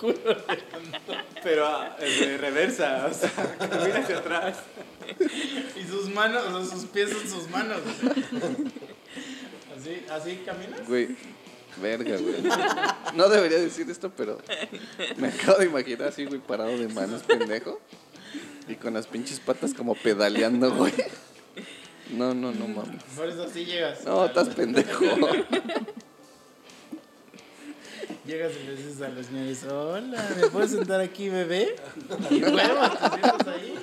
Pero 1.42 1.66
ah, 1.66 1.96
de 1.98 2.38
reversa, 2.38 3.07
o 3.11 3.14
sea, 3.14 3.30
camina 3.59 3.98
hacia 3.98 4.18
atrás. 4.18 4.59
Y 5.76 5.84
sus 5.88 6.09
manos, 6.11 6.42
o 6.46 6.64
sea, 6.64 6.76
sus 6.78 6.88
pies 6.88 7.11
en 7.11 7.28
sus 7.28 7.48
manos. 7.50 7.78
Así, 9.78 10.05
así 10.11 10.42
caminas. 10.46 10.86
Güey, 10.86 11.09
verga, 11.80 12.16
güey. 12.18 12.36
No 13.14 13.28
debería 13.28 13.59
decir 13.59 13.90
esto, 13.90 14.12
pero 14.16 14.38
me 15.16 15.28
acabo 15.28 15.59
de 15.59 15.66
imaginar 15.66 16.09
así, 16.09 16.24
güey, 16.24 16.40
parado 16.40 16.76
de 16.76 16.88
manos, 16.88 17.22
pendejo. 17.22 17.80
Y 18.68 18.76
con 18.76 18.94
las 18.94 19.07
pinches 19.07 19.40
patas 19.40 19.74
como 19.74 19.94
pedaleando, 19.94 20.72
güey. 20.74 20.92
No, 22.11 22.34
no, 22.34 22.53
no 22.53 22.68
mames. 22.68 23.03
Por 23.16 23.28
eso 23.28 23.44
así 23.44 23.64
llegas. 23.64 24.05
No, 24.05 24.26
estás 24.26 24.48
pendejo. 24.50 25.05
Llegas 28.26 28.53
y 28.53 28.66
le 28.66 28.76
dices 28.76 29.03
a 29.03 29.09
los 29.09 29.26
señores, 29.26 29.64
hola, 29.64 30.36
¿me 30.40 30.48
puedes 30.48 30.70
sentar 30.70 31.00
aquí, 31.00 31.28
bebé? 31.28 31.74
Y 32.30 32.44
huevos, 32.44 32.92
te 32.92 33.09
sientas 33.09 33.48
ahí. 33.48 33.74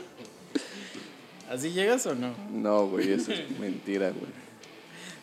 ¿Así 1.49 1.71
llegas 1.71 2.05
o 2.05 2.15
no? 2.15 2.33
No, 2.49 2.87
güey, 2.87 3.11
eso 3.11 3.33
es 3.33 3.59
mentira, 3.59 4.11
güey. 4.11 4.31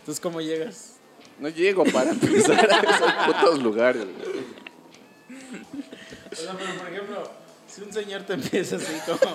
Entonces, 0.01 0.20
¿cómo 0.20 0.42
llegas? 0.42 0.97
No 1.38 1.49
llego 1.49 1.84
para 1.84 2.11
empezar 2.11 2.70
a 2.70 2.80
esos 2.80 3.12
putos 3.26 3.62
lugares, 3.62 4.05
güey. 4.05 4.44
O 6.30 6.34
sea, 6.34 6.55
pero 6.59 6.74
por 6.78 6.88
ejemplo, 6.88 7.30
si 7.66 7.82
un 7.82 7.92
señor 7.92 8.22
te 8.24 8.34
empieza 8.34 8.76
así 8.76 8.92
como... 9.07 9.32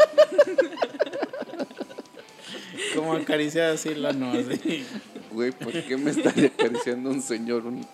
como 2.95 3.13
acariciar 3.13 3.71
así 3.71 3.93
la 3.95 4.13
no, 4.13 4.31
así. 4.31 4.85
Güey, 5.31 5.51
¿por 5.51 5.71
qué 5.71 5.97
me 5.97 6.11
estaría 6.11 6.47
acariciando 6.47 7.09
un 7.09 7.21
señor 7.21 7.65
un 7.65 7.85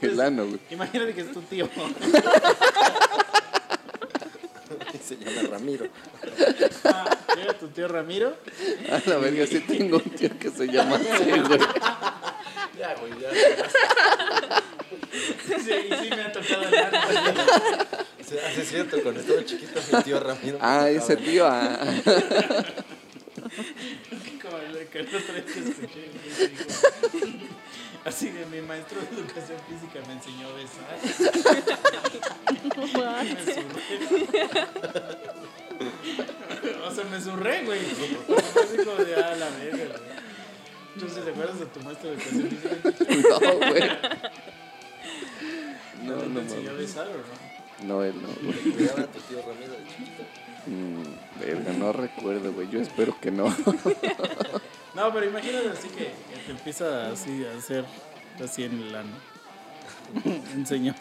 el 0.00 0.20
ano, 0.20 0.46
güey? 0.46 0.58
Imagínate 0.70 1.14
que 1.14 1.20
es 1.22 1.32
tu 1.32 1.40
tío. 1.42 1.68
Se 5.06 5.16
llama 5.16 5.48
Ramiro. 5.50 5.86
Ah, 6.84 7.10
Llega 7.36 7.52
tu 7.58 7.68
tío 7.68 7.88
Ramiro. 7.88 8.36
A 8.90 9.02
la 9.08 9.16
verga, 9.18 9.46
sí 9.46 9.60
tengo 9.60 9.96
un 9.98 10.10
tío 10.10 10.30
que 10.38 10.50
se 10.50 10.66
llama 10.66 10.96
así, 10.96 11.24
güey. 11.30 11.60
Ya, 12.78 12.94
güey, 12.94 13.12
ya. 13.20 13.30
Sí, 15.46 15.72
y 15.90 15.94
sí 16.04 16.10
me 16.10 16.22
ha 16.22 16.32
tocado 16.32 16.62
el 16.62 16.74
ano. 16.74 16.98
Sí, 18.26 18.34
ah, 18.42 18.50
sí 18.54 18.60
es 18.62 18.68
cierto, 18.68 19.02
cuando 19.02 19.20
estaba 19.20 19.44
chiquito 19.44 19.78
mi 19.92 20.02
tío 20.02 20.20
Ramiro. 20.20 20.58
me 20.58 20.64
Ah, 20.64 20.68
tocaba 20.78 20.90
ese 20.90 21.12
el- 21.12 21.18
tío, 21.24 21.46
ah. 21.46 21.78
Como 24.94 25.00
el 25.00 25.10
que 25.10 25.16
el 25.16 25.16
otro 25.16 25.34
día 25.34 25.44
que 25.44 25.58
escuché. 25.60 25.88
que 25.88 26.48
dijo, 26.48 27.46
Así 28.04 28.30
que 28.30 28.46
mi 28.46 28.60
maestro 28.60 29.00
de 29.00 29.06
educación 29.06 29.58
física 29.68 30.00
me 30.06 30.12
enseñó 30.12 30.48
a 30.48 30.52
besar. 30.52 30.98
Me 33.24 33.42
zurré. 33.52 34.48
O 36.86 36.90
sea, 36.94 37.04
me 37.04 37.20
zurré, 37.20 37.64
güey. 37.64 37.80
Así 37.80 38.76
como 38.84 38.96
de, 39.04 39.14
ah, 39.16 39.34
la 39.36 39.50
verga, 39.50 39.76
güey. 39.76 40.24
Entonces, 40.94 41.24
¿te 41.24 41.30
acuerdas 41.30 41.58
de 41.58 41.66
tu 41.66 41.80
maestro 41.80 42.10
de 42.10 42.16
educación 42.16 42.50
física? 42.50 42.76
No, 43.40 43.56
güey. 43.56 43.90
No, 46.02 46.14
¿Te 46.16 46.28
no 46.28 46.40
enseñó 46.40 46.70
a 46.70 46.74
besar 46.74 47.08
o 47.08 47.12
no? 47.12 47.53
No, 47.82 48.02
él 48.02 48.14
no, 48.22 48.28
güey. 48.42 48.58
¿Cómo 48.62 48.76
se 48.76 48.86
llama 48.86 49.06
tu 49.06 49.20
tío 49.20 49.42
Ramiro 49.46 49.72
de 49.72 49.84
chiquito? 49.88 50.22
Mm, 50.66 51.40
verga, 51.40 51.72
no 51.72 51.92
recuerdo, 51.92 52.52
güey. 52.52 52.70
Yo 52.70 52.80
espero 52.80 53.16
que 53.20 53.30
no. 53.30 53.54
No, 54.94 55.12
pero 55.12 55.26
imagínate 55.26 55.70
así 55.70 55.88
que, 55.88 56.04
que 56.04 56.40
te 56.46 56.52
empieza 56.52 57.10
así 57.10 57.44
a 57.44 57.58
hacer 57.58 57.84
así 58.42 58.62
en 58.62 58.80
el 58.80 58.94
ano. 58.94 59.10
Un 60.54 60.64
señor. 60.64 60.94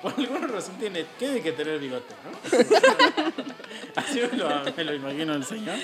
Por 0.00 0.14
alguna 0.14 0.46
razón 0.46 0.76
tiene, 0.78 1.04
tiene 1.18 1.42
que 1.42 1.52
tener 1.52 1.78
bigote, 1.78 2.14
¿no? 2.24 3.44
Así 3.94 4.20
me 4.20 4.36
lo, 4.36 4.48
me 4.76 4.84
lo 4.84 4.94
imagino 4.94 5.34
el 5.34 5.44
señor. 5.44 5.78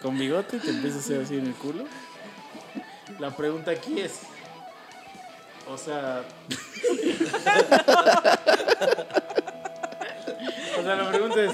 Con 0.00 0.18
bigote 0.18 0.58
te 0.60 0.70
empieza 0.70 0.96
a 0.96 1.00
hacer 1.00 1.20
así 1.20 1.36
en 1.36 1.48
el 1.48 1.54
culo. 1.54 1.84
La 3.18 3.36
pregunta 3.36 3.72
aquí 3.72 4.00
es. 4.00 4.20
O 5.70 5.78
sea. 5.78 6.24
o 10.78 10.82
sea, 10.82 10.96
la 10.96 11.10
pregunta 11.10 11.44
es. 11.44 11.52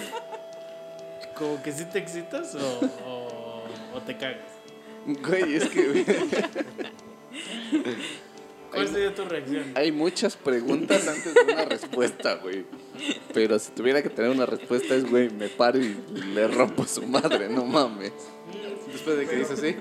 ¿Como 1.35 1.63
que 1.63 1.71
sí 1.71 1.85
te 1.85 1.99
excitas 1.99 2.55
o, 2.55 2.81
o, 3.07 3.65
o 3.95 4.01
te 4.01 4.17
cagas? 4.17 4.39
Güey, 5.07 5.57
es 5.57 5.69
que 5.69 5.87
güey, 5.87 6.07
¿Cuál 8.73 8.89
sería 8.89 9.15
tu 9.15 9.27
reacción? 9.27 9.73
hay 9.75 9.93
muchas 9.93 10.35
preguntas 10.35 11.07
antes 11.07 11.35
de 11.35 11.53
una 11.53 11.67
respuesta, 11.67 12.37
güey. 12.37 12.65
Pero 13.35 13.59
si 13.59 13.71
tuviera 13.73 14.03
que 14.03 14.09
tener 14.09 14.31
una 14.31 14.47
respuesta 14.47 14.95
es, 14.95 15.05
güey, 15.09 15.29
me 15.29 15.49
paro 15.49 15.79
y 15.79 15.95
le 16.35 16.49
rompo 16.49 16.85
a 16.85 16.89
su 16.89 17.07
madre, 17.07 17.51
no 17.51 17.67
mames. 17.67 18.13
Después 18.91 19.19
de 19.19 19.27
que 19.27 19.37
dice 19.37 19.53
así. 19.53 19.77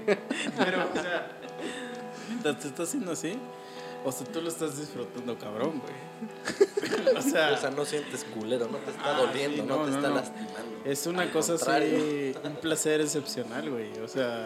Pero, 0.58 0.90
o 0.90 0.94
sea, 0.94 1.32
mientras 2.28 2.60
te 2.60 2.68
estás 2.68 2.90
haciendo 2.90 3.14
así, 3.14 3.38
o 4.06 4.12
sea, 4.12 4.26
tú 4.28 4.42
lo 4.42 4.50
estás 4.50 4.78
disfrutando, 4.80 5.38
cabrón, 5.38 5.82
güey. 5.82 5.96
O 7.18 7.22
sea, 7.22 7.54
O 7.54 7.58
sea, 7.58 7.72
no 7.72 7.84
sientes 7.86 8.24
culero, 8.26 8.68
no 8.68 8.78
te 8.78 8.92
está 8.92 9.16
Ah, 9.16 9.20
doliendo, 9.22 9.64
sí, 9.64 9.68
no, 9.68 9.78
no, 9.80 9.86
te 9.86 9.92
no, 9.92 9.98
está 9.98 10.10
no. 10.10 10.16
lastimando. 10.16 10.82
es 10.86 11.08
una 11.08 11.22
Al 11.24 11.32
cosa 11.32 11.54
así, 11.56 12.34
un 12.44 12.56
placer 12.58 13.02
excepcional, 13.02 13.70
güey. 13.70 13.98
O 14.00 14.08
sea, 14.08 14.46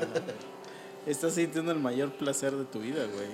estás 1.06 1.34
sintiendo 1.34 1.72
el 1.72 1.80
mayor 1.80 2.12
placer 2.14 2.56
de 2.56 2.66
tu 2.66 2.80
vida, 2.80 3.06
güey. 3.06 3.30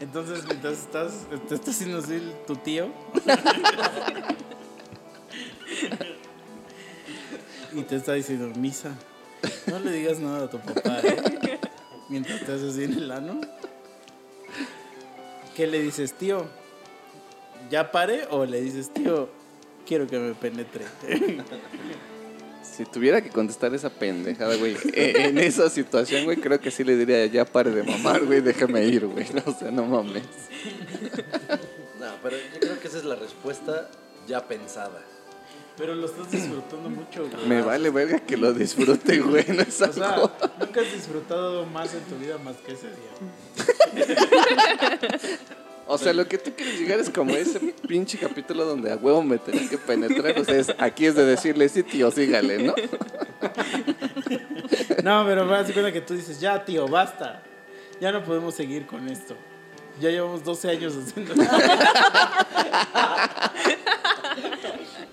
Entonces, 0.00 0.44
mientras 0.46 0.74
estás, 0.78 1.12
te 1.48 1.54
está 1.54 1.70
haciendo 1.70 1.98
así 1.98 2.20
tu 2.46 2.56
tío. 2.56 2.88
y 7.72 7.82
te 7.82 7.96
está 7.96 8.12
diciendo, 8.14 8.48
misa, 8.58 8.90
no 9.66 9.78
le 9.80 9.90
digas 9.92 10.18
nada 10.20 10.44
a 10.44 10.50
tu 10.50 10.58
papá, 10.58 11.00
¿eh? 11.02 11.58
Mientras 12.08 12.40
te 12.40 12.52
haces 12.52 12.74
así 12.74 12.84
en 12.84 12.92
el 12.94 13.10
ano. 13.10 13.40
¿Qué 15.54 15.66
le 15.66 15.80
dices, 15.80 16.12
tío? 16.14 16.46
¿Ya 17.70 17.90
pare? 17.92 18.26
¿O 18.30 18.44
le 18.44 18.60
dices, 18.60 18.92
tío, 18.92 19.28
quiero 19.86 20.06
que 20.06 20.18
me 20.18 20.34
penetre? 20.34 20.84
Si 22.62 22.84
tuviera 22.86 23.22
que 23.22 23.28
contestar 23.30 23.72
esa 23.72 23.88
pendejada, 23.88 24.56
güey, 24.56 24.76
e- 24.94 25.26
en 25.28 25.38
esa 25.38 25.70
situación, 25.70 26.24
güey, 26.24 26.38
creo 26.38 26.58
que 26.58 26.72
sí 26.72 26.82
le 26.82 26.96
diría, 26.96 27.24
ya 27.26 27.44
pare 27.44 27.70
de 27.70 27.84
mamar, 27.84 28.24
güey, 28.24 28.40
déjame 28.40 28.84
ir, 28.86 29.06
güey. 29.06 29.26
O 29.46 29.52
sea, 29.56 29.70
no 29.70 29.84
mames. 29.84 30.24
No, 32.00 32.06
pero 32.20 32.36
yo 32.36 32.58
creo 32.60 32.80
que 32.80 32.88
esa 32.88 32.98
es 32.98 33.04
la 33.04 33.14
respuesta 33.14 33.88
ya 34.26 34.48
pensada. 34.48 35.00
Pero 35.76 35.94
lo 35.94 36.06
estás 36.06 36.28
disfrutando 36.32 36.90
mucho, 36.90 37.28
güey. 37.30 37.46
Me 37.46 37.62
vale 37.62 37.90
verga 37.90 38.18
que 38.18 38.36
lo 38.36 38.52
disfrute, 38.52 39.20
güey. 39.20 39.44
No 39.48 39.62
es 39.62 39.80
O 39.80 39.92
sea, 39.92 40.14
algo. 40.14 40.32
nunca 40.58 40.80
has 40.80 40.92
disfrutado 40.92 41.66
más 41.66 41.94
en 41.94 42.00
tu 42.04 42.16
vida 42.18 42.38
más 42.38 42.56
que 42.56 42.72
ese 42.72 42.88
día. 42.88 43.73
O 45.86 45.98
sea, 45.98 46.14
lo 46.14 46.26
que 46.26 46.38
tú 46.38 46.50
quieres 46.56 46.80
llegar 46.80 46.98
es 46.98 47.10
como 47.10 47.34
ese 47.34 47.60
pinche 47.86 48.16
capítulo 48.16 48.64
donde 48.64 48.90
a 48.90 48.96
huevo 48.96 49.22
me 49.22 49.36
tenés 49.36 49.68
que 49.68 49.76
penetrar. 49.76 50.38
O 50.38 50.44
sea, 50.44 50.64
aquí 50.78 51.04
es 51.04 51.14
de 51.14 51.26
decirle, 51.26 51.68
sí, 51.68 51.82
tío, 51.82 52.10
sígale, 52.10 52.62
¿no? 52.62 52.74
No, 55.02 55.24
pero 55.26 55.44
me 55.44 55.52
das 55.52 55.70
cuenta 55.70 55.92
que 55.92 56.00
tú 56.00 56.14
dices, 56.14 56.40
ya, 56.40 56.64
tío, 56.64 56.88
basta. 56.88 57.42
Ya 58.00 58.10
no 58.10 58.24
podemos 58.24 58.54
seguir 58.54 58.86
con 58.86 59.06
esto. 59.10 59.36
Ya 60.00 60.08
llevamos 60.08 60.42
12 60.42 60.70
años 60.70 60.94
haciendo 60.96 61.34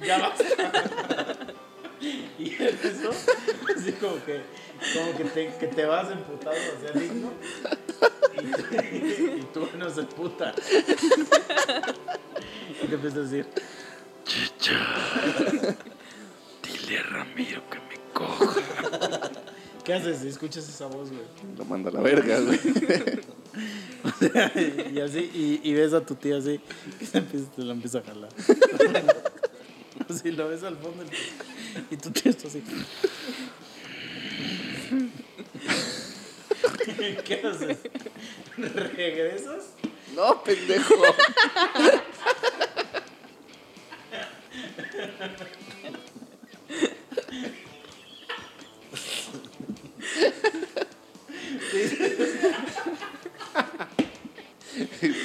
Ya 0.05 0.17
basta. 0.17 0.45
Y 2.39 2.53
eso, 2.53 3.11
así 3.75 3.91
como 3.93 4.23
que, 4.25 4.41
como 4.95 5.17
que 5.17 5.25
te, 5.25 5.53
que 5.59 5.67
te 5.67 5.85
vas 5.85 6.09
emputado 6.09 6.55
hacia 6.55 6.99
digno. 6.99 7.31
Y, 8.41 9.39
y 9.39 9.47
tú 9.53 9.67
no 9.77 9.89
se 9.89 10.03
puta. 10.03 10.53
Y 12.83 12.87
te 12.87 12.95
empiezas 12.95 13.19
a 13.19 13.21
decir, 13.21 13.47
Dile 16.63 16.99
a 16.99 17.03
Ramiro 17.03 17.61
que 17.69 17.79
me 17.79 17.97
coja. 18.13 18.61
¿qué 19.83 19.93
haces? 19.93 20.21
Escuchas 20.23 20.67
esa 20.67 20.87
voz, 20.87 21.09
güey. 21.11 21.23
Lo 21.57 21.65
mando 21.65 21.89
a 21.89 21.93
la 21.93 22.01
verga, 22.01 22.39
güey. 22.39 22.59
y 24.93 24.99
así, 24.99 25.31
y, 25.33 25.61
y 25.63 25.73
ves 25.73 25.93
a 25.93 26.05
tu 26.05 26.15
tía 26.15 26.37
así, 26.37 26.59
que 26.99 27.05
se 27.05 27.17
empieza, 27.17 27.51
te 27.51 27.63
la 27.63 27.73
empieza 27.73 27.99
a 27.99 28.03
jalar. 28.03 28.29
Así 30.09 30.31
lo 30.31 30.47
ves 30.49 30.63
al 30.63 30.77
fondo 30.77 31.03
y 31.89 31.97
tu 31.97 32.09
tía 32.11 32.31
está 32.31 32.47
así. 32.47 32.61
¿Qué 37.25 37.41
haces? 37.43 37.77
¿Regresas? 38.57 39.73
No, 40.15 40.43
pendejo. 40.43 40.95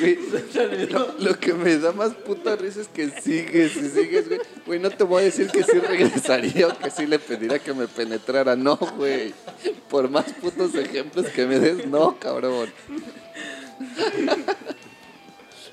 Güey, 0.01 0.19
lo, 0.89 1.15
lo 1.19 1.39
que 1.39 1.55
me 1.55 1.77
da 1.79 1.93
más 1.93 2.15
puta 2.15 2.57
risa 2.57 2.81
es 2.81 2.89
que 2.89 3.11
sigues 3.11 3.77
y 3.77 3.89
sigues, 3.89 4.29
güey. 4.29 4.41
Güey, 4.67 4.81
no 4.81 4.91
te 4.91 5.05
voy 5.05 5.23
a 5.23 5.25
decir 5.27 5.49
que 5.49 5.63
sí 5.63 5.79
regresaría 5.79 6.69
o 6.69 6.79
que 6.79 6.91
sí 6.91 7.07
le 7.07 7.19
pediría 7.19 7.59
que 7.59 7.73
me 7.73 7.87
penetrara. 7.87 8.57
No, 8.57 8.77
güey. 8.77 9.33
Por 9.89 10.11
más 10.11 10.33
putos 10.33 10.75
ejemplos 10.75 11.27
que 11.27 11.47
me 11.47 11.59
des, 11.59 11.87
no, 11.87 12.19
cabrón. 12.19 12.71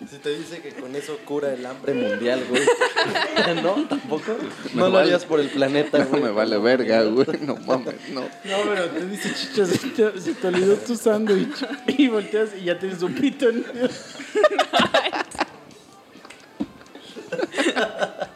Si 0.10 0.18
te 0.18 0.38
dice 0.38 0.62
que 0.62 0.70
con 0.74 0.96
eso 0.96 1.18
cura 1.26 1.54
el 1.54 1.66
hambre 1.66 1.94
mundial, 1.94 2.44
güey. 2.50 2.64
¿No? 3.64 3.86
¿Tampoco? 3.88 4.36
Me 4.74 4.82
No 4.82 4.88
lo 4.88 4.92
vale. 4.94 5.06
harías 5.06 5.26
por 5.26 5.40
el 5.40 5.50
planeta, 5.50 6.00
No 6.00 6.06
güey. 6.08 6.24
me 6.24 6.32
vale 6.32 6.58
verga, 6.58 7.04
güey. 7.04 7.26
No 7.42 7.56
mames, 7.56 7.96
no. 8.10 8.22
No, 8.22 8.28
pero 8.68 8.86
te 8.90 9.06
dice, 9.08 9.34
chicho, 9.34 9.66
se 9.66 9.78
te, 9.90 10.20
se 10.22 10.34
te 10.36 10.48
olvidó 10.48 10.76
tu 10.76 10.96
sándwich. 10.96 11.66
Y 11.98 12.08
volteas 12.10 12.50
y 12.60 12.66
ya 12.66 12.78
tienes 12.80 13.02
un 13.02 13.14
pito 13.14 13.50
en 13.50 13.62
medio. 13.62 13.90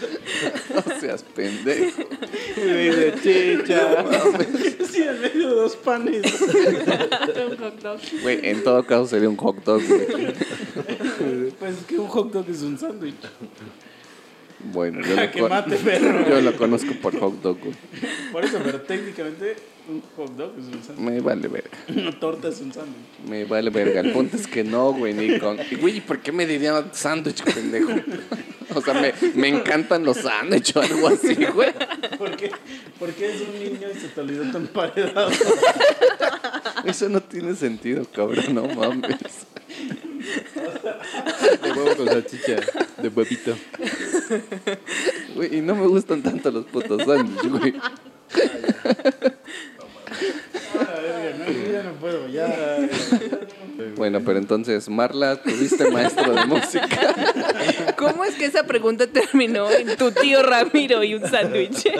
No 0.74 1.00
seas 1.00 1.22
pendejo. 1.22 2.02
Dice, 2.56 3.14
chicha. 3.22 4.04
Sí, 4.90 5.02
en 5.02 5.20
medio 5.20 5.48
de 5.48 5.54
dos 5.54 5.76
panes. 5.76 6.40
Un 6.40 7.56
hot 7.58 7.82
dog. 7.82 8.00
Güey, 8.22 8.40
en 8.42 8.62
todo 8.64 8.84
caso 8.84 9.06
sería 9.06 9.28
un 9.28 9.36
hot 9.36 9.64
dog, 9.64 9.82
güey. 9.86 10.06
Pues 11.58 11.78
es 11.78 11.84
que 11.86 11.98
un 11.98 12.08
hot 12.08 12.32
dog 12.32 12.48
es 12.48 12.62
un 12.62 12.78
sándwich. 12.78 13.14
Bueno, 14.72 15.00
yo 15.06 15.14
lo, 15.20 15.30
que 15.30 15.40
con- 15.40 15.48
mate, 15.50 15.78
yo 16.28 16.40
lo 16.40 16.56
conozco 16.56 16.92
por 17.00 17.18
hot 17.18 17.40
dog, 17.42 17.58
güey. 17.60 17.74
Por 18.32 18.44
eso, 18.44 18.58
pero 18.62 18.80
técnicamente 18.82 19.56
un 19.88 20.02
hot 20.16 20.36
dog 20.36 20.52
es 20.58 20.66
un 20.66 20.82
sándwich. 20.84 20.98
Me 21.08 21.20
vale 21.20 21.48
verga. 21.48 21.70
Una 21.88 22.20
torta 22.20 22.48
es 22.48 22.60
un 22.60 22.72
sándwich. 22.72 23.28
Me 23.28 23.44
vale 23.44 23.70
verga. 23.70 24.00
El 24.00 24.12
punto 24.12 24.36
es 24.36 24.46
que 24.46 24.62
no, 24.62 24.92
güey, 24.92 25.14
ni 25.14 25.38
con. 25.38 25.58
Y, 25.70 25.76
Güey, 25.76 25.96
¿y 25.96 26.00
¿por 26.00 26.18
qué 26.20 26.30
me 26.32 26.46
diría 26.46 26.84
sándwich, 26.92 27.42
pendejo? 27.42 27.92
O 28.74 28.80
sea, 28.82 28.94
me, 28.94 29.12
me 29.34 29.48
encantan 29.48 30.04
los 30.04 30.18
sándwiches 30.18 30.76
o 30.76 30.80
algo 30.82 31.08
así, 31.08 31.34
güey. 31.46 31.72
¿Por 32.18 32.36
qué? 32.36 32.50
Porque 32.98 33.32
es 33.34 33.40
un 33.40 33.58
niño 33.58 33.88
y 33.94 33.98
se 33.98 34.08
te 34.08 34.20
olvidó 34.20 34.44
tu 34.52 34.58
emparedado. 34.58 35.30
Eso 36.84 37.08
no 37.08 37.20
tiene 37.22 37.54
sentido, 37.56 38.04
cabrón, 38.14 38.54
no 38.54 38.66
mames. 38.68 39.16
De 41.62 41.72
huevo 41.72 41.96
con 41.96 42.06
salchicha. 42.08 42.56
De 43.02 43.08
huevito. 43.08 43.56
Güey, 45.34 45.58
y 45.58 45.60
no 45.60 45.74
me 45.74 45.86
gustan 45.86 46.22
tanto 46.22 46.50
los 46.50 46.64
putos 46.66 47.02
sándwiches, 47.04 47.50
güey. 47.50 47.74
Ya 51.72 51.82
no 51.82 51.92
puedo, 51.94 52.28
ya. 52.28 52.88
Bueno, 53.96 54.20
pero 54.24 54.38
entonces, 54.38 54.88
Marla, 54.88 55.36
tuviste 55.42 55.90
maestro 55.90 56.32
de 56.32 56.44
música. 56.46 57.14
¿Cómo 57.96 58.24
es 58.24 58.34
que 58.34 58.46
esa 58.46 58.64
pregunta 58.64 59.06
terminó 59.06 59.70
en 59.70 59.96
tu 59.96 60.10
tío 60.12 60.42
Ramiro 60.42 61.02
y 61.02 61.14
un 61.14 61.28
sándwich? 61.28 61.90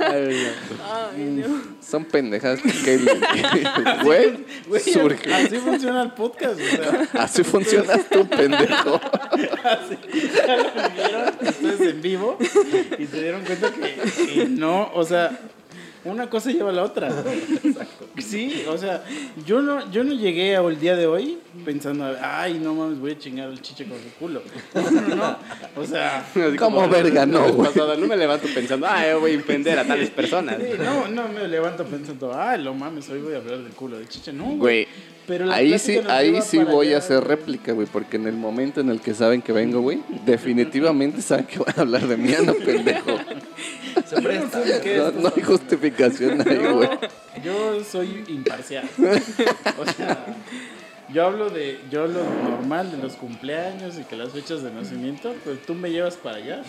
Ay, 0.00 0.36
no. 1.18 1.75
Son 1.88 2.04
pendejadas 2.04 2.60
que, 2.62 2.98
güey, 4.02 4.82
surge. 4.82 5.32
así 5.32 5.56
funciona 5.58 6.02
el 6.02 6.12
podcast, 6.12 6.60
o 6.60 6.76
sea. 6.76 7.08
Así 7.22 7.44
funcionas 7.44 8.08
tú, 8.10 8.26
pendejo. 8.28 9.00
Así, 9.62 9.96
ya 10.34 10.56
lo 10.56 10.64
vivieron 10.64 11.34
ustedes 11.42 11.80
en 11.80 12.02
vivo 12.02 12.38
y 12.98 13.06
se 13.06 13.20
dieron 13.20 13.44
cuenta 13.44 13.70
que, 13.70 14.34
que 14.34 14.46
no, 14.48 14.90
o 14.94 15.04
sea, 15.04 15.38
una 16.06 16.30
cosa 16.30 16.50
lleva 16.50 16.70
a 16.70 16.72
la 16.72 16.84
otra. 16.84 17.10
Sí, 18.18 18.64
o 18.68 18.78
sea, 18.78 19.04
yo 19.46 19.60
no, 19.60 19.90
yo 19.90 20.02
no 20.02 20.14
llegué 20.14 20.56
al 20.56 20.80
día 20.80 20.96
de 20.96 21.06
hoy 21.06 21.38
pensando, 21.64 22.16
ay, 22.20 22.58
no 22.58 22.74
mames, 22.74 22.98
voy 22.98 23.12
a 23.12 23.18
chingar 23.18 23.48
al 23.48 23.60
chiche 23.60 23.84
con 23.84 23.98
su 23.98 24.10
culo. 24.18 24.42
No, 24.74 24.90
no, 24.90 25.16
no. 25.16 25.38
O 25.76 25.84
sea, 25.84 26.18
Así 26.20 26.56
¿Cómo 26.56 26.76
como 26.76 26.88
verga, 26.88 27.26
no, 27.26 27.56
pasada, 27.56 27.96
No 27.96 28.06
me 28.06 28.16
levanto 28.16 28.46
pensando, 28.54 28.86
ah, 28.88 29.06
yo 29.08 29.20
voy 29.20 29.34
a 29.34 29.38
ofender 29.38 29.78
a 29.78 29.84
tales 29.86 30.10
personas. 30.10 30.56
sí, 30.58 30.70
no, 30.78 31.08
no 31.08 31.28
me 31.28 31.46
levanto 31.46 31.84
pensando, 31.84 32.32
ay, 32.34 32.62
lo 32.62 32.72
mames, 32.74 33.08
hoy 33.10 33.20
voy 33.20 33.34
a 33.34 33.38
hablar 33.38 33.58
del 33.58 33.72
culo 33.72 33.98
de 33.98 34.06
chiche. 34.06 34.32
No, 34.32 34.44
güey. 34.56 34.86
Pero 35.26 35.52
ahí 35.52 35.76
sí, 35.78 35.98
ahí 36.08 36.40
sí 36.40 36.58
voy 36.58 36.88
allá. 36.88 36.96
a 36.96 36.98
hacer 37.00 37.24
réplica, 37.24 37.72
güey, 37.72 37.88
porque 37.88 38.16
en 38.16 38.28
el 38.28 38.34
momento 38.34 38.80
en 38.80 38.90
el 38.90 39.00
que 39.00 39.12
saben 39.12 39.42
que 39.42 39.52
vengo, 39.52 39.80
güey, 39.80 40.00
definitivamente 40.24 41.20
saben 41.20 41.46
que 41.46 41.58
van 41.58 41.74
a 41.76 41.80
hablar 41.80 42.06
de 42.06 42.16
mí, 42.16 42.32
ah, 42.38 42.42
no 42.44 42.54
pendejo. 42.54 43.10
Se 44.04 44.20
presta. 44.20 44.62
¿Qué 44.82 44.96
No, 44.98 45.08
es? 45.08 45.14
no 45.14 45.32
hay 45.34 45.42
justificación 45.42 46.40
ahí, 46.48 46.58
güey. 46.72 46.88
Yo 47.44 47.82
soy 47.84 48.24
imparcial. 48.28 48.88
O 49.78 49.92
sea, 49.92 50.26
yo 51.12 51.24
hablo 51.24 51.50
de, 51.50 51.80
yo 51.90 52.02
hablo 52.04 52.22
normal 52.42 52.90
de 52.90 52.98
los 52.98 53.14
cumpleaños 53.14 53.98
y 53.98 54.02
que 54.04 54.16
las 54.16 54.32
fechas 54.32 54.62
de 54.62 54.70
nacimiento, 54.72 55.34
pues 55.44 55.62
tú 55.64 55.74
me 55.74 55.90
llevas 55.90 56.16
para 56.16 56.36
allá. 56.36 56.62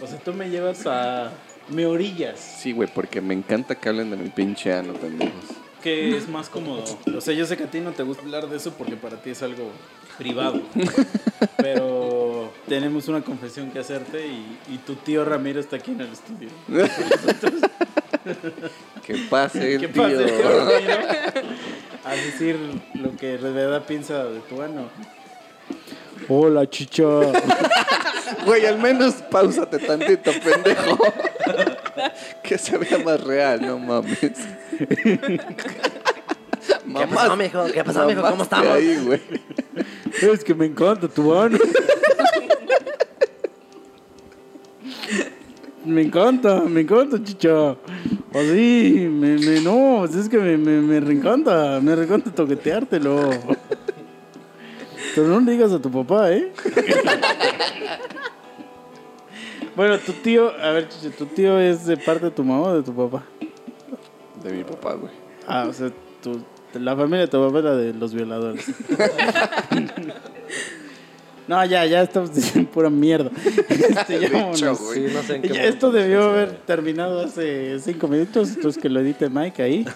O 0.00 0.06
sea, 0.06 0.18
tú 0.18 0.32
me 0.34 0.50
llevas 0.50 0.86
a 0.86 1.30
me 1.68 1.84
orillas, 1.86 2.38
Sí, 2.38 2.72
güey, 2.72 2.88
porque 2.92 3.20
me 3.20 3.34
encanta 3.34 3.74
que 3.74 3.88
hablen 3.88 4.10
de 4.10 4.16
mi 4.16 4.28
pinche 4.28 4.72
ano, 4.72 4.92
pendejos. 4.92 5.32
que 5.82 6.16
es 6.16 6.28
más 6.28 6.48
cómodo. 6.48 6.84
O 7.16 7.20
sea, 7.20 7.34
yo 7.34 7.44
sé 7.46 7.56
que 7.56 7.64
a 7.64 7.70
ti 7.70 7.80
no 7.80 7.90
te 7.92 8.02
gusta 8.02 8.22
hablar 8.22 8.48
de 8.48 8.56
eso 8.56 8.72
porque 8.74 8.94
para 8.96 9.16
ti 9.22 9.30
es 9.30 9.42
algo 9.42 9.70
privado. 10.18 10.60
Pero 11.56 12.25
tenemos 12.68 13.08
una 13.08 13.22
confesión 13.22 13.70
que 13.70 13.78
hacerte 13.78 14.26
y, 14.26 14.58
y 14.68 14.78
tu 14.78 14.94
tío 14.96 15.24
Ramiro 15.24 15.60
está 15.60 15.76
aquí 15.76 15.92
en 15.92 16.00
el 16.02 16.12
estudio. 16.12 16.48
Que 19.06 19.14
pase 19.30 19.74
el 19.76 19.80
¿Qué 19.82 19.88
tío. 19.88 20.02
pasa, 20.02 20.16
tío 20.16 20.64
Ramiro? 20.64 20.96
A 22.04 22.12
decir 22.14 22.56
lo 22.94 23.14
que 23.16 23.38
de 23.38 23.50
verdad 23.52 23.84
piensa 23.86 24.24
de 24.24 24.40
tu 24.40 24.60
ano. 24.60 24.88
Hola, 26.28 26.68
chicha. 26.68 27.04
Güey, 28.44 28.66
al 28.66 28.78
menos 28.78 29.14
pausate 29.30 29.78
tantito, 29.78 30.32
pendejo. 30.42 30.98
que 32.42 32.58
se 32.58 32.76
vea 32.78 32.98
más 32.98 33.20
real, 33.22 33.60
no 33.64 33.78
mames. 33.78 34.18
¿Qué 36.98 37.06
pasó, 37.12 37.36
mijo? 37.36 37.64
¿Qué 37.72 37.84
pasó, 37.84 38.06
mijo? 38.06 38.22
¿Cómo 38.22 38.42
estamos? 38.42 38.68
Ahí, 38.68 38.96
güey. 39.04 39.20
Es 40.20 40.42
que 40.42 40.54
me 40.54 40.66
encanta 40.66 41.06
tu 41.08 41.32
ano. 41.34 41.58
Me 45.84 46.02
encanta, 46.02 46.62
me 46.62 46.80
encanta, 46.80 47.22
chicha. 47.22 47.76
Así, 48.34 49.08
me, 49.08 49.38
me, 49.38 49.60
no, 49.60 50.04
es 50.04 50.28
que 50.28 50.38
me, 50.38 50.56
me, 50.56 50.80
me 50.80 50.98
reencanta, 51.00 51.78
me 51.80 51.94
reencanta 51.94 52.32
toqueteártelo. 52.32 53.30
Tú 55.14 55.22
no 55.22 55.40
le 55.40 55.52
digas 55.52 55.72
a 55.72 55.80
tu 55.80 55.90
papá, 55.90 56.32
¿eh? 56.32 56.52
bueno, 59.76 59.96
tu 59.98 60.12
tío, 60.12 60.50
a 60.60 60.72
ver, 60.72 60.88
Chiche, 60.88 61.10
¿tu 61.10 61.24
tío 61.24 61.58
es 61.58 61.86
de 61.86 61.96
parte 61.96 62.26
de 62.26 62.30
tu 62.32 62.44
mamá 62.44 62.68
o 62.68 62.76
de 62.76 62.82
tu 62.82 62.94
papá? 62.94 63.24
De 64.42 64.52
mi 64.52 64.64
papá, 64.64 64.94
güey. 64.94 65.12
Ah, 65.46 65.66
o 65.68 65.72
sea, 65.72 65.90
tu, 66.22 66.42
la 66.74 66.94
familia 66.96 67.20
de 67.20 67.28
tu 67.28 67.40
papá 67.40 67.58
es 67.58 67.64
la 67.64 67.76
de 67.76 67.94
los 67.94 68.12
violadores. 68.12 68.66
no, 71.48 71.64
ya, 71.64 71.84
ya 71.86 72.02
estamos 72.02 72.32
diciendo 72.34 72.70
pura 72.70 72.90
mierda. 72.90 73.30
Este, 73.68 74.20
ya 74.20 74.28
De 74.28 74.28
vámonos. 74.28 74.58
hecho, 74.60 74.76
güey. 74.76 75.08
Sí, 75.08 75.14
no 75.14 75.22
sé 75.22 75.36
en 75.36 75.42
qué 75.42 75.48
Ya, 75.48 75.54
momento 75.54 75.74
esto 75.74 75.90
debió 75.92 76.22
haber 76.24 76.56
terminado 76.66 77.20
hace 77.24 77.78
cinco 77.80 78.08
minutos, 78.08 78.50
entonces 78.50 78.82
que 78.82 78.88
lo 78.88 79.00
edite 79.00 79.28
Mike 79.28 79.62
ahí. 79.62 79.86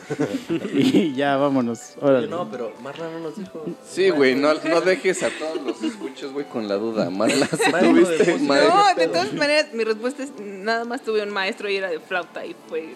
y 0.72 1.12
ya, 1.14 1.36
vámonos. 1.36 1.94
Órale. 2.00 2.28
no, 2.28 2.50
pero 2.50 2.72
Marla 2.82 3.10
no 3.10 3.20
nos 3.20 3.36
dijo. 3.36 3.64
Sí, 3.88 4.10
güey, 4.10 4.34
no, 4.34 4.54
no 4.54 4.80
dejes 4.80 5.22
a 5.22 5.30
todos 5.30 5.62
los 5.62 5.82
escuchos, 5.82 6.32
güey, 6.32 6.46
con 6.46 6.68
la 6.68 6.76
duda. 6.76 7.10
Marla, 7.10 7.46
si 7.46 7.56
tuviste. 7.72 8.38
No, 8.38 8.94
de 8.96 9.08
todas 9.08 9.32
maneras, 9.32 9.68
mi 9.72 9.84
respuesta 9.84 10.22
es 10.22 10.30
nada 10.40 10.84
más 10.84 11.02
tuve 11.02 11.22
un 11.22 11.30
maestro 11.30 11.68
y 11.68 11.76
era 11.76 11.88
de 11.90 12.00
flauta 12.00 12.44
y 12.46 12.54
fue 12.68 12.94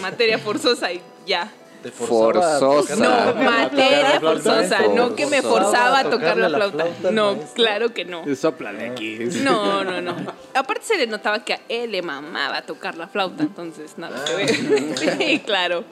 materia 0.00 0.38
forzosa 0.38 0.92
y 0.92 1.00
ya. 1.26 1.52
Te 1.82 1.90
Forzosa. 1.90 2.96
No, 2.96 3.34
materia 3.42 4.20
forzosa, 4.20 4.86
no 4.94 5.16
que 5.16 5.26
me 5.26 5.42
Forzaba 5.42 6.00
a 6.00 6.10
tocar 6.10 6.36
la 6.36 6.48
flauta. 6.48 6.86
No, 7.10 7.38
claro 7.54 7.92
que 7.92 8.04
no. 8.04 8.24
Sopla 8.36 8.72
de 8.72 8.90
aquí. 8.90 9.18
No, 9.42 9.82
no, 9.84 10.00
no. 10.00 10.14
Aparte 10.54 10.82
se 10.84 10.96
le 10.96 11.06
notaba 11.06 11.44
que 11.44 11.54
a 11.54 11.60
él 11.68 11.92
le 11.92 12.02
mamaba 12.02 12.62
tocar 12.62 12.96
la 12.96 13.08
flauta, 13.08 13.42
entonces 13.42 13.98
nada 13.98 14.24
que 14.24 14.34
ver. 14.34 15.18
Sí, 15.18 15.40
claro. 15.40 15.84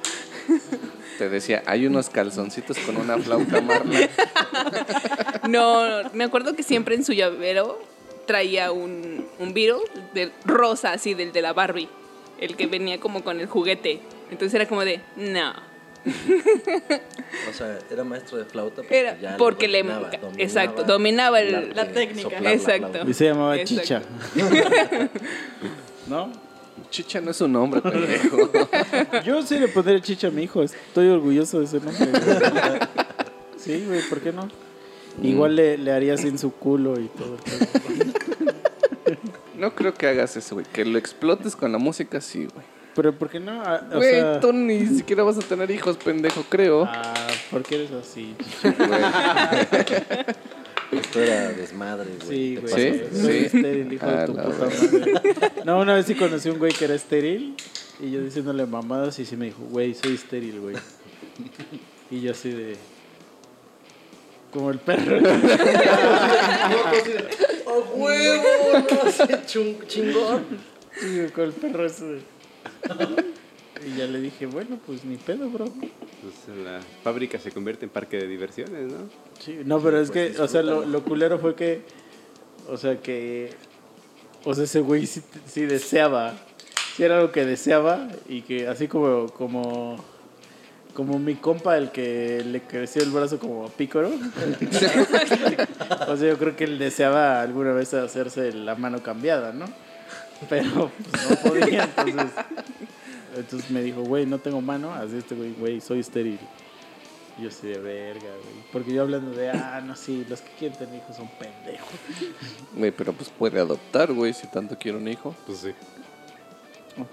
Te 1.19 1.29
decía, 1.29 1.63
hay 1.67 1.87
unos 1.87 2.09
calzoncitos 2.09 2.79
con 2.79 2.97
una 2.97 3.19
flauta, 3.19 3.61
Marla. 3.61 4.09
No, 5.49 5.83
me 6.13 6.25
acuerdo 6.25 6.55
que 6.55 6.63
siempre 6.63 6.95
en 6.95 7.05
su 7.05 7.13
llavero 7.13 7.81
traía 8.27 8.71
un, 8.73 9.27
un 9.39 9.53
Beatle 9.53 9.83
de 10.15 10.33
rosa, 10.45 10.93
así, 10.93 11.15
del 11.15 11.33
de 11.33 11.43
la 11.43 11.53
Barbie. 11.53 11.89
El 12.39 12.57
que 12.57 12.67
venía 12.67 13.01
como 13.01 13.25
con 13.25 13.41
el 13.41 13.47
juguete. 13.47 14.01
Entonces 14.31 14.55
era 14.55 14.67
como 14.67 14.85
de, 14.85 15.01
no. 15.17 15.53
O 16.07 17.53
sea, 17.53 17.79
era 17.91 18.05
maestro 18.05 18.39
de 18.39 18.45
flauta 18.45 18.77
porque 18.77 18.99
Era 19.01 19.19
ya 19.21 19.37
porque 19.37 19.69
le. 19.69 19.83
dominaba, 19.83 20.11
dominaba 20.11 20.43
exacto, 20.43 20.85
dominaba 20.85 21.41
el. 21.41 21.55
arte 21.55 21.75
la 21.75 21.93
técnica. 21.93 22.41
la 22.41 22.53
Exacto. 22.53 23.09
Y 23.09 23.15
se 23.15 23.27
llamaba 23.27 23.57
Exacto. 23.57 23.83
Chicha. 23.83 24.03
¿No? 26.09 26.33
Chicha 26.91 27.21
no 27.21 27.31
es 27.31 27.41
un 27.41 27.53
nombre, 27.53 27.83
pendejo. 27.83 28.51
Yo 29.25 29.43
sí 29.43 29.59
le 29.59 29.69
pondré 29.69 30.01
Chicha 30.01 30.29
a 30.29 30.31
mi 30.31 30.45
hijo. 30.45 30.63
Estoy 30.63 31.09
orgulloso 31.09 31.59
de 31.61 31.67
ese 31.67 31.81
nombre. 31.81 32.09
Sí, 33.57 33.85
güey, 33.87 34.01
¿por 34.09 34.21
qué 34.21 34.33
no? 34.33 34.49
Igual 35.23 35.57
le, 35.57 35.77
le 35.77 35.93
haría 35.93 36.17
sin 36.17 36.39
su 36.39 36.53
culo 36.53 36.99
y 36.99 37.09
todo. 37.09 37.37
el 39.07 39.17
pedo. 39.17 39.21
No 39.57 39.75
creo 39.75 39.93
que 39.93 40.07
hagas 40.07 40.37
eso, 40.37 40.55
güey. 40.55 40.67
Que 40.73 40.85
lo 40.87 40.97
explotes 40.99 41.55
con 41.55 41.71
la 41.71 41.79
música, 41.79 42.21
sí, 42.23 42.49
güey. 42.53 42.65
Pero 42.95 43.13
¿por 43.17 43.31
qué 43.31 43.41
no? 43.41 43.63
Ah, 43.65 43.81
O 43.93 43.97
Güey, 43.97 44.11
sea, 44.15 44.41
tú 44.41 44.53
ni 44.53 44.85
siquiera 44.87 45.23
vas 45.23 45.39
a 45.39 45.41
tener 45.41 45.71
hijos, 45.71 45.97
pendejo, 45.97 46.45
creo. 46.49 46.85
ah, 46.91 47.27
¿por 47.51 47.63
qué 47.63 47.77
eres 47.77 47.93
así? 47.93 48.35
Esto 50.93 51.21
era 51.21 51.51
desmadre, 51.53 52.11
güey. 52.25 52.29
Sí, 52.29 52.55
Te 52.57 52.61
güey. 52.61 52.75
¿Sí? 52.75 52.91
pasas 52.99 53.15
de- 53.15 53.23
Soy 53.23 53.39
Sí. 53.39 53.45
estéril, 53.57 53.93
hijo 53.93 54.07
A 54.07 54.13
de 54.13 54.27
tu 54.27 54.35
la 54.35 54.43
puta 54.45 54.65
madre. 54.65 55.21
No, 55.65 55.79
una 55.81 55.95
vez 55.95 56.07
sí 56.07 56.15
conocí 56.17 56.49
a 56.49 56.53
un 56.53 56.59
güey 56.59 56.73
que 56.73 56.85
era 56.85 56.95
estéril 56.95 57.55
y 58.01 58.11
yo 58.11 58.21
diciéndole 58.23 58.67
mamadas 58.67 59.19
y 59.21 59.25
sí 59.25 59.37
me 59.37 59.45
dijo, 59.47 59.63
güey, 59.71 59.95
soy 59.95 60.15
estéril, 60.15 60.59
güey. 60.61 60.77
Y 62.11 62.21
yo 62.23 62.33
así 62.33 62.51
de... 62.51 62.77
Como 64.53 64.71
el 64.73 64.79
perro. 64.81 65.17
¡Oh, 67.67 67.85
huevo! 67.95 68.45
Chingón. 69.47 70.45
Sí, 71.01 71.27
con 71.33 71.45
el 71.45 71.53
perro 71.53 71.87
ese. 71.87 72.05
de- 72.05 72.40
Y 73.87 73.97
ya 73.97 74.07
le 74.07 74.21
dije, 74.21 74.47
bueno, 74.47 74.79
pues 74.87 75.05
ni 75.05 75.17
pedo, 75.17 75.49
bro. 75.49 75.65
Pues 75.65 76.59
la 76.65 76.81
fábrica 77.03 77.39
se 77.39 77.51
convierte 77.51 77.87
en 77.87 77.91
parque 77.91 78.19
de 78.19 78.27
diversiones, 78.27 78.93
¿no? 78.93 79.09
Sí, 79.39 79.59
no, 79.65 79.81
pero 79.81 80.01
es 80.01 80.11
que, 80.11 80.35
o 80.39 80.47
sea, 80.49 80.63
lo, 80.63 80.85
lo 80.85 81.03
culero 81.03 81.39
fue 81.39 81.55
que, 81.55 81.81
o 82.69 82.77
sea, 82.77 83.01
que, 83.01 83.55
o 84.45 84.55
sea, 84.55 84.65
ese 84.65 84.81
güey 84.81 85.07
sí, 85.07 85.23
sí 85.47 85.63
deseaba, 85.63 86.35
sí 86.95 87.05
era 87.05 87.17
algo 87.17 87.33
que 87.33 87.47
deseaba 87.47 88.09
y 88.29 88.43
que 88.43 88.69
así 88.69 88.87
como, 88.87 89.29
como, 89.29 89.97
como 90.93 91.19
mi 91.19 91.37
compa, 91.37 91.79
el 91.79 91.91
que 91.91 92.45
le 92.45 92.61
creció 92.61 93.03
el 93.03 93.11
brazo 93.11 93.39
como 93.39 93.65
a 93.65 93.69
pícoro, 93.71 94.11
o 96.09 96.17
sea, 96.19 96.29
yo 96.29 96.37
creo 96.37 96.55
que 96.55 96.65
él 96.65 96.79
deseaba 96.79 97.41
alguna 97.41 97.73
vez 97.73 97.95
hacerse 97.95 98.53
la 98.53 98.75
mano 98.75 99.03
cambiada, 99.03 99.55
¿no? 99.55 99.65
Pero 100.49 100.91
pues, 101.11 101.31
no 101.31 101.51
podía, 101.51 101.85
entonces, 101.97 102.33
entonces 103.37 103.71
me 103.71 103.83
dijo, 103.83 104.03
güey, 104.03 104.27
no 104.27 104.39
tengo 104.39 104.61
mano, 104.61 104.93
así 104.93 105.17
este 105.17 105.35
güey, 105.35 105.53
güey, 105.53 105.81
soy 105.81 106.01
estéril. 106.01 106.39
Y 107.39 107.43
Yo 107.43 107.51
soy 107.51 107.71
de 107.71 107.79
verga, 107.79 108.21
güey. 108.21 108.65
Porque 108.73 108.93
yo 108.93 109.03
hablando 109.03 109.31
de, 109.33 109.51
ah, 109.51 109.83
no, 109.85 109.97
sí, 109.97 110.25
los 110.29 110.41
que 110.41 110.51
quieren 110.59 110.79
tener 110.79 110.97
hijos 110.97 111.17
son 111.17 111.29
pendejos. 111.39 111.89
Güey, 112.75 112.91
pero 112.91 113.13
pues 113.13 113.29
puede 113.31 113.61
adoptar, 113.61 114.13
güey, 114.13 114.33
si 114.33 114.47
tanto 114.47 114.77
quiere 114.79 114.99
un 114.99 115.09
hijo. 115.09 115.35
Pues 115.47 115.59
sí. 115.59 115.73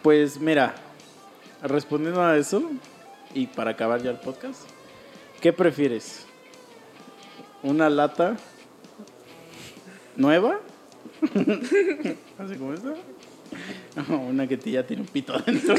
Pues 0.02 0.40
mira, 0.40 0.76
respondiendo 1.62 2.22
a 2.22 2.38
eso, 2.38 2.64
y 3.34 3.48
para 3.48 3.72
acabar 3.72 4.02
ya 4.02 4.12
el 4.12 4.18
podcast, 4.18 4.62
¿qué 5.42 5.54
prefieres? 5.54 6.26
¿Una 7.64 7.90
lata 7.90 8.38
nueva? 10.16 10.60
¿Así 12.40 12.56
como 12.58 12.74
esta? 12.74 12.96
O 14.10 14.16
una 14.16 14.48
que 14.48 14.58
ya 14.58 14.84
tiene 14.84 15.04
un 15.04 15.08
pito 15.08 15.34
adentro. 15.34 15.76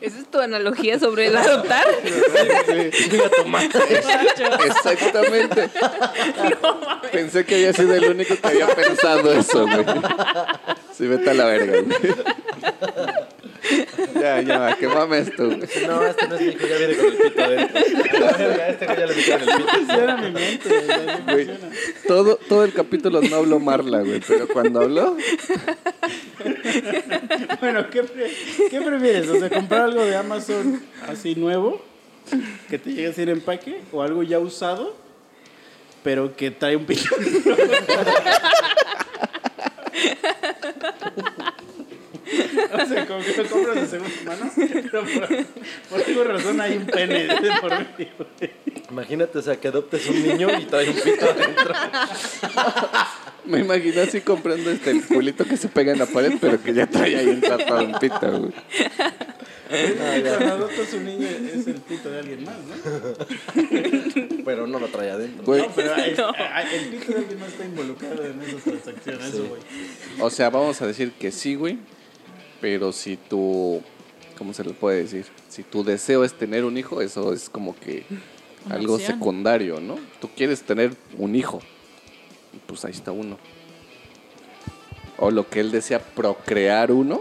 ¿Esa 0.00 0.18
es 0.18 0.30
tu 0.30 0.38
analogía 0.38 0.98
sobre 0.98 1.26
el 1.26 1.36
adoptar? 1.36 1.84
Exactamente. 4.64 5.68
Pensé 7.12 7.44
que 7.44 7.56
había 7.56 7.74
sido 7.74 7.94
el 7.94 8.04
único 8.04 8.34
que 8.36 8.46
había 8.46 8.68
pensado 8.68 9.30
eso, 9.32 9.66
güey. 9.66 9.84
Sí, 10.96 11.06
vete 11.06 11.28
a 11.30 11.34
la 11.34 11.44
verga, 11.44 11.82
güey. 11.82 11.96
Ya, 14.14 14.40
ya, 14.40 14.76
que 14.76 14.88
mames 14.88 15.36
güey. 15.36 15.60
No, 15.86 16.06
este 16.06 16.28
no 16.28 16.34
es 16.36 16.40
mi 16.40 16.48
hijo, 16.48 16.66
ya 16.66 16.76
viene 16.78 16.96
con 16.96 17.06
el 17.06 17.16
pito 17.16 17.44
adentro. 17.44 17.80
Este 18.70 18.86
ya 18.86 19.06
le 19.06 19.14
metieron 19.14 19.48
el 19.48 19.64
pito. 19.64 19.92
Era 19.92 20.16
mi 20.16 20.30
mente, 20.30 20.68
güey, 21.26 21.48
todo, 22.06 22.36
todo 22.48 22.64
el 22.64 22.72
capítulo 22.72 23.20
no 23.22 23.36
habló 23.36 23.58
Marla, 23.60 24.00
güey, 24.00 24.20
pero 24.26 24.48
cuando 24.48 24.80
habló, 24.80 25.16
Bueno, 27.60 27.88
¿qué, 27.90 28.02
pre- 28.04 28.32
qué 28.70 28.80
prefieres? 28.80 29.28
O 29.28 29.38
sea, 29.38 29.50
comprar 29.50 29.82
algo 29.82 30.04
de 30.04 30.16
Amazon 30.16 30.82
así 31.08 31.34
nuevo, 31.34 31.82
que 32.68 32.78
te 32.78 32.90
llegue 32.92 33.22
en 33.22 33.28
empaque, 33.30 33.80
o 33.92 34.02
algo 34.02 34.22
ya 34.22 34.38
usado, 34.38 34.94
pero 36.02 36.34
que 36.36 36.50
trae 36.50 36.76
un 36.76 36.86
pito. 36.86 37.14
O 42.72 42.86
sea, 42.86 43.06
como 43.06 43.20
que 43.24 43.34
lo 43.36 43.48
compras 43.48 43.76
de 43.76 43.86
segunda 43.86 44.12
mano, 44.36 44.52
pero 44.56 45.04
por, 45.04 45.46
por 45.90 46.02
alguna 46.08 46.24
razón 46.32 46.60
hay 46.60 46.76
un 46.76 46.86
pene 46.86 47.24
de 47.24 47.50
por 47.60 47.70
medio. 47.70 48.26
Imagínate, 48.90 49.38
o 49.38 49.42
sea, 49.42 49.56
que 49.56 49.68
adoptes 49.68 50.06
un 50.08 50.22
niño 50.22 50.48
y 50.58 50.64
trae 50.64 50.88
un 50.90 50.96
pito 50.96 51.24
adentro. 51.28 51.74
me 53.44 53.60
imaginé 53.60 54.00
así 54.02 54.20
comprando 54.20 54.70
este 54.70 54.90
el 54.90 55.04
culito 55.04 55.44
que 55.44 55.56
se 55.56 55.68
pega 55.68 55.92
en 55.92 55.98
la 55.98 56.06
pared, 56.06 56.34
pero 56.40 56.62
que 56.62 56.72
ya 56.72 56.86
trae 56.86 57.16
ahí 57.16 57.28
entrapado 57.30 57.84
un 57.84 57.98
pito, 57.98 58.38
güey. 58.40 58.52
Cuando 59.70 60.52
adoptas 60.54 60.92
un 60.94 61.04
niño 61.04 61.28
es 61.28 61.66
el 61.66 61.74
pito 61.76 62.10
de 62.10 62.18
alguien 62.18 62.44
más, 62.44 62.56
¿no? 62.58 62.74
Pero 64.44 64.66
no 64.66 64.80
lo 64.80 64.88
trae 64.88 65.10
adentro. 65.10 65.44
Güey, 65.44 65.62
No, 65.62 65.68
pero 65.74 65.94
el, 65.94 66.00
el 66.00 66.10
pito 66.10 67.12
de 67.12 67.18
alguien 67.18 67.38
más 67.38 67.48
está 67.50 67.64
involucrado 67.64 68.24
en 68.24 68.40
esas 68.42 68.62
transacciones, 68.64 69.26
eso, 69.28 69.44
güey. 69.46 69.62
o 70.18 70.30
sea, 70.30 70.50
vamos 70.50 70.82
a 70.82 70.86
decir 70.88 71.12
que 71.12 71.30
sí, 71.30 71.54
güey, 71.54 71.78
pero 72.60 72.92
si 72.92 73.16
tu, 73.16 73.80
¿cómo 74.38 74.52
se 74.54 74.64
le 74.64 74.72
puede 74.72 75.02
decir? 75.02 75.26
Si 75.48 75.62
tu 75.62 75.82
deseo 75.84 76.24
es 76.24 76.34
tener 76.34 76.64
un 76.64 76.76
hijo, 76.76 77.00
eso 77.00 77.32
es 77.32 77.48
como 77.48 77.74
que 77.78 78.04
Una 78.66 78.74
algo 78.76 78.94
opción. 78.94 79.12
secundario, 79.14 79.80
¿no? 79.80 79.96
Tú 80.20 80.28
quieres 80.36 80.62
tener 80.62 80.94
un 81.18 81.34
hijo, 81.34 81.60
pues 82.66 82.84
ahí 82.84 82.92
está 82.92 83.12
uno. 83.12 83.38
O 85.18 85.30
lo 85.30 85.48
que 85.48 85.60
él 85.60 85.70
desea 85.70 85.98
procrear 85.98 86.90
uno, 86.92 87.20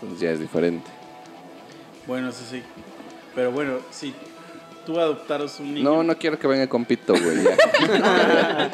pues 0.00 0.18
ya 0.20 0.30
es 0.30 0.40
diferente. 0.40 0.90
Bueno, 2.06 2.28
eso 2.30 2.42
sí. 2.50 2.62
Pero 3.34 3.52
bueno, 3.52 3.78
si 3.90 4.14
tú 4.84 4.98
adoptaras 4.98 5.58
un 5.60 5.74
niño. 5.74 5.84
No, 5.90 6.02
no 6.02 6.16
quiero 6.18 6.38
que 6.38 6.46
venga 6.46 6.66
con 6.68 6.84
pito, 6.84 7.12
güey. 7.12 7.42
ya. 7.44 7.56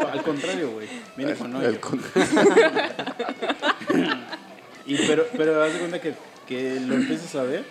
al, 0.01 0.07
al 0.13 0.23
contrario, 0.23 0.71
güey. 0.73 0.89
Viene 1.17 1.35
con 1.35 1.55
hoyo. 1.57 1.69
El 1.69 1.81
con- 1.81 2.01
Y 4.87 4.97
pero, 5.07 5.27
pero 5.37 5.63
haz 5.63 5.73
de 5.73 5.79
cuenta 5.79 6.01
que, 6.01 6.15
que 6.49 6.81
lo 6.81 6.95
empieces 6.97 7.35
a 7.37 7.43
ver 7.45 7.65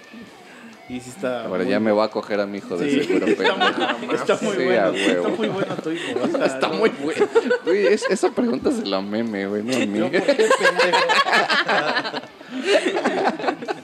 Y 0.90 1.00
sí 1.02 1.10
está. 1.10 1.46
Ahora 1.46 1.64
muy- 1.64 1.72
ya 1.72 1.80
me 1.80 1.92
voy 1.92 2.04
a 2.06 2.10
coger 2.10 2.40
a 2.40 2.46
mi 2.46 2.58
hijo 2.60 2.78
de 2.78 2.90
Sí, 2.90 3.04
seguro, 3.04 3.26
está, 3.32 3.56
muy, 3.56 4.16
está 4.16 4.38
muy 4.42 4.56
Sí, 4.56 4.64
bueno. 4.64 4.94
Está 4.94 5.30
muy 5.30 5.48
bueno 5.50 5.76
tu 5.76 5.92
hijo. 5.92 6.20
o 6.24 6.28
sea, 6.28 6.46
Está 6.46 6.68
no- 6.68 6.74
muy 6.76 6.90
bueno. 6.90 7.28
Güey, 7.66 7.88
es- 7.88 8.06
esa 8.10 8.30
pregunta 8.32 8.72
se 8.72 8.86
la 8.86 9.02
meme, 9.02 9.46
güey, 9.48 9.64
no 9.64 9.76
a 9.76 9.80
mí. 9.86 10.00
Yo, 10.00 10.12
¿por 10.12 10.22
qué, 10.26 10.50
pendejo? 10.60 10.98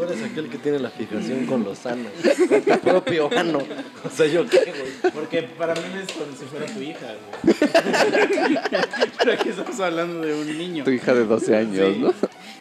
Tú 0.00 0.06
eres 0.06 0.22
aquel 0.22 0.48
que 0.48 0.56
tiene 0.56 0.78
la 0.78 0.88
fijación 0.88 1.44
con 1.44 1.62
los 1.62 1.76
sanos, 1.76 2.10
con 2.48 2.62
tu 2.62 2.78
propio 2.80 3.28
ano. 3.36 3.58
O 4.02 4.08
sea, 4.08 4.26
¿yo 4.26 4.46
qué, 4.48 4.72
güey? 4.72 5.12
Porque 5.12 5.42
para 5.42 5.74
mí 5.74 5.82
es 6.02 6.10
como 6.10 6.34
si 6.34 6.46
fuera 6.46 6.64
tu 6.64 6.80
hija, 6.80 7.06
güey. 7.42 7.54
Pero 9.18 9.32
aquí 9.34 9.48
estamos 9.50 9.78
hablando 9.80 10.26
de 10.26 10.34
un 10.40 10.56
niño. 10.56 10.84
Tu 10.84 10.90
hija 10.92 11.12
de 11.12 11.24
12 11.26 11.54
años, 11.56 11.94
Sí. 11.94 11.98
¿no? 12.00 12.14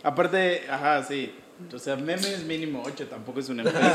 Aparte, 0.03 0.63
ajá, 0.69 1.01
sí. 1.03 1.33
O 1.73 1.79
sea, 1.79 1.95
memes 1.95 2.43
mínimo 2.43 2.83
8, 2.85 3.07
tampoco 3.07 3.39
es 3.39 3.47
una 3.47 3.63
empresa. 3.63 3.93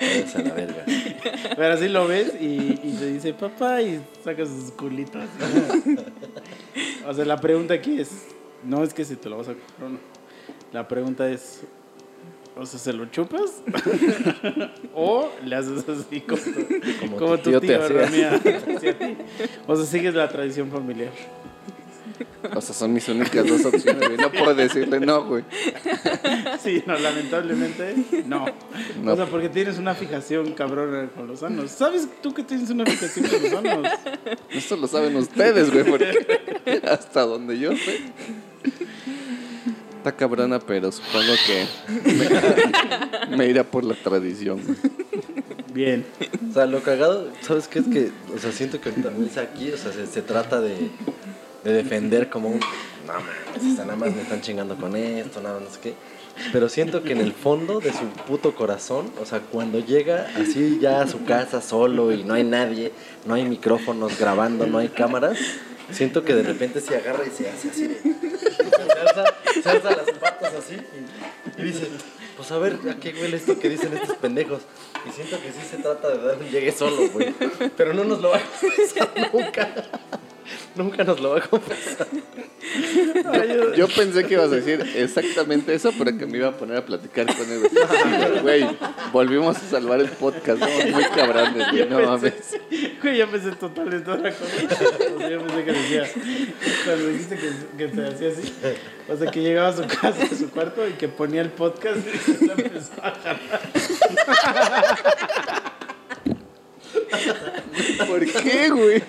Eres 0.00 0.36
a 0.36 0.38
la 0.42 0.52
verga. 0.52 0.84
Pero 1.56 1.72
así 1.74 1.88
lo 1.88 2.06
ves 2.08 2.32
y, 2.38 2.78
y 2.82 2.96
te 2.98 3.06
dice 3.06 3.32
papá 3.32 3.80
y 3.80 4.02
saca 4.22 4.44
sus 4.44 4.70
culitos. 4.72 5.24
O 7.06 7.14
sea, 7.14 7.24
la 7.24 7.38
pregunta 7.38 7.72
aquí 7.74 7.98
es, 8.00 8.10
no 8.64 8.82
es 8.84 8.92
que 8.92 9.04
si 9.04 9.16
te 9.16 9.28
lo 9.30 9.38
vas 9.38 9.48
a 9.48 9.54
comprar 9.54 9.86
o 9.86 9.88
no. 9.90 10.11
La 10.72 10.88
pregunta 10.88 11.28
es, 11.28 11.62
o 12.56 12.66
sea, 12.66 12.78
¿se 12.78 12.92
lo 12.92 13.06
chupas? 13.06 13.62
o 14.94 15.30
le 15.44 15.56
haces 15.56 15.88
así 15.88 16.20
como, 16.20 16.40
Como 17.00 17.16
como 17.16 17.38
tu 17.38 17.50
tío 17.50 17.60
tío, 17.60 17.88
te? 17.88 19.16
O 19.66 19.76
sea, 19.76 19.86
sigues 19.86 20.14
la 20.14 20.28
tradición 20.28 20.70
familiar. 20.70 21.12
O 22.54 22.60
sea, 22.60 22.74
son 22.74 22.92
mis 22.92 23.08
únicas 23.08 23.46
dos 23.46 23.64
opciones, 23.64 24.08
güey. 24.08 24.16
No 24.16 24.30
puedo 24.30 24.54
decirle 24.54 25.00
no, 25.00 25.24
güey. 25.24 25.44
Sí, 26.62 26.82
no, 26.86 26.98
lamentablemente 26.98 27.94
no. 28.26 28.46
No. 29.02 29.12
O 29.12 29.16
sea, 29.16 29.26
porque 29.26 29.48
tienes 29.48 29.78
una 29.78 29.94
fijación 29.94 30.52
cabrona 30.52 31.08
con 31.08 31.26
los 31.26 31.40
sanos. 31.40 31.70
¿Sabes 31.70 32.08
tú 32.22 32.32
que 32.34 32.42
tienes 32.42 32.70
una 32.70 32.84
fijación 32.84 33.26
con 33.28 33.42
los 33.42 33.50
sanos? 33.50 33.92
Esto 34.50 34.76
lo 34.76 34.86
saben 34.86 35.16
ustedes, 35.16 35.72
güey, 35.72 35.84
porque 35.84 36.82
hasta 36.88 37.22
donde 37.22 37.58
yo 37.58 37.72
sé. 37.76 38.00
Está 40.02 40.16
cabrona, 40.16 40.58
pero 40.58 40.90
supongo 40.90 41.32
que 41.46 41.64
me, 43.30 43.36
me 43.36 43.46
irá 43.46 43.62
por 43.62 43.84
la 43.84 43.94
tradición. 43.94 44.60
Bien. 45.72 46.04
O 46.50 46.52
sea, 46.52 46.66
lo 46.66 46.82
cagado, 46.82 47.28
¿sabes 47.40 47.68
qué? 47.68 47.78
Es 47.78 47.86
que, 47.86 48.10
o 48.34 48.38
sea, 48.40 48.50
siento 48.50 48.80
que 48.80 48.90
también 48.90 49.30
es 49.30 49.38
aquí, 49.38 49.70
o 49.70 49.76
sea, 49.76 49.92
se, 49.92 50.08
se 50.08 50.20
trata 50.22 50.60
de, 50.60 50.90
de 51.62 51.72
defender 51.72 52.28
como 52.30 52.48
un. 52.48 52.58
No 52.58 53.12
mames, 53.12 53.72
o 53.72 53.76
sea, 53.76 53.84
nada 53.84 53.94
más 53.94 54.12
me 54.12 54.22
están 54.22 54.40
chingando 54.40 54.74
con 54.74 54.96
esto, 54.96 55.40
nada 55.40 55.60
más 55.60 55.68
no 55.68 55.70
sé 55.72 55.78
qué. 55.80 55.94
Pero 56.52 56.68
siento 56.68 57.04
que 57.04 57.12
en 57.12 57.20
el 57.20 57.32
fondo 57.32 57.78
de 57.78 57.92
su 57.92 58.06
puto 58.26 58.56
corazón, 58.56 59.08
o 59.20 59.24
sea, 59.24 59.38
cuando 59.38 59.78
llega 59.78 60.32
así 60.34 60.80
ya 60.80 61.00
a 61.02 61.06
su 61.06 61.24
casa 61.24 61.60
solo 61.60 62.10
y 62.10 62.24
no 62.24 62.34
hay 62.34 62.42
nadie, 62.42 62.90
no 63.24 63.34
hay 63.34 63.44
micrófonos 63.44 64.18
grabando, 64.18 64.66
no 64.66 64.78
hay 64.78 64.88
cámaras, 64.88 65.38
siento 65.90 66.24
que 66.24 66.34
de 66.34 66.42
repente 66.42 66.80
se 66.80 66.96
agarra 66.96 67.24
y 67.26 67.30
se 67.30 67.48
hace 67.48 67.70
así. 67.70 67.86
de- 67.88 68.00
Se 68.72 68.98
alza, 69.00 69.24
se 69.62 69.68
alza 69.68 69.90
las 69.90 70.10
patas 70.18 70.54
así 70.54 70.74
y, 70.76 71.60
y 71.60 71.64
dice, 71.64 71.88
pues 72.36 72.50
a 72.52 72.58
ver, 72.58 72.78
¿a 72.90 72.94
qué 73.00 73.12
huele 73.20 73.36
esto 73.36 73.58
que 73.58 73.68
dicen 73.68 73.92
estos 73.94 74.16
pendejos? 74.16 74.62
Y 75.08 75.12
siento 75.12 75.40
que 75.40 75.48
sí 75.52 75.58
se 75.68 75.78
trata 75.78 76.08
de 76.10 76.22
dar 76.22 76.38
un 76.38 76.48
llegue 76.48 76.72
solo, 76.72 77.08
güey. 77.10 77.34
Pero 77.76 77.92
no 77.94 78.04
nos 78.04 78.20
lo 78.20 78.30
va 78.30 78.36
a 78.38 78.40
confesar 78.60 79.10
nunca. 79.32 79.84
Nunca 80.74 81.04
nos 81.04 81.20
lo 81.20 81.30
va 81.30 81.38
a 81.38 81.40
confesar. 81.42 82.06
Yo 83.76 83.88
pensé 83.88 84.24
que 84.24 84.34
ibas 84.34 84.46
a 84.46 84.56
decir 84.56 84.80
exactamente 84.96 85.74
eso, 85.74 85.92
pero 85.98 86.16
que 86.16 86.26
me 86.26 86.38
iba 86.38 86.48
a 86.48 86.56
poner 86.56 86.78
a 86.78 86.84
platicar 86.84 87.26
con 87.26 87.50
él. 87.50 87.62
güey. 88.42 88.66
Volvimos 89.12 89.56
a 89.56 89.60
salvar 89.60 90.00
el 90.00 90.08
podcast. 90.08 90.60
Somos 90.60 90.86
muy 90.90 91.04
cabrones, 91.04 91.70
güey. 91.70 91.88
No 91.88 92.00
mames. 92.00 92.56
Güey, 93.02 93.18
yo 93.18 93.30
pensé 93.30 93.52
totalmente 93.52 94.10
otra 94.10 94.32
cosa. 94.32 94.52
O 95.14 95.18
sea, 95.18 95.28
yo 95.28 95.46
pensé 95.46 95.64
que 95.64 95.72
decía, 95.72 96.10
cuando 96.84 97.08
dijiste 97.08 97.36
que, 97.36 97.50
que 97.76 97.88
te 97.88 98.06
hacía 98.06 98.28
así, 98.30 98.54
o 99.08 99.16
sea, 99.16 99.30
que 99.30 99.42
llegaba 99.42 99.68
a 99.68 99.76
su 99.76 99.82
casa, 99.86 100.24
a 100.24 100.36
su 100.36 100.50
cuarto 100.50 100.88
y 100.88 100.92
que 100.92 101.08
ponía 101.08 101.42
el 101.42 101.50
podcast 101.50 101.98
y 101.98 102.18
se 102.18 102.44
empezó 102.44 102.92
a 103.02 103.10
jalar. 103.10 103.60
¿Por 108.06 108.24
qué, 108.24 108.70
güey? 108.70 109.02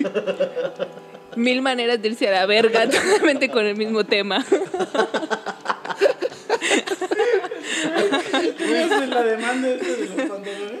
Mil 1.36 1.62
maneras 1.62 2.00
de 2.00 2.08
irse 2.08 2.28
a 2.28 2.32
la 2.32 2.46
verga, 2.46 2.88
totalmente 2.90 3.48
con 3.50 3.64
el 3.66 3.76
mismo 3.76 4.04
tema. 4.04 4.44
Voy 8.58 8.76
a 8.76 8.84
hacer 8.84 9.08
la 9.08 9.22
demanda 9.22 9.68
esta 9.68 9.86
de 9.86 10.06
los 10.06 10.16
pantalones 10.16 10.80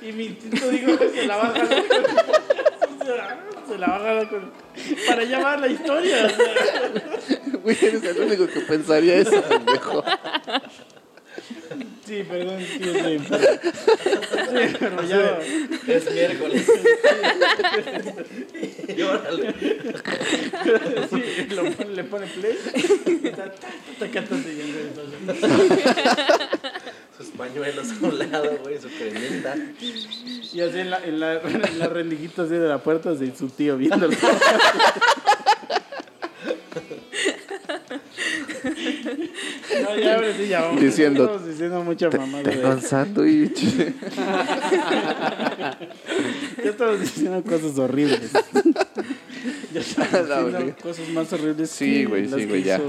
y 0.00 0.12
mi 0.12 0.24
instinto 0.26 0.68
dijo 0.68 0.98
que 0.98 1.08
se 1.10 1.26
la 1.26 1.36
va 1.36 1.48
a 1.48 1.52
jalar 1.52 1.86
con 1.86 2.02
se 3.68 3.78
la 3.78 3.86
va 3.86 3.96
a 3.96 4.00
jalar 4.00 4.28
con 4.28 4.52
para 5.06 5.24
llamar 5.24 5.60
la 5.60 5.68
historia. 5.68 6.26
o 6.26 6.28
sea. 6.28 7.42
Güey, 7.62 7.76
eres 7.80 8.02
el 8.04 8.20
único 8.20 8.46
que 8.46 8.60
pensaría 8.60 9.14
eso, 9.16 9.40
pendejo. 9.42 10.04
Sí, 12.12 12.20
perdón, 12.28 12.60
sí, 12.60 12.78
soy 13.00 13.14
enfermo. 13.14 13.46
Sí, 13.62 14.76
pero 14.78 15.02
ya. 15.02 15.38
Es 15.86 16.12
miércoles. 16.12 16.66
y 18.94 19.00
órale. 19.00 19.54
Sí, 21.08 21.22
lo 21.54 21.62
pone- 21.72 21.94
le 21.94 22.04
pone 22.04 22.26
play. 22.26 22.58
está, 23.24 23.44
ta, 23.44 23.50
ta, 23.98 23.98
ta, 23.98 24.06
ta, 24.10 24.22
ta, 25.26 25.32
ta, 25.40 25.48
Sus 27.16 27.28
pañuelos 27.28 27.86
a 27.90 27.94
un 28.06 28.18
lado, 28.18 28.58
güey, 28.62 28.78
su 28.78 28.88
cremita. 28.90 29.56
Y 30.52 30.60
así 30.60 30.80
en 30.80 30.90
la, 30.90 30.98
en 31.02 31.18
la, 31.18 31.40
en 31.40 31.78
la 31.78 31.86
rendijita 31.88 32.42
así 32.42 32.56
de 32.56 32.68
la 32.68 32.76
puerta, 32.76 33.12
así 33.12 33.32
su 33.38 33.48
tío 33.48 33.78
viéndolo. 33.78 34.14
No, 38.64 39.98
ya 39.98 40.14
ahora 40.14 40.32
sí, 40.36 40.48
ya 40.48 40.60
vamos. 40.62 40.80
Diciendo, 40.80 41.24
Estamos 41.24 41.46
diciendo 41.48 41.82
mucha 41.84 42.10
mamada. 42.10 42.42
Tengo 42.50 42.68
un 42.70 42.76
de- 42.80 42.86
sándwich. 42.86 43.60
Ya 46.64 46.70
estamos 46.70 47.00
diciendo 47.00 47.42
cosas 47.42 47.78
horribles. 47.78 48.30
Ya 49.72 49.80
estamos 49.80 50.12
diciendo 50.52 50.76
cosas 50.82 51.08
más 51.10 51.32
horribles 51.32 51.70
Sí, 51.70 51.90
que 51.92 52.04
güey, 52.06 52.28
sí, 52.28 52.44
güey, 52.46 52.62
ya. 52.62 52.80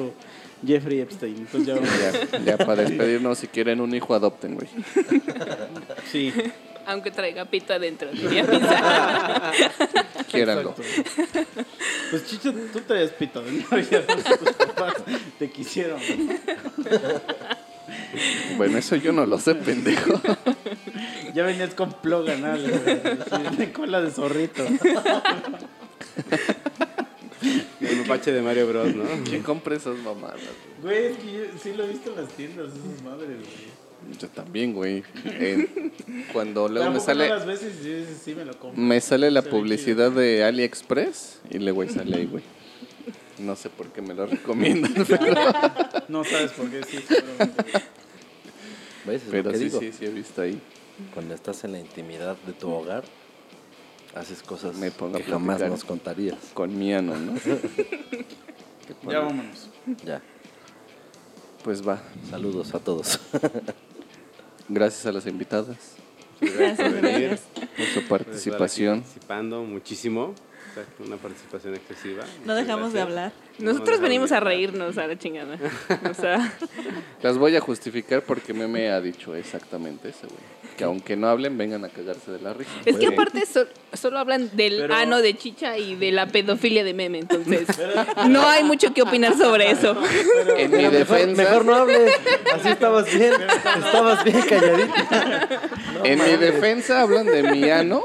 Jeffrey 0.66 1.00
Epstein. 1.02 1.36
Entonces 1.38 1.68
ya 1.68 1.76
vamos. 1.76 1.90
Ya, 2.32 2.40
ya 2.58 2.58
para 2.58 2.84
despedirnos, 2.84 3.38
si 3.40 3.48
quieren 3.48 3.82
un 3.82 3.94
hijo, 3.94 4.14
adopten, 4.14 4.56
güey. 4.56 4.68
Sí. 6.12 6.32
Aunque 6.86 7.12
traiga 7.12 7.46
pito 7.46 7.74
adentro, 7.74 8.12
diría 8.12 8.44
Misa. 8.44 9.52
Quiéranlo. 10.32 10.76
Exacto. 10.78 11.62
Pues 12.12 12.26
Chicho, 12.28 12.54
tú 12.72 12.82
traías 12.82 13.12
pito 13.12 13.42
de 13.42 13.52
novia, 13.52 14.06
tus 14.40 14.54
papás 14.54 14.96
te 15.40 15.50
quisieron. 15.50 16.00
Bueno, 18.58 18.78
eso 18.78 18.96
yo 18.96 19.12
no 19.12 19.26
lo 19.26 19.40
sé, 19.40 19.56
pendejo. 19.56 20.20
Ya 21.34 21.44
venías 21.44 21.74
con 21.74 21.94
plug 21.94 22.30
anal, 22.30 22.62
güey. 22.62 23.02
Sí, 23.50 23.58
de 23.58 23.72
cola 23.74 24.02
de 24.02 24.12
zorrito. 24.12 24.64
Un 27.82 28.04
pache 28.08 28.32
de 28.32 28.42
Mario 28.42 28.68
Bros, 28.68 28.96
¿no? 28.96 29.04
¿Quién 29.24 29.44
compra 29.44 29.76
esas 29.76 29.98
mamadas? 29.98 30.40
Güey, 30.82 31.08
es 31.08 31.18
que 31.18 31.32
yo 31.32 31.40
sí 31.62 31.74
lo 31.74 31.84
he 31.84 31.88
visto 31.88 32.12
en 32.12 32.24
las 32.24 32.30
tiendas, 32.34 32.68
esas 32.68 33.02
madres, 33.04 33.30
güey. 33.40 33.83
Yo 34.20 34.28
también, 34.30 34.74
güey. 34.74 35.04
Eh, 35.26 35.92
cuando 36.32 36.68
luego 36.70 36.92
me 36.92 37.00
sale, 37.00 37.30
las 37.30 37.46
veces 37.46 37.74
y 37.82 37.84
sí, 38.06 38.06
sí 38.24 38.36
me 38.36 38.46
lo 38.46 38.58
compro. 38.60 38.82
me 38.82 39.00
sale 39.02 39.32
la 39.32 39.42
Se 39.42 39.50
publicidad 39.50 40.12
de 40.12 40.44
AliExpress 40.44 41.40
y 41.50 41.60
le 41.60 41.72
güey 41.72 41.90
sale 41.90 42.16
ahí, 42.18 42.26
güey. 42.26 42.44
No 43.40 43.56
sé 43.56 43.70
por 43.70 43.88
qué 43.92 44.02
me 44.02 44.14
lo 44.14 44.26
recomiendan, 44.28 44.94
pero, 45.08 45.36
No 46.08 46.24
sabes 46.24 46.52
por 46.52 46.70
qué, 46.70 46.84
sí, 46.84 47.00
seguramente. 47.08 47.64
¿Ves? 49.06 49.22
Es 49.22 49.26
lo 49.26 49.32
pero 49.32 49.52
que 49.52 49.58
sí, 49.58 49.64
digo. 49.66 49.80
sí, 49.80 49.92
sí 49.92 50.06
he 50.06 50.10
visto 50.10 50.42
ahí. 50.42 50.60
Cuando 51.14 51.34
estás 51.34 51.64
en 51.64 51.72
la 51.72 51.80
intimidad 51.80 52.38
de 52.46 52.54
tu 52.54 52.70
hogar, 52.72 53.04
haces 54.16 54.44
cosas 54.44 54.76
Me 54.78 54.92
pongo 54.92 55.18
a 55.18 55.20
que 55.20 55.26
jamás 55.26 55.58
platicar. 55.58 55.72
nos 55.72 55.84
contarías. 55.84 56.38
Con 56.54 56.78
mi 56.78 56.94
ano, 56.94 57.16
¿no? 57.18 57.34
Ya 59.10 59.20
vámonos. 59.20 59.70
Ya. 60.06 60.22
Pues 61.64 61.86
va. 61.88 62.02
Saludos 62.30 62.76
a 62.76 62.80
todos. 62.80 63.20
Gracias 64.70 65.06
a 65.06 65.12
las 65.12 65.26
invitadas 65.28 65.78
Gracias 66.40 66.78
por 66.78 67.02
venir. 67.02 67.40
por 67.78 67.86
su 67.86 68.00
aquí 68.00 68.08
participación. 68.10 69.02
Participando 69.02 69.64
muchísimo. 69.64 70.34
Exacto, 70.76 71.04
una 71.06 71.18
participación 71.18 71.76
excesiva. 71.76 72.24
No 72.46 72.56
dejamos 72.56 72.94
de 72.94 73.02
hablar. 73.02 73.32
Nosotros 73.60 74.00
venimos 74.02 74.32
a 74.32 74.40
reírnos 74.40 74.98
a 74.98 75.06
la 75.06 75.16
chingada. 75.20 75.60
O 76.10 76.14
sea, 76.16 76.52
Las 77.22 77.38
voy 77.38 77.56
a 77.56 77.60
justificar 77.62 78.24
porque 78.24 78.56
Meme 78.56 78.90
ha 78.90 79.00
dicho 79.00 79.36
exactamente 79.36 80.10
eso, 80.10 80.22
güey. 80.28 80.42
Que 80.76 80.86
aunque 80.86 81.16
no 81.16 81.28
hablen, 81.28 81.56
vengan 81.60 81.86
a 81.86 81.90
cagarse 81.90 82.32
de 82.32 82.40
la 82.40 82.52
risa. 82.56 82.72
es 82.86 82.96
que 82.98 83.06
aparte 83.06 83.46
so- 83.46 83.68
solo 83.94 84.18
hablan 84.18 84.50
del 84.58 84.78
Pero- 84.80 84.96
ano 84.96 85.22
de 85.22 85.38
chicha 85.38 85.78
y 85.78 85.94
de 85.96 86.12
la 86.12 86.26
pedofilia 86.26 86.84
de 86.84 86.96
meme, 86.96 87.20
entonces 87.20 87.68
no 88.28 88.42
hay 88.48 88.64
mucho 88.64 88.92
que 88.96 89.04
opinar 89.04 89.38
sobre 89.38 89.70
eso. 89.70 89.96
En 90.58 90.72
mi 90.72 90.78
mejor, 90.78 90.92
defensa, 90.94 91.44
mejor 91.44 91.66
no 91.66 91.76
hables. 91.76 92.12
Así 92.56 92.70
estabas 92.70 93.06
bien. 93.14 93.34
Estabas 93.86 94.24
bien 94.24 94.42
calladita. 94.42 95.60
en 96.04 96.20
mi 96.20 96.36
defensa 96.38 97.02
hablan 97.02 97.28
de 97.28 97.44
mi 97.44 97.70
ano 97.70 98.04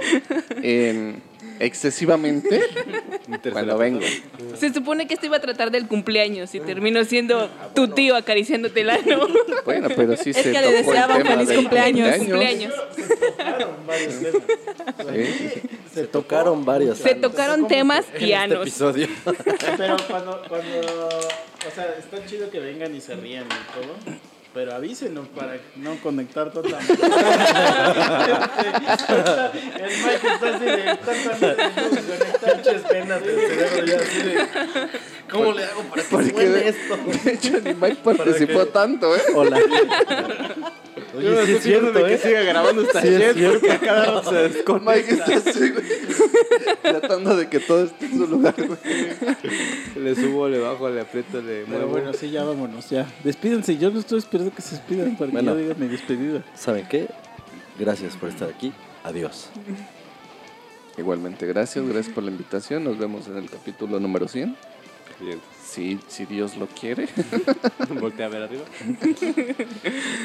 en 0.62 1.22
excesivamente 1.60 2.60
cuando 3.52 3.78
vengo. 3.78 4.00
Se 4.58 4.72
supone 4.72 5.06
que 5.06 5.14
esto 5.14 5.26
iba 5.26 5.36
a 5.36 5.40
tratar 5.40 5.70
del 5.70 5.86
cumpleaños 5.86 6.54
y 6.54 6.60
terminó 6.60 7.04
siendo 7.04 7.48
tu 7.74 7.88
tío 7.88 8.16
acariciándote 8.16 8.80
el 8.80 8.90
ano. 8.90 9.26
Bueno, 9.64 9.88
pero 9.94 10.16
sí 10.16 10.30
Es 10.30 10.36
se 10.36 10.52
que 10.52 10.60
le 10.60 10.72
deseaban 10.72 11.24
feliz 11.24 11.52
cumpleaños. 11.52 12.16
Cumpleaños. 12.16 12.74
Sí. 14.98 15.62
Se 15.92 16.04
tocaron 16.06 16.64
varias. 16.64 16.98
Se 16.98 17.14
tocaron 17.14 17.66
temas 17.68 18.04
y 18.12 18.24
este 18.24 18.34
anos. 18.34 18.62
episodio. 18.62 19.08
Pero 19.76 19.96
cuando, 20.08 20.42
cuando, 20.48 20.78
o 21.08 21.74
sea, 21.74 21.94
está 21.98 22.24
chido 22.26 22.50
que 22.50 22.60
vengan 22.60 22.94
y 22.94 23.00
se 23.00 23.14
rían 23.16 23.44
y 23.46 23.80
todo, 23.80 23.94
pero 24.58 24.74
avísenos 24.74 25.28
para 25.28 25.56
no 25.76 25.94
conectar 26.00 26.50
totalmente. 26.50 26.92
El 26.98 27.10
Mike 30.02 30.28
está 30.34 30.48
así 30.56 30.64
de 30.64 30.96
totalmente 30.96 31.54
conectar 32.40 32.56
pinches 32.56 32.82
penas 32.82 33.22
del 33.24 33.38
cerebro 33.38 33.86
ya 33.86 33.98
así 33.98 34.18
de, 34.18 34.34
¿cómo 35.30 35.52
le 35.52 35.64
hago 35.64 35.82
para 35.84 36.02
que 36.02 36.08
Porque 36.10 36.30
suene 36.30 36.48
de, 36.48 36.68
esto? 36.68 36.96
de 37.24 37.32
hecho 37.32 37.60
ni 37.60 37.74
Mike 37.74 37.98
participó 38.04 38.66
tanto, 38.66 39.14
¿eh? 39.16 39.20
Hola. 39.34 39.58
Yo 41.14 41.20
me 41.20 41.28
Oye, 41.28 41.46
sí 41.46 41.52
estoy 41.52 41.54
es 41.56 41.62
cierto, 41.62 41.92
de 41.92 42.04
que 42.04 42.14
¿eh? 42.14 42.18
siga 42.18 42.42
grabando 42.42 42.82
esta 42.82 43.00
Sí 43.00 43.08
es 43.08 43.34
cierto. 43.34 43.60
porque 43.60 43.78
cada 43.78 44.04
rato 44.04 44.30
se 44.30 44.36
desconecta. 44.36 44.92
Mike 44.94 45.14
está 45.14 45.36
así, 45.50 45.70
güey. 45.70 45.84
Tratando 46.82 47.36
de 47.36 47.48
que 47.48 47.60
todo 47.60 47.84
esté 47.84 48.06
en 48.06 48.18
su 48.18 48.26
lugar, 48.26 48.54
güey. 48.56 48.78
Le 49.96 50.14
subo, 50.14 50.48
le 50.48 50.58
bajo, 50.58 50.88
le 50.90 51.00
aprieto, 51.00 51.40
le 51.40 51.64
Pero 51.64 51.66
muevo. 51.66 51.88
bueno, 51.92 52.12
sí, 52.12 52.30
ya 52.30 52.44
vámonos, 52.44 52.90
ya. 52.90 53.06
Despídense, 53.24 53.78
yo 53.78 53.90
no 53.90 54.00
estoy 54.00 54.18
esperando 54.18 54.54
que 54.54 54.60
se 54.62 54.72
despidan 54.76 55.16
para 55.16 55.30
Bueno. 55.30 55.54
que 55.54 55.60
yo 55.62 55.68
diga 55.68 55.74
mi 55.78 55.88
despedida. 55.88 56.44
¿Saben 56.54 56.86
qué? 56.88 57.08
Gracias 57.78 58.16
por 58.16 58.28
estar 58.28 58.48
aquí. 58.50 58.72
Adiós. 59.02 59.48
Igualmente, 60.98 61.46
gracias, 61.46 61.86
gracias 61.86 62.14
por 62.14 62.24
la 62.24 62.30
invitación. 62.30 62.84
Nos 62.84 62.98
vemos 62.98 63.26
en 63.28 63.36
el 63.38 63.48
capítulo 63.48 63.98
número 64.00 64.28
100. 64.28 64.56
Bien. 65.20 65.40
Si, 65.64 65.98
si 66.06 66.24
Dios 66.26 66.56
lo 66.56 66.66
quiere. 66.66 67.08
Voltea 68.00 68.26
a 68.26 68.28
ver 68.28 68.42
arriba. 68.42 68.64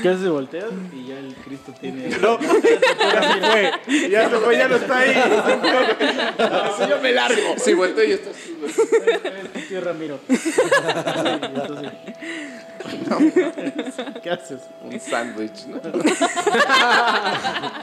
¿Qué 0.01 0.09
haces? 0.09 0.29
Volteas 0.29 0.71
y 0.93 1.07
ya 1.07 1.17
el 1.19 1.35
Cristo 1.35 1.73
tiene... 1.79 2.09
No, 2.21 2.39
ya 2.39 3.33
se 3.33 3.41
fue. 3.41 4.09
Ya 4.09 4.29
se 4.29 4.35
fue, 4.37 4.57
ya 4.57 4.67
no 4.67 4.75
está 4.75 4.99
ahí. 4.99 5.11
Eso 6.73 6.89
yo 6.89 7.01
me 7.01 7.11
largo. 7.11 7.55
Si 7.57 7.73
vuelto 7.73 8.03
y 8.03 8.11
está 8.11 8.29
así, 8.29 8.55
güey. 8.59 8.71
Tío 9.67 9.81
Ramiro. 9.81 10.19
¿Qué 14.21 14.29
haces? 14.29 14.61
Un 14.83 14.99
sándwich, 14.99 15.65
¿no? 15.67 15.77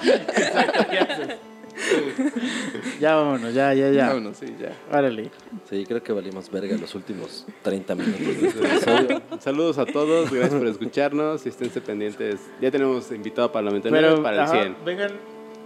Exacto, 0.04 0.86
¿qué 0.90 0.98
haces? 0.98 1.49
Ya 3.00 3.14
vámonos, 3.16 3.54
ya, 3.54 3.72
ya, 3.74 3.90
ya. 3.90 4.08
Vámonos, 4.08 4.36
sí, 4.36 4.46
ya. 4.60 4.72
Órale. 4.96 5.30
Sí, 5.68 5.84
creo 5.86 6.02
que 6.02 6.12
valimos 6.12 6.50
verga 6.50 6.76
los 6.76 6.94
últimos 6.94 7.46
30 7.62 7.94
minutos 7.94 8.20
de 8.40 8.48
este 8.48 8.66
episodio. 8.66 9.22
Saludos 9.38 9.78
a 9.78 9.86
todos, 9.86 10.30
gracias 10.30 10.58
por 10.58 10.66
escucharnos 10.68 11.46
y 11.46 11.48
esténse 11.48 11.80
pendientes. 11.80 12.40
Ya 12.60 12.70
tenemos 12.70 13.10
invitado 13.10 13.50
parlamentario 13.50 13.96
Pero 13.96 14.22
para 14.22 14.36
el 14.36 14.42
ajá, 14.42 14.52
100. 14.62 14.76
vengan 14.84 15.12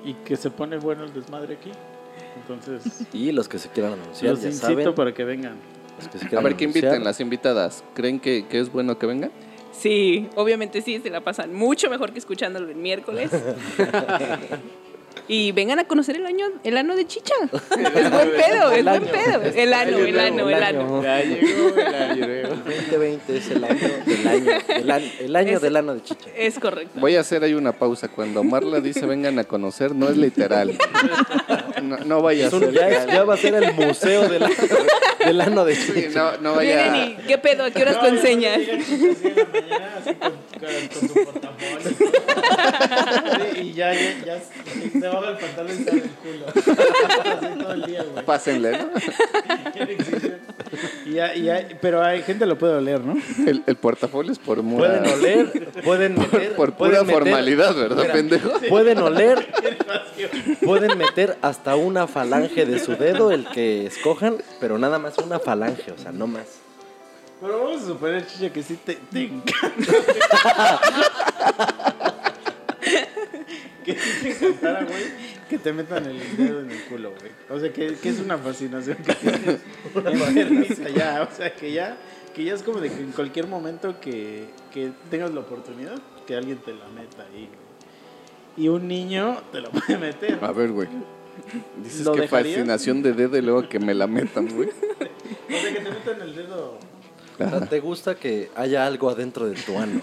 y 0.04 0.14
que 0.14 0.36
se 0.36 0.50
pone 0.50 0.76
bueno 0.78 1.04
el 1.04 1.12
desmadre 1.12 1.54
aquí. 1.54 1.70
Entonces, 2.36 3.06
Y 3.12 3.32
los 3.32 3.48
que 3.48 3.58
se 3.58 3.68
quieran 3.70 3.94
anunciar, 3.94 4.32
los 4.32 4.42
ya 4.42 4.48
incito 4.48 4.66
saben. 4.66 4.94
para 4.94 5.14
que 5.14 5.24
vengan. 5.24 5.56
los 5.98 6.08
que 6.08 6.18
se 6.18 6.36
A 6.36 6.40
ver, 6.40 6.56
¿qué 6.56 6.64
anunciar, 6.64 6.84
inviten 6.84 7.04
las 7.04 7.20
invitadas? 7.20 7.84
¿Creen 7.94 8.20
que, 8.20 8.46
que 8.48 8.60
es 8.60 8.70
bueno 8.72 8.98
que 8.98 9.06
vengan? 9.06 9.30
Sí, 9.72 10.28
obviamente 10.36 10.82
sí, 10.82 11.00
se 11.00 11.10
la 11.10 11.20
pasan 11.22 11.52
mucho 11.54 11.90
mejor 11.90 12.12
que 12.12 12.18
escuchándolo 12.20 12.68
el 12.68 12.76
miércoles. 12.76 13.30
Y 15.26 15.52
vengan 15.52 15.78
a 15.78 15.84
conocer 15.84 16.16
el 16.16 16.26
año, 16.26 16.44
el 16.64 16.76
ano 16.76 16.94
de 16.96 17.06
chicha. 17.06 17.32
Es 17.42 18.10
buen 18.10 18.30
pedo, 18.32 18.72
es 18.72 18.84
buen 18.84 19.04
pedo. 19.06 19.40
El 19.54 19.72
ano, 19.72 19.98
el 19.98 20.18
ano, 20.20 20.48
el 20.50 20.62
ano. 20.62 21.02
Ya 21.02 21.22
llegó 21.22 21.68
el 21.78 21.94
año 21.94 22.26
nuevo. 22.26 22.48
2020 22.56 23.36
es 23.38 23.50
el 23.50 23.64
año 23.64 23.88
del 24.04 24.26
año, 24.28 24.50
el 24.68 24.90
año, 24.90 25.10
el 25.20 25.36
año 25.36 25.52
Es- 25.56 25.62
del 25.62 25.76
ano 25.76 25.94
de 25.94 26.02
chicha. 26.02 26.26
Es 26.36 26.58
correcto. 26.58 27.00
Voy 27.00 27.16
a 27.16 27.20
hacer 27.20 27.42
ahí 27.42 27.54
una 27.54 27.72
pausa. 27.72 28.08
Cuando 28.08 28.44
Marla 28.44 28.80
dice 28.80 29.06
vengan 29.06 29.38
a 29.38 29.44
conocer, 29.44 29.94
no 29.94 30.08
es 30.10 30.16
literal. 30.18 30.76
No, 31.82 31.96
no 31.98 32.22
vaya 32.22 32.48
a 32.48 32.50
ser. 32.50 32.72
ya, 32.72 33.24
va 33.24 33.34
a 33.34 33.36
ser 33.38 33.54
el 33.54 33.72
museo 33.74 34.28
del, 34.28 34.44
del 35.24 35.40
ano 35.40 35.64
de 35.64 35.74
Sí, 35.74 35.92
chicha. 35.94 36.32
no, 36.40 36.50
no 36.50 36.56
vaya. 36.56 36.90
Miren, 36.92 37.10
¿y 37.20 37.26
qué 37.26 37.38
pedo? 37.38 37.64
¿A 37.64 37.70
qué 37.70 37.82
horas 37.82 38.00
tú 38.00 38.06
enseñas? 38.06 38.58
Con, 40.98 41.08
su 41.08 41.14
portafolio 41.14 41.90
y 43.62 43.72
ya, 43.72 43.92
ya, 43.94 44.24
ya 44.24 44.40
se 44.92 45.06
baja 45.08 45.30
el 45.30 45.36
pantalón 45.38 45.70
el 45.72 46.02
culo. 46.10 46.46
Así 46.48 47.58
todo 47.62 47.72
el 47.72 47.82
día, 47.84 48.02
güey. 48.12 48.24
Pásenle, 48.24 48.72
¿no? 48.72 48.88
Y 51.06 51.12
ya, 51.12 51.34
y 51.36 51.42
ya, 51.42 51.68
pero 51.80 52.02
hay 52.02 52.22
gente 52.22 52.46
lo 52.46 52.58
puede 52.58 52.74
oler, 52.76 53.00
¿no? 53.00 53.14
El, 53.46 53.62
el 53.66 53.76
portafolio 53.76 54.32
es 54.32 54.38
por 54.40 54.60
mura- 54.62 55.00
Pueden 55.02 55.12
oler, 55.12 55.68
pueden 55.84 56.18
meter. 56.18 56.56
por 56.56 56.72
pura 56.74 57.02
meter- 57.04 57.12
formalidad, 57.22 57.74
¿verdad, 57.76 58.02
Mira, 58.02 58.12
pendejo? 58.12 58.50
Pueden 58.68 58.98
oler, 58.98 59.46
pueden 60.64 60.98
meter 60.98 61.36
hasta 61.42 61.76
una 61.76 62.06
falange 62.08 62.66
de 62.66 62.80
su 62.80 62.96
dedo, 62.96 63.30
el 63.30 63.46
que 63.46 63.86
escojan, 63.86 64.38
pero 64.58 64.78
nada 64.78 64.98
más 64.98 65.16
una 65.18 65.38
falange, 65.38 65.92
o 65.92 65.98
sea, 65.98 66.10
no 66.10 66.26
más. 66.26 66.44
Pero 67.40 67.64
vamos 67.64 67.82
a 67.82 67.86
suponer, 67.86 68.26
Chicha, 68.26 68.52
que 68.52 68.62
sí 68.62 68.78
te, 68.84 68.94
te 68.94 69.22
encanta. 69.24 69.92
que 73.84 73.94
sí 73.94 74.20
te 74.22 74.30
encantara, 74.30 74.84
güey, 74.84 75.04
que 75.48 75.58
te 75.58 75.72
metan 75.72 76.06
el 76.06 76.36
dedo 76.36 76.60
en 76.60 76.70
el 76.70 76.82
culo, 76.84 77.10
güey. 77.10 77.32
O 77.50 77.60
sea, 77.60 77.72
que, 77.72 77.94
que 77.96 78.08
es 78.08 78.20
una 78.20 78.38
fascinación 78.38 78.96
que 78.98 79.14
tienes 79.14 79.60
enfermiza 79.94 80.88
ya. 80.90 81.28
O 81.30 81.34
sea, 81.34 81.54
que 81.54 81.72
ya, 81.72 81.96
que 82.34 82.44
ya 82.44 82.54
es 82.54 82.62
como 82.62 82.80
de 82.80 82.90
que 82.90 83.00
en 83.00 83.12
cualquier 83.12 83.46
momento 83.46 84.00
que, 84.00 84.46
que 84.72 84.92
tengas 85.10 85.32
la 85.32 85.40
oportunidad, 85.40 86.00
que 86.26 86.36
alguien 86.36 86.58
te 86.58 86.72
la 86.72 86.86
meta 86.88 87.26
ahí. 87.32 87.48
Y 88.56 88.68
un 88.68 88.86
niño 88.86 89.42
te 89.52 89.60
la 89.60 89.68
puede 89.70 89.98
meter. 89.98 90.38
A 90.40 90.52
ver, 90.52 90.70
güey. 90.70 90.88
Dices 91.82 92.04
¿Lo 92.06 92.12
que 92.12 92.22
dejarías? 92.22 92.54
fascinación 92.54 93.02
de 93.02 93.12
dedo 93.12 93.36
y 93.36 93.42
luego 93.42 93.68
que 93.68 93.80
me 93.80 93.92
la 93.92 94.06
metan, 94.06 94.48
güey. 94.54 94.70
O 95.46 95.56
sea, 95.60 95.72
que 95.72 95.80
te 95.80 95.90
metan 95.90 96.22
el 96.22 96.34
dedo. 96.34 96.78
O 97.34 97.48
sea, 97.50 97.60
te 97.66 97.80
gusta 97.80 98.14
que 98.16 98.50
haya 98.56 98.86
algo 98.86 99.10
adentro 99.10 99.46
de 99.48 99.54
tu 99.60 99.78
ano. 99.78 100.00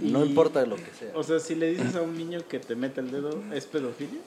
No 0.00 0.24
Y- 0.24 0.28
importa 0.28 0.64
lo 0.66 0.76
que 0.76 0.90
sea. 0.98 1.10
O 1.14 1.22
sea, 1.22 1.38
si 1.40 1.54
le 1.54 1.70
dices 1.72 1.94
a 1.96 2.02
un 2.02 2.16
niño 2.18 2.40
que 2.48 2.58
te 2.58 2.74
meta 2.76 3.00
el 3.00 3.10
dedo, 3.10 3.42
¿es 3.52 3.66
pedofilia? 3.66 4.20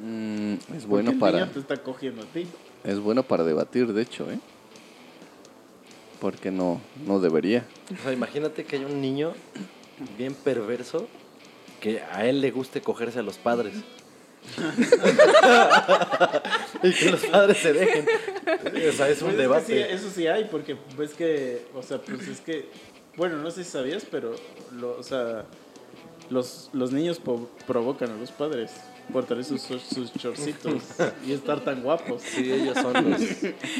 Mm, 0.00 0.54
es 0.76 0.86
bueno 0.86 1.12
el 1.12 1.18
para 1.18 1.40
niño 1.40 1.50
te 1.52 1.60
está 1.60 1.76
cogiendo 1.82 2.22
a 2.22 2.26
ti. 2.26 2.46
es 2.84 2.98
bueno 2.98 3.22
para 3.22 3.44
debatir, 3.44 3.92
de 3.92 4.02
hecho, 4.02 4.30
¿eh? 4.30 4.38
Porque 6.20 6.50
no 6.50 6.80
no 7.06 7.20
debería. 7.20 7.64
O 7.98 8.02
sea, 8.02 8.12
imagínate 8.12 8.64
que 8.64 8.76
hay 8.76 8.84
un 8.84 9.00
niño 9.00 9.32
bien 10.18 10.34
perverso 10.34 11.06
que 11.80 12.00
a 12.00 12.26
él 12.26 12.40
le 12.40 12.50
guste 12.50 12.80
cogerse 12.80 13.18
a 13.18 13.22
los 13.22 13.38
padres. 13.38 13.74
y 16.82 16.92
que 16.92 17.10
los 17.10 17.24
padres 17.26 17.56
se 17.58 17.72
dejen. 17.72 18.06
O 18.88 18.92
sea, 18.92 19.08
es 19.08 19.20
un 19.22 19.28
Pues 19.28 19.36
que 19.36 19.42
debate. 19.42 19.66
sí, 19.66 19.78
eso 19.94 20.10
sí 20.10 20.26
hay, 20.26 20.44
porque 20.44 20.76
ves 20.96 21.14
que, 21.14 21.62
o 21.74 21.82
sea, 21.82 21.98
pues 21.98 22.26
es 22.28 22.40
que, 22.40 22.68
bueno, 23.16 23.36
no 23.38 23.50
sé 23.50 23.64
si 23.64 23.70
sabías, 23.70 24.04
pero, 24.10 24.34
lo- 24.72 24.96
o 24.98 25.02
sea, 25.02 25.44
los, 26.30 26.70
los 26.72 26.92
niños 26.92 27.20
provocan 27.66 28.10
a 28.10 28.16
los 28.16 28.30
padres 28.32 28.72
por 29.12 29.24
traer 29.24 29.44
sus, 29.44 29.62
sus 29.62 30.12
chorcitos 30.14 30.82
y 31.24 31.32
estar 31.32 31.60
tan 31.60 31.82
guapos. 31.84 32.22
Sí, 32.22 32.50
ellos 32.52 32.76
son 32.76 33.10
los, 33.10 33.20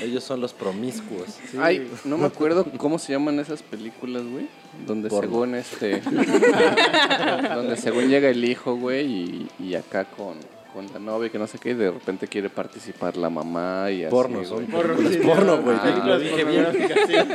ellos 0.00 0.22
son 0.22 0.40
los 0.40 0.52
promiscuos. 0.52 1.26
Sí. 1.50 1.58
Ay, 1.60 1.90
no 2.04 2.16
me 2.16 2.26
acuerdo 2.26 2.64
cómo 2.78 2.96
se 3.00 3.12
llaman 3.12 3.40
esas 3.40 3.60
películas, 3.62 4.22
güey. 4.22 4.46
Donde 4.86 5.08
Porno. 5.08 5.28
según 5.28 5.54
este. 5.56 6.00
donde 7.54 7.76
según 7.76 8.08
llega 8.08 8.28
el 8.28 8.44
hijo, 8.44 8.76
güey, 8.76 9.04
y, 9.06 9.48
y 9.58 9.74
acá 9.74 10.04
con, 10.04 10.36
con 10.76 10.86
la 10.92 10.98
novia 10.98 11.30
que 11.30 11.38
no 11.38 11.46
sé 11.46 11.58
qué, 11.58 11.70
y 11.70 11.74
de 11.74 11.90
repente 11.90 12.28
quiere 12.28 12.50
participar 12.50 13.16
la 13.16 13.30
mamá 13.30 13.90
y 13.90 14.04
así. 14.04 14.10
Porno, 14.10 14.40
güey. 14.40 14.46
son 14.46 14.66
Porno, 14.66 14.94
porno, 15.24 15.62
güey. 15.62 15.76
ah, 15.80 16.02
Lo 16.04 16.18
dije 16.18 16.44
bien. 16.44 16.66
bien. 17.08 17.28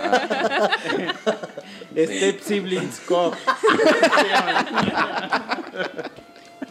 Step 2.07 2.39
Siblings 2.41 2.99
Cop. 2.99 3.33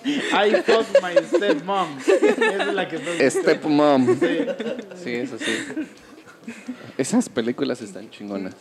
I 0.04 0.62
fuck 0.62 0.86
my 1.02 1.16
stepmom. 1.26 1.98
Esa 1.98 2.62
es 2.68 2.72
la 2.72 2.88
que 2.88 2.96
estás 2.96 3.42
Stepmom. 3.42 4.06
Sí. 4.20 4.38
Sí, 5.02 5.14
eso 5.14 5.38
sí. 5.38 5.58
Esas 6.96 7.28
películas 7.28 7.82
están 7.82 8.08
chingonas. 8.10 8.54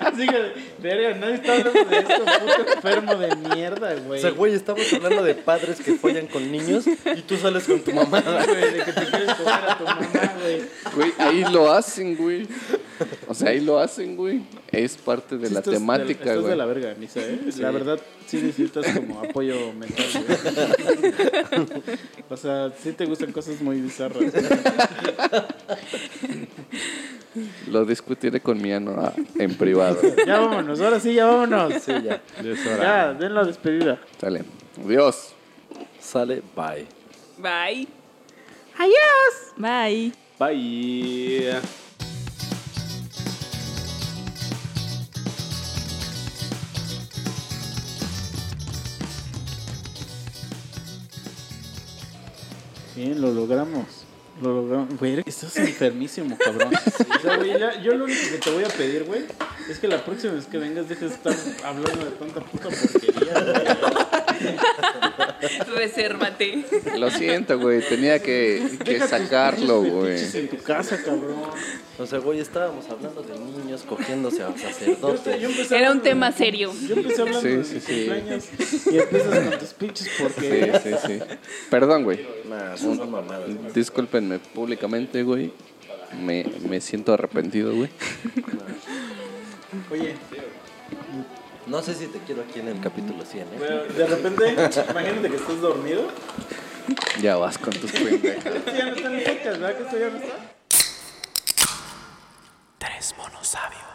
Así 0.00 0.26
que, 0.26 0.52
verga, 0.82 1.14
nadie 1.18 1.34
está 1.34 1.52
hablando 1.54 1.84
de 1.84 1.98
esto, 1.98 2.14
puto 2.24 2.72
enfermo 2.74 3.14
de 3.16 3.36
mierda, 3.36 3.94
O 3.94 4.00
güey. 4.08 4.20
sea, 4.20 4.30
güey, 4.30 4.54
estamos 4.54 4.92
hablando 4.92 5.22
de 5.22 5.34
padres 5.34 5.80
que 5.80 5.94
follan 5.94 6.26
con 6.26 6.50
niños 6.50 6.86
y 6.86 7.22
tú 7.22 7.36
sales 7.36 7.64
con 7.64 7.80
tu 7.80 7.92
mamá. 7.92 8.20
Güey, 8.20 8.72
de 8.72 8.84
que 8.84 8.92
te 8.92 9.06
quieres 9.06 9.34
coger 9.34 9.70
a 9.70 9.78
tu 9.78 9.84
mamá, 9.84 10.34
güey. 10.42 10.62
Güey, 10.94 11.12
ahí 11.18 11.44
lo 11.52 11.70
hacen, 11.72 12.16
güey. 12.16 12.46
O 13.28 13.34
sea, 13.34 13.50
ahí 13.50 13.60
lo 13.60 13.78
hacen, 13.78 14.16
güey. 14.16 14.42
Es 14.70 14.96
parte 14.96 15.36
de 15.38 15.48
Sí, 15.48 15.54
la 15.54 15.60
estás 15.60 15.74
temática, 15.74 16.20
estás 16.20 16.36
de 16.36 16.40
güey. 16.42 16.56
la 16.56 16.66
verga, 16.66 16.94
Misa, 16.98 17.20
¿eh? 17.20 17.40
La 17.58 17.70
verdad, 17.70 17.98
sí 18.30 18.36
necesitas 18.36 18.86
como 18.94 19.20
apoyo 19.20 19.72
mental, 19.72 20.06
güey. 20.14 21.82
O 22.28 22.36
sea, 22.36 22.70
sí 22.80 22.92
te 22.92 23.04
gustan 23.06 23.32
cosas 23.32 23.60
muy 23.60 23.80
bizarras. 23.80 24.32
Lo 27.68 27.84
discutiré 27.84 28.40
con 28.40 28.62
mi 28.62 28.72
ano 28.72 28.94
ah, 28.98 29.12
en 29.36 29.56
privado. 29.56 30.00
Ya 30.26 30.38
vámonos, 30.38 30.80
ahora 30.80 31.00
sí, 31.00 31.14
ya 31.14 31.26
vámonos. 31.26 31.82
Sí, 31.82 31.92
ya. 32.04 32.22
Ya, 32.80 33.12
den 33.14 33.34
la 33.34 33.44
despedida. 33.44 33.98
Sale. 34.20 34.44
Adiós. 34.84 35.32
Sale, 35.98 36.42
bye. 36.54 36.86
Bye. 37.38 37.88
Bye. 39.56 40.12
Bye. 40.38 41.60
Bien, 53.00 53.18
lo 53.18 53.32
logramos. 53.32 53.99
Lo 54.40 54.54
logramos. 54.62 54.98
Güey, 54.98 55.22
estás 55.26 55.56
enfermísimo, 55.58 56.36
cabrón. 56.38 56.70
O 57.16 57.22
sea, 57.22 57.36
güey, 57.36 57.58
ya- 57.58 57.80
yo 57.82 57.94
lo 57.94 58.04
único 58.04 58.20
que 58.32 58.38
te 58.38 58.50
voy 58.50 58.64
a 58.64 58.68
pedir, 58.68 59.04
güey, 59.04 59.24
es 59.68 59.78
que 59.78 59.86
la 59.88 60.02
próxima 60.02 60.32
vez 60.32 60.46
que 60.46 60.56
vengas 60.56 60.88
dejes 60.88 61.10
de 61.10 61.14
estar 61.16 61.34
hablando 61.64 62.04
de 62.06 62.10
tanta 62.12 62.40
puta 62.40 62.68
porquería, 62.70 63.34
güey. 63.34 64.56
Resérvate. 65.76 66.64
Lo 66.98 67.10
siento, 67.10 67.58
güey. 67.58 67.80
Tenía 67.86 68.18
que, 68.20 68.62
que 68.84 68.92
Deja 68.94 69.04
tus 69.06 69.10
sacarlo, 69.10 69.82
güey. 69.82 70.18
en 70.34 70.48
tu 70.48 70.56
casa, 70.62 70.96
cabrón. 71.02 71.36
O 71.98 72.06
sea, 72.06 72.18
güey, 72.20 72.40
estábamos 72.40 72.88
hablando 72.88 73.22
de 73.22 73.38
niños 73.38 73.82
cogiéndose 73.86 74.42
a 74.42 74.56
sacerdotes. 74.56 75.38
yo 75.40 75.76
Era 75.76 75.92
un 75.92 75.98
de- 75.98 76.04
tema 76.04 76.32
serio. 76.32 76.72
Yo 76.88 76.94
empecé 76.96 77.20
hablando 77.20 77.40
Sí, 77.42 77.48
de 77.56 77.64
sí, 77.64 77.80
sí. 77.80 78.10
y 78.90 78.98
empiezas 78.98 79.38
con 79.50 79.58
tus 79.58 79.68
pinches 79.74 80.06
Sí, 80.08 80.22
porquerías. 80.22 80.82
sí, 80.82 80.90
sí. 81.06 81.18
Perdón, 81.68 82.04
güey. 82.04 82.26
Nah, 82.48 82.76
son 82.76 82.98
mamadas. 83.10 83.42
güey 83.54 83.72
públicamente, 84.38 85.22
güey. 85.22 85.52
Me, 86.20 86.44
me 86.68 86.80
siento 86.80 87.12
arrepentido, 87.12 87.74
güey. 87.74 87.90
Oye, 89.90 90.14
no 91.66 91.82
sé 91.82 91.94
si 91.94 92.06
te 92.06 92.18
quiero 92.20 92.42
aquí 92.42 92.58
en 92.58 92.68
el 92.68 92.80
capítulo 92.80 93.24
100, 93.24 93.42
¿eh? 93.42 93.48
De 93.96 94.06
repente, 94.06 94.52
imagínate 94.90 95.30
que 95.30 95.36
estás 95.36 95.60
dormido. 95.60 96.08
Ya 97.22 97.36
vas 97.36 97.58
con 97.58 97.72
tus 97.72 97.92
pendejas. 97.92 98.44
ya 98.76 98.86
no 98.86 98.96
está 98.96 99.08
en 99.08 99.44
¿verdad? 99.44 99.76
Que. 99.76 99.84
Tres 102.78 103.14
monos 103.16 103.46
sabios. 103.46 103.89